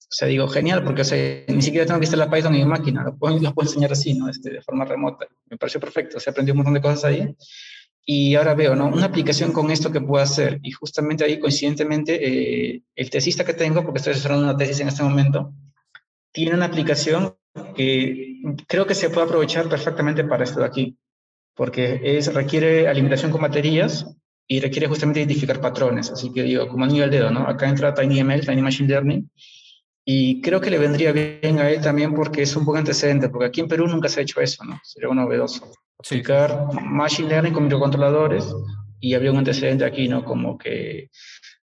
O 0.04 0.16
sea, 0.16 0.28
digo, 0.28 0.46
genial, 0.48 0.84
porque 0.84 1.02
o 1.02 1.04
sea, 1.04 1.44
ni 1.48 1.62
siquiera 1.62 1.86
tengo 1.86 1.98
que 1.98 2.04
instalar 2.04 2.30
Python 2.30 2.54
en 2.54 2.60
mi 2.60 2.66
máquina, 2.66 3.02
lo 3.02 3.16
puedo, 3.16 3.38
lo 3.38 3.52
puedo 3.52 3.68
enseñar 3.68 3.92
así, 3.92 4.14
¿no? 4.14 4.28
Este, 4.28 4.50
de 4.50 4.62
forma 4.62 4.84
remota. 4.84 5.26
Me 5.50 5.56
pareció 5.56 5.80
perfecto, 5.80 6.18
o 6.18 6.20
sea, 6.20 6.30
aprendí 6.30 6.52
un 6.52 6.58
montón 6.58 6.74
de 6.74 6.80
cosas 6.80 7.04
ahí. 7.04 7.34
Y 8.06 8.34
ahora 8.34 8.54
veo, 8.54 8.76
¿no? 8.76 8.86
Una 8.88 9.06
aplicación 9.06 9.50
con 9.50 9.70
esto 9.70 9.90
que 9.90 10.00
puedo 10.00 10.22
hacer. 10.22 10.60
Y 10.62 10.72
justamente 10.72 11.24
ahí, 11.24 11.40
coincidentemente, 11.40 12.18
eh, 12.22 12.82
el 12.94 13.10
tesista 13.10 13.44
que 13.44 13.54
tengo, 13.54 13.82
porque 13.82 13.98
estoy 13.98 14.12
asesorando 14.12 14.44
una 14.44 14.56
tesis 14.56 14.80
en 14.80 14.88
este 14.88 15.02
momento, 15.02 15.54
tiene 16.32 16.54
una 16.54 16.66
aplicación 16.66 17.36
que 17.74 18.40
creo 18.66 18.86
que 18.86 18.94
se 18.94 19.10
puede 19.10 19.26
aprovechar 19.26 19.68
perfectamente 19.68 20.24
para 20.24 20.44
esto 20.44 20.60
de 20.60 20.66
aquí 20.66 20.98
porque 21.54 22.00
es, 22.02 22.32
requiere 22.34 22.88
alimentación 22.88 23.30
con 23.30 23.40
baterías 23.40 24.06
y 24.46 24.60
requiere 24.60 24.88
justamente 24.88 25.20
identificar 25.20 25.60
patrones. 25.60 26.10
Así 26.10 26.32
que 26.32 26.42
digo, 26.42 26.68
como 26.68 26.86
nivel 26.86 27.10
dedo, 27.10 27.30
¿no? 27.30 27.46
Acá 27.46 27.68
entra 27.68 27.94
TinyML, 27.94 28.44
Tiny 28.44 28.62
Machine 28.62 28.88
Learning, 28.88 29.30
y 30.04 30.42
creo 30.42 30.60
que 30.60 30.70
le 30.70 30.78
vendría 30.78 31.12
bien 31.12 31.58
a 31.58 31.70
él 31.70 31.80
también 31.80 32.14
porque 32.14 32.42
es 32.42 32.54
un 32.56 32.64
buen 32.64 32.80
antecedente, 32.80 33.28
porque 33.28 33.46
aquí 33.46 33.60
en 33.60 33.68
Perú 33.68 33.86
nunca 33.86 34.08
se 34.08 34.20
ha 34.20 34.22
hecho 34.22 34.40
eso, 34.40 34.62
¿no? 34.64 34.78
Sería 34.82 35.08
un 35.08 35.16
novedoso. 35.16 35.72
Aplicar 35.98 36.68
Machine 36.82 37.28
Learning 37.28 37.52
con 37.52 37.64
microcontroladores 37.64 38.46
y 39.00 39.14
habría 39.14 39.32
un 39.32 39.38
antecedente 39.38 39.84
aquí, 39.84 40.08
¿no? 40.08 40.24
Como 40.24 40.58
que 40.58 41.10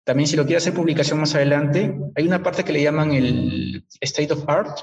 también 0.05 0.29
si 0.29 0.37
lo 0.37 0.45
quiere 0.45 0.59
hacer 0.59 0.75
publicación 0.75 1.19
más 1.19 1.35
adelante, 1.35 1.99
hay 2.15 2.27
una 2.27 2.43
parte 2.43 2.65
que 2.65 2.73
le 2.73 2.83
llaman 2.83 3.13
el 3.13 3.85
State 4.01 4.33
of 4.33 4.49
Art, 4.49 4.79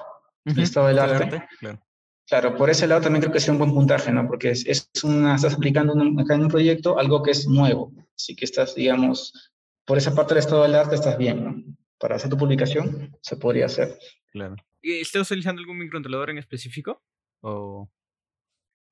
el 0.45 0.60
estado 0.60 0.88
del 0.88 1.00
arte, 1.00 1.43
claro. 1.60 1.82
Claro, 2.30 2.58
por 2.58 2.70
ese 2.70 2.88
lado 2.88 3.00
también 3.00 3.22
creo 3.22 3.32
que 3.32 3.38
es 3.38 3.48
un 3.48 3.58
buen 3.58 3.74
puntaje, 3.74 4.12
¿no? 4.12 4.28
Porque 4.28 4.50
es, 4.50 4.66
es 4.66 4.89
una, 5.04 5.36
estás 5.36 5.54
aplicando 5.54 5.93
acá 6.22 6.36
en 6.36 6.41
un 6.41 6.50
proyecto 6.50 7.00
algo 7.00 7.24
que 7.24 7.32
es 7.32 7.48
nuevo. 7.48 7.93
Así 8.18 8.36
que 8.36 8.43
estás, 8.43 8.76
digamos, 8.76 9.32
por 9.86 9.98
esa 9.98 10.14
parte 10.14 10.34
del 10.34 10.43
estado 10.43 10.64
del 10.64 10.76
arte 10.76 10.95
estás 10.95 11.18
bien, 11.18 11.43
¿no? 11.43 11.76
Para 12.00 12.16
hacer 12.16 12.30
tu 12.30 12.38
publicación 12.38 13.16
se 13.22 13.38
podría 13.38 13.66
hacer. 13.66 13.98
Claro. 14.32 14.56
¿Y 14.82 15.00
estás 15.00 15.30
utilizando 15.32 15.62
algún 15.62 15.80
microcontrolador 15.80 16.30
en 16.30 16.38
específico? 16.38 17.02
¿O... 17.41 17.89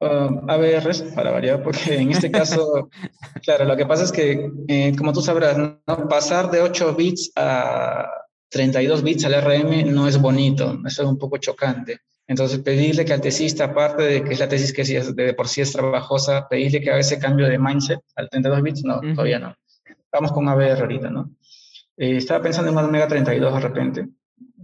Um, 0.02 0.50
ABRs, 0.50 1.04
para 1.16 1.32
variar, 1.32 1.64
porque 1.64 1.96
en 1.96 2.12
este 2.12 2.30
caso, 2.30 2.90
claro, 3.44 3.64
lo 3.64 3.78
que 3.78 3.86
pasa 3.86 4.04
es 4.04 4.12
que, 4.12 4.52
eh, 4.68 4.94
como 4.98 5.14
tú 5.14 5.22
sabrás, 5.22 5.58
¿no? 5.58 5.82
pasar 6.10 6.52
de 6.52 6.62
8 6.62 6.96
bits 6.96 7.32
a 7.38 8.06
32 8.50 9.04
bits 9.04 9.24
al 9.26 9.42
RM 9.42 9.94
no 9.94 10.08
es 10.08 10.20
bonito, 10.20 10.80
eso 10.86 11.04
es 11.04 11.08
un 11.08 11.18
poco 11.18 11.38
chocante. 11.38 12.00
Entonces, 12.28 12.60
pedirle 12.60 13.06
que 13.06 13.14
al 13.14 13.22
tesista, 13.22 13.66
aparte 13.66 14.04
de 14.04 14.24
que 14.24 14.34
es 14.34 14.40
la 14.40 14.50
tesis 14.50 14.74
que 14.74 14.84
de 14.84 15.34
por 15.34 15.48
sí 15.48 15.62
es 15.62 15.72
trabajosa, 15.72 16.48
pedirle 16.50 16.82
que 16.82 16.90
haga 16.90 17.00
ese 17.00 17.20
cambio 17.20 17.48
de 17.48 17.60
mindset 17.60 18.00
al 18.16 18.30
32 18.30 18.62
bits, 18.64 18.84
no, 18.84 19.00
todavía 19.00 19.40
no. 19.40 19.56
Vamos 20.12 20.32
con 20.32 20.50
ABR 20.50 20.82
ahorita, 20.82 21.10
¿no? 21.10 21.32
Eh, 21.98 22.18
estaba 22.18 22.42
pensando 22.44 22.72
en 22.72 22.78
una 22.78 22.88
Omega 22.88 23.08
32 23.08 23.54
de 23.54 23.60
repente, 23.60 24.08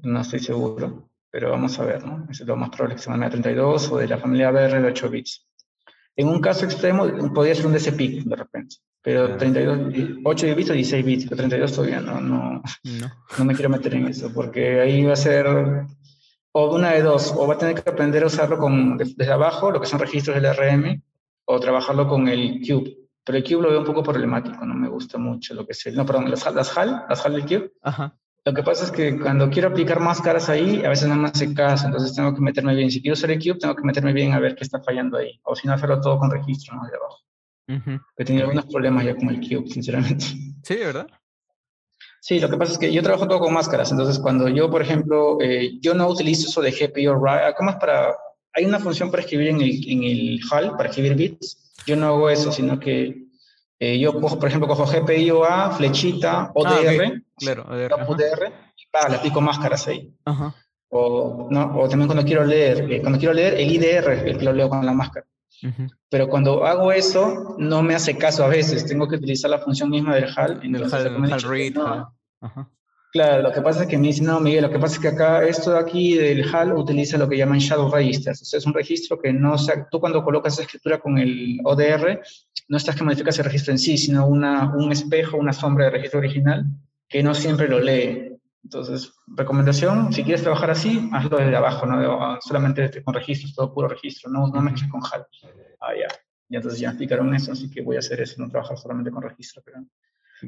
no 0.03 0.21
estoy 0.21 0.39
seguro, 0.39 1.09
pero 1.29 1.51
vamos 1.51 1.77
a 1.79 1.85
ver, 1.85 2.05
¿no? 2.05 2.27
Es 2.29 2.41
lo 2.41 2.55
más 2.55 2.69
probable 2.69 2.95
que 2.95 3.01
sea 3.01 3.13
una 3.13 3.25
Omega 3.25 3.41
32 3.41 3.91
o 3.91 3.97
de 3.97 4.07
la 4.07 4.17
familia 4.17 4.49
ABR 4.49 4.81
de 4.81 4.87
8 4.87 5.09
bits. 5.09 5.47
En 6.15 6.27
un 6.27 6.41
caso 6.41 6.65
extremo, 6.65 7.07
podría 7.33 7.55
ser 7.55 7.67
un 7.67 7.73
DCP 7.73 8.25
de 8.25 8.35
repente, 8.35 8.75
pero 9.01 9.37
32, 9.37 9.93
8 10.23 10.55
bits 10.55 10.69
o 10.69 10.73
16 10.73 11.05
bits, 11.05 11.23
pero 11.25 11.37
32 11.37 11.73
todavía 11.73 12.01
no, 12.01 12.19
no, 12.19 12.61
no. 12.83 13.11
no 13.37 13.45
me 13.45 13.55
quiero 13.55 13.69
meter 13.69 13.93
en 13.95 14.07
eso, 14.07 14.31
porque 14.33 14.81
ahí 14.81 15.03
va 15.03 15.13
a 15.13 15.15
ser 15.15 15.47
o 16.53 16.75
una 16.75 16.91
de 16.91 17.01
dos, 17.01 17.33
o 17.35 17.47
va 17.47 17.53
a 17.53 17.57
tener 17.57 17.81
que 17.81 17.89
aprender 17.89 18.23
a 18.23 18.27
usarlo 18.27 18.57
con, 18.57 18.97
desde 18.97 19.31
abajo, 19.31 19.71
lo 19.71 19.79
que 19.79 19.87
son 19.87 19.99
registros 19.99 20.35
del 20.35 20.53
RM, 20.53 21.01
o 21.45 21.59
trabajarlo 21.59 22.07
con 22.07 22.27
el 22.27 22.59
Cube. 22.59 22.97
Pero 23.23 23.37
el 23.37 23.43
Cube 23.43 23.61
lo 23.61 23.69
veo 23.69 23.79
un 23.79 23.85
poco 23.85 24.03
problemático, 24.03 24.65
no 24.65 24.73
me 24.73 24.89
gusta 24.89 25.17
mucho 25.17 25.53
lo 25.53 25.65
que 25.65 25.73
es 25.73 25.93
No, 25.93 26.05
perdón, 26.05 26.29
las, 26.29 26.53
las 26.53 26.77
HAL, 26.77 27.05
las 27.07 27.25
HAL 27.25 27.33
del 27.33 27.45
Cube. 27.45 27.73
Ajá. 27.81 28.17
Lo 28.43 28.53
que 28.53 28.63
pasa 28.63 28.85
es 28.85 28.91
que 28.91 29.19
cuando 29.19 29.51
quiero 29.51 29.67
aplicar 29.67 29.99
máscaras 29.99 30.49
ahí, 30.49 30.83
a 30.83 30.89
veces 30.89 31.07
no 31.07 31.15
me 31.15 31.27
hace 31.27 31.53
caso, 31.53 31.85
entonces 31.85 32.15
tengo 32.15 32.33
que 32.33 32.41
meterme 32.41 32.73
bien. 32.73 32.89
Si 32.89 32.99
quiero 32.99 33.13
usar 33.13 33.29
el 33.29 33.37
Cube, 33.37 33.59
tengo 33.59 33.75
que 33.75 33.83
meterme 33.83 34.13
bien 34.13 34.33
a 34.33 34.39
ver 34.39 34.55
qué 34.55 34.63
está 34.63 34.81
fallando 34.81 35.17
ahí. 35.17 35.39
O 35.43 35.55
si 35.55 35.67
no, 35.67 35.73
hacerlo 35.73 36.01
todo 36.01 36.17
con 36.17 36.31
registro, 36.31 36.75
¿no? 36.75 36.81
De 36.87 36.95
abajo. 36.95 38.01
He 38.17 38.25
tenido 38.25 38.45
algunos 38.45 38.65
problemas 38.65 39.05
ya 39.05 39.15
con 39.15 39.29
el 39.29 39.39
Cube, 39.39 39.67
sinceramente. 39.69 40.25
Sí, 40.63 40.75
¿verdad? 40.75 41.07
Sí, 42.19 42.39
lo 42.39 42.49
que 42.49 42.57
pasa 42.57 42.73
es 42.73 42.77
que 42.77 42.93
yo 42.93 43.01
trabajo 43.01 43.27
todo 43.27 43.39
con 43.39 43.53
máscaras, 43.53 43.91
entonces 43.91 44.19
cuando 44.19 44.47
yo, 44.47 44.69
por 44.69 44.83
ejemplo, 44.83 45.39
eh, 45.41 45.79
yo 45.79 45.95
no 45.95 46.07
utilizo 46.07 46.49
eso 46.49 46.61
de 46.61 46.71
GPU, 46.71 47.19
¿cómo 47.57 47.71
es 47.71 47.75
para...? 47.77 48.15
Hay 48.53 48.65
una 48.65 48.79
función 48.79 49.09
para 49.09 49.23
escribir 49.23 49.47
en 49.47 49.61
el, 49.61 49.89
en 49.89 50.03
el 50.03 50.39
HAL, 50.51 50.75
para 50.77 50.89
escribir 50.89 51.15
bits, 51.15 51.70
yo 51.85 51.95
no 51.95 52.07
hago 52.07 52.29
eso, 52.29 52.51
sino 52.51 52.79
que 52.79 53.25
eh, 53.79 53.99
yo 53.99 54.19
cojo, 54.19 54.37
por 54.37 54.47
ejemplo, 54.47 54.67
cojo 54.67 54.85
GPIO 54.85 55.43
A, 55.43 55.71
flechita, 55.71 56.51
ODR, 56.53 57.03
ah, 57.03 57.21
claro, 57.35 57.65
ODR, 58.07 58.53
y 58.77 58.85
para, 58.91 59.09
le 59.09 59.15
aplico 59.17 59.41
máscaras 59.41 59.87
ahí. 59.87 60.13
Ajá. 60.25 60.53
O, 60.89 61.47
¿no? 61.49 61.79
o 61.79 61.87
también 61.87 62.07
cuando 62.07 62.25
quiero 62.25 62.45
leer, 62.45 62.91
eh, 62.91 63.01
cuando 63.01 63.17
quiero 63.17 63.33
leer 63.33 63.55
el 63.55 63.71
IDR, 63.71 64.27
el 64.27 64.37
que 64.37 64.45
lo 64.45 64.53
leo 64.53 64.69
con 64.69 64.85
la 64.85 64.93
máscara. 64.93 65.25
Pero 66.09 66.27
cuando 66.27 66.65
hago 66.65 66.91
eso, 66.91 67.55
no 67.57 67.83
me 67.83 67.93
hace 67.93 68.17
caso 68.17 68.43
a 68.43 68.47
veces. 68.47 68.85
Tengo 68.85 69.07
que 69.07 69.15
utilizar 69.15 69.49
la 69.49 69.59
función 69.59 69.89
misma 69.89 70.15
del 70.15 70.29
HAL. 70.35 70.59
En 70.63 70.75
el 70.75 70.91
HAL, 70.91 71.41
read. 71.43 71.73
Claro, 73.11 73.43
lo 73.43 73.51
que 73.51 73.61
pasa 73.61 73.83
es 73.83 73.89
que 73.89 73.97
me 73.97 74.07
dicen, 74.07 74.25
no, 74.27 74.39
Miguel, 74.39 74.63
lo 74.63 74.69
que 74.69 74.79
pasa 74.79 74.95
es 74.95 75.01
que 75.01 75.09
acá, 75.09 75.43
esto 75.43 75.71
de 75.71 75.79
aquí 75.79 76.15
del 76.15 76.47
HAL 76.47 76.71
utiliza 76.71 77.17
lo 77.17 77.27
que 77.27 77.37
llaman 77.37 77.59
shadow 77.59 77.91
registers. 77.91 78.41
O 78.41 78.45
sea, 78.45 78.57
es 78.57 78.65
un 78.65 78.73
registro 78.73 79.19
que 79.19 79.33
no, 79.33 79.57
sea, 79.57 79.85
tú 79.91 79.99
cuando 79.99 80.23
colocas 80.23 80.53
esa 80.53 80.61
escritura 80.61 80.97
con 80.97 81.17
el 81.17 81.59
ODR, 81.65 82.21
no 82.69 82.77
estás 82.77 82.95
que 82.95 83.03
modificas 83.03 83.37
el 83.39 83.45
registro 83.45 83.73
en 83.73 83.79
sí, 83.79 83.97
sino 83.97 84.25
una, 84.25 84.73
un 84.73 84.93
espejo, 84.93 85.35
una 85.35 85.51
sombra 85.51 85.85
de 85.85 85.91
registro 85.91 86.19
original 86.19 86.65
que 87.09 87.21
no 87.21 87.35
siempre 87.35 87.67
lo 87.67 87.81
lee. 87.81 88.31
Entonces, 88.63 89.11
recomendación, 89.27 90.13
si 90.13 90.23
quieres 90.23 90.43
trabajar 90.43 90.71
así, 90.71 91.09
hazlo 91.11 91.37
desde 91.37 91.55
abajo, 91.55 91.85
¿no? 91.85 92.39
solamente 92.39 93.03
con 93.03 93.13
registros, 93.13 93.53
todo 93.53 93.73
puro 93.73 93.89
registro, 93.89 94.31
no, 94.31 94.47
no 94.47 94.61
mezcles 94.61 94.89
con 94.89 95.01
HAL. 95.03 95.27
Ah, 95.81 95.91
ya. 95.99 96.07
Y 96.47 96.55
entonces 96.55 96.79
ya 96.79 96.89
explicaron 96.89 97.35
eso, 97.35 97.51
así 97.51 97.69
que 97.69 97.81
voy 97.81 97.97
a 97.97 97.99
hacer 97.99 98.21
eso, 98.21 98.41
no 98.41 98.49
trabajar 98.49 98.77
solamente 98.77 99.11
con 99.11 99.21
registro. 99.21 99.61
Pero... 99.65 99.79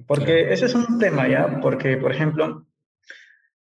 Porque 0.07 0.53
ese 0.53 0.65
es 0.65 0.75
un 0.75 0.99
tema, 0.99 1.27
¿ya? 1.27 1.59
Porque, 1.61 1.97
por 1.97 2.11
ejemplo, 2.11 2.65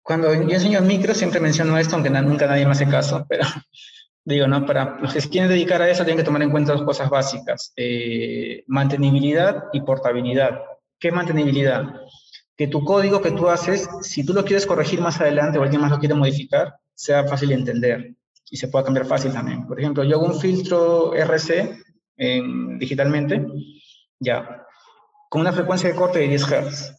cuando 0.01 0.33
yo 0.33 0.41
enseño 0.41 0.81
micro, 0.81 1.13
siempre 1.13 1.39
menciono 1.39 1.77
esto, 1.77 1.95
aunque 1.95 2.09
nunca 2.09 2.47
nadie 2.47 2.65
me 2.65 2.71
hace 2.71 2.87
caso, 2.87 3.25
pero 3.29 3.45
digo, 4.25 4.47
¿no? 4.47 4.65
Para 4.65 4.99
los 4.99 5.13
que 5.13 5.21
se 5.21 5.29
quieren 5.29 5.49
dedicar 5.49 5.81
a 5.81 5.89
eso, 5.89 6.03
tienen 6.03 6.17
que 6.17 6.25
tomar 6.25 6.41
en 6.43 6.51
cuenta 6.51 6.73
dos 6.73 6.83
cosas 6.83 7.09
básicas. 7.09 7.73
Eh, 7.75 8.63
mantenibilidad 8.67 9.65
y 9.73 9.81
portabilidad. 9.81 10.61
¿Qué 10.99 11.11
mantenibilidad? 11.11 11.83
que 12.55 12.67
tu 12.67 12.83
código 12.83 13.21
que 13.21 13.31
tú 13.31 13.49
haces, 13.49 13.89
si 14.01 14.25
tú 14.25 14.33
lo 14.33 14.45
quieres 14.45 14.65
corregir 14.65 15.01
más 15.01 15.19
adelante 15.19 15.57
o 15.57 15.63
alguien 15.63 15.81
más 15.81 15.91
lo 15.91 15.99
quiere 15.99 16.15
modificar, 16.15 16.75
sea 16.93 17.25
fácil 17.25 17.49
de 17.49 17.55
entender 17.55 18.15
y 18.49 18.57
se 18.57 18.67
pueda 18.67 18.85
cambiar 18.85 19.05
fácil 19.05 19.33
también. 19.33 19.65
Por 19.65 19.79
ejemplo, 19.79 20.03
yo 20.03 20.17
hago 20.17 20.27
un 20.27 20.39
filtro 20.39 21.13
RC 21.15 21.79
digitalmente, 22.77 23.45
ya, 24.19 24.65
con 25.33 25.41
una 25.41 25.51
frecuencia 25.51 25.89
de 25.89 25.95
corte 25.95 26.19
de 26.19 26.27
10 26.27 26.43
Hz. 26.43 26.95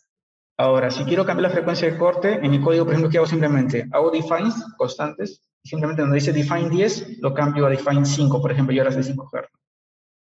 Ahora, 0.58 0.90
si 0.90 1.04
quiero 1.04 1.24
cambiar 1.24 1.50
la 1.50 1.54
frecuencia 1.54 1.88
de 1.88 1.96
corte, 1.96 2.40
en 2.42 2.50
mi 2.50 2.60
código, 2.60 2.84
por 2.84 2.92
ejemplo, 2.92 3.08
¿qué 3.08 3.18
hago 3.18 3.28
simplemente? 3.28 3.86
Hago 3.92 4.10
defines 4.10 4.56
constantes 4.76 5.40
Simplemente 5.62 6.02
donde 6.02 6.16
dice 6.16 6.32
define 6.32 6.68
10, 6.68 7.20
lo 7.20 7.32
cambio 7.32 7.64
a 7.64 7.70
define 7.70 8.04
5, 8.04 8.42
por 8.42 8.50
ejemplo, 8.50 8.74
y 8.74 8.78
ahora 8.80 8.90
es 8.90 8.96
de 8.96 9.04
5 9.04 9.30
Hz. 9.32 9.48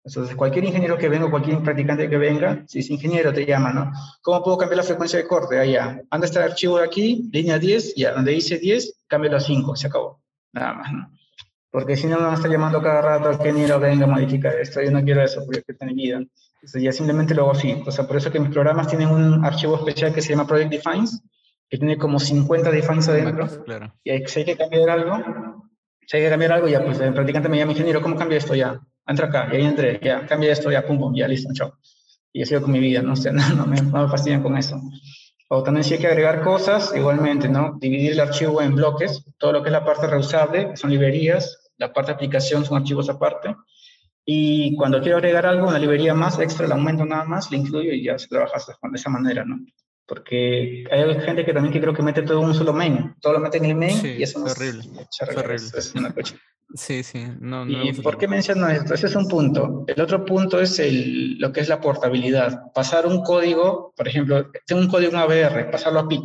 Entonces, 0.06 0.36
cualquier 0.36 0.64
ingeniero 0.64 0.96
que 0.96 1.10
venga, 1.10 1.28
cualquier 1.32 1.64
practicante 1.64 2.08
que 2.08 2.18
venga, 2.18 2.64
si 2.68 2.80
es 2.80 2.92
ingeniero, 2.92 3.34
te 3.34 3.48
llama, 3.48 3.74
¿no? 3.74 3.92
¿Cómo 4.22 4.44
puedo 4.44 4.60
cambiar 4.60 4.78
la 4.78 4.84
frecuencia 4.84 5.18
de 5.18 5.28
corte? 5.28 5.60
Allá. 5.60 6.00
Anda 6.12 6.28
este 6.28 6.38
archivo 6.38 6.78
de 6.78 6.86
aquí, 6.86 7.28
línea 7.32 7.58
10, 7.58 7.96
ya. 7.96 8.14
Donde 8.14 8.34
dice 8.34 8.60
10, 8.60 9.06
cámbialo 9.08 9.38
a 9.38 9.40
5, 9.40 9.76
se 9.76 9.88
acabó. 9.88 10.22
Nada 10.52 10.74
más, 10.76 10.94
¿no? 10.94 11.12
Porque 11.74 11.98
si 11.98 12.06
no, 12.06 12.18
me 12.18 12.26
van 12.26 12.34
a 12.34 12.36
estar 12.36 12.52
llamando 12.52 12.84
cada 12.84 13.02
rato 13.02 13.30
al 13.30 13.34
ingeniero, 13.34 13.80
venga, 13.80 14.06
modifica 14.06 14.52
esto. 14.52 14.80
Yo 14.80 14.92
no 14.92 15.04
quiero 15.04 15.24
eso, 15.24 15.44
porque 15.44 15.64
es 15.68 15.82
mi 15.82 15.96
vida. 15.96 16.18
Entonces, 16.18 16.84
ya 16.84 16.92
simplemente 16.92 17.34
lo 17.34 17.42
hago 17.42 17.54
así. 17.54 17.82
O 17.84 17.90
sea, 17.90 18.06
por 18.06 18.16
eso 18.16 18.32
que 18.32 18.40
mis 18.40 18.52
programas 18.52 18.88
tienen 18.88 19.10
un 19.10 19.44
archivo 19.44 19.76
especial 19.78 20.14
que 20.14 20.22
se 20.22 20.30
llama 20.30 20.46
Project 20.46 20.70
Defines, 20.70 21.24
que 21.68 21.80
tiene 21.80 21.98
como 21.98 22.20
50 22.20 22.70
defines 22.70 23.10
adentro. 23.10 23.48
Claro. 23.66 23.92
Y 24.04 24.12
si 24.28 24.42
hay 24.42 24.46
que 24.46 24.56
cambiar 24.56 24.88
algo, 24.88 25.18
si 26.06 26.18
hay 26.18 26.24
que 26.24 26.30
cambiar 26.30 26.52
algo, 26.52 26.68
ya, 26.68 26.86
pues 26.86 27.00
el 27.00 27.12
practicante 27.12 27.50
me 27.50 27.58
llama, 27.58 27.72
ingeniero, 27.72 28.04
¿cómo 28.04 28.16
cambio 28.16 28.38
esto 28.38 28.54
ya? 28.54 28.80
entra 29.08 29.28
acá, 29.28 29.50
y 29.52 29.56
ahí 29.56 29.66
entré, 29.66 30.00
ya, 30.02 30.28
cambia 30.28 30.52
esto, 30.52 30.72
ya, 30.72 30.86
pum, 30.86 31.00
pum, 31.00 31.16
ya, 31.16 31.28
listo, 31.28 31.52
chao. 31.54 31.74
Y 32.32 32.44
he 32.44 32.46
sido 32.46 32.62
con 32.62 32.72
mi 32.72 32.80
vida, 32.80 33.02
¿no? 33.02 33.14
O 33.14 33.16
no, 33.34 33.56
no, 33.56 33.66
me, 33.66 33.82
no 33.82 34.04
me 34.04 34.08
fastidian 34.10 34.44
con 34.44 34.56
eso. 34.58 34.80
O 35.50 35.64
también 35.64 35.84
si 35.84 35.96
hay 35.96 36.00
que 36.00 36.08
agregar 36.08 36.44
cosas, 36.44 36.94
igualmente, 36.96 37.50
¿no? 37.50 37.78
Dividir 37.80 38.12
el 38.12 38.20
archivo 38.20 38.62
en 38.62 38.76
bloques, 38.76 39.26
todo 39.40 39.54
lo 39.54 39.64
que 39.64 39.70
es 39.70 39.74
la 39.74 39.84
parte 39.84 40.06
reusable, 40.06 40.78
son 40.78 40.92
librerías, 40.92 41.63
la 41.84 41.92
parte 41.92 42.12
de 42.12 42.16
aplicación 42.16 42.64
son 42.64 42.78
archivos 42.78 43.10
aparte. 43.10 43.56
Y 44.26 44.76
cuando 44.78 45.02
quiero 45.02 45.18
agregar 45.18 45.46
algo, 45.46 45.68
una 45.68 45.80
librería 45.80 46.14
más 46.14 46.40
extra, 46.40 46.66
la 46.66 46.76
aumento 46.76 47.06
nada 47.06 47.26
más, 47.26 47.52
le 47.52 47.58
incluyo 47.58 47.92
y 47.92 48.06
ya 48.06 48.18
se 48.18 48.30
trabaja 48.30 48.58
de 48.58 48.96
esa 48.96 49.10
manera, 49.10 49.44
¿no? 49.44 49.60
Porque 50.06 50.86
hay 50.90 51.20
gente 51.22 51.46
que 51.46 51.54
también 51.54 51.74
que 51.74 51.82
creo 51.82 51.94
que 51.94 52.02
mete 52.02 52.22
todo 52.22 52.40
en 52.42 52.46
un 52.46 52.54
solo 52.54 52.72
main, 52.72 53.16
todo 53.20 53.34
lo 53.34 53.40
mete 53.40 53.58
en 53.58 53.66
el 53.66 53.76
main 53.76 54.00
y 54.02 54.24
eso 54.24 54.46
es 54.46 54.54
horrible. 54.54 54.84
Es, 54.84 55.38
horrible. 55.38 55.68
Es 55.78 55.96
una 55.96 56.14
coche. 56.14 56.38
Sí, 56.74 57.04
sí. 57.04 57.26
No, 57.40 57.66
no 57.66 57.84
¿Y 57.84 57.94
por 57.94 58.18
qué 58.18 58.28
menciono 58.28 58.68
esto? 58.70 58.94
Ese 58.94 59.08
es 59.08 59.16
un 59.16 59.28
punto. 59.28 59.84
El 59.88 60.02
otro 60.02 60.24
punto 60.26 60.60
es 60.60 60.80
el, 60.80 61.38
lo 61.38 61.52
que 61.52 61.60
es 61.60 61.68
la 61.68 61.82
portabilidad. 61.82 62.72
Pasar 62.74 63.06
un 63.06 63.24
código, 63.24 63.94
por 63.96 64.08
ejemplo, 64.08 64.50
tengo 64.66 64.82
un 64.82 64.88
código 64.88 65.12
en 65.12 65.18
ABR, 65.18 65.70
pasarlo 65.70 66.00
a 66.00 66.08
PIC. 66.08 66.24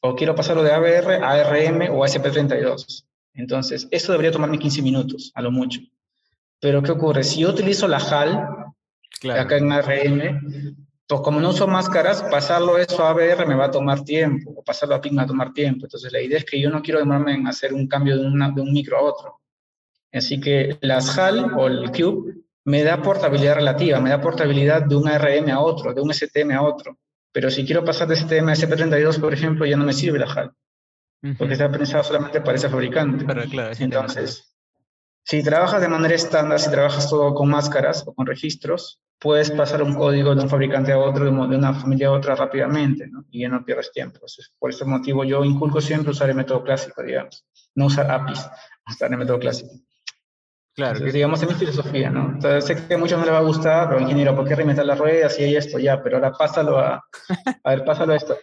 O 0.00 0.14
quiero 0.16 0.34
pasarlo 0.34 0.62
de 0.62 0.72
ABR 0.72 1.22
a 1.22 1.30
ARM 1.30 1.90
o 1.92 2.04
a 2.04 2.08
SP32. 2.08 3.04
Entonces, 3.34 3.88
eso 3.90 4.12
debería 4.12 4.32
tomarme 4.32 4.58
15 4.58 4.82
minutos, 4.82 5.32
a 5.34 5.42
lo 5.42 5.50
mucho. 5.50 5.80
Pero, 6.60 6.82
¿qué 6.82 6.92
ocurre? 6.92 7.24
Si 7.24 7.40
yo 7.40 7.50
utilizo 7.50 7.88
la 7.88 7.98
HAL, 7.98 8.48
acá 9.32 9.56
en 9.56 9.72
ARM, 9.72 10.76
pues 11.06 11.20
como 11.20 11.40
no 11.40 11.50
uso 11.50 11.66
máscaras, 11.66 12.22
pasarlo 12.24 12.78
eso 12.78 13.04
a 13.04 13.10
ABR 13.10 13.46
me 13.46 13.54
va 13.54 13.66
a 13.66 13.70
tomar 13.70 14.02
tiempo, 14.04 14.52
o 14.56 14.64
pasarlo 14.64 14.94
a 14.94 15.00
PIC 15.00 15.12
me 15.12 15.18
va 15.18 15.22
a 15.24 15.26
tomar 15.26 15.52
tiempo. 15.52 15.86
Entonces, 15.86 16.12
la 16.12 16.22
idea 16.22 16.38
es 16.38 16.44
que 16.44 16.60
yo 16.60 16.70
no 16.70 16.80
quiero 16.80 17.00
demorarme 17.00 17.34
en 17.34 17.46
hacer 17.46 17.74
un 17.74 17.86
cambio 17.86 18.16
de, 18.16 18.22
de 18.22 18.60
un 18.60 18.72
micro 18.72 18.98
a 18.98 19.02
otro. 19.02 19.40
Así 20.12 20.40
que 20.40 20.78
las 20.80 21.18
HAL 21.18 21.54
o 21.58 21.66
el 21.66 21.90
Cube 21.90 22.44
me 22.64 22.82
da 22.82 23.02
portabilidad 23.02 23.56
relativa, 23.56 24.00
me 24.00 24.10
da 24.10 24.20
portabilidad 24.20 24.82
de 24.82 24.96
un 24.96 25.08
ARM 25.08 25.50
a 25.50 25.60
otro, 25.60 25.92
de 25.92 26.00
un 26.00 26.14
STM 26.14 26.52
a 26.52 26.62
otro. 26.62 26.98
Pero 27.32 27.50
si 27.50 27.64
quiero 27.64 27.84
pasar 27.84 28.08
de 28.08 28.16
STM 28.16 28.48
a 28.48 28.54
SP32, 28.54 29.20
por 29.20 29.34
ejemplo, 29.34 29.66
ya 29.66 29.76
no 29.76 29.84
me 29.84 29.92
sirve 29.92 30.20
la 30.20 30.32
HAL, 30.32 30.52
porque 31.38 31.54
está 31.54 31.70
pensado 31.70 32.04
solamente 32.04 32.40
para 32.40 32.56
ese 32.56 32.68
fabricante. 32.68 33.24
Pero 33.24 33.42
claro, 33.44 33.72
Entonces, 33.78 34.54
si 35.22 35.42
trabajas 35.42 35.80
de 35.80 35.88
manera 35.88 36.14
estándar, 36.14 36.60
si 36.60 36.70
trabajas 36.70 37.08
todo 37.08 37.34
con 37.34 37.48
máscaras 37.48 38.04
o 38.06 38.14
con 38.14 38.26
registros, 38.26 39.00
puedes 39.18 39.50
pasar 39.50 39.82
un 39.82 39.94
código 39.94 40.34
de 40.34 40.42
un 40.42 40.50
fabricante 40.50 40.92
a 40.92 40.98
otro, 40.98 41.24
de 41.24 41.56
una 41.56 41.72
familia 41.72 42.08
a 42.08 42.12
otra 42.12 42.34
rápidamente, 42.34 43.06
¿no? 43.06 43.24
y 43.30 43.40
ya 43.40 43.48
no 43.48 43.64
pierdes 43.64 43.90
tiempo. 43.90 44.20
por 44.58 44.70
ese 44.70 44.84
motivo 44.84 45.24
yo 45.24 45.42
inculco 45.44 45.80
siempre 45.80 46.10
usar 46.10 46.28
el 46.28 46.36
método 46.36 46.62
clásico, 46.62 47.02
digamos, 47.02 47.46
no 47.74 47.86
usar 47.86 48.10
APIs, 48.10 48.46
usar 48.86 49.10
el 49.10 49.18
método 49.18 49.38
clásico. 49.38 49.72
Claro. 50.74 50.98
que 50.98 51.12
digamos, 51.12 51.40
es 51.40 51.48
mi 51.48 51.54
filosofía, 51.54 52.10
¿no? 52.10 52.32
Entonces, 52.32 52.64
sé 52.64 52.86
que 52.86 52.94
a 52.94 52.98
muchos 52.98 53.16
no 53.16 53.24
les 53.24 53.32
va 53.32 53.38
a 53.38 53.42
gustar, 53.42 53.88
pero 53.88 54.00
ingeniero, 54.00 54.34
¿por 54.34 54.46
qué 54.46 54.56
reinventar 54.56 54.84
las 54.84 54.98
ruedas 54.98 55.38
y 55.38 55.56
esto? 55.56 55.78
Ya, 55.78 56.02
pero 56.02 56.16
ahora 56.16 56.32
pásalo 56.32 56.78
a, 56.80 56.96
a 57.62 57.70
ver, 57.70 57.84
pásalo 57.84 58.12
a 58.12 58.16
esto. 58.16 58.36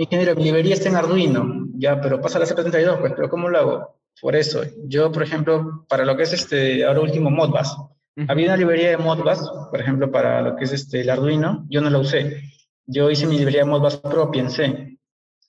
Ingeniero, 0.00 0.36
mi 0.36 0.44
librería 0.44 0.74
está 0.74 0.88
en 0.88 0.94
Arduino, 0.94 1.66
ya, 1.74 2.00
pero 2.00 2.20
pásalo 2.20 2.44
a 2.44 2.48
C32, 2.48 3.00
pues, 3.00 3.14
pero 3.16 3.28
¿cómo 3.28 3.48
lo 3.48 3.58
hago? 3.58 3.96
Por 4.20 4.36
eso, 4.36 4.62
yo, 4.84 5.10
por 5.10 5.24
ejemplo, 5.24 5.84
para 5.88 6.04
lo 6.04 6.16
que 6.16 6.22
es 6.22 6.32
este, 6.32 6.84
ahora 6.84 7.00
último, 7.00 7.30
Modbus, 7.30 7.76
había 8.28 8.46
una 8.46 8.56
librería 8.56 8.90
de 8.90 8.96
Modbus, 8.96 9.50
por 9.68 9.80
ejemplo, 9.80 10.08
para 10.12 10.40
lo 10.40 10.54
que 10.54 10.66
es 10.66 10.72
este, 10.72 11.00
el 11.00 11.10
Arduino, 11.10 11.66
yo 11.68 11.80
no 11.80 11.90
la 11.90 11.98
usé. 11.98 12.42
Yo 12.86 13.10
hice 13.10 13.26
mi 13.26 13.38
librería 13.38 13.64
de 13.64 13.70
Modbus 13.70 13.96
propia 13.96 14.40
en 14.40 14.50
C. 14.50 14.98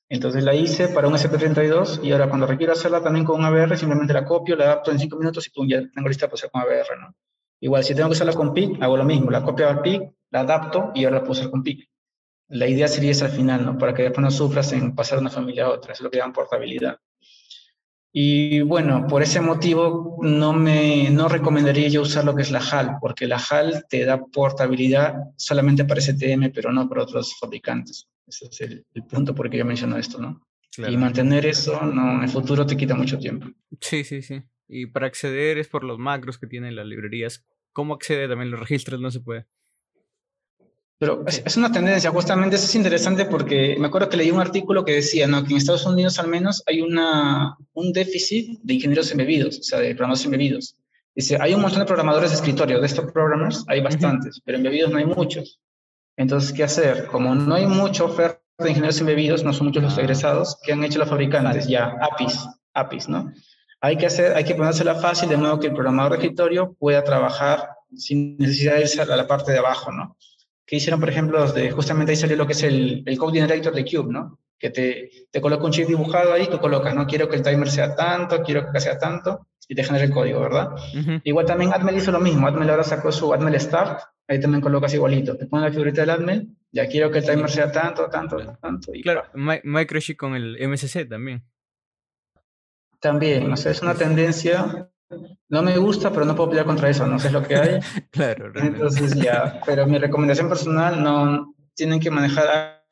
Entonces 0.10 0.44
la 0.44 0.56
hice 0.56 0.88
para 0.88 1.08
un 1.08 1.14
SP32 1.14 2.04
y 2.04 2.12
ahora 2.12 2.28
cuando 2.28 2.48
requiero 2.48 2.74
hacerla 2.74 3.04
también 3.04 3.26
con 3.26 3.40
un 3.40 3.46
ABR, 3.46 3.78
simplemente 3.78 4.14
la 4.14 4.26
copio, 4.26 4.56
la 4.56 4.66
adapto 4.66 4.90
en 4.90 4.98
5 4.98 5.16
minutos 5.16 5.46
y 5.46 5.52
pum, 5.52 5.68
ya 5.68 5.88
tengo 5.94 6.08
lista 6.08 6.26
para 6.26 6.36
hacer 6.36 6.50
con 6.50 6.64
ABR, 6.64 7.00
¿no? 7.00 7.14
Igual, 7.62 7.84
si 7.84 7.94
tengo 7.94 8.10
que 8.10 8.14
usarla 8.14 8.34
con 8.34 8.52
PIC, 8.52 8.82
hago 8.82 8.98
lo 8.98 9.06
mismo, 9.06 9.30
la 9.30 9.44
copio 9.44 9.70
al 9.70 9.82
PIC, 9.82 10.12
la 10.32 10.40
adapto 10.40 10.92
y 10.96 11.06
ahora 11.06 11.18
la 11.18 11.24
puedo 11.24 11.40
usar 11.40 11.52
con 11.52 11.62
PIC. 11.62 11.88
La 12.50 12.68
idea 12.68 12.88
sería 12.88 13.12
esa 13.12 13.26
al 13.26 13.32
final, 13.32 13.66
¿no? 13.66 13.78
Para 13.78 13.94
que 13.94 14.04
después 14.04 14.24
no 14.24 14.32
sufras 14.32 14.74
en 14.74 14.96
pasar 14.96 15.20
de 15.20 15.22
una 15.22 15.30
familia 15.30 15.66
a 15.66 15.70
otra, 15.70 15.94
es 15.94 16.02
lo 16.02 16.10
que 16.10 16.18
llaman 16.18 16.34
portabilidad. 16.34 17.00
Y 18.12 18.62
bueno, 18.62 19.06
por 19.08 19.22
ese 19.22 19.40
motivo 19.40 20.18
no, 20.24 20.52
me, 20.52 21.12
no 21.12 21.30
recomendaría 21.30 21.90
yo 21.90 22.02
usar 22.02 22.26
lo 22.26 22.36
que 22.36 22.42
es 22.42 22.50
la 22.50 22.60
HAL, 22.60 22.98
porque 23.00 23.28
la 23.28 23.38
HAL 23.38 23.86
te 23.88 24.04
da 24.04 24.26
portabilidad 24.26 25.16
solamente 25.36 25.86
para 25.86 26.02
STM, 26.02 26.52
pero 26.52 26.72
no 26.72 26.90
para 26.90 27.04
otros 27.04 27.38
fabricantes. 27.40 28.08
Ese 28.26 28.46
es 28.46 28.62
el, 28.62 29.04
punto 29.08 29.36
por 29.36 29.46
el 29.46 29.52
que 29.52 29.58
yo 29.60 29.66
menciono 29.66 29.98
esto, 29.98 30.20
¿no? 30.20 30.42
Y 30.78 30.98
mantener 30.98 31.46
eso 31.46 31.82
no, 31.82 32.16
en 32.16 32.24
el 32.24 32.30
futuro 32.30 32.66
te 32.66 32.78
quita 32.78 32.96
mucho 32.96 33.20
tiempo. 33.20 33.48
Sí, 33.82 34.04
sí, 34.04 34.22
sí. 34.22 34.42
Y 34.68 34.86
para 34.86 35.08
acceder 35.08 35.58
es 35.58 35.68
por 35.68 35.84
los 35.84 36.00
macros 36.00 36.38
que 36.38 36.48
tienen 36.48 36.76
las 36.76 36.86
librerías. 36.86 37.46
¿Cómo 37.74 37.96
accede 37.96 38.28
también 38.28 38.52
los 38.52 38.60
registros? 38.60 39.00
No 39.02 39.12
se 39.12 39.20
puede. 39.20 39.46
Pero 41.00 41.24
es, 41.26 41.56
una 41.56 41.72
tendencia, 41.72 42.12
justamente 42.12 42.58
eso 42.58 42.66
es 42.66 42.76
interesante 42.76 43.24
porque 43.24 43.78
me 43.80 43.88
acuerdo 43.88 44.10
que 44.10 44.18
leí 44.18 44.32
un 44.32 44.42
artículo 44.42 44.84
que 44.84 44.96
decía 44.96 45.28
¿no? 45.28 45.46
que 45.46 45.52
en 45.52 45.58
Estados 45.58 45.86
Unidos 45.86 46.20
al 46.20 46.28
menos 46.28 46.62
hay 46.68 46.82
una, 46.82 47.56
un 47.72 47.94
déficit 47.94 48.60
de 48.62 48.74
ingenieros 48.74 49.10
embebidos, 49.12 49.60
o 49.60 49.64
sea, 49.64 49.80
de 49.80 49.96
programadores 49.96 50.26
embebidos. 50.26 50.76
Dice, 51.16 51.38
hay 51.40 51.54
un 51.54 51.62
montón 51.62 51.80
de 51.80 51.86
programadores 51.86 52.32
de 52.32 52.36
escritorio, 52.36 52.82
de 52.82 52.86
estos 52.86 53.10
programmers 53.14 53.64
hay 53.70 53.80
bastantes, 53.80 54.42
pero 54.44 54.58
embebidos 54.58 54.92
no 54.92 54.98
hay 54.98 55.06
muchos. 55.06 55.62
Entonces, 56.18 56.52
¿qué 56.52 56.66
hacer? 56.66 57.08
Como 57.08 57.34
no 57.34 57.56
hay 57.56 57.66
mucha 57.66 58.04
oferta 58.04 58.42
de 58.58 58.70
ingenieros 58.70 59.00
embebidos, 59.00 59.44
no 59.46 59.54
son 59.54 59.68
muchos 59.68 59.82
los 59.82 59.98
egresados, 59.98 60.58
¿qué 60.64 60.74
han 60.74 60.84
hecho 60.84 61.00
los 61.00 61.08
fabricantes? 61.08 61.66
Ya, 61.66 61.96
APIs, 62.02 62.46
APIs, 62.74 63.08
¿no? 63.08 63.32
Hay 63.80 63.96
que 63.96 64.08
hacer, 64.08 64.36
hay 64.36 64.44
que 64.44 64.54
ponérsela 64.54 64.96
fácil 64.96 65.30
de 65.30 65.38
modo 65.38 65.62
que 65.62 65.68
el 65.68 65.74
programador 65.74 66.12
de 66.12 66.18
escritorio 66.18 66.76
pueda 66.78 67.06
trabajar 67.06 67.70
sin 67.96 68.36
necesidad 68.38 68.76
de 68.76 68.82
irse 68.82 69.02
a 69.02 69.06
la 69.06 69.28
parte 69.28 69.54
de 69.54 69.60
abajo, 69.60 69.94
¿no? 69.94 70.18
Que 70.70 70.76
hicieron, 70.76 71.00
por 71.00 71.10
ejemplo, 71.10 71.52
de, 71.52 71.72
justamente 71.72 72.12
ahí 72.12 72.16
salió 72.16 72.38
lo 72.38 72.46
que 72.46 72.54
es 72.54 72.62
el, 72.62 73.02
el 73.04 73.18
Code 73.18 73.40
Generator 73.40 73.74
de 73.74 73.84
Cube, 73.84 74.14
¿no? 74.14 74.38
Que 74.60 74.70
te, 74.70 75.10
te 75.32 75.42
coloca 75.42 75.66
un 75.66 75.72
chip 75.72 75.88
dibujado 75.88 76.32
ahí, 76.32 76.46
tú 76.46 76.60
colocas, 76.60 76.94
no 76.94 77.08
quiero 77.08 77.28
que 77.28 77.38
el 77.38 77.42
timer 77.42 77.72
sea 77.72 77.96
tanto, 77.96 78.44
quiero 78.44 78.72
que 78.72 78.80
sea 78.80 79.00
tanto, 79.00 79.48
y 79.68 79.74
te 79.74 79.84
genera 79.84 80.06
el 80.06 80.12
código, 80.12 80.42
¿verdad? 80.42 80.70
Igual 81.24 81.48
también 81.48 81.74
Atmel 81.74 81.98
hizo 81.98 82.12
lo 82.12 82.20
mismo, 82.20 82.46
Atmel 82.46 82.70
ahora 82.70 82.84
sacó 82.84 83.12
su 83.12 83.34
Atmel 83.34 83.60
Start, 83.60 84.00
ahí 84.28 84.40
también 84.40 84.62
colocas 84.62 84.94
igualito, 84.94 85.36
te 85.38 85.48
pones 85.48 85.66
la 85.66 85.72
figurita 85.72 86.02
del 86.02 86.12
Atmel, 86.12 86.50
ya 86.72 86.88
quiero 86.88 87.10
que 87.10 87.18
el 87.18 87.26
timer 87.26 87.50
sea 87.50 87.72
tanto, 87.72 88.08
tanto, 88.08 88.38
tanto. 88.62 88.94
Y 88.94 89.02
claro, 89.02 89.24
Microchip 89.34 90.18
con 90.18 90.36
el 90.36 90.56
MSC 90.70 91.10
también. 91.10 91.44
También, 93.00 93.52
o 93.52 93.58
sea, 93.58 93.72
es 93.72 93.82
una 93.82 93.96
tendencia 93.96 94.88
no 95.50 95.62
me 95.62 95.78
gusta, 95.78 96.12
pero 96.12 96.26
no 96.26 96.36
puedo 96.36 96.50
pelear 96.50 96.66
contra 96.66 96.90
eso, 96.90 97.06
no 97.08 97.20
sé 97.20 97.32
lo 97.32 97.42
que 97.42 97.56
hay. 97.56 97.80
claro, 98.12 98.52
Entonces 98.56 99.16
ya, 99.16 99.60
pero 99.66 99.88
mi 99.88 99.98
recomendación 99.98 100.48
personal 100.48 101.02
no 101.02 101.56
tienen 101.74 102.00
que 102.00 102.12
manejar, 102.12 102.84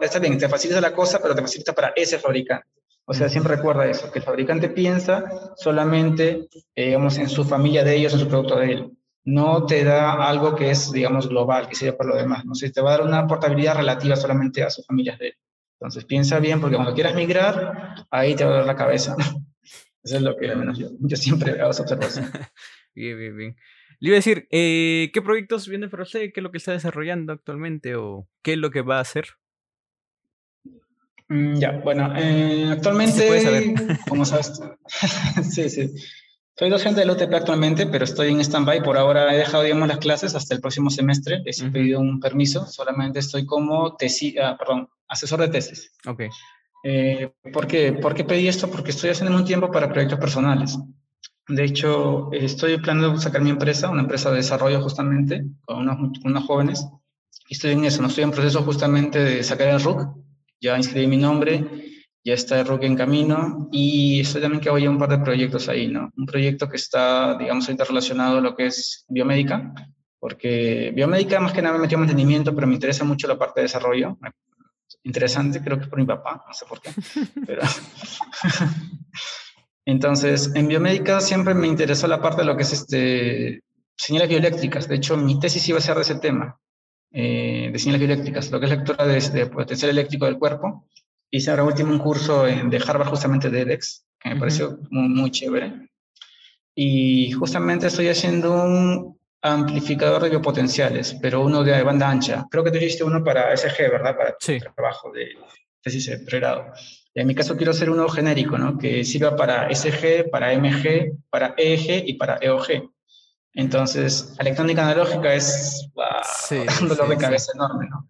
está 0.00 0.18
bien, 0.18 0.38
te 0.38 0.48
facilita 0.48 0.80
la 0.80 0.92
cosa, 0.92 1.20
pero 1.20 1.34
te 1.34 1.42
facilita 1.42 1.72
para 1.72 1.92
ese 1.96 2.18
fabricante. 2.18 2.66
O 3.04 3.12
sea, 3.12 3.28
siempre 3.28 3.56
recuerda 3.56 3.86
eso, 3.86 4.10
que 4.12 4.20
el 4.20 4.24
fabricante 4.24 4.68
piensa 4.68 5.24
solamente, 5.56 6.48
eh, 6.76 6.86
digamos, 6.86 7.18
en 7.18 7.28
su 7.28 7.44
familia 7.44 7.82
de 7.82 7.96
ellos, 7.96 8.12
en 8.12 8.20
su 8.20 8.28
producto 8.28 8.56
de 8.56 8.72
él. 8.72 8.92
No 9.24 9.66
te 9.66 9.82
da 9.82 10.12
algo 10.28 10.54
que 10.54 10.70
es, 10.70 10.92
digamos, 10.92 11.28
global, 11.28 11.68
que 11.68 11.74
sirve 11.74 11.94
para 11.94 12.10
lo 12.10 12.16
demás. 12.16 12.44
No 12.44 12.54
sé, 12.54 12.70
te 12.70 12.80
va 12.80 12.90
a 12.94 12.98
dar 12.98 13.06
una 13.06 13.26
portabilidad 13.26 13.76
relativa 13.76 14.14
solamente 14.14 14.62
a 14.62 14.70
sus 14.70 14.86
familias 14.86 15.18
de 15.18 15.26
él. 15.28 15.34
Entonces, 15.80 16.04
piensa 16.04 16.38
bien, 16.38 16.60
porque 16.60 16.76
cuando 16.76 16.94
quieras 16.94 17.16
migrar, 17.16 18.06
ahí 18.10 18.36
te 18.36 18.44
va 18.44 18.52
a 18.52 18.56
dar 18.58 18.66
la 18.66 18.76
cabeza. 18.76 19.16
Eso 20.02 20.16
es 20.16 20.22
lo 20.22 20.36
que 20.36 20.48
yo, 20.76 20.88
yo 20.98 21.16
siempre 21.16 21.60
hago 21.60 21.70
esa 21.70 21.82
observación. 21.82 22.26
bien, 22.94 23.18
bien, 23.18 23.36
bien. 23.36 23.56
Le 24.00 24.08
iba 24.08 24.14
a 24.14 24.18
decir, 24.18 24.48
eh, 24.50 25.10
¿qué 25.12 25.20
proyectos 25.20 25.68
viene 25.68 25.88
para 25.88 26.04
usted? 26.04 26.32
¿Qué 26.32 26.40
es 26.40 26.42
lo 26.42 26.50
que 26.50 26.58
está 26.58 26.72
desarrollando 26.72 27.34
actualmente? 27.34 27.96
¿O 27.96 28.26
qué 28.42 28.54
es 28.54 28.58
lo 28.58 28.70
que 28.70 28.80
va 28.80 28.96
a 28.96 29.02
hacer? 29.02 29.26
Mm, 31.28 31.58
ya, 31.58 31.72
bueno, 31.84 32.12
eh, 32.16 32.70
actualmente, 32.72 33.26
puede 33.26 33.40
saber? 33.42 33.74
como 34.08 34.24
sabes, 34.24 34.60
sí, 35.50 35.68
sí. 35.68 35.92
Soy 36.58 36.68
docente 36.68 37.00
del 37.00 37.10
UTP 37.10 37.32
actualmente, 37.32 37.86
pero 37.86 38.04
estoy 38.04 38.30
en 38.30 38.40
stand-by. 38.40 38.82
Por 38.82 38.98
ahora 38.98 39.32
he 39.32 39.38
dejado, 39.38 39.62
digamos, 39.62 39.88
las 39.88 39.98
clases 39.98 40.34
hasta 40.34 40.54
el 40.54 40.60
próximo 40.60 40.90
semestre. 40.90 41.42
He 41.46 41.70
pedido 41.70 42.00
un 42.00 42.20
permiso. 42.20 42.66
Solamente 42.66 43.18
estoy 43.18 43.46
como 43.46 43.96
tesi 43.96 44.36
ah, 44.38 44.56
perdón, 44.58 44.88
asesor 45.08 45.40
de 45.40 45.48
tesis. 45.48 45.92
Ok. 46.06 46.24
Eh, 46.82 47.32
¿por, 47.52 47.66
qué? 47.66 47.92
¿Por 47.92 48.14
qué 48.14 48.24
pedí 48.24 48.48
esto? 48.48 48.70
Porque 48.70 48.90
estoy 48.90 49.10
haciendo 49.10 49.36
un 49.36 49.44
tiempo 49.44 49.70
para 49.70 49.88
proyectos 49.88 50.18
personales. 50.18 50.78
De 51.48 51.64
hecho, 51.64 52.30
estoy 52.32 52.78
planeando 52.78 53.18
sacar 53.18 53.42
mi 53.42 53.50
empresa, 53.50 53.90
una 53.90 54.02
empresa 54.02 54.30
de 54.30 54.36
desarrollo 54.36 54.80
justamente, 54.80 55.44
con 55.64 55.78
unos, 55.78 56.18
unos 56.24 56.44
jóvenes. 56.44 56.86
Y 57.48 57.54
estoy 57.54 57.72
en 57.72 57.84
eso, 57.84 58.00
no 58.02 58.08
estoy 58.08 58.24
en 58.24 58.30
proceso 58.30 58.62
justamente 58.62 59.18
de 59.18 59.42
sacar 59.42 59.68
el 59.68 59.80
RUC. 59.82 60.16
Ya 60.60 60.76
inscribí 60.76 61.06
mi 61.06 61.16
nombre, 61.16 61.64
ya 62.22 62.34
está 62.34 62.60
el 62.60 62.66
RUC 62.66 62.84
en 62.84 62.96
camino 62.96 63.68
y 63.72 64.20
estoy 64.20 64.42
también 64.42 64.60
que 64.60 64.70
voy 64.70 64.84
a 64.84 64.90
un 64.90 64.98
par 64.98 65.08
de 65.08 65.18
proyectos 65.18 65.68
ahí, 65.68 65.88
¿no? 65.88 66.12
Un 66.16 66.26
proyecto 66.26 66.68
que 66.68 66.76
está, 66.76 67.36
digamos, 67.36 67.66
ahorita 67.66 67.84
relacionado 67.84 68.38
a 68.38 68.40
lo 68.40 68.54
que 68.54 68.66
es 68.66 69.04
biomédica, 69.08 69.74
porque 70.18 70.92
biomédica 70.94 71.40
más 71.40 71.52
que 71.52 71.62
nada 71.62 71.76
me 71.76 71.82
metió 71.82 71.96
en 71.96 72.00
mantenimiento, 72.00 72.54
pero 72.54 72.66
me 72.66 72.74
interesa 72.74 73.04
mucho 73.04 73.26
la 73.26 73.38
parte 73.38 73.60
de 73.60 73.64
desarrollo. 73.64 74.18
Interesante, 75.02 75.62
creo 75.62 75.78
que 75.78 75.86
por 75.86 75.98
mi 75.98 76.06
papá, 76.06 76.44
no 76.46 76.54
sé 76.54 76.66
por 76.66 76.80
qué, 76.80 76.90
pero... 77.46 77.62
Entonces, 79.86 80.52
en 80.54 80.68
biomédica 80.68 81.20
siempre 81.20 81.54
me 81.54 81.66
interesó 81.66 82.06
la 82.06 82.20
parte 82.20 82.42
de 82.42 82.46
lo 82.46 82.56
que 82.56 82.62
es 82.62 82.72
este, 82.72 83.64
señales 83.96 84.28
bioeléctricas. 84.28 84.88
De 84.88 84.96
hecho, 84.96 85.16
mi 85.16 85.38
tesis 85.40 85.68
iba 85.68 85.78
a 85.78 85.82
ser 85.82 85.96
de 85.96 86.02
ese 86.02 86.16
tema, 86.16 86.58
eh, 87.10 87.70
de 87.72 87.78
señales 87.78 88.00
bioeléctricas, 88.00 88.50
lo 88.50 88.60
que 88.60 88.66
es 88.66 88.72
lectura 88.72 89.06
de, 89.06 89.46
potencial 89.46 89.90
eléctrico 89.90 90.26
del 90.26 90.38
cuerpo. 90.38 90.86
Hice 91.30 91.50
ahora 91.50 91.64
último 91.64 91.92
un 91.92 91.98
curso 91.98 92.44
de 92.44 92.82
Harvard 92.86 93.08
justamente 93.08 93.50
de 93.50 93.60
EDEX, 93.62 94.06
que 94.18 94.30
me 94.30 94.38
pareció 94.38 94.78
muy, 94.90 95.08
muy 95.08 95.30
chévere. 95.30 95.90
Y 96.74 97.32
justamente 97.32 97.88
estoy 97.88 98.08
haciendo 98.08 98.64
un 98.64 99.19
amplificador 99.42 100.22
de 100.22 100.30
biopotenciales, 100.30 101.14
pero 101.20 101.40
uno 101.42 101.64
de 101.64 101.82
banda 101.82 102.10
ancha. 102.10 102.46
Creo 102.50 102.64
que 102.64 102.70
te 102.70 102.78
hiciste 102.78 103.04
uno 103.04 103.24
para 103.24 103.56
SG, 103.56 103.78
¿verdad? 103.90 104.16
Para 104.16 104.36
sí. 104.38 104.58
trabajo 104.58 105.10
de 105.12 105.36
tesis 105.82 106.06
de 106.06 106.18
pregrado. 106.18 106.72
En 107.14 107.26
mi 107.26 107.34
caso 107.34 107.56
quiero 107.56 107.72
hacer 107.72 107.90
uno 107.90 108.08
genérico, 108.08 108.58
¿no? 108.58 108.78
Que 108.78 109.04
sirva 109.04 109.34
para 109.34 109.74
SG, 109.74 110.30
para 110.30 110.52
MG, 110.52 111.12
para 111.30 111.54
EG 111.56 112.04
y 112.06 112.14
para 112.14 112.38
EOG. 112.40 112.90
Entonces, 113.54 114.34
electrónica 114.38 114.82
analógica 114.82 115.34
es 115.34 115.88
un 116.80 116.88
dolor 116.88 117.08
de 117.08 117.16
cabeza 117.16 117.52
enorme, 117.54 117.88
¿no? 117.88 118.08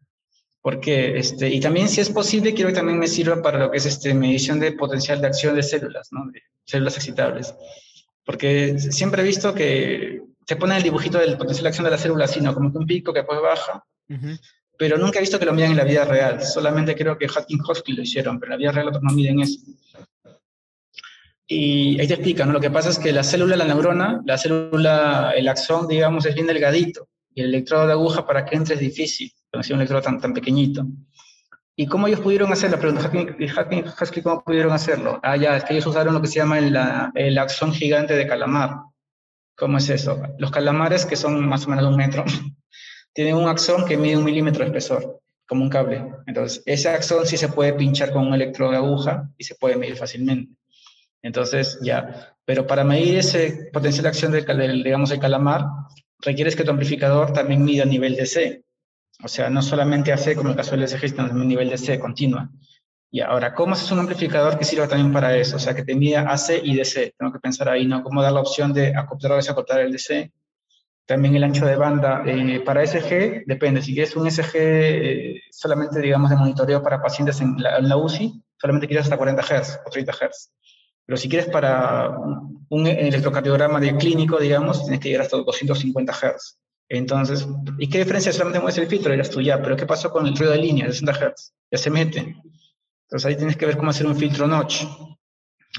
Porque, 0.62 1.16
este, 1.18 1.48
y 1.48 1.58
también 1.60 1.88
si 1.88 2.02
es 2.02 2.10
posible, 2.10 2.52
quiero 2.52 2.68
que 2.68 2.76
también 2.76 2.98
me 2.98 3.06
sirva 3.06 3.40
para 3.40 3.58
lo 3.58 3.70
que 3.70 3.78
es 3.78 3.86
este, 3.86 4.12
medición 4.12 4.60
de 4.60 4.72
potencial 4.72 5.20
de 5.20 5.28
acción 5.28 5.54
de 5.54 5.62
células, 5.62 6.08
¿no? 6.10 6.30
De 6.30 6.42
células 6.64 6.96
excitables. 6.96 7.54
Porque 8.26 8.78
siempre 8.78 9.22
he 9.22 9.24
visto 9.24 9.54
que 9.54 10.20
te 10.50 10.56
pone 10.56 10.76
el 10.76 10.82
dibujito 10.82 11.16
del 11.16 11.36
potencial 11.38 11.62
de 11.62 11.68
acción 11.68 11.84
de 11.84 11.92
la 11.92 11.96
célula 11.96 12.24
así, 12.24 12.40
¿no? 12.40 12.52
Como 12.52 12.72
que 12.72 12.78
un 12.78 12.84
pico 12.84 13.12
que 13.12 13.20
después 13.20 13.40
baja. 13.40 13.84
Uh 14.08 14.34
pero 14.76 14.96
nunca 14.96 15.18
he 15.18 15.20
visto 15.20 15.38
que 15.38 15.44
lo 15.44 15.52
midan 15.52 15.72
en 15.72 15.76
la 15.76 15.84
vida 15.84 16.06
real. 16.06 16.42
Solamente 16.42 16.96
creo 16.96 17.18
que 17.18 17.26
Hutchins 17.26 17.68
Hosky 17.68 17.92
lo 17.92 18.00
hicieron, 18.00 18.40
pero 18.40 18.50
en 18.50 18.52
la 18.52 18.56
vida 18.56 18.72
real 18.72 18.88
otros 18.88 19.02
no 19.02 19.12
miden 19.12 19.40
eso. 19.40 19.60
Y 21.46 22.00
ahí 22.00 22.08
te 22.08 22.14
explican, 22.14 22.48
¿no? 22.48 22.54
Lo 22.54 22.60
que 22.60 22.70
pasa 22.70 22.88
es 22.88 22.98
que 22.98 23.12
la 23.12 23.22
célula, 23.22 23.56
la 23.56 23.66
neurona, 23.66 24.22
la 24.24 24.38
célula, 24.38 25.34
el 25.36 25.46
axón, 25.48 25.86
digamos, 25.86 26.24
es 26.24 26.34
bien 26.34 26.46
delgadito. 26.46 27.08
Y 27.34 27.42
el 27.42 27.48
electrodo 27.48 27.88
de 27.88 27.92
aguja 27.92 28.26
para 28.26 28.46
que 28.46 28.56
entre 28.56 28.76
es 28.76 28.80
difícil, 28.80 29.30
cuando 29.50 29.66
es 29.66 29.70
un 29.70 29.76
electrodo 29.76 30.00
tan, 30.00 30.18
tan 30.18 30.32
pequeñito. 30.32 30.86
¿Y 31.76 31.86
cómo 31.86 32.06
ellos 32.06 32.20
pudieron 32.20 32.50
hacerlo? 32.50 32.78
Pregunta 32.78 33.12
Hutchins 33.12 34.00
Hosky, 34.00 34.22
¿cómo 34.22 34.42
pudieron 34.42 34.72
hacerlo? 34.72 35.20
Ah, 35.22 35.36
ya, 35.36 35.58
es 35.58 35.64
que 35.64 35.74
ellos 35.74 35.86
usaron 35.86 36.14
lo 36.14 36.22
que 36.22 36.28
se 36.28 36.36
llama 36.36 36.58
el, 36.58 36.74
el 37.16 37.36
axón 37.36 37.74
gigante 37.74 38.16
de 38.16 38.26
calamar. 38.26 38.76
¿Cómo 39.60 39.76
es 39.76 39.90
eso? 39.90 40.22
Los 40.38 40.50
calamares, 40.50 41.04
que 41.04 41.16
son 41.16 41.46
más 41.46 41.66
o 41.66 41.68
menos 41.68 41.84
un 41.84 41.94
metro, 41.94 42.24
tiene 43.12 43.34
un 43.34 43.46
axón 43.46 43.84
que 43.84 43.98
mide 43.98 44.16
un 44.16 44.24
milímetro 44.24 44.64
de 44.64 44.70
espesor, 44.70 45.20
como 45.46 45.62
un 45.62 45.68
cable. 45.68 46.02
Entonces, 46.26 46.62
ese 46.64 46.88
axón 46.88 47.26
sí 47.26 47.36
se 47.36 47.48
puede 47.48 47.74
pinchar 47.74 48.10
con 48.10 48.26
un 48.26 48.32
electrodo 48.32 48.70
de 48.70 48.78
aguja 48.78 49.28
y 49.36 49.44
se 49.44 49.56
puede 49.56 49.76
medir 49.76 49.96
fácilmente. 49.96 50.54
Entonces, 51.20 51.78
ya. 51.82 52.34
Pero 52.46 52.66
para 52.66 52.84
medir 52.84 53.18
ese 53.18 53.68
potencial 53.70 54.04
de 54.04 54.08
acción 54.08 54.32
del, 54.32 54.82
digamos, 54.82 55.10
el 55.10 55.18
calamar, 55.18 55.66
requieres 56.20 56.56
que 56.56 56.64
tu 56.64 56.70
amplificador 56.70 57.34
también 57.34 57.62
mida 57.62 57.84
nivel 57.84 58.16
de 58.16 58.24
C. 58.24 58.64
O 59.22 59.28
sea, 59.28 59.50
no 59.50 59.60
solamente 59.60 60.10
AC, 60.10 60.36
como 60.36 60.48
el 60.48 60.56
caso 60.56 60.74
del 60.74 60.88
SG, 60.88 61.06
sino 61.06 61.26
también 61.26 61.48
nivel 61.48 61.68
de 61.68 61.76
C 61.76 61.98
continua. 61.98 62.50
Y 63.12 63.20
ahora, 63.20 63.54
¿cómo 63.54 63.72
haces 63.72 63.90
un 63.90 63.98
amplificador 63.98 64.56
que 64.56 64.64
sirva 64.64 64.86
también 64.86 65.12
para 65.12 65.36
eso? 65.36 65.56
O 65.56 65.58
sea, 65.58 65.74
que 65.74 65.82
te 65.82 65.96
mida 65.96 66.30
AC 66.30 66.60
y 66.62 66.76
DC. 66.76 67.14
Tengo 67.18 67.32
que 67.32 67.40
pensar 67.40 67.68
ahí, 67.68 67.86
¿no? 67.86 68.04
¿Cómo 68.04 68.22
dar 68.22 68.32
la 68.32 68.40
opción 68.40 68.72
de 68.72 68.94
acoplar 68.96 69.32
o 69.32 69.36
desacoplar 69.36 69.80
el 69.80 69.90
DC? 69.90 70.30
También 71.06 71.34
el 71.34 71.42
ancho 71.42 71.66
de 71.66 71.74
banda 71.74 72.22
eh, 72.24 72.60
para 72.60 72.86
SG 72.86 73.42
depende. 73.44 73.82
Si 73.82 73.94
quieres 73.94 74.14
un 74.14 74.30
SG 74.30 74.54
eh, 74.54 75.40
solamente, 75.50 76.00
digamos, 76.00 76.30
de 76.30 76.36
monitoreo 76.36 76.84
para 76.84 77.02
pacientes 77.02 77.40
en 77.40 77.56
la, 77.58 77.96
UCI, 77.96 78.40
solamente 78.56 78.86
quieres 78.86 79.06
hasta 79.06 79.16
40 79.16 79.42
Hz 79.42 79.80
o 79.84 79.90
30 79.90 80.12
Hz. 80.12 80.52
Pero 81.04 81.16
si 81.16 81.28
quieres 81.28 81.48
para 81.48 82.16
un, 82.68 82.86
electrocardiograma 82.86 83.80
de 83.80 83.96
clínico, 83.96 84.38
digamos, 84.38 84.82
tienes 84.82 85.00
que 85.00 85.08
llegar 85.08 85.24
hasta 85.24 85.36
250 85.38 86.12
Hz. 86.12 86.58
Entonces, 86.88 87.44
¿y 87.78 87.88
qué 87.88 87.98
diferencia? 87.98 88.32
Solamente 88.32 88.60
mueves 88.60 88.78
el 88.78 88.86
filtro, 88.86 89.12
eras 89.12 89.30
tú 89.30 89.40
ya, 89.40 89.60
pero 89.60 89.76
¿qué 89.76 89.86
pasó 89.86 90.12
con 90.12 90.28
el 90.28 90.36
ruido 90.36 90.52
de 90.52 90.58
línea 90.58 90.86
de 90.86 90.92
60 90.92 91.12
Hz? 91.12 91.54
Ya 91.72 91.78
se 91.78 91.90
mete. 91.90 92.36
Entonces 93.10 93.26
ahí 93.26 93.36
tienes 93.36 93.56
que 93.56 93.66
ver 93.66 93.76
cómo 93.76 93.90
hacer 93.90 94.06
un 94.06 94.14
filtro 94.14 94.46
notch. 94.46 94.84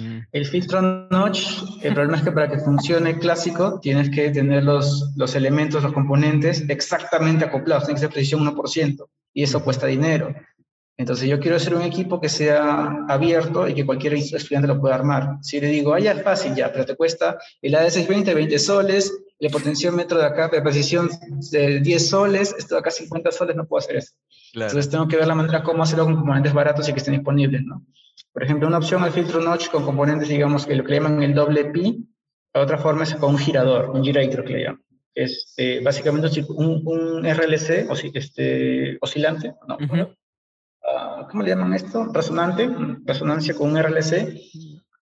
Mm. 0.01 0.19
El 0.34 0.45
filtro 0.45 0.82
notch, 0.82 1.63
el 1.82 1.93
problema 1.93 2.17
es 2.17 2.23
que 2.23 2.32
para 2.34 2.49
que 2.49 2.59
funcione 2.59 3.19
clásico 3.19 3.79
tienes 3.79 4.09
que 4.09 4.32
tener 4.32 4.65
los, 4.65 5.13
los 5.15 5.34
elementos, 5.36 5.82
los 5.82 5.93
componentes 5.93 6.65
exactamente 6.67 7.45
acoplados, 7.45 7.86
tiene 7.86 7.95
que 7.95 8.01
ser 8.01 8.09
precisión 8.09 8.45
1%, 8.45 9.07
y 9.34 9.43
eso 9.43 9.63
cuesta 9.63 9.88
dinero. 9.88 10.36
Entonces 10.97 11.29
yo 11.29 11.39
quiero 11.39 11.55
hacer 11.55 11.73
un 11.73 11.84
equipo 11.84 12.19
que 12.19 12.27
sea 12.27 13.05
abierto 13.07 13.65
y 13.65 13.73
que 13.73 13.86
cualquier 13.86 14.15
estudiante 14.15 14.67
lo 14.67 14.79
pueda 14.79 14.95
armar. 14.95 15.38
Si 15.41 15.59
le 15.59 15.67
digo, 15.67 15.93
ah, 15.93 15.99
ya 15.99 16.11
es 16.11 16.21
fácil, 16.21 16.53
ya, 16.53 16.69
pero 16.71 16.86
te 16.86 16.95
cuesta 16.95 17.39
el 17.61 17.73
AD620, 17.73 18.36
20 18.36 18.59
soles, 18.59 19.11
el 19.39 19.49
potenciómetro 19.49 20.19
de 20.19 20.25
acá 20.25 20.49
de 20.49 20.61
precisión 20.61 21.09
de 21.51 21.79
10 21.79 22.09
soles, 22.09 22.53
esto 22.57 22.75
de 22.75 22.82
acá 22.82 22.91
50 22.91 23.32
soles, 23.32 23.55
no 23.55 23.65
puedo 23.65 23.79
hacer 23.79 23.95
eso. 23.95 24.11
Entonces 24.53 24.89
tengo 24.89 25.07
que 25.07 25.17
ver 25.17 25.27
la 25.27 25.35
manera 25.35 25.63
cómo 25.63 25.83
hacerlo 25.83 26.05
con 26.05 26.15
componentes 26.15 26.53
baratos 26.53 26.87
y 26.89 26.93
que 26.93 26.99
estén 26.99 27.13
disponibles, 27.13 27.63
¿no? 27.63 27.85
Por 28.33 28.43
ejemplo, 28.43 28.67
una 28.67 28.77
opción 28.77 29.03
al 29.03 29.11
filtro 29.11 29.41
notch 29.41 29.69
con 29.69 29.83
componentes, 29.83 30.29
digamos, 30.29 30.65
que 30.65 30.75
lo 30.75 30.83
que 30.83 30.93
llaman 30.93 31.21
el 31.23 31.33
doble 31.33 31.65
pi, 31.65 32.07
la 32.53 32.61
otra 32.61 32.77
forma 32.77 33.03
es 33.03 33.15
con 33.15 33.31
un 33.31 33.37
girador, 33.37 33.89
un 33.91 34.03
girator 34.03 34.43
que 34.43 34.53
le 34.53 34.63
llaman. 34.63 34.83
Es 35.13 35.53
eh, 35.57 35.81
básicamente 35.83 36.45
un, 36.49 36.81
un, 36.85 37.25
RLC, 37.25 37.89
o 37.89 37.93
este, 37.93 38.97
oscilante, 39.01 39.55
no, 39.67 39.77
ah, 40.87 41.27
¿cómo 41.29 41.43
le 41.43 41.49
llaman 41.49 41.73
esto? 41.73 42.05
Resonante, 42.13 42.69
resonancia 43.03 43.53
con 43.53 43.71
un 43.71 43.81
RLC, 43.81 44.39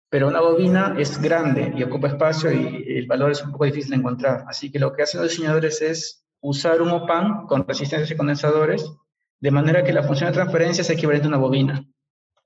pero 0.09 0.27
una 0.27 0.41
bobina 0.41 0.95
es 0.97 1.21
grande 1.21 1.71
y 1.75 1.83
ocupa 1.83 2.07
espacio 2.07 2.51
y 2.51 2.97
el 2.97 3.05
valor 3.05 3.31
es 3.31 3.43
un 3.43 3.51
poco 3.51 3.65
difícil 3.65 3.91
de 3.91 3.97
encontrar. 3.97 4.45
Así 4.47 4.71
que 4.71 4.79
lo 4.79 4.91
que 4.93 5.03
hacen 5.03 5.21
los 5.21 5.29
diseñadores 5.29 5.81
es 5.83 6.25
usar 6.41 6.81
un 6.81 6.89
OPAN 6.89 7.45
con 7.45 7.67
resistencias 7.67 8.09
y 8.09 8.17
condensadores, 8.17 8.91
de 9.39 9.51
manera 9.51 9.83
que 9.83 9.93
la 9.93 10.03
función 10.03 10.29
de 10.29 10.35
transferencia 10.35 10.83
sea 10.83 10.95
equivalente 10.95 11.27
a 11.27 11.29
una 11.29 11.37
bobina 11.37 11.85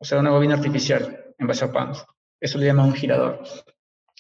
o 0.04 0.06
sea, 0.06 0.20
una 0.20 0.32
bobina 0.32 0.56
artificial 0.56 1.34
en 1.38 1.48
base 1.48 1.64
a 1.64 1.72
PANs. 1.72 2.06
Eso 2.42 2.58
le 2.58 2.66
llama 2.66 2.84
un 2.84 2.94
girador. 2.94 3.42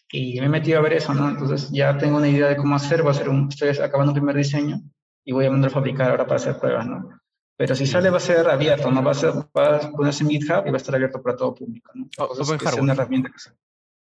Y 0.09 0.39
me 0.39 0.45
he 0.45 0.49
metido 0.49 0.79
a 0.79 0.81
ver 0.81 0.93
eso, 0.93 1.13
¿no? 1.13 1.27
Entonces 1.27 1.69
ya 1.71 1.97
tengo 1.97 2.15
una 2.15 2.29
idea 2.29 2.47
de 2.47 2.55
cómo 2.55 2.73
hacer, 2.73 3.01
voy 3.01 3.09
a 3.09 3.11
hacer 3.11 3.27
un, 3.27 3.49
estoy 3.49 3.67
acabando 3.67 4.11
un 4.11 4.15
primer 4.15 4.37
diseño 4.37 4.79
y 5.25 5.33
voy 5.33 5.45
a 5.45 5.51
mandar 5.51 5.71
a 5.71 5.73
fabricar 5.73 6.09
ahora 6.09 6.23
para 6.23 6.37
hacer 6.37 6.57
pruebas, 6.57 6.87
¿no? 6.87 7.19
Pero 7.57 7.75
si 7.75 7.85
sale 7.85 8.09
va 8.09 8.15
a 8.15 8.21
ser 8.21 8.49
abierto, 8.49 8.89
¿no? 8.91 9.03
Va 9.03 9.11
a, 9.11 9.13
ser, 9.13 9.33
va 9.33 9.75
a 9.75 9.91
ponerse 9.91 10.23
en 10.23 10.29
GitHub 10.29 10.65
y 10.65 10.69
va 10.69 10.75
a 10.75 10.77
estar 10.77 10.95
abierto 10.95 11.21
para 11.21 11.35
todo 11.35 11.53
público, 11.53 11.91
¿no? 11.95 12.07
open 12.17 12.57
hardware. 12.59 12.81
Una 12.81 12.93
herramienta 12.93 13.29
que 13.29 13.51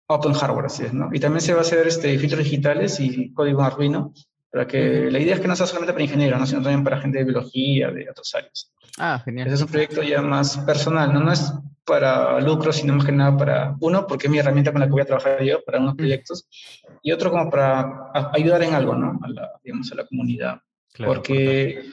open 0.09 0.33
hardware, 0.33 0.67
así 0.67 0.85
es, 0.85 0.95
¿no? 0.95 1.11
Y 1.13 1.21
también 1.21 1.43
se 1.43 1.53
va 1.53 1.59
a 1.59 1.63
hacer 1.63 1.87
este, 1.87 2.19
filtros 2.19 2.43
digitales 2.43 3.01
y 3.01 3.35
código 3.35 3.63
Arduino, 3.63 4.15
para 4.57 4.67
que 4.67 5.11
la 5.11 5.19
idea 5.19 5.35
es 5.35 5.41
que 5.41 5.49
no 5.49 5.55
sea 5.55 5.67
solamente 5.67 5.93
para 5.93 6.05
ingenieros, 6.05 6.41
¿no? 6.41 6.47
sino 6.47 6.63
también 6.63 6.83
para 6.83 6.99
gente 6.99 7.19
de 7.19 7.25
biología, 7.25 7.91
de 7.91 8.09
otros 8.09 8.35
áreas. 8.35 8.73
Ah, 8.97 9.21
genial. 9.23 9.49
Ese 9.49 9.57
es 9.57 9.61
un 9.61 9.69
proyecto 9.69 10.03
ya 10.03 10.23
más 10.23 10.57
personal, 10.57 11.13
¿no? 11.13 11.21
No 11.21 11.31
es 11.31 11.53
para 11.85 12.41
lucro, 12.41 12.73
sino 12.73 12.95
más 12.95 13.05
que 13.05 13.13
nada 13.13 13.37
para, 13.37 13.77
uno, 13.81 14.07
porque 14.07 14.29
es 14.29 14.31
mi 14.31 14.39
herramienta 14.39 14.73
con 14.73 14.81
la 14.81 14.87
que 14.87 14.93
voy 14.93 15.03
a 15.03 15.05
trabajar 15.05 15.43
yo 15.43 15.63
para 15.63 15.79
unos 15.79 15.95
proyectos, 15.95 16.49
y 17.03 17.13
otro 17.13 17.31
como 17.31 17.51
para 17.51 18.11
ayudar 18.33 18.63
en 18.63 18.73
algo, 18.73 18.95
¿no? 18.95 19.21
A 19.23 19.29
la, 19.29 19.61
digamos, 19.63 19.93
a 19.93 19.97
la 19.97 20.07
comunidad. 20.07 20.59
porque, 21.05 21.91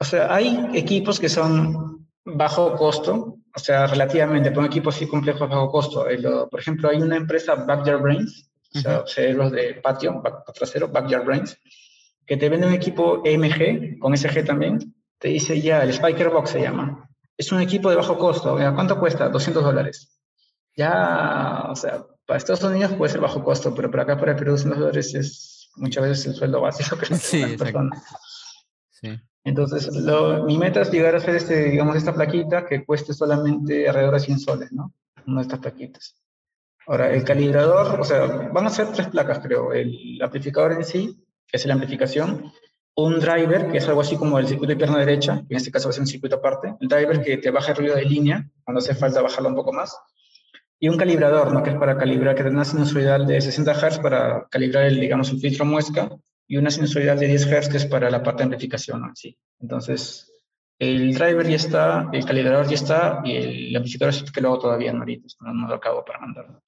o 0.00 0.04
sea, 0.04 0.34
hay 0.34 0.70
equipos 0.74 1.20
que 1.20 1.28
son 1.28 2.08
bajo 2.24 2.74
costo, 2.74 3.36
o 3.54 3.58
sea, 3.60 3.86
relativamente, 3.86 4.50
para 4.50 4.62
un 4.62 4.66
equipo 4.66 4.90
así 4.90 5.06
complejo 5.06 5.46
bajo 5.46 5.70
costo. 5.70 6.04
por 6.50 6.58
ejemplo, 6.58 6.88
hay 6.88 7.00
una 7.00 7.16
empresa, 7.16 7.54
Backyard 7.54 8.02
Brains, 8.02 8.47
o 8.74 8.78
sea, 8.78 9.04
cerebros 9.06 9.52
de 9.52 9.74
patio, 9.74 10.22
trasero, 10.54 10.88
Backyard 10.88 11.24
Brains, 11.24 11.58
que 12.26 12.36
te 12.36 12.48
vende 12.48 12.66
un 12.66 12.74
equipo 12.74 13.22
EMG, 13.24 13.98
con 13.98 14.16
SG 14.16 14.44
también, 14.44 14.94
te 15.18 15.28
dice 15.28 15.60
ya, 15.60 15.82
el 15.82 15.92
Spiker 15.92 16.28
Box 16.28 16.50
se 16.50 16.60
llama 16.60 17.08
es 17.38 17.52
un 17.52 17.60
equipo 17.60 17.88
de 17.88 17.96
bajo 17.96 18.18
costo. 18.18 18.56
¿Cuánto 18.56 18.98
cuesta? 18.98 19.28
200 19.28 19.62
dólares. 19.62 20.20
Ya, 20.76 21.66
o 21.70 21.76
sea, 21.76 22.04
para 22.26 22.36
Estados 22.36 22.64
Unidos 22.64 22.92
puede 22.94 23.12
ser 23.12 23.20
bajo 23.20 23.42
costo, 23.42 23.74
pero 23.74 23.90
para 23.90 24.02
acá, 24.02 24.18
para 24.18 24.36
Perú, 24.36 24.52
200 24.52 24.78
dólares 24.78 25.14
es 25.14 25.70
muchas 25.76 26.02
veces 26.02 26.26
el 26.26 26.34
sueldo 26.34 26.60
básico 26.60 26.98
que 26.98 27.06
sí, 27.14 27.56
persona. 27.56 28.02
Sí. 28.90 29.18
Entonces, 29.44 29.88
mi 30.44 30.58
meta 30.58 30.82
es 30.82 30.90
llegar 30.90 31.14
a 31.14 31.18
hacer 31.18 31.36
este, 31.36 31.70
digamos, 31.70 31.96
esta 31.96 32.12
plaquita 32.12 32.66
que 32.66 32.84
cueste 32.84 33.14
solamente 33.14 33.88
alrededor 33.88 34.14
de 34.14 34.20
100 34.20 34.40
soles, 34.40 34.72
¿no? 34.72 34.92
Una 35.26 35.40
de 35.40 35.42
estas 35.42 35.60
plaquitas. 35.60 36.16
Ahora, 36.88 37.12
el 37.12 37.22
calibrador, 37.22 38.00
o 38.00 38.04
sea, 38.04 38.26
van 38.26 38.66
a 38.66 38.70
ser 38.70 38.90
tres 38.92 39.08
placas, 39.08 39.40
creo. 39.40 39.74
El 39.74 40.18
amplificador 40.22 40.72
en 40.72 40.84
sí, 40.84 41.22
que 41.46 41.58
es 41.58 41.66
la 41.66 41.74
amplificación, 41.74 42.50
un 42.94 43.20
driver, 43.20 43.70
que 43.70 43.76
es 43.76 43.86
algo 43.88 44.00
así 44.00 44.16
como 44.16 44.38
el 44.38 44.48
circuito 44.48 44.72
de 44.72 44.76
pierna 44.76 44.98
derecha, 44.98 45.44
que 45.46 45.54
en 45.54 45.58
este 45.58 45.70
caso 45.70 45.88
va 45.88 45.90
a 45.90 45.92
ser 45.92 46.00
un 46.00 46.06
circuito 46.06 46.36
aparte, 46.36 46.74
el 46.80 46.88
driver 46.88 47.22
que 47.22 47.36
te 47.36 47.50
baja 47.50 47.72
el 47.72 47.78
ruido 47.78 47.94
de 47.94 48.06
línea, 48.06 48.50
cuando 48.64 48.78
hace 48.78 48.94
falta 48.94 49.20
bajarlo 49.20 49.50
un 49.50 49.54
poco 49.54 49.70
más, 49.70 49.96
y 50.80 50.88
un 50.88 50.96
calibrador, 50.96 51.52
¿no? 51.52 51.62
que 51.62 51.70
es 51.70 51.76
para 51.76 51.96
calibrar, 51.98 52.34
que 52.34 52.42
tiene 52.42 52.56
una 52.56 52.64
sinusoidal 52.64 53.26
de 53.26 53.38
60 53.38 53.74
Hz 53.74 53.98
para 53.98 54.48
calibrar, 54.50 54.84
el, 54.84 54.98
digamos, 54.98 55.30
el 55.30 55.40
filtro 55.40 55.66
muesca, 55.66 56.08
y 56.46 56.56
una 56.56 56.70
sinusoidal 56.70 57.18
de 57.18 57.26
10 57.26 57.46
Hz 57.46 57.68
que 57.68 57.76
es 57.76 57.86
para 57.86 58.10
la 58.10 58.22
parte 58.22 58.38
de 58.38 58.44
amplificación. 58.44 59.14
Sí. 59.14 59.38
Entonces, 59.60 60.32
el 60.78 61.12
driver 61.12 61.46
ya 61.46 61.56
está, 61.56 62.08
el 62.12 62.24
calibrador 62.24 62.66
ya 62.66 62.76
está, 62.76 63.20
y 63.24 63.36
el 63.36 63.76
amplificador 63.76 64.14
es 64.14 64.32
que 64.32 64.40
lo 64.40 64.48
hago 64.48 64.58
todavía, 64.58 64.92
¿no? 64.92 65.00
ahorita, 65.00 65.26
no, 65.40 65.52
no 65.52 65.68
lo 65.68 65.74
acabo 65.74 66.02
para 66.02 66.20
mandarlo. 66.20 66.62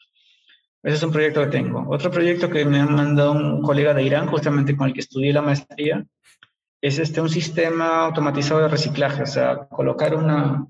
Ese 0.83 0.97
es 0.97 1.03
un 1.03 1.13
proyecto 1.13 1.43
que 1.43 1.51
tengo. 1.51 1.87
Otro 1.89 2.11
proyecto 2.11 2.49
que 2.49 2.65
me 2.65 2.81
ha 2.81 2.87
mandado 2.87 3.33
un 3.33 3.63
colega 3.63 3.93
de 3.93 4.03
Irán, 4.03 4.29
justamente 4.29 4.77
con 4.77 4.89
el 4.89 4.95
que 4.95 5.01
estudié 5.01 5.33
la 5.33 5.43
maestría, 5.43 6.07
es 6.81 6.99
este, 6.99 7.21
un 7.21 7.29
sistema 7.29 8.07
automatizado 8.07 8.61
de 8.63 8.69
reciclaje, 8.69 9.23
o 9.23 9.27
sea, 9.27 9.69
colocar 9.69 10.15
una, 10.15 10.67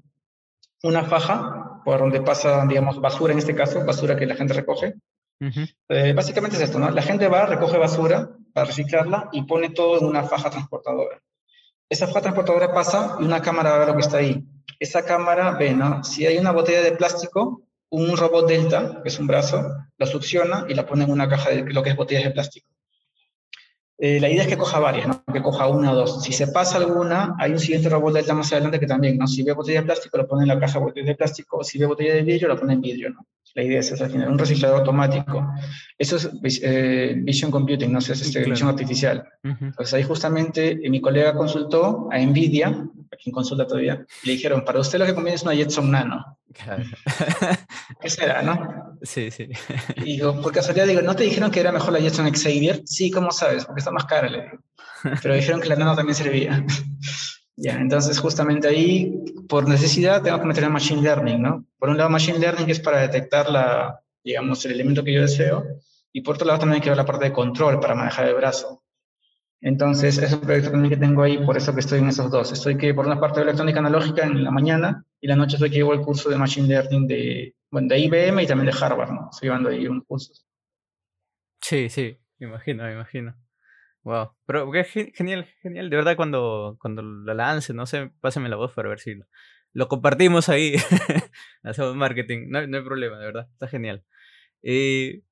una 0.82 1.05
faja 1.05 1.81
por 1.85 2.01
donde 2.01 2.20
pasa, 2.23 2.66
digamos, 2.66 3.01
basura 3.01 3.32
en 3.32 3.39
este 3.39 3.55
caso, 3.55 3.85
basura 3.85 4.16
que 4.16 4.27
la 4.27 4.35
gente 4.35 4.55
recoge. 4.55 4.95
Eh, 5.89 6.12
básicamente 6.12 6.57
es 6.57 6.62
esto, 6.62 6.78
¿no? 6.78 6.91
La 6.91 7.03
gente 7.03 7.28
va, 7.28 7.47
recoge 7.47 7.78
basura 7.78 8.31
para 8.53 8.66
reciclarla 8.66 9.28
y 9.32 9.43
pone 9.43 9.70
todo 9.70 9.99
en 9.99 10.07
una 10.07 10.24
faja 10.24 10.51
transportadora. 10.51 11.23
Esa 11.89 12.07
faja 12.09 12.23
transportadora 12.23 12.74
pasa 12.74 13.16
y 13.20 13.24
una 13.24 13.41
cámara 13.41 13.78
ve 13.78 13.87
lo 13.87 13.95
que 13.95 14.01
está 14.01 14.19
ahí. 14.19 14.45
Esa 14.78 15.05
cámara 15.05 15.53
ve, 15.53 15.73
¿no? 15.73 16.05
Si 16.05 16.27
hay 16.27 16.39
una 16.39 16.53
botella 16.53 16.82
de 16.82 16.93
plástico, 16.93 17.62
un 17.91 18.17
robot 18.17 18.49
Delta, 18.49 19.01
que 19.03 19.09
es 19.09 19.19
un 19.19 19.27
brazo, 19.27 19.77
la 19.99 20.07
succiona 20.07 20.65
y 20.69 20.75
la 20.75 20.87
pone 20.87 21.05
en 21.05 21.11
una 21.11 21.29
caja 21.29 21.51
de 21.51 21.62
lo 21.73 21.83
que 21.83 21.91
es 21.91 21.97
botellas 21.97 22.25
de 22.25 22.31
plástico. 22.31 22.69
Eh, 23.99 24.19
la 24.19 24.31
idea 24.31 24.43
es 24.43 24.49
que 24.49 24.57
coja 24.57 24.79
varias, 24.79 25.09
¿no? 25.09 25.23
que 25.31 25.43
coja 25.43 25.67
una 25.67 25.93
o 25.93 25.95
dos. 25.95 26.23
Si 26.23 26.33
se 26.33 26.49
pasa 26.49 26.79
alguna, 26.79 27.37
hay 27.39 27.53
un 27.53 27.59
siguiente 27.59 27.91
robot 27.91 28.15
Delta 28.15 28.33
más 28.33 28.51
adelante 28.53 28.81
que 28.81 28.87
también, 28.87 29.19
¿no? 29.19 29.27
si 29.27 29.43
ve 29.43 29.53
botella 29.53 29.81
de 29.81 29.87
plástico, 29.87 30.17
lo 30.17 30.27
pone 30.27 30.43
en 30.43 30.49
la 30.49 30.59
caja 30.59 30.79
de 30.79 30.85
botella 30.85 31.07
de 31.07 31.17
plástico, 31.17 31.62
si 31.62 31.79
ve 31.79 31.87
botella 31.87 32.15
de 32.15 32.23
vidrio, 32.23 32.49
lo 32.49 32.59
pone 32.59 32.73
en 32.73 32.81
vidrio. 32.81 33.11
¿no? 33.11 33.27
La 33.55 33.63
idea 33.63 33.81
es 33.81 34.01
al 34.01 34.11
final, 34.11 34.29
un 34.31 34.39
reciclador 34.39 34.81
automático. 34.81 35.47
Eso 35.99 36.17
es 36.17 36.61
eh, 36.63 37.15
Vision 37.19 37.51
Computing, 37.51 37.93
no 37.93 38.01
sé, 38.01 38.13
es 38.13 38.23
este, 38.23 38.45
visión 38.45 38.69
artificial. 38.69 39.25
Entonces 39.43 39.95
ahí 39.95 40.03
justamente 40.03 40.79
eh, 40.83 40.91
mi 40.91 41.01
colega 41.01 41.35
consultó 41.35 42.09
a 42.11 42.19
NVIDIA, 42.19 42.69
a 42.69 43.17
quien 43.17 43.33
consulta 43.33 43.67
todavía, 43.67 44.05
y 44.23 44.27
le 44.29 44.33
dijeron, 44.35 44.65
para 44.65 44.81
usted 44.81 44.99
lo 44.99 45.07
que 45.07 45.15
conviene 45.15 45.37
es 45.37 45.43
una 45.43 45.55
Jetson 45.55 45.91
Nano. 45.91 46.39
¿Qué 48.01 48.11
será, 48.11 48.43
no? 48.43 48.97
Sí, 49.03 49.31
sí. 49.31 49.49
Y 49.97 50.05
digo, 50.05 50.41
por 50.41 50.53
casualidad 50.53 50.87
digo, 50.87 51.03
¿no 51.03 51.17
te 51.17 51.25
dijeron 51.25 51.51
que 51.51 51.61
era 51.61 51.73
mejor 51.73 51.93
la 51.93 52.01
Jetson 52.01 52.31
Xavier? 52.33 52.83
Sí, 52.85 53.11
¿cómo 53.11 53.31
sabes? 53.31 53.65
Porque 53.65 53.81
está 53.81 53.91
más 53.91 54.05
cara, 54.05 54.29
le 54.29 54.43
digo. 54.43 54.59
Pero 55.23 55.35
dijeron 55.35 55.61
que 55.61 55.69
la 55.69 55.77
Nano 55.77 55.97
también 55.97 56.15
servía. 56.15 56.65
Ya, 57.57 57.79
entonces 57.79 58.19
justamente 58.19 58.69
ahí, 58.69 59.25
por 59.49 59.69
necesidad, 59.69 60.23
tengo 60.23 60.41
que 60.41 60.47
meter 60.47 60.65
en 60.65 60.73
Machine 60.73 61.03
Learning, 61.03 61.43
¿no? 61.43 61.67
Por 61.79 61.91
un 61.91 61.99
lado, 61.99 62.09
Machine 62.09 62.39
Learning 62.39 62.71
es 62.71 62.81
para 62.81 63.01
detectar 63.01 63.51
la, 63.51 64.01
digamos, 64.25 64.65
el 64.65 64.73
elemento 64.73 65.05
que 65.05 65.13
yo 65.13 65.21
deseo, 65.21 65.65
y 66.13 66.23
por 66.23 66.37
otro 66.37 66.47
lado 66.47 66.61
también 66.61 66.77
hay 66.77 66.83
que 66.83 66.91
ver 66.91 66.97
la 66.97 67.05
parte 67.05 67.27
de 67.27 67.33
control 67.33 67.79
para 67.79 67.95
manejar 67.95 68.27
el 68.27 68.35
brazo. 68.35 68.83
Entonces, 69.61 70.17
es 70.17 70.33
un 70.33 70.41
proyecto 70.41 70.71
también 70.71 70.91
que 70.91 70.97
tengo 70.97 71.23
ahí, 71.23 71.37
por 71.45 71.57
eso 71.57 71.75
que 71.75 71.81
estoy 71.81 71.99
en 71.99 72.09
esos 72.09 72.31
dos. 72.31 72.51
Estoy 72.51 72.79
que 72.79 72.95
por 72.95 73.07
una 73.07 73.21
parte 73.21 73.41
de 73.41 73.45
electrónica 73.45 73.81
analógica 73.81 74.25
en 74.25 74.43
la 74.43 74.51
mañana, 74.51 75.05
y 75.21 75.27
la 75.27 75.37
noche 75.37 75.57
estoy 75.57 75.69
que 75.69 75.77
llevo 75.77 75.93
el 75.93 76.01
curso 76.01 76.31
de 76.31 76.39
Machine 76.39 76.67
Learning 76.67 77.07
de, 77.07 77.55
bueno, 77.71 77.89
de 77.89 77.99
IBM 77.99 78.43
y 78.43 78.47
también 78.47 78.73
de 78.73 78.85
Harvard, 78.85 79.13
¿no? 79.13 79.29
Estoy 79.31 79.49
llevando 79.49 79.69
ahí 79.69 79.87
un 79.87 80.01
curso. 80.01 80.33
Sí, 81.61 81.91
sí, 81.91 82.17
me 82.39 82.47
imagino, 82.47 82.85
me 82.85 82.93
imagino. 82.93 83.37
Wow, 84.03 84.35
pero 84.47 84.71
genial, 85.15 85.47
genial. 85.63 85.91
De 85.91 85.97
verdad, 85.97 86.17
cuando, 86.17 86.77
cuando 86.81 87.03
lo 87.03 87.35
lance, 87.35 87.75
no 87.75 87.85
sé, 87.87 88.11
pásame 88.21 88.49
la 88.49 88.57
voz 88.57 88.73
para 88.73 88.89
ver 88.89 88.99
si 88.99 89.15
lo, 89.73 89.89
compartimos 89.89 90.49
ahí. 90.49 90.75
Hacemos 91.63 91.95
marketing, 91.97 92.49
no, 92.49 92.67
no, 92.67 92.79
hay 92.79 92.85
problema, 92.85 93.19
de 93.19 93.27
verdad, 93.27 93.49
está 93.53 93.69
genial. 93.69 94.05
Eh, 94.63 95.23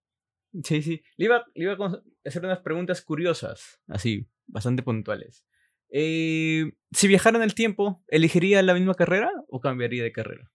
sí, 0.64 0.82
sí. 0.82 1.02
Le 1.16 1.26
iba, 1.26 1.46
iba, 1.54 1.72
a 1.74 2.02
hacer 2.26 2.44
unas 2.44 2.60
preguntas 2.60 3.02
curiosas, 3.02 3.80
así, 3.88 4.28
bastante 4.46 4.82
puntuales. 4.82 5.44
Eh, 5.90 6.72
si 6.92 7.08
viajara 7.08 7.38
en 7.38 7.44
el 7.44 7.54
tiempo, 7.54 8.04
¿elegiría 8.08 8.62
la 8.62 8.74
misma 8.74 8.94
carrera 8.94 9.30
o 9.48 9.60
cambiaría 9.60 10.02
de 10.02 10.12
carrera? 10.12 10.50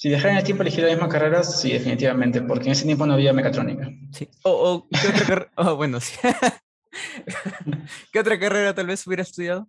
Si 0.00 0.08
viajara 0.08 0.32
en 0.32 0.38
el 0.38 0.44
tiempo 0.44 0.62
elegir 0.62 0.82
la 0.82 0.92
misma 0.92 1.10
carrera, 1.10 1.42
sí, 1.42 1.72
definitivamente, 1.72 2.40
porque 2.40 2.68
en 2.68 2.72
ese 2.72 2.86
tiempo 2.86 3.04
no 3.04 3.12
había 3.12 3.34
mecatrónica. 3.34 3.90
Sí. 4.12 4.30
O, 4.44 4.88
¿qué 4.88 5.08
otra 5.08 5.12
carrera? 5.12 5.52
Oh, 5.56 5.76
bueno, 5.76 6.00
sí. 6.00 6.16
¿Qué 8.10 8.18
otra 8.18 8.40
carrera 8.40 8.74
tal 8.74 8.86
vez 8.86 9.06
hubiera 9.06 9.22
estudiado? 9.22 9.68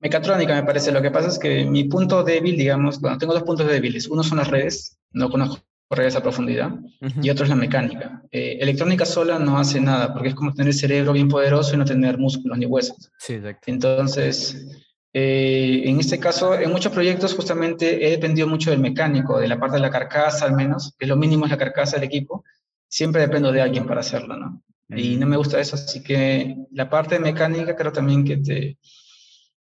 Mecatrónica, 0.00 0.54
me 0.54 0.62
parece. 0.62 0.90
Lo 0.90 1.02
que 1.02 1.10
pasa 1.10 1.28
es 1.28 1.38
que 1.38 1.66
mi 1.66 1.84
punto 1.84 2.24
débil, 2.24 2.56
digamos, 2.56 2.98
bueno, 2.98 3.18
tengo 3.18 3.34
dos 3.34 3.42
puntos 3.42 3.66
débiles. 3.66 4.08
Uno 4.08 4.22
son 4.22 4.38
las 4.38 4.48
redes, 4.48 4.98
no 5.12 5.28
conozco 5.28 5.62
redes 5.90 6.16
a 6.16 6.22
profundidad, 6.22 6.70
y 7.20 7.28
otro 7.28 7.44
es 7.44 7.50
la 7.50 7.56
mecánica. 7.56 8.22
Eh, 8.32 8.56
electrónica 8.58 9.04
sola 9.04 9.38
no 9.38 9.58
hace 9.58 9.82
nada, 9.82 10.14
porque 10.14 10.30
es 10.30 10.34
como 10.34 10.54
tener 10.54 10.68
el 10.68 10.78
cerebro 10.78 11.12
bien 11.12 11.28
poderoso 11.28 11.74
y 11.74 11.76
no 11.76 11.84
tener 11.84 12.16
músculos 12.16 12.56
ni 12.56 12.64
huesos. 12.64 13.12
Sí, 13.18 13.34
exacto. 13.34 13.70
Entonces, 13.70 14.66
eh, 15.16 15.82
en 15.84 16.00
este 16.00 16.18
caso, 16.18 16.58
en 16.58 16.72
muchos 16.72 16.92
proyectos 16.92 17.34
justamente 17.34 18.04
he 18.04 18.10
dependido 18.10 18.48
mucho 18.48 18.70
del 18.70 18.80
mecánico, 18.80 19.38
de 19.38 19.46
la 19.46 19.60
parte 19.60 19.76
de 19.76 19.82
la 19.82 19.90
carcasa 19.90 20.44
al 20.44 20.56
menos, 20.56 20.96
que 20.98 21.06
lo 21.06 21.14
mínimo 21.14 21.44
es 21.44 21.52
la 21.52 21.56
carcasa 21.56 21.96
del 21.96 22.08
equipo. 22.08 22.44
Siempre 22.88 23.22
dependo 23.22 23.52
de 23.52 23.62
alguien 23.62 23.86
para 23.86 24.00
hacerlo, 24.00 24.36
¿no? 24.36 24.62
Y 24.88 25.16
no 25.16 25.26
me 25.26 25.36
gusta 25.36 25.60
eso, 25.60 25.76
así 25.76 26.02
que 26.02 26.56
la 26.72 26.90
parte 26.90 27.14
de 27.14 27.20
mecánica 27.20 27.74
creo 27.74 27.92
también 27.92 28.24
que 28.24 28.36
te, 28.38 28.78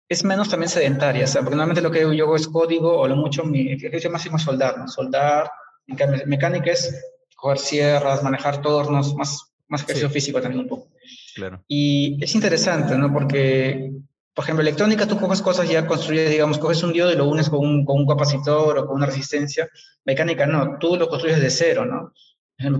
es 0.07 0.23
menos 0.23 0.49
también 0.49 0.69
sedentaria, 0.69 1.25
o 1.25 1.27
sea, 1.27 1.41
porque 1.41 1.55
normalmente 1.55 1.81
lo 1.81 1.91
que 1.91 2.15
yo 2.15 2.25
hago 2.25 2.35
es 2.35 2.47
código 2.47 2.97
o 2.97 3.07
lo 3.07 3.15
mucho, 3.17 3.43
mi 3.43 3.73
ejercicio 3.73 4.09
máximo 4.09 4.37
es 4.37 4.43
soldar, 4.43 4.77
¿no? 4.77 4.87
Soldar, 4.87 5.49
en 5.87 5.95
cambio, 5.97 6.21
mecánica 6.25 6.71
es 6.71 6.95
coger 7.35 7.57
sierras, 7.57 8.23
manejar 8.23 8.61
tornos, 8.61 9.15
más, 9.15 9.53
más 9.67 9.83
ejercicio 9.83 10.09
físico 10.09 10.41
también 10.41 10.63
un 10.63 10.69
poco. 10.69 10.89
Claro. 11.35 11.63
Y 11.67 12.17
es 12.23 12.33
interesante, 12.35 12.97
¿no? 12.97 13.11
Porque 13.13 13.91
por 14.33 14.43
ejemplo, 14.45 14.61
electrónica, 14.61 15.07
tú 15.07 15.19
coges 15.19 15.41
cosas 15.41 15.69
ya 15.69 15.85
construidas, 15.85 16.29
digamos, 16.29 16.57
coges 16.57 16.83
un 16.83 16.93
diodo 16.93 17.11
y 17.11 17.17
lo 17.17 17.25
unes 17.25 17.49
con 17.49 17.59
un, 17.59 17.85
con 17.85 17.97
un 17.97 18.07
capacitor 18.07 18.77
o 18.77 18.85
con 18.85 18.95
una 18.95 19.05
resistencia. 19.05 19.69
Mecánica, 20.05 20.45
no, 20.45 20.77
tú 20.79 20.95
lo 20.95 21.09
construyes 21.09 21.41
de 21.41 21.49
cero, 21.49 21.85
¿no? 21.85 22.13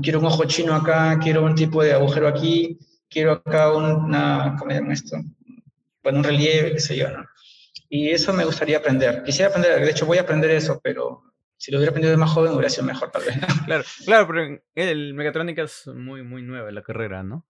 Quiero 0.01 0.19
un 0.19 0.25
ojo 0.25 0.45
chino 0.45 0.75
acá, 0.75 1.19
quiero 1.19 1.43
un 1.43 1.55
tipo 1.55 1.83
de 1.83 1.93
agujero 1.93 2.27
aquí, 2.27 2.79
quiero 3.09 3.33
acá 3.33 3.71
una, 3.71 4.55
¿cómo 4.57 4.71
se 4.71 4.77
llama 4.77 4.93
esto? 4.93 5.17
Bueno, 6.03 6.19
un 6.19 6.23
relieve, 6.23 6.73
qué 6.73 6.79
sé 6.79 6.95
yo, 6.95 7.09
¿no? 7.09 7.25
Y 7.89 8.09
eso 8.09 8.31
me 8.31 8.45
gustaría 8.45 8.77
aprender. 8.77 9.23
Quisiera 9.23 9.49
aprender, 9.49 9.83
de 9.83 9.91
hecho 9.91 10.05
voy 10.05 10.19
a 10.19 10.21
aprender 10.21 10.51
eso, 10.51 10.79
pero 10.81 11.23
si 11.57 11.71
lo 11.71 11.77
hubiera 11.77 11.89
aprendido 11.89 12.11
de 12.11 12.17
más 12.17 12.31
joven 12.31 12.53
hubiera 12.53 12.69
sido 12.69 12.85
mejor 12.85 13.11
tal 13.11 13.23
vez. 13.23 13.35
Claro, 13.65 13.83
claro, 14.05 14.27
pero 14.27 14.61
el 14.75 15.13
mecatrónica 15.13 15.63
es 15.63 15.87
muy, 15.87 16.23
muy 16.23 16.41
nueva 16.41 16.71
la 16.71 16.81
carrera, 16.81 17.23
¿no? 17.23 17.45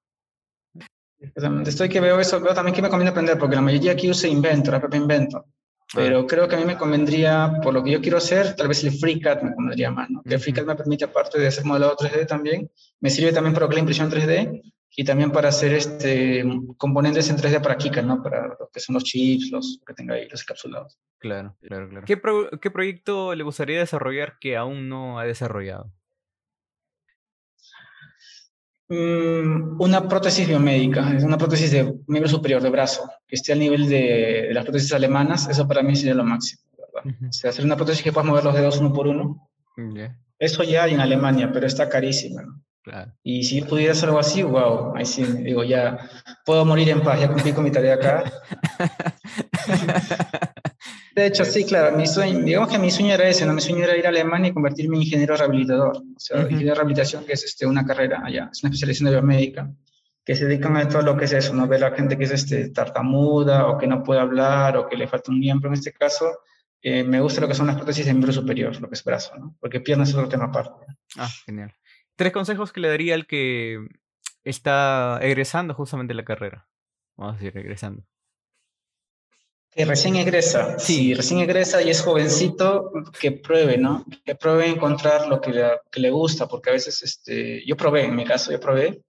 Estoy 1.66 1.90
que 1.90 2.00
veo 2.00 2.20
eso, 2.20 2.40
veo 2.40 2.54
también 2.54 2.76
que 2.76 2.82
me 2.82 2.90
conviene 2.90 3.12
aprender, 3.12 3.38
porque 3.38 3.56
la 3.56 3.62
mayoría 3.62 3.92
aquí 3.92 4.10
usa 4.10 4.30
Inventor, 4.30 4.76
App 4.76 4.94
Inventor. 4.94 5.46
Pero 5.94 6.20
ah. 6.20 6.26
creo 6.28 6.48
que 6.48 6.56
a 6.56 6.60
mí 6.60 6.66
me 6.66 6.78
convendría, 6.78 7.60
por 7.62 7.74
lo 7.74 7.84
que 7.84 7.92
yo 7.92 8.02
quiero 8.02 8.18
hacer, 8.18 8.56
tal 8.56 8.70
vez 8.70 8.84
el 8.84 8.92
FreeCAD 8.92 9.42
me 9.42 9.54
convendría 9.54 9.92
más, 9.92 10.10
¿no? 10.10 10.22
el 10.24 10.40
FreeCAD 10.40 10.66
me 10.66 10.76
permite, 10.76 11.06
aparte 11.06 11.40
de 11.40 11.48
hacer 11.48 11.66
modelado 11.66 11.98
3D 11.98 12.26
también, 12.28 12.72
me 13.02 13.10
sirve 13.10 13.34
también 13.34 13.54
para 13.54 13.68
la 13.68 13.80
impresión 13.80 14.10
3D 14.10 14.62
y 14.96 15.04
también 15.04 15.32
para 15.32 15.50
hacer 15.50 15.74
este, 15.74 16.46
componentes 16.78 17.30
en 17.30 17.38
3D 17.38 17.62
para 17.62 17.78
KiCad, 17.78 18.04
¿no? 18.04 18.24
Para 18.24 18.48
lo 18.48 18.70
que 18.74 18.80
son 18.80 18.96
los 18.96 19.04
chips, 19.04 19.50
los 19.52 19.82
que 19.86 19.94
tenga 19.94 20.16
ahí, 20.16 20.28
los 20.30 20.42
encapsulados. 20.42 20.98
Claro, 21.18 21.56
claro, 21.62 21.90
claro. 21.90 22.06
¿Qué, 22.06 22.20
¿Qué 22.60 22.72
proyecto 22.72 23.36
le 23.36 23.44
gustaría 23.44 23.80
desarrollar 23.80 24.38
que 24.40 24.58
aún 24.58 24.90
no 24.90 25.20
ha 25.20 25.26
desarrollado? 25.26 25.92
Mm, 28.94 29.80
una 29.80 30.06
prótesis 30.06 30.46
biomédica, 30.46 31.14
es 31.16 31.24
una 31.24 31.38
prótesis 31.38 31.72
de 31.72 31.96
miembro 32.08 32.30
superior 32.30 32.62
de 32.62 32.70
brazo, 32.70 33.10
que 33.26 33.36
esté 33.38 33.54
al 33.54 33.60
nivel 33.60 33.88
de, 33.88 34.50
las 34.52 34.66
prótesis 34.66 34.92
alemanas, 34.92 35.48
eso 35.50 35.66
para 35.66 35.82
mí 35.82 35.96
sería 35.96 36.14
lo 36.14 36.26
máximo, 36.26 36.64
¿verdad? 36.78 37.16
O 37.30 37.32
sea, 37.32 37.52
hacer 37.52 37.64
una 37.64 37.78
prótesis 37.78 38.04
que 38.04 38.12
puedas 38.12 38.28
mover 38.28 38.44
los 38.44 38.54
dedos 38.54 38.80
uno 38.80 38.92
por 38.92 39.08
uno. 39.08 39.50
Eso 40.38 40.64
ya 40.64 40.84
hay 40.84 40.94
en 40.94 41.00
Alemania, 41.00 41.52
pero 41.54 41.68
está 41.68 41.88
carísimo, 41.88 42.42
¿no? 42.42 42.62
Claro. 42.84 43.14
Y 43.24 43.44
si 43.44 43.62
pudiera 43.62 43.94
hacer 43.94 44.10
algo 44.10 44.20
así, 44.20 44.44
wow, 44.44 44.94
ahí 44.98 45.06
sí, 45.06 45.24
digo, 45.24 45.64
ya 45.64 46.10
puedo 46.46 46.66
morir 46.66 46.90
en 46.90 47.02
paz, 47.02 47.22
ya 47.22 47.30
cumplí 47.30 47.54
con 47.54 47.64
mi 47.64 47.72
tarea 47.72 47.94
acá. 47.94 48.26
De 51.16 51.26
hecho, 51.26 51.44
sí, 51.44 51.66
claro, 51.66 51.96
mi 51.96 52.08
sueño, 52.08 52.40
digamos 52.40 52.70
que 52.70 52.80
mi 52.80 52.90
sueño 52.90 53.14
era 53.14 53.28
ese, 53.28 53.46
¿no? 53.46 53.54
Mi 53.54 53.62
sueño 53.62 53.84
era 53.84 53.98
ir 53.98 54.06
a 54.06 54.10
Alemania 54.10 54.50
y 54.50 54.54
convertirme 54.54 54.96
en 54.96 55.04
ingeniero 55.04 55.36
rehabilitador, 55.36 55.98
o 55.98 56.20
sea, 56.20 56.42
ingeniero 56.44 56.70
de 56.70 56.76
rehabilitación, 56.76 57.26
que 57.26 57.34
es 57.34 57.44
este, 57.44 57.66
una 57.66 57.86
carrera 57.86 58.22
allá, 58.24 58.50
es 58.52 58.64
una 58.64 58.70
especialización 58.70 59.10
de 59.10 59.18
biomédica. 59.18 59.70
que 60.24 60.36
se 60.36 60.46
dedican 60.46 60.78
a 60.78 60.88
todo 60.88 61.02
lo 61.02 61.18
que 61.18 61.26
es 61.26 61.34
eso, 61.34 61.54
¿no? 61.54 61.68
Ver 61.68 61.84
a 61.84 61.90
la 61.90 61.96
gente 61.96 62.18
que 62.18 62.26
es 62.26 62.32
este, 62.32 62.70
tartamuda 62.70 63.68
o 63.68 63.78
que 63.78 63.88
no 63.88 64.04
puede 64.04 64.22
hablar 64.22 64.78
o 64.78 64.88
que 64.88 64.96
le 64.96 65.08
falta 65.08 65.32
un 65.32 65.40
miembro 65.40 65.68
en 65.70 65.74
este 65.74 65.92
caso, 65.92 66.40
eh, 66.82 67.04
me 67.04 67.20
gusta 67.20 67.42
lo 67.42 67.48
que 67.48 67.56
son 67.56 67.68
las 67.68 67.76
prótesis 67.76 68.06
de 68.06 68.14
miembro 68.14 68.32
superior, 68.32 68.80
lo 68.80 68.88
que 68.88 68.96
es 68.96 69.04
brazo, 69.04 69.36
¿no? 69.38 69.56
Porque 69.60 69.82
piernas 69.82 70.10
es 70.10 70.16
otro 70.16 70.30
tema 70.30 70.46
aparte. 70.46 70.86
Ah, 71.18 71.30
genial. 71.46 71.74
Tres 72.16 72.32
consejos 72.32 72.72
que 72.72 72.80
le 72.80 72.88
daría 72.88 73.16
al 73.16 73.28
que 73.28 73.80
está 74.44 75.20
egresando 75.22 75.74
justamente 75.74 76.14
la 76.14 76.24
carrera. 76.24 76.68
Vamos 77.18 77.36
a 77.36 77.38
decir, 77.38 77.58
egresando. 77.58 78.04
Que 79.74 79.86
recién 79.86 80.18
egresa. 80.18 80.78
Sí, 80.78 81.14
recién 81.14 81.40
egresa 81.40 81.82
y 81.82 81.90
es 81.90 82.02
jovencito, 82.02 82.92
que 83.20 83.32
pruebe, 83.32 83.78
¿no? 83.78 84.06
Que 84.26 84.36
pruebe 84.36 84.68
encontrar 84.68 85.28
lo 85.28 85.40
que 85.40 85.52
le, 85.52 85.66
que 85.90 86.10
gusta, 86.10 86.48
porque 86.48 86.70
a 86.70 86.74
veces, 86.74 87.02
este, 87.04 87.66
yo 87.66 87.78
probé, 87.78 88.04
en 88.04 88.16
mi 88.16 88.26
caso, 88.26 88.52
yo 88.52 88.60
probé, 88.60 89.02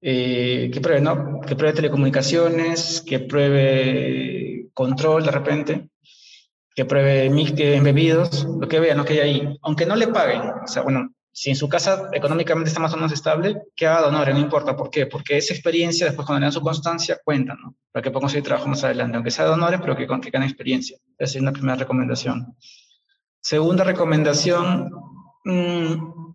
eh, 0.00 0.68
que 0.72 0.80
pruebe, 0.80 1.00
¿no? 1.00 1.40
Que 1.40 1.54
pruebe 1.54 1.76
telecomunicaciones, 1.76 3.04
que 3.06 3.20
pruebe 3.20 4.66
control 4.74 5.24
de 5.24 5.30
repente, 5.30 5.88
que 6.74 6.84
pruebe 6.84 7.26
embebidos, 7.26 8.44
lo 8.44 8.66
que 8.66 8.80
vea, 8.80 8.96
¿no? 8.96 9.04
Que 9.04 9.14
hay 9.14 9.20
ahí, 9.20 9.58
aunque 9.62 9.86
no 9.86 9.94
le 9.94 10.08
paguen, 10.08 10.42
o 10.42 10.66
sea, 10.66 10.82
bueno, 10.82 11.14
si 11.36 11.50
en 11.50 11.56
su 11.56 11.68
casa 11.68 12.10
económicamente 12.12 12.68
está 12.68 12.78
más 12.78 12.92
o 12.92 12.96
menos 12.96 13.10
estable, 13.10 13.60
que 13.74 13.88
haga 13.88 14.02
donores, 14.02 14.32
no 14.32 14.40
importa. 14.40 14.76
¿Por 14.76 14.88
qué? 14.88 15.06
Porque 15.06 15.36
esa 15.36 15.52
experiencia, 15.52 16.06
después 16.06 16.24
cuando 16.24 16.38
le 16.38 16.44
dan 16.44 16.52
su 16.52 16.60
constancia, 16.60 17.18
cuenta, 17.24 17.56
¿no? 17.56 17.74
Para 17.90 18.04
que 18.04 18.12
pueda 18.12 18.20
conseguir 18.20 18.44
trabajo 18.44 18.68
más 18.68 18.84
adelante, 18.84 19.16
aunque 19.16 19.32
sea 19.32 19.46
donores, 19.46 19.80
pero 19.80 19.96
que, 19.96 20.06
que 20.06 20.30
gane 20.30 20.46
experiencia. 20.46 20.96
Esa 21.18 21.36
es 21.36 21.42
una 21.42 21.50
primera 21.50 21.74
recomendación. 21.74 22.56
Segunda 23.40 23.82
recomendación, 23.82 24.92
mmm, 25.44 26.34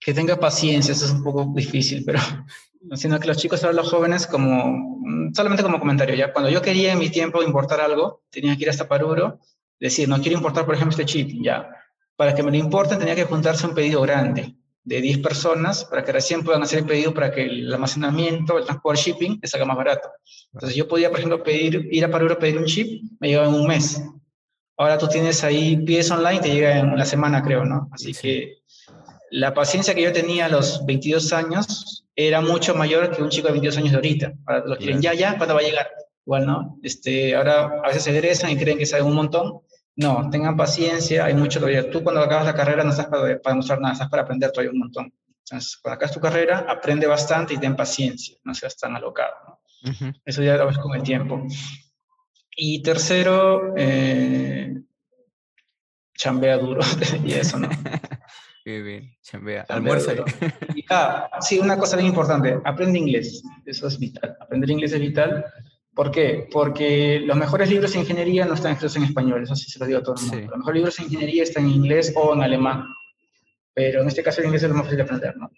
que 0.00 0.14
tenga 0.14 0.40
paciencia, 0.40 0.92
eso 0.92 1.04
es 1.04 1.10
un 1.10 1.22
poco 1.22 1.52
difícil, 1.54 2.04
pero 2.06 2.20
sino 2.94 3.20
que 3.20 3.28
los 3.28 3.36
chicos 3.36 3.62
ahora 3.62 3.76
los 3.76 3.90
jóvenes 3.90 4.26
como, 4.26 4.96
mm, 4.98 5.34
solamente 5.34 5.62
como 5.62 5.78
comentario, 5.78 6.14
ya 6.14 6.32
cuando 6.32 6.48
yo 6.48 6.62
quería 6.62 6.94
en 6.94 6.98
mi 6.98 7.10
tiempo 7.10 7.42
importar 7.42 7.82
algo, 7.82 8.22
tenía 8.30 8.56
que 8.56 8.62
ir 8.62 8.70
hasta 8.70 8.88
Paruro, 8.88 9.40
decir, 9.78 10.08
no 10.08 10.22
quiero 10.22 10.38
importar, 10.38 10.64
por 10.64 10.74
ejemplo, 10.74 10.92
este 10.92 11.04
chip, 11.04 11.32
ya, 11.42 11.68
para 12.22 12.36
que 12.36 12.42
me 12.44 12.52
lo 12.52 12.56
importen 12.56 13.00
tenía 13.00 13.16
que 13.16 13.24
juntarse 13.24 13.66
un 13.66 13.74
pedido 13.74 14.00
grande 14.00 14.54
de 14.84 15.00
10 15.00 15.18
personas 15.18 15.84
para 15.84 16.04
que 16.04 16.12
recién 16.12 16.44
puedan 16.44 16.62
hacer 16.62 16.78
el 16.78 16.86
pedido 16.86 17.12
para 17.12 17.32
que 17.32 17.42
el 17.42 17.74
almacenamiento, 17.74 18.58
el 18.58 18.64
transporte 18.64 19.02
shipping, 19.02 19.40
les 19.42 19.50
salga 19.50 19.66
más 19.66 19.76
barato. 19.76 20.08
Entonces 20.52 20.76
yo 20.76 20.86
podía, 20.86 21.10
por 21.10 21.18
ejemplo, 21.18 21.42
pedir, 21.42 21.88
ir 21.90 22.04
a 22.04 22.12
Paruro 22.12 22.34
a 22.34 22.38
pedir 22.38 22.58
un 22.58 22.66
chip, 22.66 23.02
me 23.18 23.26
llegaba 23.26 23.48
en 23.48 23.54
un 23.54 23.66
mes. 23.66 24.00
Ahora 24.76 24.98
tú 24.98 25.08
tienes 25.08 25.42
ahí, 25.42 25.76
pides 25.78 26.12
online, 26.12 26.38
te 26.38 26.54
llega 26.54 26.78
en 26.78 26.90
una 26.90 27.04
semana, 27.04 27.42
creo, 27.42 27.64
¿no? 27.64 27.88
Así 27.90 28.14
que 28.14 28.58
la 29.32 29.52
paciencia 29.52 29.92
que 29.92 30.02
yo 30.02 30.12
tenía 30.12 30.46
a 30.46 30.48
los 30.48 30.86
22 30.86 31.32
años 31.32 32.04
era 32.14 32.40
mucho 32.40 32.76
mayor 32.76 33.10
que 33.10 33.20
un 33.20 33.30
chico 33.30 33.48
de 33.48 33.54
22 33.54 33.78
años 33.78 33.90
de 33.90 33.96
ahorita. 33.96 34.32
Ahora 34.46 34.64
lo 34.64 34.76
quieren 34.76 35.02
ya, 35.02 35.12
ya, 35.12 35.36
¿cuándo 35.36 35.56
va 35.56 35.60
a 35.60 35.64
llegar? 35.64 35.90
Igual, 36.24 36.46
¿no? 36.46 36.78
Este, 36.84 37.34
ahora 37.34 37.80
a 37.82 37.88
veces 37.88 38.04
se 38.04 38.16
egresan 38.16 38.52
y 38.52 38.56
creen 38.56 38.78
que 38.78 38.86
saben 38.86 39.06
un 39.06 39.14
montón. 39.16 39.62
No, 39.96 40.30
tengan 40.30 40.56
paciencia, 40.56 41.24
hay 41.24 41.34
mucho 41.34 41.58
todavía. 41.58 41.90
Tú 41.90 42.02
cuando 42.02 42.22
acabas 42.22 42.46
la 42.46 42.54
carrera 42.54 42.82
no 42.82 42.90
estás 42.90 43.06
para, 43.06 43.38
para 43.40 43.54
demostrar 43.54 43.80
nada, 43.80 43.92
estás 43.92 44.08
para 44.08 44.22
aprender 44.22 44.50
todavía 44.50 44.72
un 44.72 44.78
montón. 44.78 45.12
Entonces, 45.44 45.76
cuando 45.76 45.96
acabas 45.96 46.14
tu 46.14 46.20
carrera, 46.20 46.66
aprende 46.68 47.06
bastante 47.06 47.54
y 47.54 47.58
ten 47.58 47.76
paciencia, 47.76 48.38
no 48.44 48.54
seas 48.54 48.76
tan 48.76 48.96
alocado. 48.96 49.34
¿no? 49.46 50.12
Eso 50.24 50.42
ya 50.42 50.56
lo 50.56 50.66
ves 50.66 50.78
con 50.78 50.94
el 50.94 51.02
tiempo. 51.02 51.46
Y 52.56 52.82
tercero, 52.82 53.74
eh, 53.76 54.74
chambea 56.14 56.58
duro 56.58 56.80
y 57.24 57.32
eso, 57.32 57.58
¿no? 57.58 57.68
Qué 58.64 58.80
bien, 58.80 59.16
chambea. 59.22 59.66
Almuerza. 59.68 60.12
Ah, 60.94 61.38
sí, 61.40 61.58
una 61.58 61.78
cosa 61.78 61.96
bien 61.96 62.08
importante, 62.08 62.60
aprende 62.64 62.98
inglés. 62.98 63.42
Eso 63.64 63.86
es 63.86 63.98
vital. 63.98 64.36
Aprender 64.38 64.70
inglés 64.70 64.92
es 64.92 65.00
vital. 65.00 65.44
¿Por 65.94 66.10
qué? 66.10 66.48
Porque 66.50 67.20
los 67.20 67.36
mejores 67.36 67.68
libros 67.68 67.92
de 67.92 68.00
ingeniería 68.00 68.46
no 68.46 68.54
están 68.54 68.72
escritos 68.72 68.96
en 68.96 69.04
español, 69.04 69.42
eso 69.42 69.54
sí 69.54 69.70
se 69.70 69.78
lo 69.78 69.86
digo 69.86 69.98
a 69.98 70.02
todo 70.02 70.14
el 70.14 70.22
mundo. 70.22 70.50
Los 70.50 70.58
mejores 70.58 70.76
libros 70.76 70.96
de 70.96 71.04
ingeniería 71.04 71.42
están 71.42 71.64
en 71.64 71.70
inglés 71.70 72.12
o 72.16 72.32
en 72.32 72.42
alemán. 72.42 72.84
Pero 73.74 74.02
en 74.02 74.08
este 74.08 74.22
caso 74.22 74.40
el 74.40 74.46
inglés 74.46 74.62
es 74.62 74.68
lo 74.68 74.74
más 74.74 74.84
fácil 74.84 74.98
de 74.98 75.02
aprender, 75.02 75.36
¿no? 75.36 75.50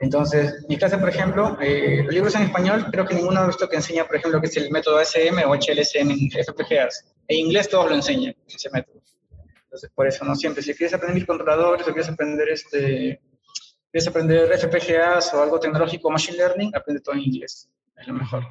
Entonces, 0.00 0.64
mi 0.68 0.78
clase, 0.78 0.96
por 0.96 1.10
ejemplo, 1.10 1.58
eh, 1.60 2.02
los 2.04 2.14
libros 2.14 2.34
en 2.34 2.42
español, 2.42 2.86
creo 2.90 3.06
que 3.06 3.14
ninguno 3.14 3.40
ha 3.40 3.46
visto 3.46 3.68
que 3.68 3.76
enseña, 3.76 4.06
por 4.06 4.16
ejemplo, 4.16 4.40
que 4.40 4.46
es 4.46 4.56
el 4.56 4.70
método 4.70 4.98
ASM 4.98 5.38
o 5.46 5.54
HLSM 5.54 6.10
en 6.10 6.30
FPGAs. 6.30 7.04
En 7.28 7.38
inglés 7.38 7.68
todos 7.68 7.90
lo 7.90 7.96
enseñan, 7.96 8.34
ese 8.48 8.70
método. 8.70 9.02
Entonces, 9.64 9.90
por 9.94 10.06
eso, 10.06 10.24
no 10.24 10.34
siempre. 10.36 10.62
Si 10.62 10.74
quieres 10.74 10.94
aprender 10.94 11.26
controladores 11.26 11.86
o 11.86 11.92
quieres 11.92 12.08
aprender, 12.08 12.48
este, 12.48 13.20
quieres 13.90 14.08
aprender 14.08 14.58
FPGAs 14.58 15.34
o 15.34 15.42
algo 15.42 15.60
tecnológico, 15.60 16.10
Machine 16.10 16.38
Learning, 16.38 16.72
aprende 16.74 17.02
todo 17.02 17.14
en 17.14 17.22
inglés. 17.22 17.68
Es 17.96 18.08
lo 18.08 18.14
mejor. 18.14 18.44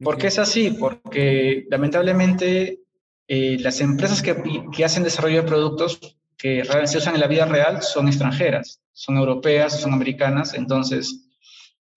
¿Por 0.00 0.16
qué 0.16 0.28
es 0.28 0.38
así? 0.38 0.70
Porque 0.70 1.66
lamentablemente 1.70 2.80
eh, 3.26 3.56
las 3.60 3.80
empresas 3.80 4.22
que, 4.22 4.36
que, 4.74 4.84
hacen 4.84 5.02
desarrollo 5.02 5.42
de 5.42 5.48
productos 5.48 5.98
que 6.36 6.64
se 6.84 6.98
usan 6.98 7.14
en 7.14 7.20
la 7.20 7.26
vida 7.26 7.46
real 7.46 7.82
son 7.82 8.06
extranjeras, 8.06 8.80
son 8.92 9.16
europeas, 9.16 9.80
son 9.80 9.92
americanas. 9.92 10.54
Entonces, 10.54 11.28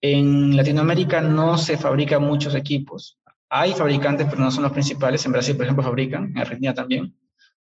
en 0.00 0.56
Latinoamérica 0.56 1.20
no 1.20 1.56
se 1.58 1.76
fabrican 1.76 2.22
muchos 2.22 2.54
equipos. 2.54 3.18
Hay 3.48 3.72
fabricantes, 3.72 4.26
pero 4.28 4.40
no 4.40 4.50
son 4.50 4.64
los 4.64 4.72
principales. 4.72 5.24
En 5.24 5.32
Brasil, 5.32 5.54
por 5.54 5.64
ejemplo, 5.64 5.84
fabrican, 5.84 6.24
en 6.24 6.38
Argentina 6.38 6.74
también 6.74 7.14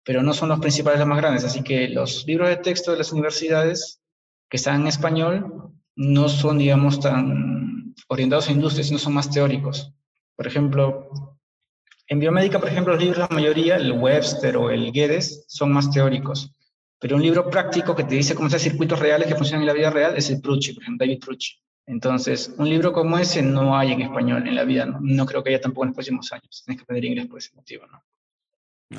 pero 0.09 0.23
no 0.23 0.33
son 0.33 0.49
los 0.49 0.59
principales, 0.59 0.99
los 0.99 1.07
más 1.07 1.19
grandes. 1.19 1.43
Así 1.43 1.61
que 1.61 1.87
los 1.87 2.25
libros 2.25 2.49
de 2.49 2.57
texto 2.57 2.91
de 2.91 2.97
las 2.97 3.11
universidades 3.11 4.01
que 4.49 4.57
están 4.57 4.81
en 4.81 4.87
español 4.87 5.71
no 5.95 6.29
son, 6.29 6.57
digamos, 6.57 6.99
tan 6.99 7.93
orientados 8.07 8.47
a 8.47 8.51
industrias, 8.51 8.87
sino 8.87 8.97
son 8.97 9.13
más 9.13 9.29
teóricos. 9.29 9.93
Por 10.39 10.47
ejemplo, 10.47 11.09
en 12.07 12.17
biomédica, 12.17 12.59
por 12.59 12.69
ejemplo, 12.69 12.93
los 12.93 13.03
libros, 13.03 13.19
la 13.19 13.27
mayoría, 13.27 13.75
el 13.75 13.91
Webster 13.91 14.55
o 14.55 14.69
el 14.69 14.93
Guedes, 14.93 15.43
son 15.49 15.73
más 15.73 15.91
teóricos. 15.91 16.55
Pero 16.97 17.17
un 17.17 17.21
libro 17.21 17.49
práctico 17.49 17.93
que 17.93 18.05
te 18.05 18.15
dice 18.15 18.35
cómo 18.35 18.47
hacer 18.47 18.61
circuitos 18.61 18.99
reales 18.99 19.27
que 19.27 19.35
funcionan 19.35 19.63
en 19.63 19.67
la 19.67 19.73
vida 19.73 19.89
real 19.89 20.15
es 20.15 20.29
el 20.29 20.39
Prucci, 20.39 20.71
por 20.71 20.83
ejemplo, 20.83 21.05
David 21.05 21.19
Prucci. 21.19 21.55
Entonces, 21.87 22.55
un 22.57 22.69
libro 22.69 22.93
como 22.93 23.17
ese 23.17 23.41
no 23.41 23.77
hay 23.77 23.91
en 23.91 24.03
español 24.03 24.47
en 24.47 24.55
la 24.55 24.63
vida, 24.63 24.85
no, 24.85 24.99
no 25.01 25.25
creo 25.25 25.43
que 25.43 25.49
haya 25.49 25.59
tampoco 25.59 25.83
en 25.83 25.89
los 25.89 25.95
próximos 25.95 26.31
años. 26.31 26.63
Tienes 26.65 26.79
que 26.79 26.83
aprender 26.83 27.03
inglés 27.03 27.27
por 27.27 27.39
ese 27.39 27.53
motivo, 27.53 27.85
¿no? 27.87 28.01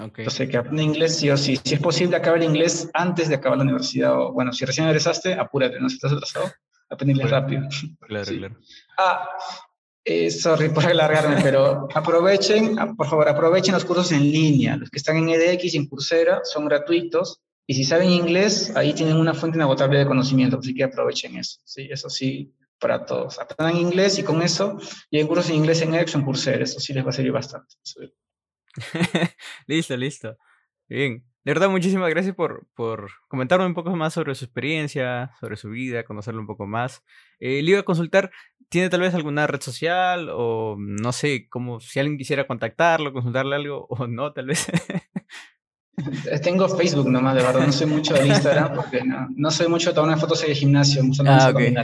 Okay. 0.05 0.25
Entonces, 0.25 0.47
que 0.47 0.59
aprende 0.59 0.83
inglés 0.83 1.17
sí 1.17 1.31
o 1.31 1.39
sí. 1.39 1.59
Si 1.65 1.73
es 1.73 1.81
posible 1.81 2.19
acabar 2.19 2.43
inglés 2.43 2.91
antes 2.93 3.31
de 3.31 3.37
acabar 3.37 3.57
la 3.57 3.65
universidad, 3.65 4.15
o 4.15 4.33
bueno, 4.35 4.53
si 4.53 4.67
recién 4.67 4.89
egresaste, 4.89 5.33
apúrate, 5.33 5.81
no 5.81 5.89
si 5.89 5.95
estás 5.95 6.13
atrasado, 6.13 6.53
aprende 6.91 7.15
inglés 7.15 7.31
rápido. 7.31 7.67
Claro, 8.07 8.27
claro. 8.27 8.57
Ah, 8.99 9.27
eh, 10.05 10.31
sorry 10.31 10.71
por 10.71 10.87
alargarme, 10.87 11.43
pero 11.43 11.89
aprovechen, 11.95 12.79
ah, 12.79 12.95
por 12.97 13.07
favor, 13.07 13.29
aprovechen 13.29 13.75
los 13.75 13.85
cursos 13.85 14.13
en 14.13 14.23
línea. 14.23 14.77
Los 14.77 14.91
que 14.91 14.99
están 14.99 15.17
en 15.17 15.29
EDX 15.29 15.75
y 15.75 15.77
en 15.77 15.87
Coursera 15.89 16.41
son 16.45 16.67
gratuitos. 16.67 17.41
Y 17.67 17.75
si 17.75 17.85
saben 17.85 18.11
inglés, 18.11 18.73
ahí 18.75 18.93
tienen 18.95 19.17
una 19.17 19.35
fuente 19.35 19.57
inagotable 19.57 19.99
de 19.99 20.07
conocimiento, 20.07 20.59
así 20.59 20.75
que 20.75 20.85
aprovechen 20.85 21.37
eso. 21.37 21.61
Sí, 21.65 21.89
eso 21.91 22.09
sí, 22.11 22.53
para 22.81 23.05
todos. 23.05 23.39
Aprendan 23.39 23.77
inglés 23.77 24.19
y 24.19 24.25
con 24.25 24.43
eso, 24.43 24.79
y 25.11 25.21
en 25.21 25.27
cursos 25.29 25.51
en 25.51 25.57
inglés 25.57 25.83
en 25.83 25.95
EDX 25.95 26.15
o 26.15 26.19
en 26.19 26.25
Coursera, 26.25 26.65
eso 26.65 26.81
sí 26.81 26.93
les 26.93 27.05
va 27.05 27.11
a 27.11 27.13
servir 27.13 27.33
bastante. 27.33 27.77
listo, 29.67 29.97
listo. 29.97 30.37
Bien. 30.89 31.25
De 31.43 31.53
verdad, 31.55 31.71
muchísimas 31.71 32.11
gracias 32.11 32.35
por, 32.35 32.67
por 32.75 33.11
comentarme 33.29 33.65
un 33.65 33.73
poco 33.73 33.97
más 33.97 34.13
sobre 34.13 34.35
su 34.35 34.45
experiencia, 34.45 35.31
sobre 35.41 35.57
su 35.57 35.71
vida, 35.71 36.05
conocerlo 36.05 36.41
un 36.41 36.47
poco 36.47 36.67
más. 36.67 37.03
Eh, 37.39 37.63
le 37.63 37.71
iba 37.71 37.81
a 37.81 37.85
consultar, 37.85 38.31
¿tiene 38.71 38.89
tal 38.89 39.01
vez 39.01 39.15
alguna 39.15 39.47
red 39.47 39.61
social 39.61 40.31
o 40.33 40.77
no 40.79 41.13
sé, 41.13 41.49
como 41.49 41.81
si 41.81 41.99
alguien 42.01 42.17
quisiera 42.17 42.47
contactarlo, 42.47 43.13
consultarle 43.13 43.57
algo 43.57 43.87
o 43.91 44.07
no, 44.07 44.33
tal 44.33 44.47
vez? 44.47 44.67
Tengo 46.43 46.67
Facebook 46.69 47.11
nomás, 47.11 47.35
de 47.35 47.43
verdad, 47.43 47.67
no 47.67 47.73
soy 47.73 47.87
mucho 47.89 48.15
de 48.15 48.27
Instagram 48.29 48.75
porque 48.77 49.05
no, 49.05 49.29
no 49.37 49.51
soy 49.51 49.69
mucho 49.69 49.91
de 49.91 49.97
tomar 49.97 50.19
fotos 50.19 50.43
en 50.45 50.51
el 50.51 50.57
gimnasio, 50.57 51.03
ah, 51.27 51.51
okay. 51.53 51.75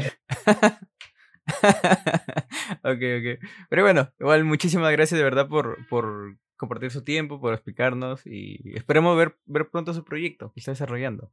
ok, 2.82 3.02
ok. 3.42 3.48
Pero 3.68 3.82
bueno, 3.82 4.10
igual 4.18 4.44
muchísimas 4.44 4.90
gracias 4.92 5.18
de 5.18 5.24
verdad 5.24 5.48
por, 5.48 5.86
por 5.88 6.38
compartir 6.56 6.90
su 6.90 7.04
tiempo, 7.04 7.40
por 7.40 7.52
explicarnos 7.52 8.26
y 8.26 8.74
esperemos 8.74 9.16
ver, 9.18 9.36
ver 9.44 9.68
pronto 9.68 9.92
su 9.92 10.02
proyecto 10.02 10.50
que 10.52 10.60
está 10.60 10.72
desarrollando. 10.72 11.30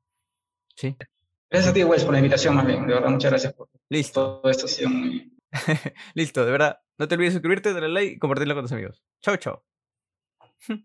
Sí. 0.75 0.97
Gracias 1.49 1.71
a 1.71 1.73
ti, 1.73 1.83
Wells, 1.83 2.03
por 2.03 2.13
la 2.13 2.19
invitación, 2.19 2.55
más 2.55 2.65
bien. 2.65 2.85
De 2.87 2.95
verdad, 2.95 3.09
muchas 3.09 3.31
gracias 3.31 3.53
por 3.53 3.69
Listo. 3.87 4.41
todo 4.41 4.51
esto. 4.51 4.65
Ha 4.65 4.89
muy... 4.89 5.31
Listo, 6.13 6.45
de 6.45 6.51
verdad. 6.51 6.79
No 6.97 7.07
te 7.07 7.15
olvides 7.15 7.33
de 7.33 7.37
suscribirte, 7.39 7.73
darle 7.73 7.89
like 7.89 8.13
y 8.13 8.19
compartirlo 8.19 8.55
con 8.55 8.63
tus 8.65 8.71
amigos. 8.71 9.03
Chao, 9.21 9.37
chao. 9.37 9.65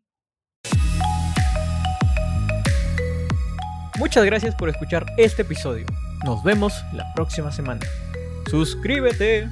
Muchas 3.98 4.24
gracias 4.24 4.54
por 4.54 4.68
escuchar 4.68 5.06
este 5.16 5.42
episodio. 5.42 5.84
Nos 6.24 6.42
vemos 6.44 6.72
la 6.92 7.04
próxima 7.14 7.50
semana. 7.50 7.84
Suscríbete. 8.48 9.48